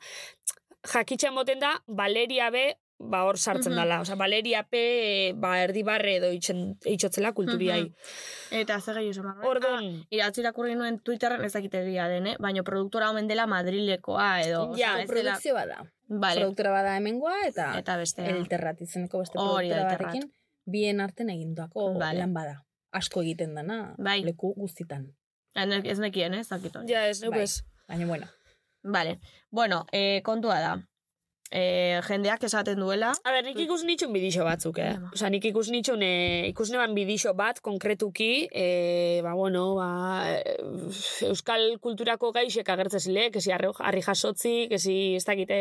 jakitzen 0.84 1.34
moten 1.34 1.58
da, 1.60 1.82
Valeria 1.86 2.50
be, 2.50 2.76
ba 2.98 3.22
hor 3.24 3.36
sartzen 3.38 3.72
Mhm. 3.72 3.76
dala. 3.78 4.00
Osea, 4.00 4.16
Valeria 4.16 4.64
P, 4.68 5.32
ba 5.36 5.60
erdi 5.62 5.82
barre 5.84 6.16
edo 6.16 6.30
itxen, 6.32 6.78
itxotzela 6.84 7.32
kulturiai. 7.32 7.84
Mhm. 7.84 8.58
Eta 8.60 8.80
zer 8.80 8.94
gehiago 8.96 9.10
esan 9.10 9.24
behar, 9.24 9.46
Orduan, 9.46 10.06
Iratzi 10.10 10.40
irakurri 10.40 10.74
nuen 10.74 10.98
Twitterren 11.00 11.44
ez 11.44 11.52
dakit 11.52 11.74
egia 11.74 12.08
den, 12.08 12.26
eh? 12.26 12.36
baina 12.40 12.62
produktora 12.64 13.10
omen 13.10 13.28
dela 13.28 13.46
Madrilekoa 13.46 14.40
edo. 14.42 14.74
Ja, 14.76 15.00
ez 15.00 15.08
produkzio 15.08 15.54
bada. 15.54 15.84
Vale. 16.08 16.40
Produktora 16.40 16.70
bada 16.72 16.96
hemengoa 16.96 17.46
eta, 17.46 17.78
Eta 17.78 17.96
beste. 17.98 18.24
elterrat 18.24 18.80
izeneko 18.80 19.18
beste 19.18 19.38
Hori 19.38 19.68
produktora 19.68 19.98
batekin 20.06 20.32
bien 20.66 21.00
arten 21.00 21.30
eginduako 21.30 21.94
Vale. 21.98 22.18
lan 22.18 22.32
bada. 22.34 22.64
Asko 22.90 23.20
egiten 23.22 23.54
dana 23.54 23.94
Bai. 23.98 24.22
leku 24.24 24.54
guztitan. 24.56 25.14
Ez 25.54 25.98
nekien, 25.98 26.34
eh? 26.34 26.40
ez 26.40 26.48
dakit 26.48 26.74
hori. 26.76 26.88
ja, 26.88 27.06
ez, 27.08 27.20
Bai. 27.20 27.30
pues, 27.30 27.64
Baina 27.88 28.06
bueno, 28.06 28.26
Vale. 28.82 29.18
Bueno, 29.50 29.86
eh, 29.92 30.20
kontua 30.24 30.60
da. 30.60 30.76
Eh, 31.50 32.02
jendeak 32.04 32.42
esaten 32.44 32.76
duela. 32.76 33.14
A 33.24 33.30
ber, 33.32 33.42
nik 33.46 33.56
ikus 33.62 33.80
nitxun 33.88 34.12
bidixo 34.12 34.44
batzuk, 34.44 34.78
eh? 34.84 34.90
Bai. 35.00 35.08
Osa, 35.16 35.30
nik 35.32 35.46
ikus 35.48 35.70
nitxun, 35.72 36.02
eh, 36.04 36.48
ikus 36.50 36.68
neban 36.70 36.92
bidixo 36.94 37.32
bat, 37.34 37.60
konkretuki, 37.64 38.48
eh, 38.52 39.20
ba, 39.24 39.32
bueno, 39.32 39.74
ba, 39.78 39.88
euskal 41.24 41.78
kulturako 41.80 42.32
gaixek 42.36 42.68
agertzen 42.68 43.00
zile, 43.00 43.30
kesi 43.32 43.50
harri, 43.54 43.70
harri 43.78 44.02
jasotzi, 44.04 44.66
kesi 44.68 45.14
ez 45.16 45.24
dakite, 45.24 45.58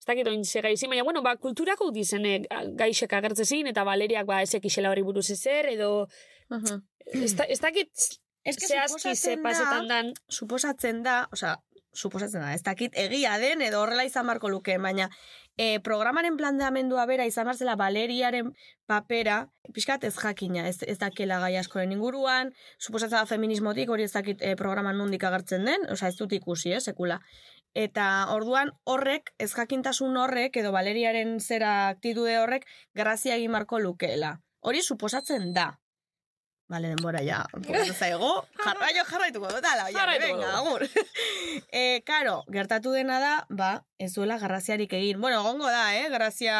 ez 0.00 0.06
dakit 0.10 0.26
oin 0.26 0.42
ze 0.44 0.60
gaixi, 0.60 0.88
baina, 0.90 1.04
bueno, 1.06 1.22
ba, 1.22 1.36
kulturako 1.36 1.92
dizen 1.94 2.26
gaixek 2.74 3.12
agertzen 3.12 3.46
zin, 3.46 3.66
eta 3.70 3.84
Valeriak, 3.84 4.26
ba, 4.26 4.42
ezek 4.42 4.64
isela 4.64 4.90
hori 4.90 5.02
buruz 5.06 5.28
ezer, 5.30 5.66
edo, 5.76 6.08
Mhm. 6.50 6.82
ez, 7.22 7.36
da- 7.36 7.44
ez 7.48 7.60
dakit, 7.60 7.90
Ez 8.44 8.56
que 8.56 8.66
ze 8.66 8.74
suposatzen 8.88 9.42
da- 9.42 9.84
dan, 9.86 10.12
suposatzen 10.28 11.02
da, 11.04 11.28
osea, 11.30 11.60
suposatzen 11.92 12.40
da, 12.40 12.52
ez 12.54 12.62
dakit 12.64 12.96
egia 12.96 13.36
den 13.38 13.62
edo 13.62 13.82
horrela 13.82 14.04
izan 14.04 14.26
barko 14.26 14.48
luke, 14.48 14.76
baina 14.78 15.08
e, 15.56 15.80
programaren 15.84 16.36
planteamendua 16.36 17.04
bera 17.06 17.26
izan 17.28 17.46
bar 17.48 17.56
zela 17.56 17.76
Valeriaren 17.76 18.52
papera, 18.88 19.46
pixkat 19.74 20.04
ez 20.08 20.14
jakina, 20.16 20.66
ez, 20.68 20.78
ez 20.86 20.98
dakela 20.98 21.38
gai 21.42 21.56
askoren 21.60 21.92
inguruan, 21.92 22.52
suposatzen 22.78 23.18
da 23.18 23.26
feminismotik, 23.28 23.90
hori 23.90 24.08
ez 24.08 24.12
dakit 24.12 24.42
e, 24.42 24.54
programan 24.56 24.98
nondik 24.98 25.24
agertzen 25.28 25.68
den, 25.68 25.88
osea 25.92 26.12
ez 26.12 26.16
dut 26.16 26.32
ikusi, 26.32 26.72
eh, 26.72 26.80
sekula. 26.80 27.20
Eta 27.74 28.06
orduan 28.32 28.72
horrek, 28.84 29.32
ez 29.40 29.52
jakintasun 29.52 30.16
horrek, 30.20 30.56
edo 30.60 30.72
Valeriaren 30.72 31.38
zera 31.40 31.88
aktitude 31.92 32.36
horrek, 32.40 32.66
grazia 32.94 33.36
egin 33.36 33.52
marko 33.52 33.80
lukeela. 33.80 34.38
Hori 34.60 34.82
suposatzen 34.82 35.52
da. 35.56 35.81
Vale, 36.72 36.88
denbora 36.88 37.20
ja, 37.20 37.42
pokotu 37.52 37.92
zaigo, 37.92 38.28
jarraio 38.64 39.02
jarraituko 39.04 39.48
dut, 39.52 39.64
ala, 39.68 39.90
ja, 39.90 39.98
Jarraituko 39.98 40.38
venga, 40.38 40.52
agur. 40.56 40.84
e, 41.80 42.00
karo, 42.08 42.38
gertatu 42.54 42.94
dena 42.96 43.18
da, 43.20 43.32
ba, 43.52 43.72
ez 44.00 44.08
duela 44.14 44.38
garraziarik 44.40 44.94
egin. 44.96 45.20
Bueno, 45.20 45.42
gongo 45.44 45.68
da, 45.68 45.82
eh, 45.98 46.06
grazia, 46.08 46.56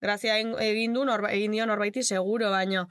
grazia 0.00 0.36
egin- 0.38 0.94
du, 0.94 1.02
norba, 1.08 1.32
egin 1.34 1.56
dio 1.56 1.66
norbaiti 1.66 2.04
seguro, 2.06 2.52
baino, 2.54 2.86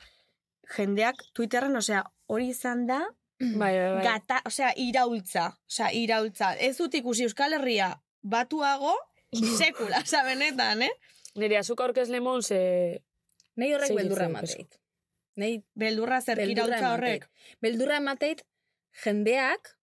jendeak 0.76 1.23
Twitterren, 1.34 1.80
osea, 1.80 2.03
hori 2.27 2.49
izan 2.52 2.84
da, 2.90 2.99
bai, 3.40 3.72
bai, 3.77 3.94
bai. 3.95 4.03
gata, 4.03 4.41
osea, 4.45 4.73
iraultza, 4.76 5.45
osea, 5.72 5.94
iraultza. 5.95 6.52
Ez 6.60 6.76
dut 6.77 6.99
ikusi 6.99 7.23
Euskal 7.30 7.56
Herria 7.56 7.94
batuago, 8.22 8.98
sekula, 9.61 10.03
osea, 10.03 10.26
benetan, 10.27 10.84
eh? 10.84 10.91
Nire 11.40 11.61
azuka 11.64 11.88
aurkez 11.88 12.10
lemon, 12.11 12.44
ze... 12.44 12.60
nahi 13.56 13.73
horrek 13.76 13.95
beldurra 13.95 14.27
ditzen, 14.27 14.68
Nahi 15.39 15.61
Beldurra 15.79 16.19
zer 16.21 16.37
beldurra 16.41 16.79
horrek. 16.93 17.27
Beldurra 17.63 17.97
emateit 18.01 18.43
jendeak 19.05 19.73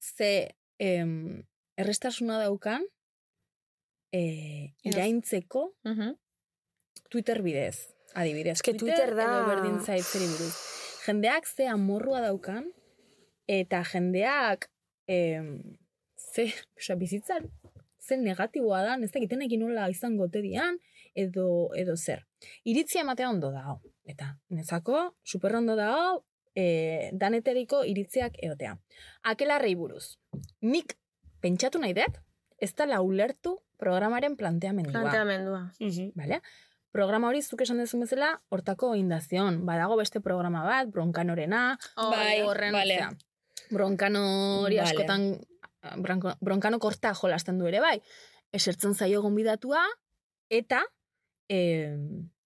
ze 0.00 0.30
em, 0.80 1.42
errestasuna 1.76 2.38
daukan 2.40 2.84
e, 4.12 4.72
iraintzeko 4.84 5.74
Mhm. 5.84 6.14
Twitter 7.10 7.42
bidez. 7.42 7.92
Adibidez, 8.14 8.56
Eske 8.58 8.72
Twitter 8.74 9.14
da- 9.14 9.24
edo 9.24 9.46
berdin 9.50 9.80
zait 9.84 10.02
zeri 10.04 10.26
buruz. 10.26 10.54
Jendeak 11.06 11.46
ze 11.46 11.66
amorrua 11.68 12.20
daukan, 12.22 12.72
eta 13.46 13.82
jendeak 13.92 14.70
em, 15.06 15.78
ze, 16.16 16.48
osea, 16.76 16.96
bizitzan, 16.96 17.50
ze 18.00 18.16
negatiboa 18.16 18.82
da, 18.82 18.96
ez 19.04 19.12
dakiten 19.12 19.42
ekin 19.42 19.60
nola 19.60 19.88
izan 19.90 20.16
gote 20.16 20.40
dian, 20.42 20.78
edo, 21.14 21.70
edo 21.76 21.96
zer. 21.96 22.25
Iritzia 22.64 23.00
ematea 23.02 23.30
ondo 23.30 23.50
da, 23.50 23.64
hau. 23.70 23.80
Eta, 24.04 24.36
nezako, 24.50 25.16
super 25.24 25.54
ondo 25.56 25.76
da, 25.76 25.90
hau, 25.94 26.24
e, 26.54 27.10
daneteriko 27.12 27.82
iritziak 27.84 28.38
eotea. 28.42 28.76
Akelarrei 29.22 29.74
buruz. 29.74 30.16
Nik 30.62 30.96
pentsatu 31.40 31.78
nahi 31.82 31.94
dut, 31.96 32.20
ez 32.58 32.72
da 32.74 33.00
ulertu 33.02 33.58
programaren 33.78 34.36
planteamendua. 34.36 35.02
Planteamendua. 35.02 35.72
Mhm. 35.80 36.12
Vale? 36.16 36.40
Programa 36.92 37.28
hori 37.28 37.42
zuk 37.42 37.60
esan 37.60 37.76
dezun 37.78 38.00
bezala, 38.00 38.40
hortako 38.48 38.94
indazion. 38.96 39.66
Badago 39.66 39.96
beste 39.96 40.20
programa 40.20 40.62
bat, 40.64 40.88
bronkanorena, 40.88 41.78
Bai, 41.96 42.40
horren, 42.40 42.72
vale. 42.72 43.08
bronkano 43.70 44.62
hori 44.62 44.76
Vale. 44.78 44.88
askotan, 44.88 45.40
bronko, 46.00 46.32
bronkano 46.40 46.78
korta 46.78 47.12
jolasten 47.14 47.58
du 47.58 47.66
ere 47.66 47.80
bai. 47.80 48.00
Esertzen 48.52 48.94
zaio 48.94 49.20
gonbidatua, 49.20 49.82
eta 50.48 50.82
eh, 51.48 51.96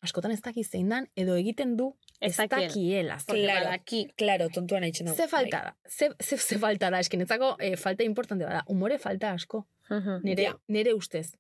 askotan 0.00 0.30
ez 0.32 0.40
dakiz 0.42 0.68
zein 0.70 0.88
dan, 0.88 1.08
edo 1.16 1.34
egiten 1.36 1.76
du 1.76 1.94
ez 2.20 2.36
dakiela. 2.36 3.18
Claro. 3.26 3.64
badaki. 3.66 4.06
Claro, 4.16 4.48
tontuan 4.48 4.82
haitxen 4.84 5.06
dago. 5.06 5.16
Ze 5.16 5.28
falta 5.28 5.62
da, 5.64 5.76
ze, 5.88 6.10
ze, 6.20 6.36
ze 6.38 6.58
falta 6.58 6.90
da, 6.90 6.98
eskenetzako 7.00 7.56
eh, 7.58 7.76
falta 7.76 8.04
importante 8.04 8.44
bada, 8.44 8.64
umore 8.68 8.98
falta 8.98 9.32
asko, 9.32 9.66
Mhm. 9.90 10.20
nire, 10.22 10.42
Ja. 10.42 10.56
nire 10.68 10.94
ustez. 10.94 11.32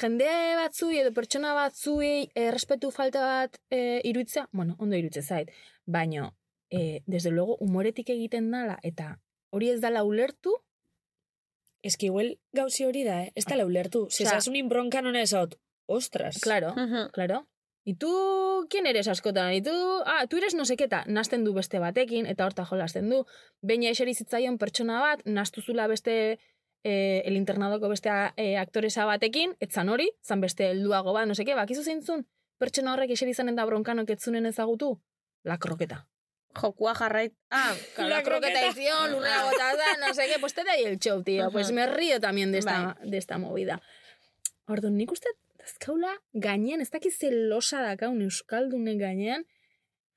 Jende 0.00 0.24
batzui 0.56 0.98
edo 1.00 1.10
pertsona 1.12 1.52
batzui 1.54 2.30
errespetu 2.34 2.90
falta 2.92 3.20
bat 3.26 3.56
e, 3.70 4.00
iruitza, 4.04 4.48
bueno, 4.52 4.76
ondo 4.78 4.94
irutze 4.96 5.20
zait, 5.22 5.50
baino, 5.84 6.36
e, 6.70 7.02
desde 7.06 7.30
luego, 7.32 7.56
umoretik 7.58 8.08
egiten 8.10 8.50
dala, 8.52 8.78
eta 8.84 9.18
hori 9.50 9.70
ez 9.70 9.80
dala 9.80 10.04
ulertu, 10.04 10.52
que 11.98 12.06
igual 12.06 12.38
gauzi 12.52 12.84
hori 12.84 13.02
da, 13.02 13.22
eh? 13.24 13.32
Ez 13.34 13.44
da 13.46 13.64
ulertu. 13.66 14.06
Se 14.10 14.22
Osea- 14.24 14.36
esasun 14.38 14.68
bronkan 14.68 15.06
hona 15.06 15.22
esot. 15.22 15.58
Ostras. 15.90 16.38
claro, 16.40 16.74
Mhm. 16.76 17.10
claro. 17.12 17.46
Y 17.84 17.94
tú, 17.94 18.66
¿quién 18.68 18.86
eres 18.86 19.08
askotan? 19.08 19.52
Y 19.54 19.62
tú, 19.62 19.70
ah, 20.04 20.26
tú 20.28 20.36
eres 20.36 20.54
no 20.54 20.64
seketa, 20.64 21.02
nasten 21.06 21.44
du 21.44 21.54
beste 21.54 21.78
batekin, 21.78 22.26
eta 22.26 22.44
horta 22.44 22.64
jolasten 22.64 23.08
du. 23.08 23.24
Beina 23.62 23.88
eseri 23.88 24.14
zitzaion 24.14 24.58
pertsona 24.58 25.00
bat, 25.00 25.22
nastuzula 25.24 25.86
beste 25.88 26.38
e, 26.84 27.22
el 27.24 27.36
internadoko 27.36 27.88
beste 27.88 28.10
e, 28.36 28.56
aktoresa 28.58 29.06
batekin, 29.06 29.56
etzan 29.60 29.88
hori, 29.88 30.10
zan 30.22 30.40
beste 30.40 30.68
helduago 30.70 31.12
bat, 31.16 31.26
no 31.26 31.34
seke, 31.34 31.54
bakizu 31.56 31.82
zeintzun, 31.82 32.26
pertsona 32.58 32.92
horrek 32.92 33.10
eseri 33.16 33.32
zanen 33.34 33.56
da 33.56 33.64
bronkanok 33.64 34.10
etzunen 34.10 34.46
ezagutu? 34.46 35.00
La 35.42 35.56
kroketa. 35.58 36.06
Jokua 36.54 36.94
jarrait. 36.94 37.32
Ah, 37.50 37.74
La, 37.96 38.08
La 38.08 38.22
croqueta 38.22 38.60
edición, 38.66 39.12
lurra 39.12 39.44
botada, 39.44 39.84
no 40.06 40.12
sé 40.14 40.26
qué, 40.26 40.38
pues 40.38 40.52
te 40.52 40.64
da 40.64 40.72
ahí 40.72 40.84
el 40.84 40.98
show, 40.98 41.22
tío. 41.22 41.50
Pues 41.50 41.72
me 41.72 41.86
río 41.86 42.20
también 42.20 42.52
de 42.52 42.58
esta, 42.58 42.96
de 43.02 43.16
esta 43.16 43.38
movida. 43.38 43.80
Orduan, 44.66 44.96
nik 44.96 45.10
uste, 45.12 45.28
dazkaula 45.70 46.12
gainean, 46.34 46.80
ez 46.82 46.90
dakiz 46.90 47.14
zelosa 47.18 47.80
dakaun 47.84 48.20
Euskaldunen 48.26 48.98
gainean, 48.98 49.44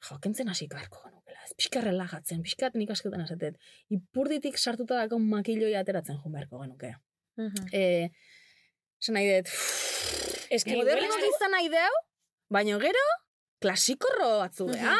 jo, 0.03 0.17
kentzen 0.23 0.49
hasiko 0.49 0.75
beharko 0.75 1.01
genukela. 1.05 1.43
Ez 1.45 1.53
pixka 1.57 1.81
relajatzen, 1.83 2.41
pixkat 2.43 2.75
nik 2.75 2.89
askotan 2.93 3.21
esatet. 3.25 3.57
Ipurditik 3.93 4.57
sartuta 4.57 4.97
dakaun 5.01 5.25
makiloi 5.29 5.73
ateratzen 5.79 6.17
joan 6.21 6.33
beharko 6.33 6.61
genuke. 6.63 6.95
Mhm. 7.37 7.69
Eh, 7.73 8.09
esan 9.01 9.15
nahi 9.19 9.29
dut, 9.37 9.47
Ez 10.49 10.63
que 10.63 10.75
moderno 10.77 11.07
igual- 11.07 11.29
izan 11.29 11.51
nahi 11.51 11.69
deu, 11.69 11.93
baina 12.49 12.77
gero, 12.79 13.05
klasikorro 13.59 14.39
batzu 14.39 14.67
beha. 14.67 14.97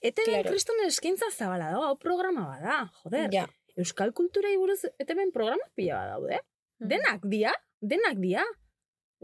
Eta 0.00 0.22
ben 0.26 0.40
Claro. 0.42 0.50
kriston 0.50 0.76
eskaintza 0.86 1.26
zabala 1.30 1.70
dago, 1.70 1.84
hau 1.84 1.98
programa 1.98 2.46
bada, 2.48 2.90
joder. 3.02 3.28
Ja. 3.32 3.46
Euskal 3.76 4.12
kulturei 4.12 4.56
buruz 4.56 4.84
eteben 4.98 5.30
programa 5.32 5.62
pila 5.74 5.94
bat 6.00 6.08
daude. 6.14 6.38
Denak 6.78 7.20
dia, 7.28 7.52
denak 7.80 8.16
dia. 8.18 8.42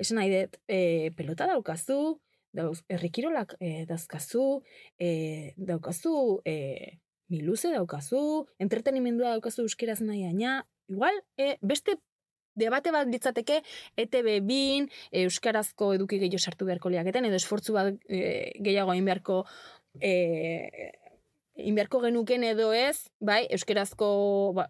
Esan 0.02 0.18
nahi 0.18 0.32
dut, 0.32 0.58
e, 0.66 1.10
pelota 1.16 1.46
daukazu, 1.46 2.18
dauz, 2.56 2.82
errikirolak 2.90 3.54
e, 3.60 3.84
dauzkazu, 3.88 4.46
e, 4.98 5.54
daukazu, 5.56 6.14
e, 6.44 6.98
miluze 7.32 7.70
daukazu, 7.72 8.22
entretenimendua 8.60 9.36
daukazu 9.36 9.64
euskeraz 9.66 10.00
nahi 10.02 10.24
aina. 10.28 10.62
Igual, 10.90 11.22
e, 11.38 11.54
beste 11.62 11.96
debate 12.58 12.92
bat 12.92 13.08
ditzateke 13.08 13.62
ETB 13.96 14.42
bin, 14.44 14.90
euskarazko 15.22 15.92
eduki 15.96 16.18
gehiago 16.20 16.42
sartu 16.42 16.68
beharko 16.68 16.92
liaketen, 16.92 17.30
edo 17.30 17.38
esfortzu 17.38 17.78
bat 17.78 17.94
e, 18.10 18.52
gehiago 18.60 18.92
egin 18.92 19.08
beharko 19.08 19.38
e, 20.00 20.12
egin 21.56 21.78
beharko 21.78 22.02
genuken 22.04 22.44
edo 22.50 22.72
ez, 22.76 23.06
bai, 23.20 23.46
euskarazko, 23.56 24.10
ba, 24.58 24.66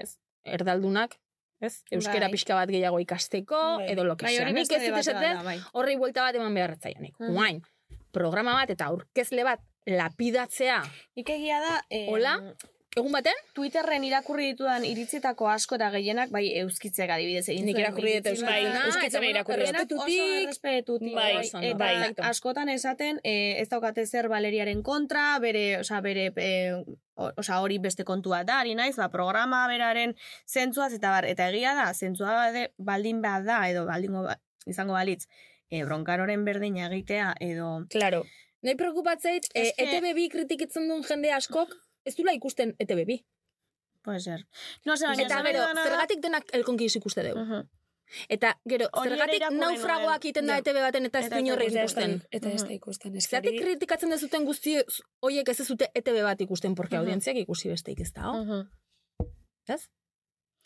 ez, 0.00 0.14
erdaldunak, 0.46 1.18
ez, 1.60 1.82
euskera 1.90 2.26
Bai. 2.26 2.30
pixka 2.30 2.54
bat 2.54 2.68
gehiago 2.70 3.00
ikasteko, 3.00 3.60
Bai. 3.78 3.90
edo 3.92 4.04
lo 4.04 4.16
que 4.16 4.26
Bai, 4.26 4.52
Nik 4.52 4.72
ez 4.72 4.82
dut 4.90 4.98
esaten, 4.98 5.44
bai. 5.44 5.58
horrei 5.72 5.96
buelta 5.96 6.22
bat 6.22 6.34
eman 6.34 6.54
behar 6.54 6.76
zaionik. 6.78 7.14
Mhm. 7.18 7.32
Guain, 7.32 7.62
programa 8.12 8.54
bat 8.54 8.70
eta 8.70 8.86
aurkezle 8.86 9.44
bat 9.44 9.60
lapidatzea, 9.86 10.82
Nik 11.16 11.28
egia 11.30 11.60
da... 11.60 11.82
Eh, 11.90 12.06
Hola? 12.10 12.40
Egun 12.96 13.12
baten? 13.12 13.36
Twitterren 13.52 14.04
irakurri 14.08 14.46
ditudan 14.54 14.84
iritzitako 14.88 15.50
asko 15.52 15.76
eta 15.76 15.90
gehienak, 15.92 16.30
bai, 16.32 16.46
euskitzek 16.62 17.10
adibidez 17.12 17.42
egin 17.52 17.66
Nik 17.68 17.76
irakurri 17.82 18.14
dut 18.24 18.40
Bai, 18.46 18.62
euskitzen 18.88 19.20
eta, 19.20 19.32
irakurri 19.34 19.66
dut. 19.66 19.92
Oso 19.98 20.06
errespetutik, 20.06 20.38
errespetutik, 20.46 21.12
Bai, 21.18 21.34
bai, 21.76 21.90
eta 22.06 22.22
bai. 22.22 22.30
askotan 22.30 22.70
esaten 22.72 23.20
eh, 23.22 23.60
ez 23.60 23.66
daukate 23.68 24.06
zer 24.08 24.30
Valeriaren 24.32 24.80
kontra, 24.86 25.26
bere, 25.44 25.66
osea, 25.82 26.00
bere, 26.00 26.30
eh, 26.40 26.72
o- 27.20 27.30
osea, 27.44 27.60
hori 27.60 27.76
beste 27.84 28.08
kontua 28.08 28.40
da, 28.48 28.62
ari 28.64 28.72
naiz, 28.80 28.96
ba, 28.96 29.10
programa 29.12 29.66
beraren 29.68 30.16
zentzuaz, 30.48 30.94
eta 30.96 31.12
bar, 31.18 31.28
eta 31.28 31.50
egia 31.52 31.74
da, 31.76 31.90
zentzua 31.92 32.48
baldin 32.78 33.20
bada, 33.20 33.60
edo 33.68 33.84
baldingo 33.84 34.24
ba- 34.30 34.40
izango 34.64 34.96
balitz, 34.96 35.26
e, 35.68 35.84
bronkaroren 35.84 36.48
berdin 36.48 36.80
egitea, 36.88 37.34
edo... 37.44 37.74
Claro. 37.92 38.24
Nahi 38.64 38.74
preokupatzeit, 38.80 39.50
e, 39.54 39.68
ETB 39.84 40.14
bi 40.16 40.30
kritikitzen 40.32 40.88
duen 40.88 41.04
jende 41.04 41.28
askok, 41.36 41.76
ez 42.06 42.14
dula 42.16 42.32
ikusten 42.32 42.74
ETB 42.78 43.04
bi. 43.06 43.16
Puede 44.02 44.20
ser. 44.20 44.46
No, 44.86 44.96
se 44.96 45.06
baina, 45.06 45.24
Eta 45.26 45.42
gero, 45.42 45.64
zergatik 45.82 46.20
denak 46.22 46.52
elkonkiz 46.54 46.94
ikuste 46.96 47.24
dugu. 47.26 47.64
Eta 48.30 48.52
gero, 48.70 48.86
zergatik 49.02 49.42
naufragoak 49.50 50.22
egiten 50.24 50.46
da 50.46 50.54
Ja. 50.54 50.62
ETB 50.62 50.76
baten 50.84 51.06
eta 51.08 51.18
ez 51.18 51.26
Eta 51.26 51.40
du 51.40 51.42
inorre 51.44 51.66
ez 51.66 51.72
da 51.74 51.80
ikusten. 51.82 52.22
Eta 52.30 52.50
ez 52.54 52.62
da 52.62 52.72
ikusten. 52.76 53.16
Ez 53.16 53.26
Zergatik 53.26 53.58
kritikatzen 53.60 54.10
dezuten 54.14 54.44
guzti 54.46 54.76
hoiek 55.26 55.48
ez 55.48 55.56
dezute 55.58 55.90
ETB 55.94 56.22
bat 56.22 56.40
ikusten, 56.40 56.74
porque 56.76 56.94
Mhm. 56.96 57.02
audientziak 57.02 57.36
ikusi 57.36 57.68
besteik 57.68 58.00
ez 58.00 58.12
da, 58.12 58.30
oh? 58.30 58.44
Mhm. 58.44 58.68
Ez? 59.68 59.88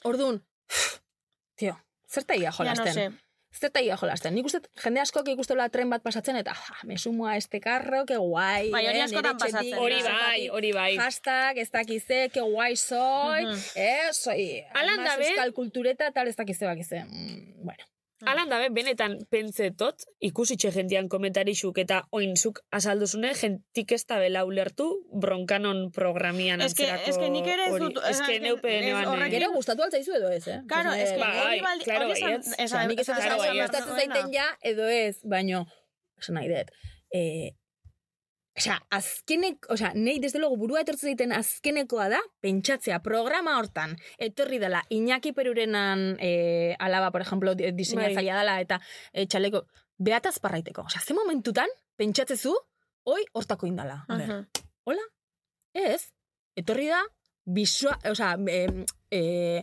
Orduan, 0.05 0.43
tio, 1.57 1.77
zerta 2.09 2.35
ia 2.35 2.53
Ja, 2.53 2.75
no 2.75 2.93
sé. 2.93 3.11
Zerta 3.53 3.81
ia 3.83 3.97
jolasten? 3.99 4.35
Nik 4.35 4.47
uste, 4.47 4.61
jende 4.79 5.01
askok 5.03 5.27
ikustela 5.33 5.69
tren 5.75 5.91
bat 5.91 6.03
pasatzen 6.03 6.37
eta, 6.39 6.53
ja, 6.55 6.75
me 6.87 6.97
sumo 6.99 7.27
a 7.27 7.37
este 7.37 7.61
carro, 7.61 8.05
que 8.07 8.17
guai. 8.17 8.71
Bai, 8.71 8.85
hori 8.87 9.01
eh, 9.01 9.03
askotan 9.09 9.39
pasatzen 9.39 9.71
da. 9.75 9.81
Hori 9.83 9.99
bai, 10.07 10.49
hori 10.55 10.71
bai. 10.73 10.97
Hashtag, 10.97 11.59
ez 11.59 11.71
dakize, 11.71 12.29
que 12.31 12.41
guai 12.41 12.77
soy, 12.77 13.47
Mhm. 13.47 13.63
eh, 13.75 14.09
soy, 14.13 14.65
Alan 14.75 15.03
dabe- 15.05 15.27
euskal 15.27 15.53
kultureta, 15.53 16.13
tal, 16.13 16.29
ez 16.29 16.37
dakize, 16.37 16.65
bakize. 16.65 17.05
Mm, 17.05 17.65
bueno. 17.65 17.85
Alan 18.27 18.49
dabe, 18.51 18.69
benetan 18.71 19.19
pentsetot, 19.31 20.03
ikusitxe 20.21 20.71
jendian 20.75 21.09
komentarixuk 21.09 21.79
eta 21.79 22.03
oinzuk 22.11 22.61
azalduzune, 22.71 23.33
jentik 23.35 23.93
ez 23.93 24.05
da 24.07 24.19
bela 24.19 24.45
ulertu 24.45 24.87
bronkanon 25.13 25.91
programian 25.93 26.61
Es 26.61 26.75
que- 26.75 26.85
antzerako 26.91 27.11
es 27.11 27.19
que 27.19 27.31
nik 27.31 27.47
ere 27.47 27.65
ez 27.67 27.73
hori. 27.73 27.85
dut- 27.85 28.03
Ez 28.05 28.11
es 28.11 28.21
que 28.21 28.33
que 28.35 28.41
neupe 28.41 28.79
ez 28.79 28.85
neban. 28.85 29.31
Gero 29.31 29.53
gustatu 29.53 29.83
altzaizu 29.83 30.13
edo 30.15 30.31
ez, 30.31 30.47
eh? 30.49 30.61
Claro, 30.69 30.91
Pues, 30.91 31.03
es 31.03 31.11
que 31.11 31.17
eh, 31.17 31.19
Bai, 31.21 31.47
hori 31.47 31.61
baldi- 31.61 31.85
claro, 31.85 32.05
hori 32.05 32.13
Osea, 32.13 32.29
nik 32.87 33.01
ez 33.01 33.07
baietz. 33.09 33.71
gustatzen 33.71 33.97
zaiten 33.97 34.33
ja, 34.33 34.47
edo 34.61 34.87
ez, 34.89 35.21
baino, 35.25 35.67
esan 36.19 36.35
nahi 36.35 36.49
dut, 36.49 36.71
eh, 37.13 37.53
Osea, 38.59 38.81
azkenek, 38.91 39.67
osea, 39.71 39.93
nei 39.95 40.19
desde 40.19 40.39
luego 40.41 40.57
burua 40.59 40.81
etortzen 40.83 41.13
zaiten 41.13 41.33
azkenekoa 41.33 42.09
da, 42.11 42.19
pentsatzea 42.43 42.99
programa 43.01 43.55
hortan, 43.59 43.95
etorri 44.19 44.59
dela, 44.59 44.83
Iñaki 44.91 45.33
Perurenan 45.33 46.17
eh, 46.19 46.75
alaba, 46.79 47.11
por 47.13 47.23
ejemplo, 47.23 47.55
di- 47.55 47.71
diseinatzailea 47.73 48.37
dela, 48.41 48.61
eta 48.61 48.81
eh, 49.13 49.27
txaleko, 49.27 49.63
beataz 49.99 50.41
parraiteko. 50.41 50.83
Osea, 50.83 51.01
ze 51.01 51.15
momentutan, 51.15 51.69
pentsatzezu, 51.97 52.53
hoi 53.07 53.23
hortako 53.33 53.67
indala. 53.71 54.05
Ber, 54.09 54.27
Mhm. 54.27 54.47
Hola? 54.85 55.03
Ez. 55.73 56.11
Etorri 56.57 56.89
da, 56.89 57.05
bisua, 57.47 57.99
osea, 58.11 58.35
e, 58.49 58.85
e, 59.11 59.63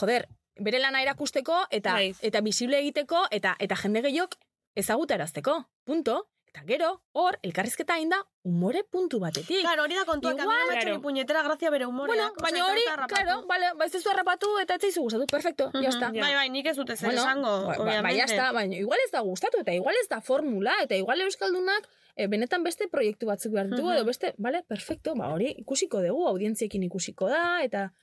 joder, 0.00 0.26
bere 0.58 0.78
lana 0.80 1.02
erakusteko, 1.02 1.66
eta, 1.70 1.92
Bai. 1.92 2.14
eta 2.22 2.40
visible 2.40 2.78
egiteko, 2.80 3.26
eta 3.30 3.54
eta 3.58 3.76
jende 3.76 4.00
gehiok 4.02 4.36
ezagutarazteko. 4.74 5.66
Punto. 5.84 6.30
Eta 6.52 6.66
gero, 6.68 6.88
hor, 7.16 7.38
elkarrizketa 7.40 7.94
hain 7.96 8.10
da, 8.12 8.18
umore 8.44 8.82
puntu 8.84 9.18
batetik. 9.22 9.62
Claro, 9.64 9.84
hori 9.86 9.94
da 9.96 10.04
kontua, 10.04 10.34
que 10.36 10.42
a 10.42 10.44
mí 10.44 10.50
no 10.52 10.66
me 10.68 10.74
ha 10.74 10.76
hecho 10.76 10.86
Claro. 10.88 11.00
puñetera 11.00 11.42
gracia 11.42 11.70
bere 11.70 11.86
humoreak. 11.86 12.14
bueno, 12.14 12.32
osea, 12.36 12.42
baina 12.42 12.66
hori, 12.66 12.82
claro, 13.08 13.46
vale, 13.46 13.66
ba, 13.78 13.86
ez 13.86 14.06
harrapatu 14.06 14.58
eta 14.60 14.74
ez 14.74 14.82
zaizu 14.82 15.00
gustatu, 15.00 15.26
perfecto, 15.26 15.70
Mhm. 15.72 15.82
ya 15.82 15.88
está. 15.88 16.10
Bai, 16.12 16.34
bai, 16.34 16.50
nik 16.50 16.66
ez 16.66 16.76
dute 16.76 16.94
zer 16.96 17.08
Bueno, 17.08 17.22
esango, 17.22 17.48
ba- 17.48 17.66
ba- 17.68 17.82
obviamente. 17.82 18.02
Bai, 18.02 18.16
ya 18.18 18.24
está, 18.24 18.52
baina 18.52 18.76
igual 18.76 18.98
ez 19.02 19.10
da 19.10 19.20
gustatu, 19.20 19.60
eta 19.60 19.72
igual 19.72 19.94
ez 20.02 20.08
da 20.10 20.20
formula, 20.20 20.74
eta 20.82 20.94
igual 20.94 21.20
Euskaldunak 21.22 21.88
e, 22.16 22.26
benetan 22.26 22.62
beste 22.62 22.86
proiektu 22.88 23.24
batzuk 23.26 23.52
behar 23.52 23.68
ditugu, 23.70 23.88
Mhm. 23.88 23.96
edo 23.96 24.04
beste, 24.04 24.34
vale, 24.36 24.62
perfecto, 24.68 25.14
ba 25.14 25.32
hori 25.32 25.54
ikusiko 25.56 26.02
dugu, 26.02 26.26
audientziekin 26.28 26.82
ikusiko 26.82 27.28
da, 27.28 27.62
eta 27.64 27.94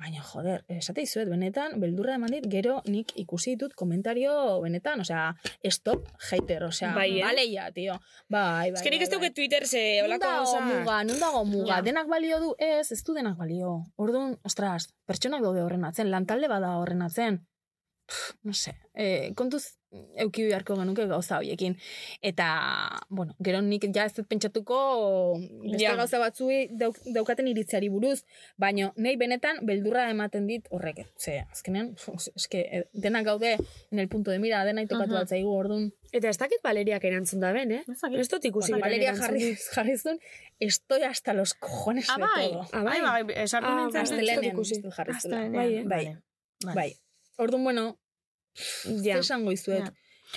baina 0.00 0.22
joder, 0.24 0.62
esate 0.72 1.02
izuet, 1.04 1.28
benetan, 1.28 1.74
beldurra 1.82 2.14
eman 2.16 2.32
dit, 2.32 2.46
gero 2.48 2.78
nik 2.88 3.12
ikusi 3.20 3.52
ditut 3.54 3.74
komentario 3.76 4.32
benetan, 4.62 5.02
osea, 5.04 5.26
stop 5.68 6.06
hater, 6.30 6.64
osea, 6.70 6.94
Bai, 6.96 7.18
eh? 7.18 7.24
bale 7.26 7.44
ya, 7.50 7.66
tio. 7.76 7.98
Bai, 8.28 8.70
bai, 8.70 8.78
Ez 8.78 8.82
que 8.86 8.90
nik 8.94 9.02
ez 9.04 9.10
bai, 9.10 9.18
duke 9.18 9.30
Twitter 9.36 9.66
ze 9.68 9.82
holako 10.02 10.24
dago 10.24 10.44
gauza... 10.46 10.60
muga, 10.70 11.02
nun 11.04 11.20
dago 11.20 11.44
muga, 11.44 11.76
Ja. 11.76 11.82
denak 11.82 12.08
balio 12.08 12.40
du, 12.40 12.54
ez, 12.58 12.90
ez 12.92 13.02
du 13.04 13.12
denak 13.14 13.36
balio. 13.36 13.74
Orduan, 13.96 14.38
ostras, 14.42 14.88
pertsonak 15.06 15.42
daude 15.44 15.62
horren 15.62 15.84
atzen, 15.84 16.10
lantalde 16.10 16.48
bada 16.48 16.78
horren 16.80 17.02
atzen. 17.02 17.42
Pff, 18.08 18.38
no 18.42 18.52
sé, 18.56 18.74
eh, 18.94 19.32
kontuz 19.36 19.76
euki 20.16 20.44
beharko 20.46 20.76
genuke 20.76 21.06
gauza 21.10 21.38
horiekin. 21.38 21.76
Eta, 22.22 22.46
bueno, 23.08 23.34
gero 23.42 23.60
nik 23.60 23.86
ja 23.94 24.04
ez 24.04 24.14
dut 24.14 24.28
pentsatuko 24.28 25.38
beste 25.64 25.82
Ja. 25.82 25.96
gauza 25.96 26.18
batzui 26.18 26.68
dauk, 26.70 26.96
daukaten 27.14 27.48
iritziari 27.48 27.88
buruz, 27.88 28.22
baino 28.56 28.92
nei 28.96 29.16
benetan 29.16 29.64
beldurra 29.66 30.08
ematen 30.10 30.46
dit 30.46 30.66
horrek. 30.70 31.06
Ze, 31.18 31.40
azkenean, 31.50 31.94
eske, 32.36 32.60
eh, 32.70 32.84
denak 32.92 33.24
gaude 33.24 33.56
en 33.90 33.98
el 33.98 34.08
punto 34.08 34.30
de 34.30 34.38
mira, 34.38 34.64
dena 34.64 34.86
tokatu 34.86 35.10
Mhm. 35.12 35.20
altzaigu, 35.20 35.50
orduan. 35.50 35.92
Eta 36.12 36.28
ez 36.28 36.38
dakit 36.38 36.58
Valeriak 36.62 37.04
erantzun 37.04 37.40
da 37.40 37.52
ben, 37.52 37.70
eh? 37.70 37.84
Ez. 37.88 38.02
Ez 38.18 38.28
dut 38.28 38.44
ikusi. 38.44 38.72
Valeria 38.72 39.14
jarri, 39.14 39.54
jarri 39.56 39.96
zuen, 39.98 40.18
estoy 40.58 41.02
hasta 41.02 41.32
los 41.34 41.54
cojones 41.54 42.08
Ah, 42.10 42.16
de 42.16 42.22
bai, 42.22 42.48
todo. 42.50 42.66
Ah, 42.72 42.82
bai. 42.82 43.00
bai, 43.00 43.22
bai, 43.22 43.34
esartu 43.44 43.68
Ah, 43.68 43.86
nintzen. 43.86 44.44
ikusi. 44.44 44.74
uste 44.74 44.82
dut. 44.88 44.94
Gaztelenean, 44.96 45.52
Bai, 45.52 45.74
eh? 45.76 45.84
Bai, 45.84 46.04
Vale. 46.64 46.74
bai. 46.74 46.96
Orduan, 47.38 47.62
bueno, 47.64 47.96
Ja. 49.04 49.14
ze 49.14 49.18
esango 49.20 49.52
izuet. 49.52 49.84
Ja. 49.84 49.92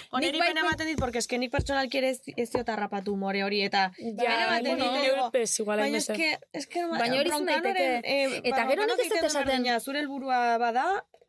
Honeri 0.09 0.31
Nik 0.31 0.39
bai 0.41 0.47
pena 0.49 0.61
ematen 0.61 0.87
dit, 0.87 0.97
porque 0.97 1.19
eske 1.19 1.37
nik 1.37 1.51
pertsonalki 1.51 1.99
ere 1.99 2.09
ez, 2.15 2.19
ez 2.35 2.49
diot 2.49 2.69
harrapatu 2.69 3.13
umore 3.13 3.43
hori, 3.45 3.59
eta 3.61 3.91
Ja, 3.99 4.47
baten 4.49 4.63
bueno, 4.71 4.87
dit, 4.93 5.03
ego, 5.05 5.17
neurpez 5.17 5.59
igual 5.59 5.79
baina 5.83 5.97
eske, 5.99 6.29
eske, 6.51 6.81
Baina 6.89 7.19
hori 7.19 7.29
bronkanoren, 7.29 7.63
daiteke. 7.63 8.01
eh, 8.03 8.41
Eta 8.43 8.63
gero 8.71 8.85
nik 8.87 8.99
ez 9.05 9.09
dut 9.11 9.27
esaten- 9.29 9.79
zure 9.81 9.99
helburua 9.99 10.57
bada, 10.57 10.85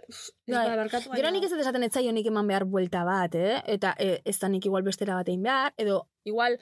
ez 0.09 0.33
Bai. 0.47 0.65
Gero 0.65 1.11
baina- 1.11 1.31
nik 1.33 1.45
ez 1.45 1.51
dut 1.51 1.61
esaten 1.61 1.83
etzaio 1.83 2.13
nik 2.13 2.27
eman 2.27 2.47
behar 2.47 2.65
buelta 2.65 3.05
bat, 3.05 3.35
eh? 3.35 3.61
Eta 3.67 3.95
e, 3.99 4.23
ez 4.25 4.39
da 4.39 4.49
nik 4.49 4.65
igual 4.65 4.83
bestera 4.83 5.15
bat 5.15 5.29
egin 5.29 5.43
behar, 5.43 5.75
edo 5.77 6.09
igual 6.25 6.59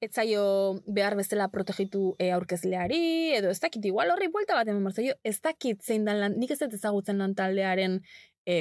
etzaio 0.00 0.82
behar 0.86 1.14
bezala 1.16 1.48
protegitu 1.48 2.16
e, 2.18 2.30
aurkezleari, 2.32 3.32
edo 3.36 3.50
ez 3.50 3.60
dakit, 3.60 3.84
igual 3.84 4.10
horri 4.10 4.28
buelta 4.28 4.54
bat 4.54 4.68
eman 4.68 4.84
behar 4.84 4.94
zaio, 4.96 5.14
ez 5.24 5.40
dakit 5.40 5.82
zein 5.82 6.04
dan 6.04 6.20
lan, 6.20 6.36
nik 6.38 6.50
ez 6.50 6.58
dut 6.58 6.72
ezagutzen 6.74 7.18
lan 7.18 7.34
taldearen, 7.34 8.02
e, 8.46 8.54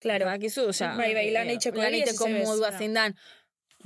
Claro. 0.00 0.26
Bakizu, 0.26 0.68
osea, 0.68 0.94
Bai, 0.96 1.14
bai, 1.14 1.30
lan 1.32 1.48
eh, 1.48 1.56
egiteko 1.56 1.78
lan 1.82 1.94
ezebez, 1.94 2.46
modua 2.46 2.70
zein 2.76 2.94
dan. 2.94 3.14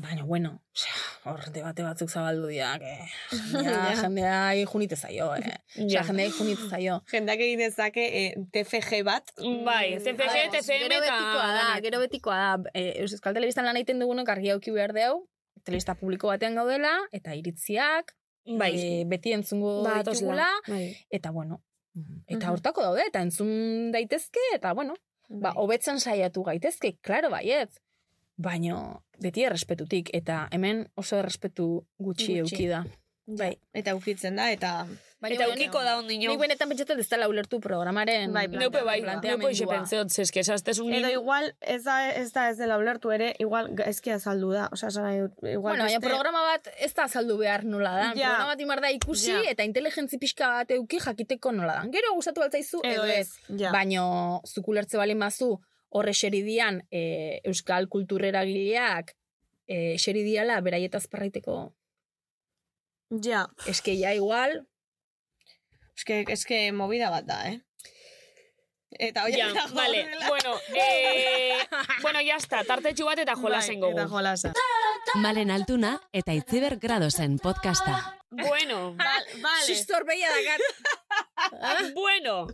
Baina, 0.01 0.25
bueno, 0.25 0.63
osea, 0.75 0.95
hor 1.29 1.43
debate 1.53 1.83
batzuk 1.85 2.09
zabaldu 2.11 2.47
dira, 2.49 2.79
que 2.81 2.93
jendea, 3.53 3.97
jendea 4.01 4.67
junite 4.67 4.97
zaio, 4.97 5.35
eh. 5.37 5.41
Osea, 5.45 5.89
Ja. 5.89 6.03
jendea 6.05 6.31
junite 6.31 6.69
zaio. 6.71 7.01
Jendeak 7.13 7.41
egin 7.45 7.59
dezake 7.59 8.07
eh, 8.23 8.35
TFG 8.53 9.03
bat. 9.05 9.31
Bai, 9.67 9.99
CFG, 9.99 10.19
Vamos, 10.25 10.55
TCM 10.57 10.87
gero 10.87 11.03
eta... 11.03 11.19
betikoa 11.19 11.51
da, 11.59 11.67
gero 11.85 12.01
betikoa 12.01 12.39
da. 12.39 12.71
E, 12.75 12.87
Euskal 13.03 13.35
Telebistan 13.37 13.65
lan 13.69 13.77
egiten 13.77 14.01
dugunok 14.01 14.29
argi 14.33 14.51
auki 14.55 14.71
behar 14.73 14.95
deu, 14.97 15.27
telebista 15.65 15.95
publiko 15.95 16.29
batean 16.33 16.55
gaudela, 16.57 16.95
eta 17.13 17.35
iritziak, 17.37 18.15
Bai. 18.59 18.73
e, 18.81 19.05
beti 19.07 19.35
entzungo 19.37 19.83
Ba, 19.85 19.99
ditugula. 20.01 20.49
Bai. 20.67 20.97
eta 21.11 21.31
bueno, 21.31 21.61
eta 22.27 22.47
Mhm. 22.47 22.53
hortako 22.55 22.83
daude, 22.83 23.05
eta 23.07 23.21
entzun 23.21 23.91
daitezke, 23.93 24.41
eta 24.55 24.73
bueno, 24.73 24.95
ba, 25.31 25.53
hobetzen 25.57 26.01
saiatu 26.01 26.43
gaitezke, 26.43 26.97
klaro 27.03 27.31
baietz. 27.31 27.79
Baino, 28.41 29.03
beti 29.21 29.45
errespetutik, 29.45 30.11
eta 30.17 30.47
hemen 30.53 30.87
oso 30.97 31.19
errespetu 31.21 31.87
gutxi, 31.99 32.39
Gutxi. 32.39 32.39
euki 32.41 32.69
da. 32.69 32.85
Bai. 33.39 33.55
Eta 33.75 33.95
ukitzen 33.95 34.37
da, 34.37 34.51
eta... 34.51 34.87
Baina, 35.21 35.35
Eta 35.37 35.47
bueno, 35.51 35.61
ukiko 35.61 35.81
da 35.85 35.99
ondino. 35.99 36.31
Nik 36.33 36.41
benetan 36.41 36.71
pentsatzen 36.71 36.99
ez 37.03 37.05
dela 37.11 37.27
ulertu 37.29 37.59
programaren 37.61 38.33
Bai, 38.33 38.47
Neupe 38.49 38.81
bai, 38.87 39.03
neupe 39.05 39.51
ixe 39.53 39.67
pentseot, 39.69 40.09
zeske, 40.09 40.41
esaztezun 40.41 40.95
Edo 40.97 41.11
igual, 41.13 41.51
ez 41.61 41.83
da 41.85 41.97
ez, 42.09 42.31
da 42.33 42.47
ez 42.49 42.57
dela 42.57 42.79
ulertu 42.81 43.13
ere, 43.13 43.35
igual 43.39 43.69
gaizki 43.77 44.15
azaldu 44.15 44.49
da. 44.55 44.71
Osea, 44.73 44.89
esan 44.89 45.05
nahi 45.05 45.19
dut, 45.27 45.35
igual 45.43 45.75
Bueno, 45.75 45.85
baina 45.85 45.99
beste- 45.99 46.09
programa 46.09 46.41
bat 46.47 46.71
ez 46.81 46.89
da 46.97 47.05
azaldu 47.05 47.37
behar 47.37 47.67
nola 47.69 47.91
da. 47.99 48.07
Ja. 48.17 48.31
Programa 48.31 48.47
bat 48.55 48.61
imar 48.65 48.81
da 48.81 48.91
ikusi 48.97 49.29
Ja. 49.35 49.43
eta 49.51 49.63
inteligentzi 49.69 50.17
pixka 50.19 50.49
bat 50.55 50.71
euki 50.79 50.99
jakiteko 51.05 51.53
nola 51.53 51.75
da. 51.83 51.85
Gero 51.93 52.15
gustatu 52.17 52.41
altzaizu 52.41 52.81
Edo 52.83 53.05
ez. 53.05 53.35
ja. 53.59 53.73
Baino, 53.77 54.41
zukulertze 54.49 54.97
balin 54.97 55.19
bazu, 55.21 55.59
horre 55.91 56.15
xeridian 56.17 56.81
e, 56.91 57.43
euskal 57.45 57.89
kulturera 57.93 58.41
gileak 58.49 59.13
e, 59.69 59.99
xeridiala 59.99 60.63
beraietaz 60.65 61.05
parraiteko 61.13 61.75
Ja, 63.11 63.47
eske 63.67 63.97
ja 63.99 64.13
igual, 64.15 64.61
eske, 65.99 66.25
eske 66.31 66.71
movida 66.73 67.11
bat 67.11 67.27
da, 67.27 67.41
eh? 67.49 67.59
Eta 68.99 69.25
oia, 69.25 69.47
Ja, 69.55 69.67
vale. 69.73 70.01
Bueno, 70.29 70.57
eh, 70.77 71.59
bueno, 72.03 72.21
ya 72.21 72.37
está. 72.37 72.65
Tartetxu 72.67 73.05
bat 73.07 73.19
eta 73.23 73.37
jolasen 73.39 73.81
gogu. 73.81 73.95
Bai, 73.95 74.03
Eta 74.05 74.11
jolasa. 74.11 74.53
Malen 75.23 75.51
Altuna 75.51 75.93
eta 76.13 76.35
Itziber 76.35 76.77
Gradosen 76.77 77.39
podcasta. 77.39 78.17
Bueno, 78.31 78.95
Val, 78.99 79.25
vale. 79.43 79.65
Sistor 79.67 80.05
beia 80.07 80.29
dakat. 80.31 80.61
bueno, 81.95 82.47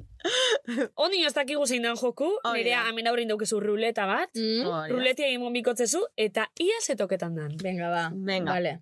ondi 0.95 1.24
ez 1.24 1.33
dakigu 1.35 1.66
zein 1.66 1.83
dan 1.83 1.97
joku, 1.97 2.28
Hori 2.45 2.62
nirea 2.62 2.83
da. 2.83 2.89
hemen 2.91 3.07
aurrein 3.11 3.28
daukezu 3.28 3.59
ruleta 3.61 4.07
bat, 4.07 4.31
Mm? 4.37 4.65
Hori 4.66 4.89
da. 4.91 4.95
ruletia 4.95 5.27
egin 5.27 5.53
bikotzezu, 5.53 6.05
eta 6.16 6.49
ia 6.61 6.78
zetoketan 6.83 7.35
dan. 7.35 7.57
Venga, 7.62 7.91
ba. 7.91 8.11
Venga. 8.15 8.53
Vale. 8.53 8.78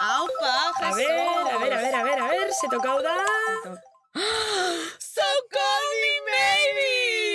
Aupa, 0.00 0.72
A 0.80 0.94
ver, 0.94 1.10
a 1.10 1.58
ver, 1.58 1.72
a 1.72 1.80
ver, 1.80 1.94
a 1.94 2.02
ver, 2.04 2.18
a 2.18 2.28
ver, 2.28 2.52
se 2.52 2.68
tocau 2.68 3.02
da... 3.02 3.16
So 5.14 5.26
call 5.52 5.86
me 6.02 6.14
maybe! 6.30 7.27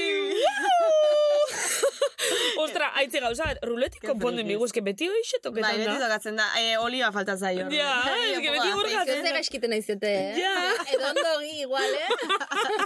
Ostra, 2.64 2.90
haitze 3.00 3.20
gauza, 3.24 3.50
ruletik 3.66 4.06
konponden 4.06 4.48
bigu, 4.48 4.66
eske 4.66 4.82
beti 4.86 5.08
hoi 5.12 5.22
se 5.24 5.38
Bai, 5.38 5.44
toketan 5.48 5.78
beti 5.78 5.90
da. 5.92 6.00
tokatzen 6.06 6.40
da. 6.40 6.48
Eh, 6.60 6.78
oliba 6.78 7.12
falta 7.16 7.38
zaio. 7.38 7.68
Ja, 7.72 7.94
es 8.32 8.40
que 8.40 8.52
beti 8.52 8.74
hor 8.74 8.88
Ez 8.88 9.22
gaizkiten 9.34 9.70
naizete, 9.74 10.10
eh? 10.10 10.36
Ja. 10.42 10.56
Edo 10.94 11.10
ondogi 11.12 11.62
igual, 11.62 11.94
eh? 11.94 12.08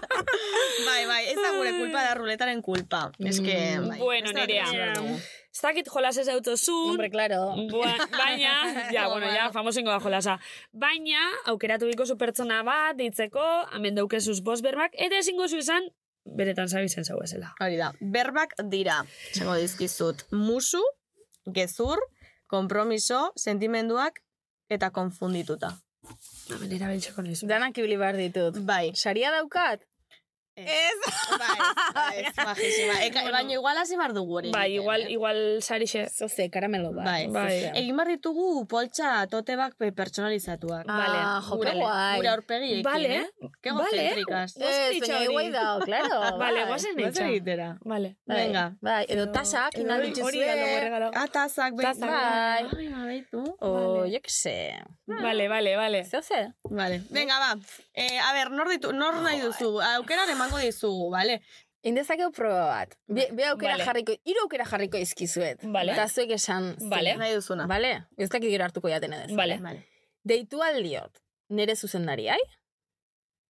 Bai, 0.87 1.01
bai, 1.07 1.23
ez 1.31 1.35
da 1.35 1.51
gure 1.55 1.73
kulpa 1.79 2.03
da 2.05 2.13
ruletaren 2.17 2.61
kulpa. 2.61 3.11
Es 3.19 3.39
que, 3.41 3.57
bai. 3.83 3.99
Bueno, 3.99 4.31
nerea. 4.35 4.67
Ez 5.57 5.63
dakit 5.63 5.87
jolas 5.89 6.17
ez 6.21 6.27
autozun, 6.29 6.91
Hombre, 6.91 7.09
claro. 7.09 7.55
Bua- 7.71 8.07
baina, 8.13 8.51
ja, 8.95 9.07
bueno, 9.09 9.25
ja, 9.33 9.49
famosengo 9.51 9.89
da 9.89 9.99
jolasa. 9.99 10.37
Baina, 10.71 11.23
aukeratu 11.53 11.89
biko 11.89 12.05
zu 12.05 12.17
pertsona 12.17 12.61
bat, 12.67 12.93
deitzeko, 12.99 13.45
hemen 13.73 13.97
daukezuz 13.97 14.39
bost 14.45 14.61
berbak, 14.65 14.93
eta 14.93 15.17
ezingo 15.17 15.47
zu 15.49 15.57
izan, 15.63 15.89
beretan 16.35 16.69
zabizen 16.69 17.05
zau 17.05 17.19
ezela. 17.23 17.53
Hori 17.63 17.77
da, 17.79 17.91
berbak 18.01 18.55
dira, 18.71 19.01
esango 19.31 19.55
dizkizut, 19.61 20.25
musu, 20.31 20.83
gezur, 21.53 22.01
kompromiso, 22.47 23.31
sentimenduak 23.35 24.21
eta 24.69 24.91
konfundituta. 24.95 25.73
Hemen 26.51 26.73
erabiltzeko 26.77 27.23
nizu. 27.25 27.47
Danak 27.49 27.77
ibili 27.77 27.97
behar 27.99 28.17
ditut. 28.19 28.59
Bai. 28.67 28.91
Saria 28.95 29.31
daukat? 29.35 29.83
Ez. 30.57 30.97
bai, 31.37 32.23
ez, 32.25 32.33
majísima. 32.47 32.95
Eka, 33.05 33.23
baina 33.31 33.53
igual 33.53 33.77
hasi 33.77 33.95
bar 33.95 34.13
dugu 34.13 34.39
hori. 34.39 34.51
Bai, 34.51 34.73
igual, 34.73 35.01
eh? 35.05 35.11
igual 35.13 35.61
sarixe. 35.61 36.07
Zoze, 36.09 36.49
karamelo 36.49 36.91
bat. 36.95 37.05
Bai, 37.05 37.27
Bai. 37.29 37.57
Egin 37.77 37.95
bar 37.99 38.07
ditugu 38.09 38.65
poltsa 38.67 39.27
tote 39.29 39.55
bak 39.55 39.75
pe- 39.77 39.91
pertsonalizatuak. 39.93 40.87
Vale. 40.87 41.19
Ah, 41.21 41.41
jo, 41.45 41.57
gure, 41.57 41.71
qué 41.71 41.77
guai. 41.77 42.15
gure 42.17 42.29
aurpegiekin, 42.29 42.83
Vale. 42.83 43.15
eh? 43.15 43.27
Que 43.61 43.71
Vale. 43.71 43.85
egocéntricas. 43.91 44.57
Ez, 44.57 44.99
baina 44.99 45.23
igual 45.29 45.51
dao, 45.51 45.79
claro. 45.85 46.19
Vale, 46.41 46.59
bai. 46.63 46.67
guazen 46.71 46.95
Guazen 46.97 47.05
eitza. 47.05 47.27
egitera. 47.29 47.69
Vale. 47.85 48.17
Bai, 48.25 48.37
Venga. 48.37 48.65
Bai, 48.81 49.05
edo 49.09 49.29
tasak, 49.31 49.77
inal 49.77 50.01
Hori 50.23 50.41
regalo. 50.43 51.11
Ah, 51.13 51.27
tazak, 51.27 51.73
Tazak, 51.77 52.09
bai. 52.09 52.65
Ai, 52.65 52.87
babeitu. 52.89 53.43
O, 53.59 54.05
jo 54.09 54.19
que 54.21 54.29
sé. 54.31 54.73
Vale, 55.05 55.47
vale, 55.47 55.75
vale. 55.77 56.03
Zoze? 56.03 56.53
Vale. 56.63 57.01
Venga, 57.09 57.37
ba. 57.39 57.55
Eh, 57.93 58.19
a 58.19 58.33
ber, 58.33 58.51
nor, 58.51 58.67
ditu, 58.69 58.91
nor 58.93 59.15
nahi 59.21 59.39
duzu? 59.41 59.79
Aukeran 59.81 60.29
emango 60.47 60.63
dizugu, 60.65 61.09
vale? 61.13 61.41
Indezakeu 61.87 62.31
proba 62.35 62.63
bat. 62.71 62.95
Be, 63.07 63.27
be 63.37 63.45
aukera 63.47 63.75
Vale. 63.77 63.85
jarriko, 63.85 64.15
hiru 64.27 64.41
aukera 64.43 64.65
jarriko 64.65 64.97
izkizuet. 64.99 65.61
Vale. 65.63 65.93
Eta 65.93 66.07
zuek 66.09 66.31
esan. 66.35 66.73
zein. 66.79 66.89
Vale. 66.91 67.13
Nahi 67.21 67.35
duzuna. 67.37 67.67
Vale? 67.69 67.91
Ez 68.17 68.29
dakit 68.33 68.49
gero 68.51 68.65
hartuko 68.65 68.89
jaten 68.91 69.13
edes. 69.13 69.35
Vale. 69.37 69.59
Vale. 69.63 69.83
Deitu 70.27 70.61
aldiot, 70.65 71.21
nere 71.49 71.75
zuzendariai, 71.75 72.39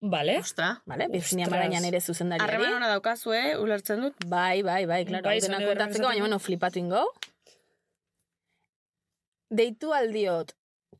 Vale. 0.01 0.37
Ostra. 0.39 0.81
vale? 0.89 1.05
Virginia. 1.13 1.45
Maraña 1.51 1.79
nere 1.81 1.99
zuzendariari. 2.01 2.47
Harreman 2.49 2.73
hona 2.77 2.87
daukazu, 2.89 3.33
eh? 3.37 3.57
Ulertzen 3.61 4.01
dut. 4.01 4.15
Bai, 4.25 4.63
bai, 4.63 4.85
bai, 4.89 5.03
klaro. 5.05 5.23
Bai, 5.27 5.41
zone 5.41 5.59
kontatzeko, 5.65 6.07
baina 6.07 6.23
bueno, 6.25 6.39
flipatu 6.39 6.79
ingo. 6.79 7.03
Deitu 9.51 9.91
aldiot 9.93 10.53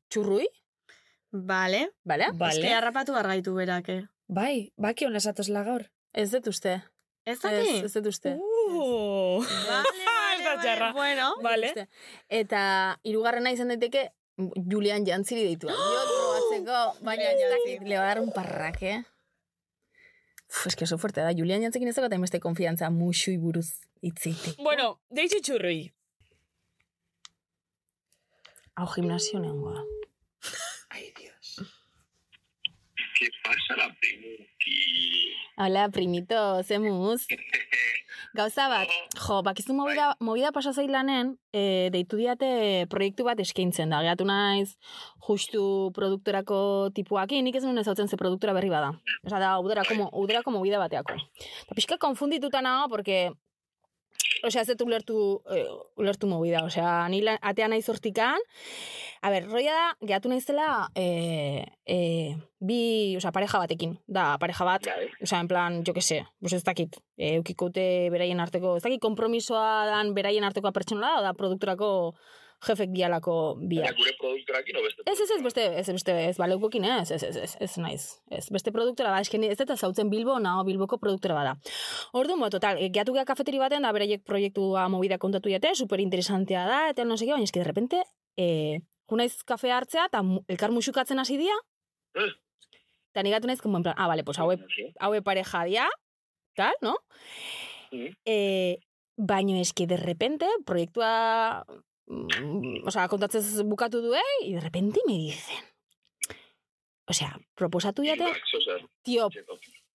txurrui, 0.10 0.46
Vale. 1.32 1.86
vale? 2.04 2.28
Vale. 2.34 2.60
Eske 2.60 2.74
harrapatu 2.76 3.14
bargaitu 3.16 3.54
berak, 3.56 3.90
eh? 3.90 4.02
Bai, 4.32 4.72
baki 4.80 5.06
hona 5.06 5.20
zatoz 5.20 5.50
gaur. 5.52 5.84
Ez 6.14 6.30
dut 6.32 6.48
uste. 6.48 6.78
Ez 7.26 7.38
Ez, 7.38 7.42
daki? 7.44 7.76
ez 7.86 7.94
dut 7.94 8.06
uste. 8.08 8.36
Uh. 8.40 9.44
Vale, 9.44 10.08
Ez 10.38 10.44
da 10.46 10.56
txarra. 10.62 10.92
Bueno. 10.96 11.36
Vale. 11.44 11.68
Uste. 11.68 11.88
Eta 12.30 12.62
hirugarrena 13.04 13.52
izan 13.52 13.68
daiteke 13.74 14.08
Julian 14.72 15.06
Jantziri 15.06 15.44
deitu. 15.44 15.68
Diot 15.72 16.14
probatzeko, 16.16 17.06
baina 17.06 17.32
ez 17.32 17.50
dakit, 17.52 17.84
le 17.88 17.98
va 18.00 18.06
a 18.06 18.14
dar 18.14 18.22
un 18.24 18.32
parraque. 18.32 19.02
Uf, 20.52 20.68
es 20.68 20.76
que 20.76 20.84
oso 20.84 20.98
fuerte 20.98 21.22
da. 21.22 21.32
Julian 21.32 21.62
Jantzekin 21.62 21.88
ez 21.88 21.96
dago 21.96 22.10
beste 22.22 22.40
konfiantza 22.40 22.90
musui 22.90 23.38
buruz 23.38 23.70
itzeite. 24.02 24.56
Bueno, 24.60 25.00
deitzu 25.10 25.40
txurrui. 25.40 25.92
Hau 28.76 28.88
gimnasio 28.96 29.40
neongoa. 29.40 29.84
Ai, 30.90 31.14
Dios. 31.20 31.31
¿Qué 33.22 33.30
pasa 33.44 33.78
la 33.78 33.96
primuki? 34.02 35.36
Hola, 35.56 35.90
primito, 35.90 36.64
zemuz. 36.64 37.28
Gauza 38.34 38.68
bat, 38.68 38.90
jo, 39.14 39.44
bakizu 39.46 39.76
movida, 39.78 40.16
movida 40.20 40.50
pasa 40.52 40.74
zailanen, 40.74 41.36
e, 41.54 41.92
deitu 41.94 42.18
diate 42.18 42.88
proiektu 42.90 43.28
bat 43.28 43.38
eskaintzen 43.44 43.94
da. 43.94 44.00
Geatu 44.02 44.26
naiz, 44.26 44.74
justu 45.28 45.62
produktorako 45.94 46.90
tipuakin, 46.98 47.46
nik 47.46 47.60
ez 47.60 47.64
nuen 47.68 47.78
ezautzen 47.84 48.10
ze 48.10 48.18
produktora 48.18 48.58
berri 48.58 48.74
bada. 48.74 48.90
Osa, 49.22 49.38
da, 49.38 49.54
uderako, 49.62 50.10
uderako 50.24 50.58
movida 50.58 50.82
bateako. 50.82 51.22
Eta 51.68 51.78
pixka 51.78 52.02
konfundituta 52.02 52.66
nago, 52.66 52.90
porque 52.90 53.28
Osea, 54.42 54.64
ez 54.64 54.72
dut 54.74 54.88
ulertu, 54.88 55.18
eh, 55.54 55.68
ulertu 56.02 56.28
movida. 56.28 56.64
Osea, 56.66 57.08
ni 57.14 57.22
lan, 57.22 57.38
atea 57.42 57.68
naiz 57.70 57.88
hortikan. 57.90 58.42
A 59.22 59.30
ber, 59.30 59.46
roia 59.46 59.74
da, 59.76 59.88
gehatu 60.02 60.32
naizela 60.32 60.88
eh, 60.98 61.62
eh, 61.86 62.34
bi, 62.58 62.80
osea, 63.20 63.32
pareja 63.32 63.62
batekin. 63.62 63.94
Da, 64.08 64.38
pareja 64.42 64.66
bat, 64.66 64.90
osea, 65.22 65.40
en 65.40 65.50
plan, 65.52 65.84
jo 65.86 65.94
que 65.94 66.02
se, 66.02 66.24
pues 66.40 66.54
ez 66.58 66.64
dakit, 66.66 66.98
eh, 67.18 67.36
eukikote 67.36 68.10
beraien 68.10 68.42
arteko, 68.42 68.78
ez 68.78 68.84
dakit, 68.84 69.02
kompromisoa 69.02 69.86
dan 69.86 70.16
beraien 70.18 70.44
arteko 70.44 70.74
pertsonala, 70.74 71.22
da, 71.22 71.30
da 71.30 71.38
produktorako 71.38 71.92
jefek 72.68 72.92
dialako 72.94 73.56
biak. 73.58 73.96
gure 73.98 74.12
produktorakin 74.20 74.78
o 74.78 74.84
beste 74.84 75.04
Ez, 75.06 75.20
ez, 75.20 75.30
ez, 75.32 75.42
beste, 75.44 75.64
ez, 75.80 75.88
beste, 75.90 76.16
ez, 76.30 76.38
baleukokin, 76.38 76.84
ez, 76.86 77.12
ez, 77.12 77.24
ez, 77.24 77.36
ez, 77.36 77.56
ez, 77.60 77.78
naiz. 77.78 78.04
Ez, 78.30 78.50
beste 78.54 78.72
produktora 78.72 79.10
ba, 79.10 79.20
esken, 79.22 79.44
ez 79.44 79.60
eta 79.60 79.76
zautzen 79.76 80.10
Bilbo, 80.10 80.38
naho 80.40 80.64
Bilboko 80.68 81.00
produktora 81.02 81.36
bada. 81.36 81.56
Ordu, 82.14 82.38
mo, 82.38 82.50
total, 82.54 82.78
e, 82.78 82.90
gehiatu 82.90 83.14
geha 83.18 83.26
kafeteri 83.26 83.58
baten, 83.58 83.82
da, 83.82 83.92
beraiek 83.92 84.24
proiektua 84.24 84.88
movida 84.90 85.18
kontatu 85.18 85.50
jate, 85.50 85.74
super 85.76 86.00
interesantea 86.00 86.68
da, 86.70 86.80
eta 86.94 87.04
no 87.06 87.18
seke, 87.18 87.32
baina 87.34 87.50
eski, 87.50 87.60
de 87.60 87.66
repente, 87.66 88.04
e, 88.38 88.80
junaiz 89.10 89.42
kafe 89.44 89.72
hartzea, 89.72 90.06
eta 90.12 90.22
elkar 90.48 90.72
musukatzen 90.72 91.20
hasi 91.20 91.38
dira, 91.38 91.58
Eh. 92.16 92.30
eta 93.12 93.24
nigatu 93.24 93.48
naiz, 93.48 93.62
como 93.62 93.78
en 93.78 93.84
plan, 93.84 93.96
ah, 93.98 94.08
vale, 94.08 94.24
pues 94.24 94.38
haue, 94.40 94.58
haue 95.00 95.22
pareja 95.22 95.64
dia, 95.66 95.90
tal, 96.56 96.74
no? 96.82 96.96
Mhm. 97.92 98.14
E, 98.26 98.80
baino 99.18 99.58
eski, 99.60 99.86
de 99.86 99.98
repente, 99.98 100.46
proiektua, 100.66 101.66
mm, 102.08 102.88
o 102.88 102.92
sea, 102.92 103.08
kontatzez 103.08 103.64
bukatu 103.64 104.02
du, 104.02 104.14
eh, 104.14 104.38
y 104.42 104.54
de 104.54 104.62
repente 104.62 105.00
me 105.08 105.14
dicen, 105.14 105.64
o 107.06 107.14
sea, 107.14 107.40
proposatu 107.56 108.04
jate, 108.06 108.26
tío, 109.04 109.30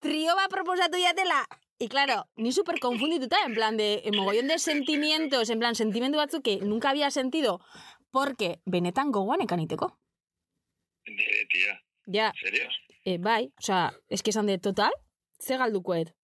trio 0.01 0.35
bat 0.37 0.51
proposatu 0.51 0.99
jatela, 0.99 1.47
y 1.79 1.89
claro, 1.89 2.27
ni 2.37 2.53
super 2.53 2.79
confundituta, 2.81 3.37
en 3.47 3.55
plan 3.55 3.77
de, 3.77 4.03
en 4.05 4.17
mogollón 4.17 4.49
de 4.49 4.59
sentimientos, 4.59 5.51
en 5.51 5.59
plan, 5.59 5.75
sentimendu 5.75 6.19
batzuk 6.19 6.43
que 6.43 6.57
nunca 6.59 6.91
había 6.91 7.11
sentido, 7.11 7.61
porque 8.11 8.61
benetan 8.65 9.13
gogoan 9.13 9.43
ekaniteko. 9.43 9.99
Nire, 11.07 11.47
tia. 11.51 11.83
Ja, 12.07 12.33
¿Serio? 12.41 12.69
e, 13.07 13.19
bai, 13.19 13.53
o 13.57 13.63
sea, 13.63 13.95
eski 14.09 14.31
esan 14.31 14.47
de 14.47 14.59
total, 14.59 14.93
ze 15.39 15.57
galdukoet. 15.57 16.15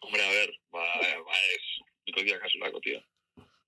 Hombre, 0.00 0.22
a 0.22 0.30
ver, 0.30 0.50
ba, 0.70 0.82
ba 1.26 1.36
ez. 1.54 1.66
Niko 2.06 2.22
dia 2.22 2.40
kasulako, 2.40 2.80
tio. 2.80 3.00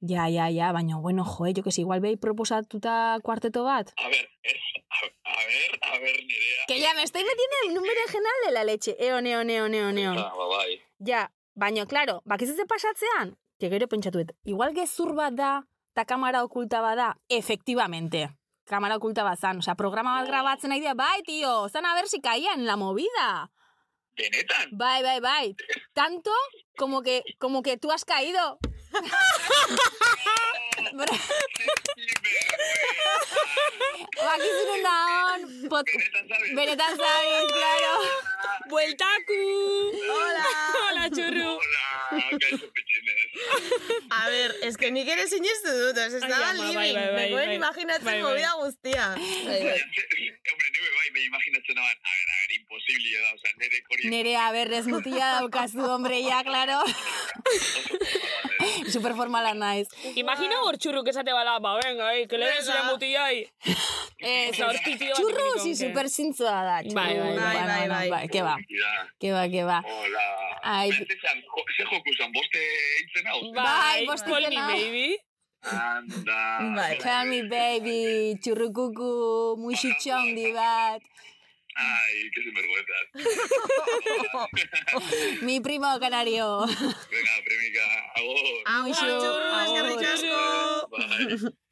Ja, 0.01 0.29
ja, 0.31 0.47
ja, 0.53 0.71
baina, 0.73 0.97
bueno, 0.99 1.25
joe, 1.25 1.53
jo 1.57 1.63
que 1.65 1.73
si 1.73 1.81
igual 1.81 2.01
behi 2.01 2.17
proposatuta 2.17 3.19
kuarteto 3.23 3.65
bat. 3.65 3.91
A 3.97 4.09
ver, 4.09 4.29
ez. 4.43 4.55
A, 4.89 5.31
a 5.31 5.47
ver, 5.47 5.79
a 5.83 5.99
ver, 5.99 6.17
nirea. 6.23 6.67
Que 6.69 6.79
ya 6.81 6.95
me 6.95 7.03
estoy 7.03 7.23
metiendo 7.23 7.57
en 7.63 7.69
un 7.69 7.75
número 7.75 8.01
general 8.07 8.39
de 8.47 8.53
la 8.53 8.65
leche. 8.65 8.97
Eo, 9.01 9.21
neo, 9.21 9.43
neo, 9.43 9.69
neo, 9.69 9.91
neo. 9.91 10.13
Ah, 10.13 10.33
ba, 10.37 10.47
bai. 10.47 10.81
Ja, 11.05 11.33
baina, 11.55 11.85
claro, 11.87 12.23
bakiz 12.25 12.51
ez 12.51 12.61
pasatzean, 12.69 13.37
que 13.59 13.69
gero 13.69 13.89
pentsatuet, 13.89 14.37
igual 14.45 14.73
gezur 14.75 15.15
bat 15.15 15.35
da, 15.35 15.67
eta 15.95 16.05
kamera 16.05 16.45
okulta 16.45 16.81
bat 16.81 16.97
da, 16.97 17.17
efectivamente. 17.29 18.29
Kamera 18.71 18.97
okulta 18.97 19.25
bat 19.25 19.41
zan, 19.41 19.59
osea, 19.59 19.75
programa 19.75 20.21
bat 20.21 20.29
grabatzen 20.29 20.71
nahi 20.71 20.81
dira, 20.81 20.95
bai, 20.95 21.23
tio, 21.27 21.69
zan 21.69 21.87
a 21.87 21.95
ver 21.95 22.07
si 22.07 22.21
caía 22.21 22.55
en 22.55 22.67
la 22.67 22.77
movida. 22.77 23.51
Benetan? 24.15 24.71
Bai, 24.73 25.03
bai, 25.03 25.21
bai. 25.21 25.57
Tanto 25.93 26.31
como 26.77 27.03
que, 27.03 27.23
como 27.39 27.63
que 27.63 27.79
tú 27.79 27.91
has 27.91 28.05
caído. 28.05 28.59
Bakizunen 34.19 34.83
da 34.85 34.95
hon, 35.09 35.43
pot... 35.73 35.87
Benetan 36.57 36.97
zabiz, 37.01 37.49
claro. 37.55 37.93
Bueltaku! 38.69 39.39
Hola! 40.13 40.49
Hola, 40.81 41.05
txurru! 41.15 41.53
Hola, 41.55 42.25
kaixo 42.35 42.67
pitxinez. 42.77 43.23
A 44.19 44.23
ver, 44.33 44.51
es 44.69 44.77
que 44.81 44.91
nik 44.93 45.09
ere 45.15 45.25
sinestu 45.31 45.73
dut, 45.79 45.97
ez 46.03 46.13
Ai, 46.15 46.21
estaba 46.21 46.51
ama, 46.51 46.67
bai, 46.75 46.91
living. 46.91 46.99
bai, 46.99 47.07
bai, 47.07 47.15
Me 47.15 47.29
pueden 47.33 47.49
bai. 47.53 47.57
imaginatzen 47.61 48.05
Bai, 48.11 48.17
bai. 48.19 48.27
movida 48.27 48.53
guztia. 48.61 49.07
Bai, 49.17 49.61
bai. 49.69 49.79
Hombre, 50.51 50.69
nire 50.75 50.91
bai, 50.99 51.09
me 51.17 51.21
imaginatzen 51.31 51.75
naban, 51.81 51.97
a 51.97 52.13
ver, 52.19 52.29
a 52.29 52.37
ver, 52.43 52.51
imposible 52.59 53.09
da, 53.23 53.33
osea, 53.39 53.53
nere 53.63 53.83
hori... 53.89 54.03
Nere 54.15 54.37
aberrez 54.45 54.85
mutila 54.93 55.27
daukazu, 55.39 55.81
hombre, 55.95 56.21
ya, 56.27 56.43
claro. 56.45 56.79
Superformala 58.95 59.55
naiz. 59.55 59.89
Imagina 60.17 60.63
hor 60.65 60.79
txurruk 60.79 61.09
esate 61.13 61.33
bala, 61.33 61.59
ba, 61.61 61.77
venga, 61.83 62.13
eh, 62.15 62.27
que 62.29 62.39
le 62.39 62.47
den 62.47 62.63
zure. 62.63 63.49
Ez, 64.19 64.57
pitio 64.57 64.67
bat 64.67 65.17
Churro, 65.17 65.45
ipiniko 65.47 65.63
si 65.63 65.75
super 65.79 66.09
zintzoa 66.09 66.63
da. 66.67 66.77
Bai, 66.95 67.13
bai, 67.19 67.37
bai, 67.39 67.89
bai, 67.89 68.11
bai. 68.11 68.29
que 68.29 68.43
ba, 68.43 68.57
que 69.21 69.33
ba, 69.33 69.49
que 69.49 69.63
ba. 69.65 69.79
Hola. 69.87 70.25
Ai, 70.63 70.91
Zesan, 70.91 71.39
jo, 71.47 71.63
ze 71.77 71.85
joku 71.87 72.15
zan, 72.19 72.33
boste 72.33 72.59
eitzen 72.99 73.31
hau? 73.31 73.41
Bai, 73.55 74.07
bost 74.07 74.27
call 74.27 74.49
me 74.49 74.57
izena. 74.57 74.67
baby. 74.75 75.19
Anda. 75.63 76.43
Bai. 76.75 76.99
Call 76.99 77.27
me 77.31 77.43
baby, 77.49 78.39
churrukuku, 78.43 79.55
muixitxo 79.63 80.19
handi 80.19 80.53
bat. 80.53 81.03
Ai, 81.79 82.27
que 82.35 82.43
sinvergüenza. 82.43 82.99
Mi 85.47 85.61
primo 85.61 85.87
canario. 86.01 86.67
Venga, 86.67 87.35
premika, 87.47 87.85
agor. 88.19 88.43
Muixo, 88.83 89.07
Churro. 89.23 89.47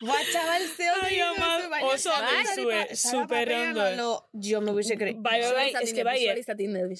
Buah, 0.00 0.24
chaval, 0.32 0.62
ze 0.76 0.86
baina 0.96 1.28
oso 1.92 2.08
duzue, 2.08 2.96
Sara 2.96 2.98
super 3.20 3.52
ondo. 3.52 3.84
lo- 3.96 4.28
Yo 4.32 4.60
me 4.62 4.70
hubiese 4.72 4.96
creído. 4.96 5.20
Bai, 5.20 5.42
bai, 5.42 5.52
bai, 5.52 5.74
eske 5.84 6.02
bai, 6.04 6.24
eh. 6.26 6.34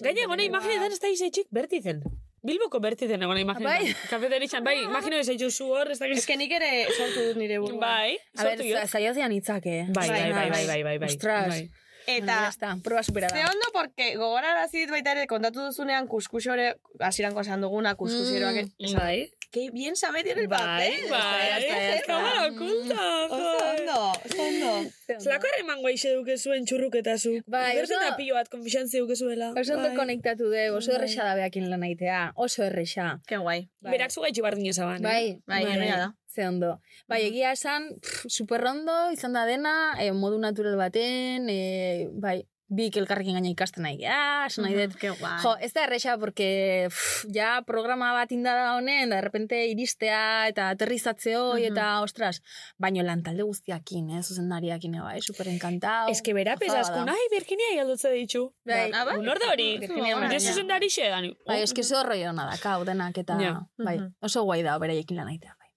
Gaina, 0.04 0.20
gona 0.26 0.36
Gaina, 0.36 0.44
imaginetan 0.44 0.92
ez 0.92 1.00
da 1.00 1.08
izaitxik 1.08 1.46
bertizen. 1.50 2.02
Bilboko 2.42 2.80
bertizen 2.80 3.20
egona 3.22 3.40
imaginetan. 3.42 3.84
Bai. 3.84 3.94
Kafeterixan, 4.08 4.64
bai, 4.64 4.78
imagino 4.84 5.18
izaitxu 5.20 5.50
zu 5.50 5.66
hor, 5.74 5.90
ez 5.92 6.00
Es 6.00 6.26
que 6.26 6.36
nik 6.36 6.52
ere 6.52 6.86
sortu 6.96 7.26
dut 7.28 7.36
nire 7.36 7.58
burua. 7.58 7.80
Bai, 7.80 8.16
A 8.38 8.44
ver, 8.44 8.56
sortu 8.56 8.70
jo. 8.70 8.86
zaiozian 8.86 9.32
itzake. 9.32 9.86
Bai, 9.92 10.08
bai, 10.08 10.32
bai, 10.32 10.50
bai, 10.50 10.66
bai, 10.66 10.82
bai, 10.82 10.98
bai. 10.98 11.08
Ostras. 11.08 11.48
Bai. 11.48 11.70
Eta, 12.06 12.48
está, 12.48 12.76
prueba 12.82 13.02
superada. 13.02 13.36
ze 13.36 13.44
ondo, 13.44 13.66
porque 13.74 14.16
gogorarazi 14.16 14.78
dit 14.78 14.90
baita 14.90 15.12
ere, 15.12 15.26
kontatu 15.28 15.60
duzunean 15.66 16.08
kuskusore, 16.08 16.76
asiranko 16.98 17.40
esan 17.44 17.60
duguna, 17.60 17.94
kuskusiroak, 17.94 18.54
Mm, 18.64 18.84
esan, 18.86 18.98
Bai, 19.00 19.30
que 19.50 19.70
bien 19.70 19.96
sabe 19.96 20.22
tiene 20.22 20.42
el 20.42 20.48
bai, 20.48 20.60
papel. 20.60 21.10
bai. 21.10 21.62
está. 21.96 22.06
Kamara 22.06 22.46
okulta, 22.46 23.24
Oso 23.26 23.56
ondo, 23.76 24.12
oso 24.24 24.42
ondo. 24.42 24.90
Zelako 25.20 25.46
harreman 25.52 25.80
guaixe 25.82 26.14
duke 26.14 26.36
zuen 26.38 26.64
txurruketa 26.64 27.16
zu. 27.18 27.32
Bai, 27.46 27.76
Bertu 27.76 27.92
oso- 27.94 28.02
eta 28.06 28.16
pilo 28.16 28.34
bat 28.34 28.48
konfixantzi 28.48 28.98
duke 28.98 29.16
zuela. 29.16 29.50
Oso 29.58 29.74
ondo 29.74 29.88
Bai. 29.88 29.96
konektatu 29.96 30.48
de, 30.50 30.70
oso 30.70 30.92
Bai. 30.92 30.98
erresa 31.00 31.24
da 31.24 31.34
beakin 31.34 31.68
lan 31.70 31.82
aitea. 31.82 32.32
Oso 32.36 32.62
erresa. 32.64 33.20
Qué 33.26 33.36
guai. 33.36 33.68
Bai. 33.80 33.92
Berak 33.92 34.10
zu 34.12 34.20
gaitxu 34.22 34.42
bardin 34.42 34.66
ezaban. 34.66 35.02
Bai, 35.02 35.42
Bai, 35.46 35.64
da. 35.64 36.14
Ze 36.30 36.46
ondo. 36.46 36.80
Bai, 37.08 37.24
egia 37.26 37.50
esan, 37.50 37.88
pff, 38.00 38.28
superrondo, 38.30 39.10
izan 39.10 39.32
da 39.34 39.44
dena, 39.46 39.94
eh, 39.98 40.12
modu 40.12 40.38
natural 40.38 40.76
baten, 40.78 41.48
eh, 41.50 42.06
bai, 42.12 42.46
bik 42.70 42.96
elkarrekin 43.00 43.34
gaina 43.34 43.48
ikasten 43.50 43.82
nahi 43.82 43.96
geha, 43.98 44.46
esan 44.46 44.64
nahi 44.64 44.76
dut. 44.86 44.94
Jo, 45.42 45.56
ez 45.60 45.72
da 45.74 45.84
erresa, 45.88 46.16
porque 46.18 46.86
pff, 46.88 47.24
ja 47.34 47.62
programa 47.66 48.12
bat 48.14 48.30
indada 48.32 48.76
honen, 48.76 49.10
da 49.10 49.16
de 49.16 49.22
repente 49.26 49.58
iristea 49.66 50.46
eta 50.48 50.68
aterrizatze 50.70 51.36
hoi, 51.36 51.62
Mhm. 51.64 51.72
eta 51.72 52.00
ostras, 52.02 52.42
baino 52.78 53.02
lan 53.02 53.22
talde 53.22 53.42
guztiakin, 53.42 54.10
eh, 54.10 54.22
zuzendariakin, 54.22 54.94
eh, 54.94 55.00
bai, 55.00 55.20
super 55.20 55.48
encantado. 55.48 56.08
Ez 56.10 56.22
que 56.22 56.32
bera 56.32 56.56
pesaskun, 56.56 57.08
ai, 57.08 57.26
Birginia 57.30 57.74
ialdutze 57.74 58.10
ditxu. 58.10 58.52
Bai, 58.64 58.90
Ah, 58.94 59.04
bai? 59.04 59.18
Unor 59.18 59.38
da 59.38 59.50
hori. 59.52 59.78
Virginia 59.78 60.14
Nire 60.16 60.28
Maraña. 60.28 60.40
zuzendari 60.40 60.88
xedan. 60.88 61.36
bai, 61.46 61.62
eske 61.62 61.82
zo 61.82 62.02
rollo 62.04 62.30
ona 62.30 62.46
da, 62.50 62.56
kau, 62.58 62.84
denak, 62.84 63.18
eta, 63.18 63.36
Ja. 63.40 63.60
bai, 63.78 63.98
oso 64.20 64.42
guai 64.44 64.62
da, 64.62 64.78
beraiekin 64.78 65.16
lan 65.16 65.28
aitea, 65.28 65.56
bai. 65.58 65.68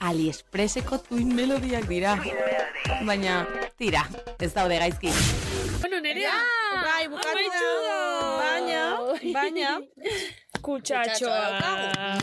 AliExpresseko 0.00 0.98
tuin 1.08 1.34
melodiak 1.34 1.86
dira. 1.88 2.16
Baina, 3.06 3.46
tira, 3.78 4.08
ez 4.40 4.52
daude 4.52 4.78
gaizki. 4.78 5.08
Bueno, 5.84 6.00
nerea. 6.00 6.32
Bai, 6.80 7.08
bukatu 7.12 7.48
da. 7.52 7.64
Baina, 8.40 8.84
baina, 9.34 9.72
Kutsatxoa. 10.64 11.42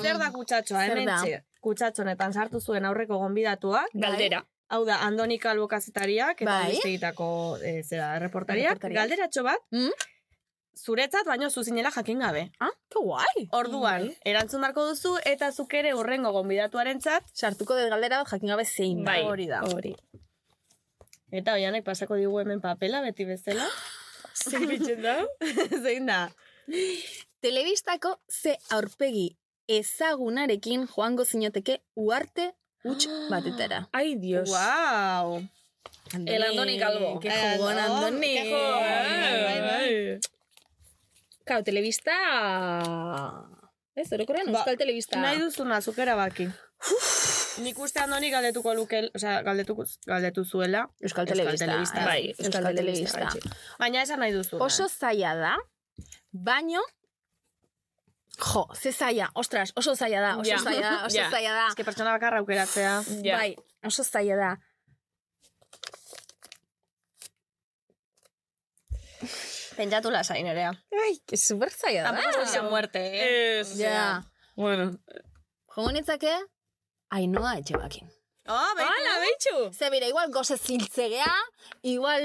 Zer 0.01 0.17
da 0.17 0.29
kutsatxoa, 0.33 0.85
hemen 0.89 1.11
txe. 1.11 1.41
Kutsatxonetan 1.61 2.33
sartu 2.33 2.57
zuen 2.59 2.87
aurreko 2.89 3.19
gonbidatuak. 3.21 3.93
Galdera. 3.93 4.39
Hau 4.73 4.81
da, 4.87 4.97
Andoni 5.05 5.37
Kalbo 5.37 5.67
kazetariak, 5.69 6.41
eta 6.41 6.49
Bai. 6.49 6.63
albistegitako 6.71 7.27
eh, 7.61 7.81
zera, 7.83 8.15
reportariak. 8.23 8.81
Galderatxo 8.81 9.43
bat, 9.45 9.61
Mm? 9.75 9.91
zuretzat 10.81 11.27
baino 11.27 11.49
zuzinela 11.51 11.91
jakin 11.93 12.19
gabe. 12.23 12.47
Ah, 12.59 12.71
que 12.89 12.99
guai. 13.03 13.43
Orduan, 13.51 14.07
erantzun 14.25 14.61
marko 14.61 14.87
duzu, 14.87 15.17
eta 15.25 15.51
zuk 15.51 15.73
ere 15.77 15.93
urrengo 15.93 16.31
gonbidatuaren 16.31 16.97
txat, 17.03 17.27
Sartuko 17.35 17.75
dut 17.77 17.91
galdera 17.91 18.23
bat 18.23 18.31
jakin 18.31 18.49
gabe 18.55 18.65
zein 18.65 19.03
da. 19.03 19.11
Bai. 19.11 19.21
hori 19.27 19.45
da. 19.51 19.59
Hori. 19.69 19.93
Eta 21.31 21.53
oianek 21.55 21.85
pasako 21.87 22.17
digu 22.19 22.39
hemen 22.41 22.61
papela, 22.61 23.01
beti 23.01 23.25
bezala. 23.25 23.67
Zer 24.41 24.65
bitzen 24.67 25.01
da? 25.03 25.15
Zein 25.83 26.05
da? 26.09 26.25
Telebistako 27.41 28.17
ze 28.29 28.57
aurpegi 28.75 29.29
ezagunarekin 29.71 30.87
joango 30.91 31.25
zinoteke 31.25 31.79
uarte 31.95 32.51
huts 32.83 33.07
batetara. 33.31 33.87
Ai, 33.91 34.15
dios. 34.19 34.49
Wow. 34.49 35.41
El 36.25 36.43
Andoni 36.43 36.77
Calvo. 36.79 37.19
Que 37.19 37.29
jugón, 37.29 37.77
Andoni. 37.77 38.33
Que 38.35 38.43
jugón. 38.51 40.19
Claro, 41.45 41.63
telebista... 41.63 42.11
Ez, 43.95 44.11
orokorrean, 44.13 44.51
Ba, 44.51 44.59
euskal 44.59 44.77
telebista. 44.77 45.19
Nahi 45.19 45.39
duzuna, 45.41 45.81
zuk 45.81 45.97
erabaki. 45.99 46.47
Nik 47.59 47.79
uste 47.83 47.99
Andoni 47.99 48.29
galdetuko 48.31 48.73
luke, 48.77 49.01
osea, 49.17 49.41
galdetuko, 49.43 49.83
galdetu 50.07 50.43
zuela. 50.45 50.85
Euskal 51.03 51.25
Euskal 51.25 51.27
telebista. 51.27 51.65
telebista. 51.65 52.05
Bai, 52.05 52.21
Euskal 52.37 52.67
telebista, 52.69 53.19
telebista. 53.19 53.75
Baina 53.79 54.01
esan 54.05 54.19
nahi 54.23 54.31
duzu. 54.35 54.57
Oso 54.63 54.87
zaila 54.87 55.33
da, 55.35 55.55
baino... 56.31 56.83
Jo, 58.41 58.63
ze 58.79 58.91
zaila, 58.95 59.27
ostras, 59.35 59.73
oso 59.75 59.93
zaila 59.95 60.21
da, 60.21 60.31
oso 60.37 60.49
Ja. 60.49 60.57
zaila 60.63 60.81
da, 60.89 61.05
oso 61.05 61.17
Ja. 61.17 61.29
zaila 61.29 61.51
da. 61.53 61.67
Ez 61.67 61.75
que 61.75 61.83
pertsona 61.83 62.11
bakarra 62.15 62.39
aukeratzea. 62.39 62.93
Ja. 63.23 63.37
Bai, 63.37 63.55
oso 63.85 64.03
zaila 64.07 64.35
da. 64.35 64.51
Pentsatu 69.77 70.09
lasai 70.11 70.41
nerea. 70.43 70.71
Ai, 71.03 71.13
que 71.27 71.37
super 71.37 71.69
zaila 71.71 72.03
da. 72.03 72.09
Tampoco 72.11 72.41
es 72.43 72.53
de 72.53 72.61
muerte, 72.61 72.99
eh? 72.99 73.59
Ez. 73.59 73.77
Ja. 73.77 74.23
Bueno. 74.55 74.97
Jongo 75.75 75.91
nitzake, 75.91 76.33
Ainoa 77.11 77.57
etxebakin. 77.59 78.07
Oh, 78.49 78.69
baitu. 78.77 78.91
Hala, 78.91 79.15
beitxu. 79.23 79.55
Ze 79.77 79.89
bera, 79.93 80.07
igual 80.07 80.31
goze 80.33 80.57
ziltzegea, 80.57 81.33
igual 81.83 82.23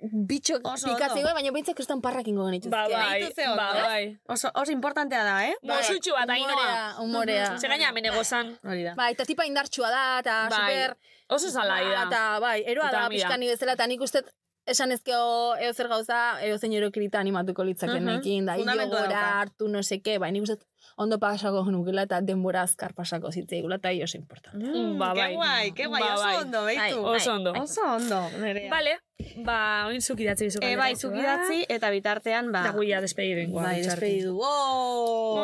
bitxo 0.00 0.56
ondo. 0.64 0.96
baina 1.36 1.52
bintzak 1.52 1.76
kriston 1.76 2.00
parrakin 2.00 2.34
gogen 2.36 2.54
ituzke. 2.54 2.72
Ba, 2.72 2.88
bai. 2.88 3.20
Beitu 3.22 3.46
Ba, 3.56 3.68
bai. 3.84 4.18
Oso, 4.28 4.50
oso 4.54 4.72
importantea 4.72 5.22
da, 5.24 5.36
eh? 5.46 5.54
Mosutxu 5.62 6.12
bat, 6.16 6.28
ainoa. 6.28 6.56
Humorea, 6.56 6.94
humorea. 7.04 7.58
Ze 7.58 7.68
gaina 7.68 7.88
hemen 7.90 8.06
egozan. 8.06 8.56
Hori 8.64 8.84
da. 8.88 8.94
Bai, 8.96 9.12
eta 9.12 9.24
tipa 9.28 9.44
indartsua 9.44 9.90
da, 9.90 10.04
eta 10.24 10.36
Bai. 10.50 10.58
super... 10.60 10.96
Oso 11.28 11.50
zalai 11.50 11.84
da. 11.84 12.06
Eta, 12.08 12.22
bai, 12.40 12.62
eroa 12.66 12.90
da, 12.90 13.08
pixkani 13.12 13.46
bezala, 13.52 13.76
eta 13.78 13.86
nik 13.86 14.00
uste 14.02 14.24
esan 14.66 14.92
ezkeo 14.92 15.56
eo 15.60 15.72
zer 15.74 15.88
gauza, 15.88 16.18
eo 16.46 16.56
zein 16.58 16.72
erokirita 16.72 17.18
animatuko 17.20 17.64
litzaken 17.64 18.02
Mhm. 18.04 18.18
ekin, 18.18 18.46
da, 18.46 18.56
Fundamentua 18.56 19.00
gora 19.00 19.08
dauka. 19.12 19.38
hartu 19.40 19.68
no 19.68 19.82
seke, 19.82 20.18
bai, 20.18 20.32
nik 20.32 20.42
uste 20.42 20.56
ondo 21.00 21.16
pasako 21.18 21.64
nukela 21.72 22.02
eta 22.04 22.20
denbora 22.20 22.62
azkar 22.66 22.92
pasako 22.94 23.32
zitzeigula, 23.32 23.78
eta 23.80 23.88
oso 24.04 24.18
importante. 24.18 24.66
Mm, 24.66 24.98
ba, 25.00 25.14
bai. 25.14 25.30
Ke 25.30 25.36
guai, 25.36 25.70
ke 25.72 25.86
guai, 25.88 26.02
Ba, 26.02 26.10
oso 26.14 26.24
bai. 26.24 26.36
ondo, 26.42 26.64
beitu. 26.68 27.02
Bai, 27.02 27.16
Oso 27.16 27.32
ondo. 27.32 27.52
Oso 27.62 27.80
ondo, 27.94 28.20
nerea. 28.42 28.70
Vale, 28.70 28.98
ba, 29.46 29.86
oin 29.88 30.00
zuk 30.04 30.20
idatzi 30.20 30.50
bizu. 30.50 30.60
E, 30.60 30.76
bai, 30.76 30.92
zuk 30.96 31.16
idatzi, 31.16 31.64
eta 31.68 31.90
bitartean, 31.90 32.52
ba... 32.52 32.66
Da 32.68 32.76
guia 32.76 33.00
despediren. 33.00 33.52
Bai, 33.56 33.80
despedidu. 33.82 34.36
Oh! 34.44 35.38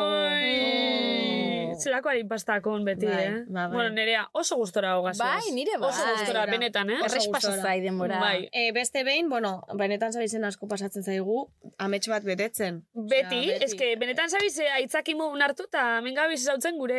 Zelako 1.79 2.09
harin 2.09 2.27
pastakon 2.27 2.83
beti, 2.85 3.05
Bai, 3.05 3.23
eh? 3.23 3.43
ba, 3.47 3.67
bai. 3.67 3.75
Bueno, 3.75 3.89
nerea 3.95 4.27
oso 4.33 4.55
gustora 4.57 4.95
hogaz. 4.97 5.17
Bai, 5.17 5.51
nire 5.53 5.77
bai. 5.79 5.89
Oso 5.89 6.03
gustora, 6.17 6.45
Bai. 6.45 6.51
benetan, 6.57 6.89
eh? 6.89 6.99
Errex 7.05 7.27
pasa 7.27 7.51
gustora. 7.51 7.61
zai 7.61 7.81
denbora. 7.81 8.19
Bai. 8.19 8.49
E, 8.51 8.71
beste 8.71 9.03
behin, 9.03 9.29
bueno, 9.29 9.63
benetan 9.75 10.13
zabizen 10.13 10.43
asko 10.45 10.67
pasatzen 10.67 11.03
zaigu, 11.03 11.49
amets 11.77 12.07
bat 12.07 12.23
betetzen. 12.23 12.81
Beti, 12.93 13.43
Osea, 13.51 13.57
eske 13.67 13.95
benetan 13.99 14.29
zabiz 14.29 14.57
eh, 14.59 14.69
aitzakimu 14.81 15.29
hartu 15.41 15.63
eta 15.69 16.01
mengabiz 16.01 16.41
zautzen 16.45 16.77
gure 16.77 16.97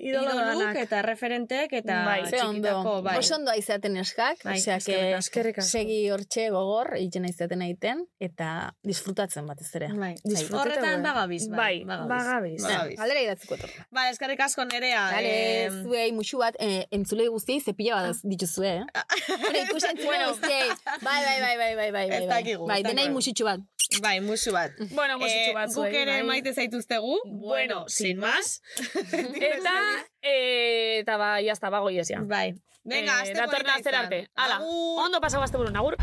idola 0.00 0.32
idoluk 0.32 0.58
danak. 0.60 0.76
eta 0.76 1.02
referentek 1.02 1.72
eta 1.72 2.04
Bai, 2.04 2.22
txikitako, 2.26 3.02
bai. 3.02 3.16
oso 3.18 3.34
ondo 3.36 3.50
aizaten 3.50 3.96
eskak, 3.96 4.42
Bai, 4.44 4.58
osea, 4.58 4.76
eskerrik 5.18 5.54
que 5.56 5.62
segi 5.62 6.10
hortxe 6.10 6.48
gogor, 6.50 6.94
egiten 6.96 7.24
aizaten 7.24 7.62
aiten, 7.62 8.04
eta 8.20 8.74
disfrutatzen 8.82 9.46
batez 9.46 9.70
ere. 9.76 9.88
Bai. 9.94 10.14
Horretan 10.52 11.02
bai. 11.02 11.12
bagabiz, 11.12 11.48
Bai, 11.48 11.84
bai. 11.84 11.98
bagabiz. 12.08 12.62
Bagabiz. 12.62 12.96
Galdera 12.98 13.22
idatziko. 13.22 13.56
Ba, 13.90 14.08
eskerrik 14.16 14.40
asko 14.40 14.64
nerea. 14.64 15.04
Dale, 15.12 15.32
em, 15.66 15.78
zuei 15.84 16.10
musu 16.16 16.40
bat, 16.40 16.56
eh, 16.58 16.86
entzulei 16.96 17.28
guztiei 17.28 17.60
zepila 17.60 18.00
bat 18.08 18.22
dituzue, 18.24 18.72
eh? 18.80 18.84
Bueno, 19.28 19.62
ikusi 19.66 19.90
entzule 19.92 20.20
guztiei. 20.30 20.68
Bai, 21.04 21.20
bai, 21.28 21.38
bai, 21.44 21.56
bai, 21.60 21.72
bai, 21.76 21.76
bai, 21.76 21.90
bai. 21.92 22.04
Ez 22.16 22.26
bai. 22.26 22.28
dakigu, 22.42 22.66
Bai, 22.68 22.82
denai 22.86 23.08
musitxu 23.12 23.44
bat. 23.48 23.60
Bai, 24.02 24.18
musu 24.20 24.52
bat. 24.56 24.72
Bueno, 24.98 25.18
musutxu 25.20 25.50
Eh, 25.52 25.54
bat 25.54 25.74
Guk 25.74 25.94
ere 25.94 26.22
maite 26.26 26.52
zaituztegu. 26.54 27.20
Bueno, 27.44 27.84
sin 27.88 28.18
más. 28.18 28.60
Eta, 29.52 29.74
eh, 30.22 31.00
eta 31.02 31.16
ba, 31.20 31.36
jazta, 31.44 31.70
bago 31.70 31.90
iezia. 31.90 32.20
Bai. 32.24 32.54
Venga, 32.86 33.18
datorren 33.26 33.50
polita 33.50 33.74
astera 33.76 33.98
izan. 33.98 34.04
arte. 34.06 34.28
Hala, 34.36 34.60
ondo 35.04 35.20
pasau 35.20 35.42
azte 35.42 35.58
burun, 35.58 35.76
agur. 35.76 35.96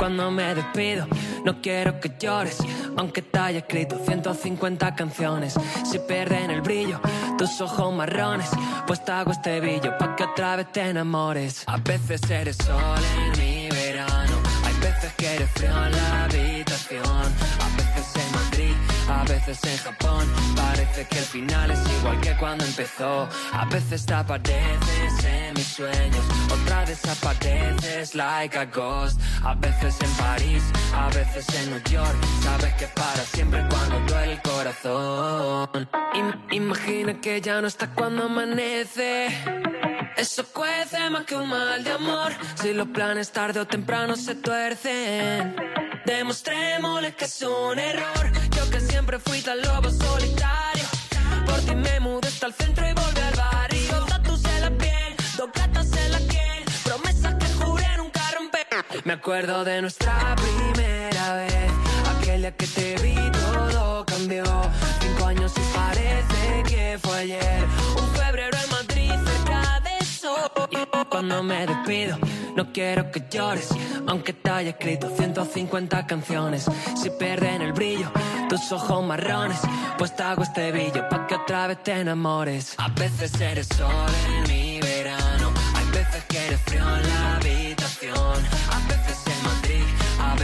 Cuando 0.00 0.30
me 0.30 0.54
despido, 0.54 1.06
no 1.44 1.60
quiero 1.60 2.00
que 2.00 2.10
llores, 2.18 2.56
aunque 2.96 3.20
te 3.20 3.38
haya 3.38 3.58
escrito 3.58 3.98
150 4.02 4.94
canciones. 4.94 5.52
Si 5.84 5.98
pierden 5.98 6.50
el 6.50 6.62
brillo, 6.62 6.98
tus 7.36 7.60
ojos 7.60 7.92
marrones, 7.92 8.48
pues 8.86 9.04
te 9.04 9.12
hago 9.12 9.32
este 9.32 9.60
billo 9.60 9.98
pa' 9.98 10.16
que 10.16 10.24
otra 10.24 10.56
vez 10.56 10.72
te 10.72 10.80
enamores. 10.80 11.64
A 11.66 11.76
veces 11.76 12.22
eres 12.30 12.56
sol 12.56 13.02
en 13.14 13.38
mi 13.38 13.68
verano, 13.68 14.36
hay 14.64 14.74
veces 14.80 15.12
que 15.18 15.34
eres 15.34 15.50
frío 15.50 15.84
en 15.84 15.92
la 15.92 16.24
habitación, 16.24 17.34
a 19.10 19.24
veces 19.24 19.58
en 19.64 19.76
Japón. 19.78 20.24
Parece 20.56 21.06
que 21.08 21.18
el 21.18 21.24
final 21.24 21.70
es 21.70 21.80
igual 21.98 22.20
que 22.20 22.36
cuando 22.36 22.64
empezó. 22.64 23.28
A 23.52 23.64
veces 23.66 24.06
te 24.06 24.14
apareces 24.14 25.24
en 25.24 25.54
mis 25.54 25.66
sueños, 25.66 26.24
otra 26.52 26.84
desapareces 26.84 28.14
like 28.14 28.56
a 28.58 28.64
ghost. 28.66 29.20
A 29.44 29.54
veces 29.54 29.96
en 30.00 30.10
París, 30.12 30.62
a 30.94 31.08
veces 31.08 31.46
en 31.60 31.70
New 31.70 31.82
York. 31.90 32.16
Sabes 32.42 32.72
que 32.74 32.86
para 32.88 33.22
siempre 33.34 33.64
cuando 33.68 33.98
duele 34.12 34.32
el 34.34 34.42
corazón. 34.42 35.88
Im- 36.14 36.40
imagina 36.52 37.20
que 37.20 37.40
ya 37.40 37.60
no 37.60 37.66
está 37.68 37.88
cuando 37.94 38.24
amanece. 38.24 39.28
Eso 40.20 40.44
cuece 40.52 41.08
más 41.08 41.24
que 41.24 41.34
un 41.34 41.48
mal 41.48 41.82
de 41.82 41.92
amor. 41.92 42.30
Si 42.60 42.74
los 42.74 42.88
planes 42.88 43.32
tarde 43.32 43.58
o 43.58 43.66
temprano 43.66 44.16
se 44.16 44.34
tuercen. 44.34 45.56
Demostrémosle 46.04 47.14
que 47.14 47.24
es 47.24 47.40
un 47.40 47.78
error. 47.78 48.30
Yo 48.54 48.68
que 48.68 48.80
siempre 48.80 49.18
fui 49.18 49.40
tan 49.40 49.62
lobo 49.62 49.88
solitario. 49.88 50.84
Por 51.46 51.58
ti 51.60 51.74
me 51.74 52.00
mudé 52.00 52.28
hasta 52.28 52.48
el 52.48 52.52
centro 52.52 52.86
y 52.86 52.92
volví 52.92 53.20
al 53.20 53.34
barrio. 53.34 54.04
Tatus 54.10 54.44
en 54.44 54.60
la 54.60 54.70
piel, 54.72 55.16
dos 55.38 55.48
gatas 55.54 55.90
en 55.96 56.12
la 56.12 56.18
piel. 56.18 56.64
Promesas 56.84 57.34
que 57.36 57.64
juré 57.64 57.96
nunca 57.96 58.20
romper. 58.36 58.66
Me 59.04 59.14
acuerdo 59.14 59.64
de 59.64 59.80
nuestra 59.80 60.36
primera 60.36 61.34
vez. 61.36 61.72
Aquel 62.18 62.42
día 62.42 62.54
que 62.54 62.66
te 62.66 62.94
vi 62.96 63.16
todo 63.32 64.04
cambió. 64.04 64.44
Cinco 65.00 65.24
años 65.24 65.54
y 65.56 65.74
parece 65.74 66.62
que 66.68 66.98
fue 67.02 67.20
ayer. 67.20 67.64
Un 67.96 68.14
febrero 68.14 68.58
en 68.62 68.70
Madrid 68.70 68.89
cuando 71.08 71.42
me 71.42 71.66
despido, 71.66 72.18
no 72.54 72.72
quiero 72.72 73.10
que 73.10 73.24
llores. 73.30 73.68
Aunque 74.06 74.32
te 74.32 74.50
haya 74.50 74.70
escrito 74.70 75.08
150 75.16 76.06
canciones. 76.06 76.66
Si 77.00 77.10
pierden 77.10 77.62
el 77.62 77.72
brillo, 77.72 78.10
tus 78.48 78.72
ojos 78.72 79.04
marrones. 79.04 79.58
Pues 79.98 80.14
te 80.14 80.22
hago 80.22 80.42
este 80.42 80.72
billo 80.72 81.08
pa' 81.08 81.26
que 81.26 81.34
otra 81.34 81.66
vez 81.66 81.82
te 81.82 81.92
enamores. 81.92 82.74
A 82.78 82.88
veces 82.88 83.40
eres 83.40 83.68
sol 83.68 84.10
en 84.36 84.52
mi 84.52 84.80
verano. 84.80 85.52
Hay 85.74 85.86
veces 85.86 86.24
que 86.28 86.46
eres 86.46 86.60
frío 86.62 86.96
en 86.96 87.08
la 87.08 87.36
habitación. 87.36 88.99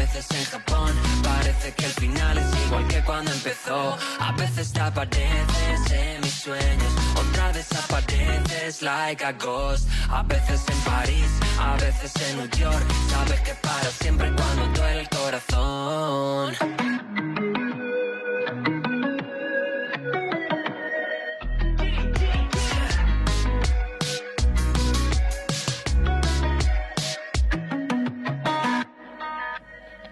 Veces 0.06 0.26
en 0.38 0.44
Japón. 0.44 0.92
Parece 1.22 1.72
que 1.74 1.86
el 1.86 1.92
final 1.92 2.38
es 2.38 2.66
igual 2.66 2.86
que 2.88 3.02
cuando 3.02 3.32
empezó. 3.32 3.96
A 4.20 4.32
veces 4.32 4.72
te 4.72 4.80
apareces 4.80 5.92
en 5.92 6.20
mis 6.20 6.34
sueños, 6.34 6.92
otra 7.16 7.52
desapareces 7.52 8.82
like 8.82 9.24
a 9.24 9.32
ghost. 9.32 9.88
A 10.10 10.22
veces 10.22 10.62
en 10.68 10.78
París, 10.90 11.30
a 11.58 11.76
veces 11.76 12.12
en 12.28 12.36
New 12.38 12.48
York. 12.50 12.86
Sabes 13.10 13.40
que 13.40 13.54
para 13.54 13.90
siempre 13.90 14.32
cuando 14.34 14.80
duele 14.80 15.00
el 15.00 15.08
corazón. 15.08 16.54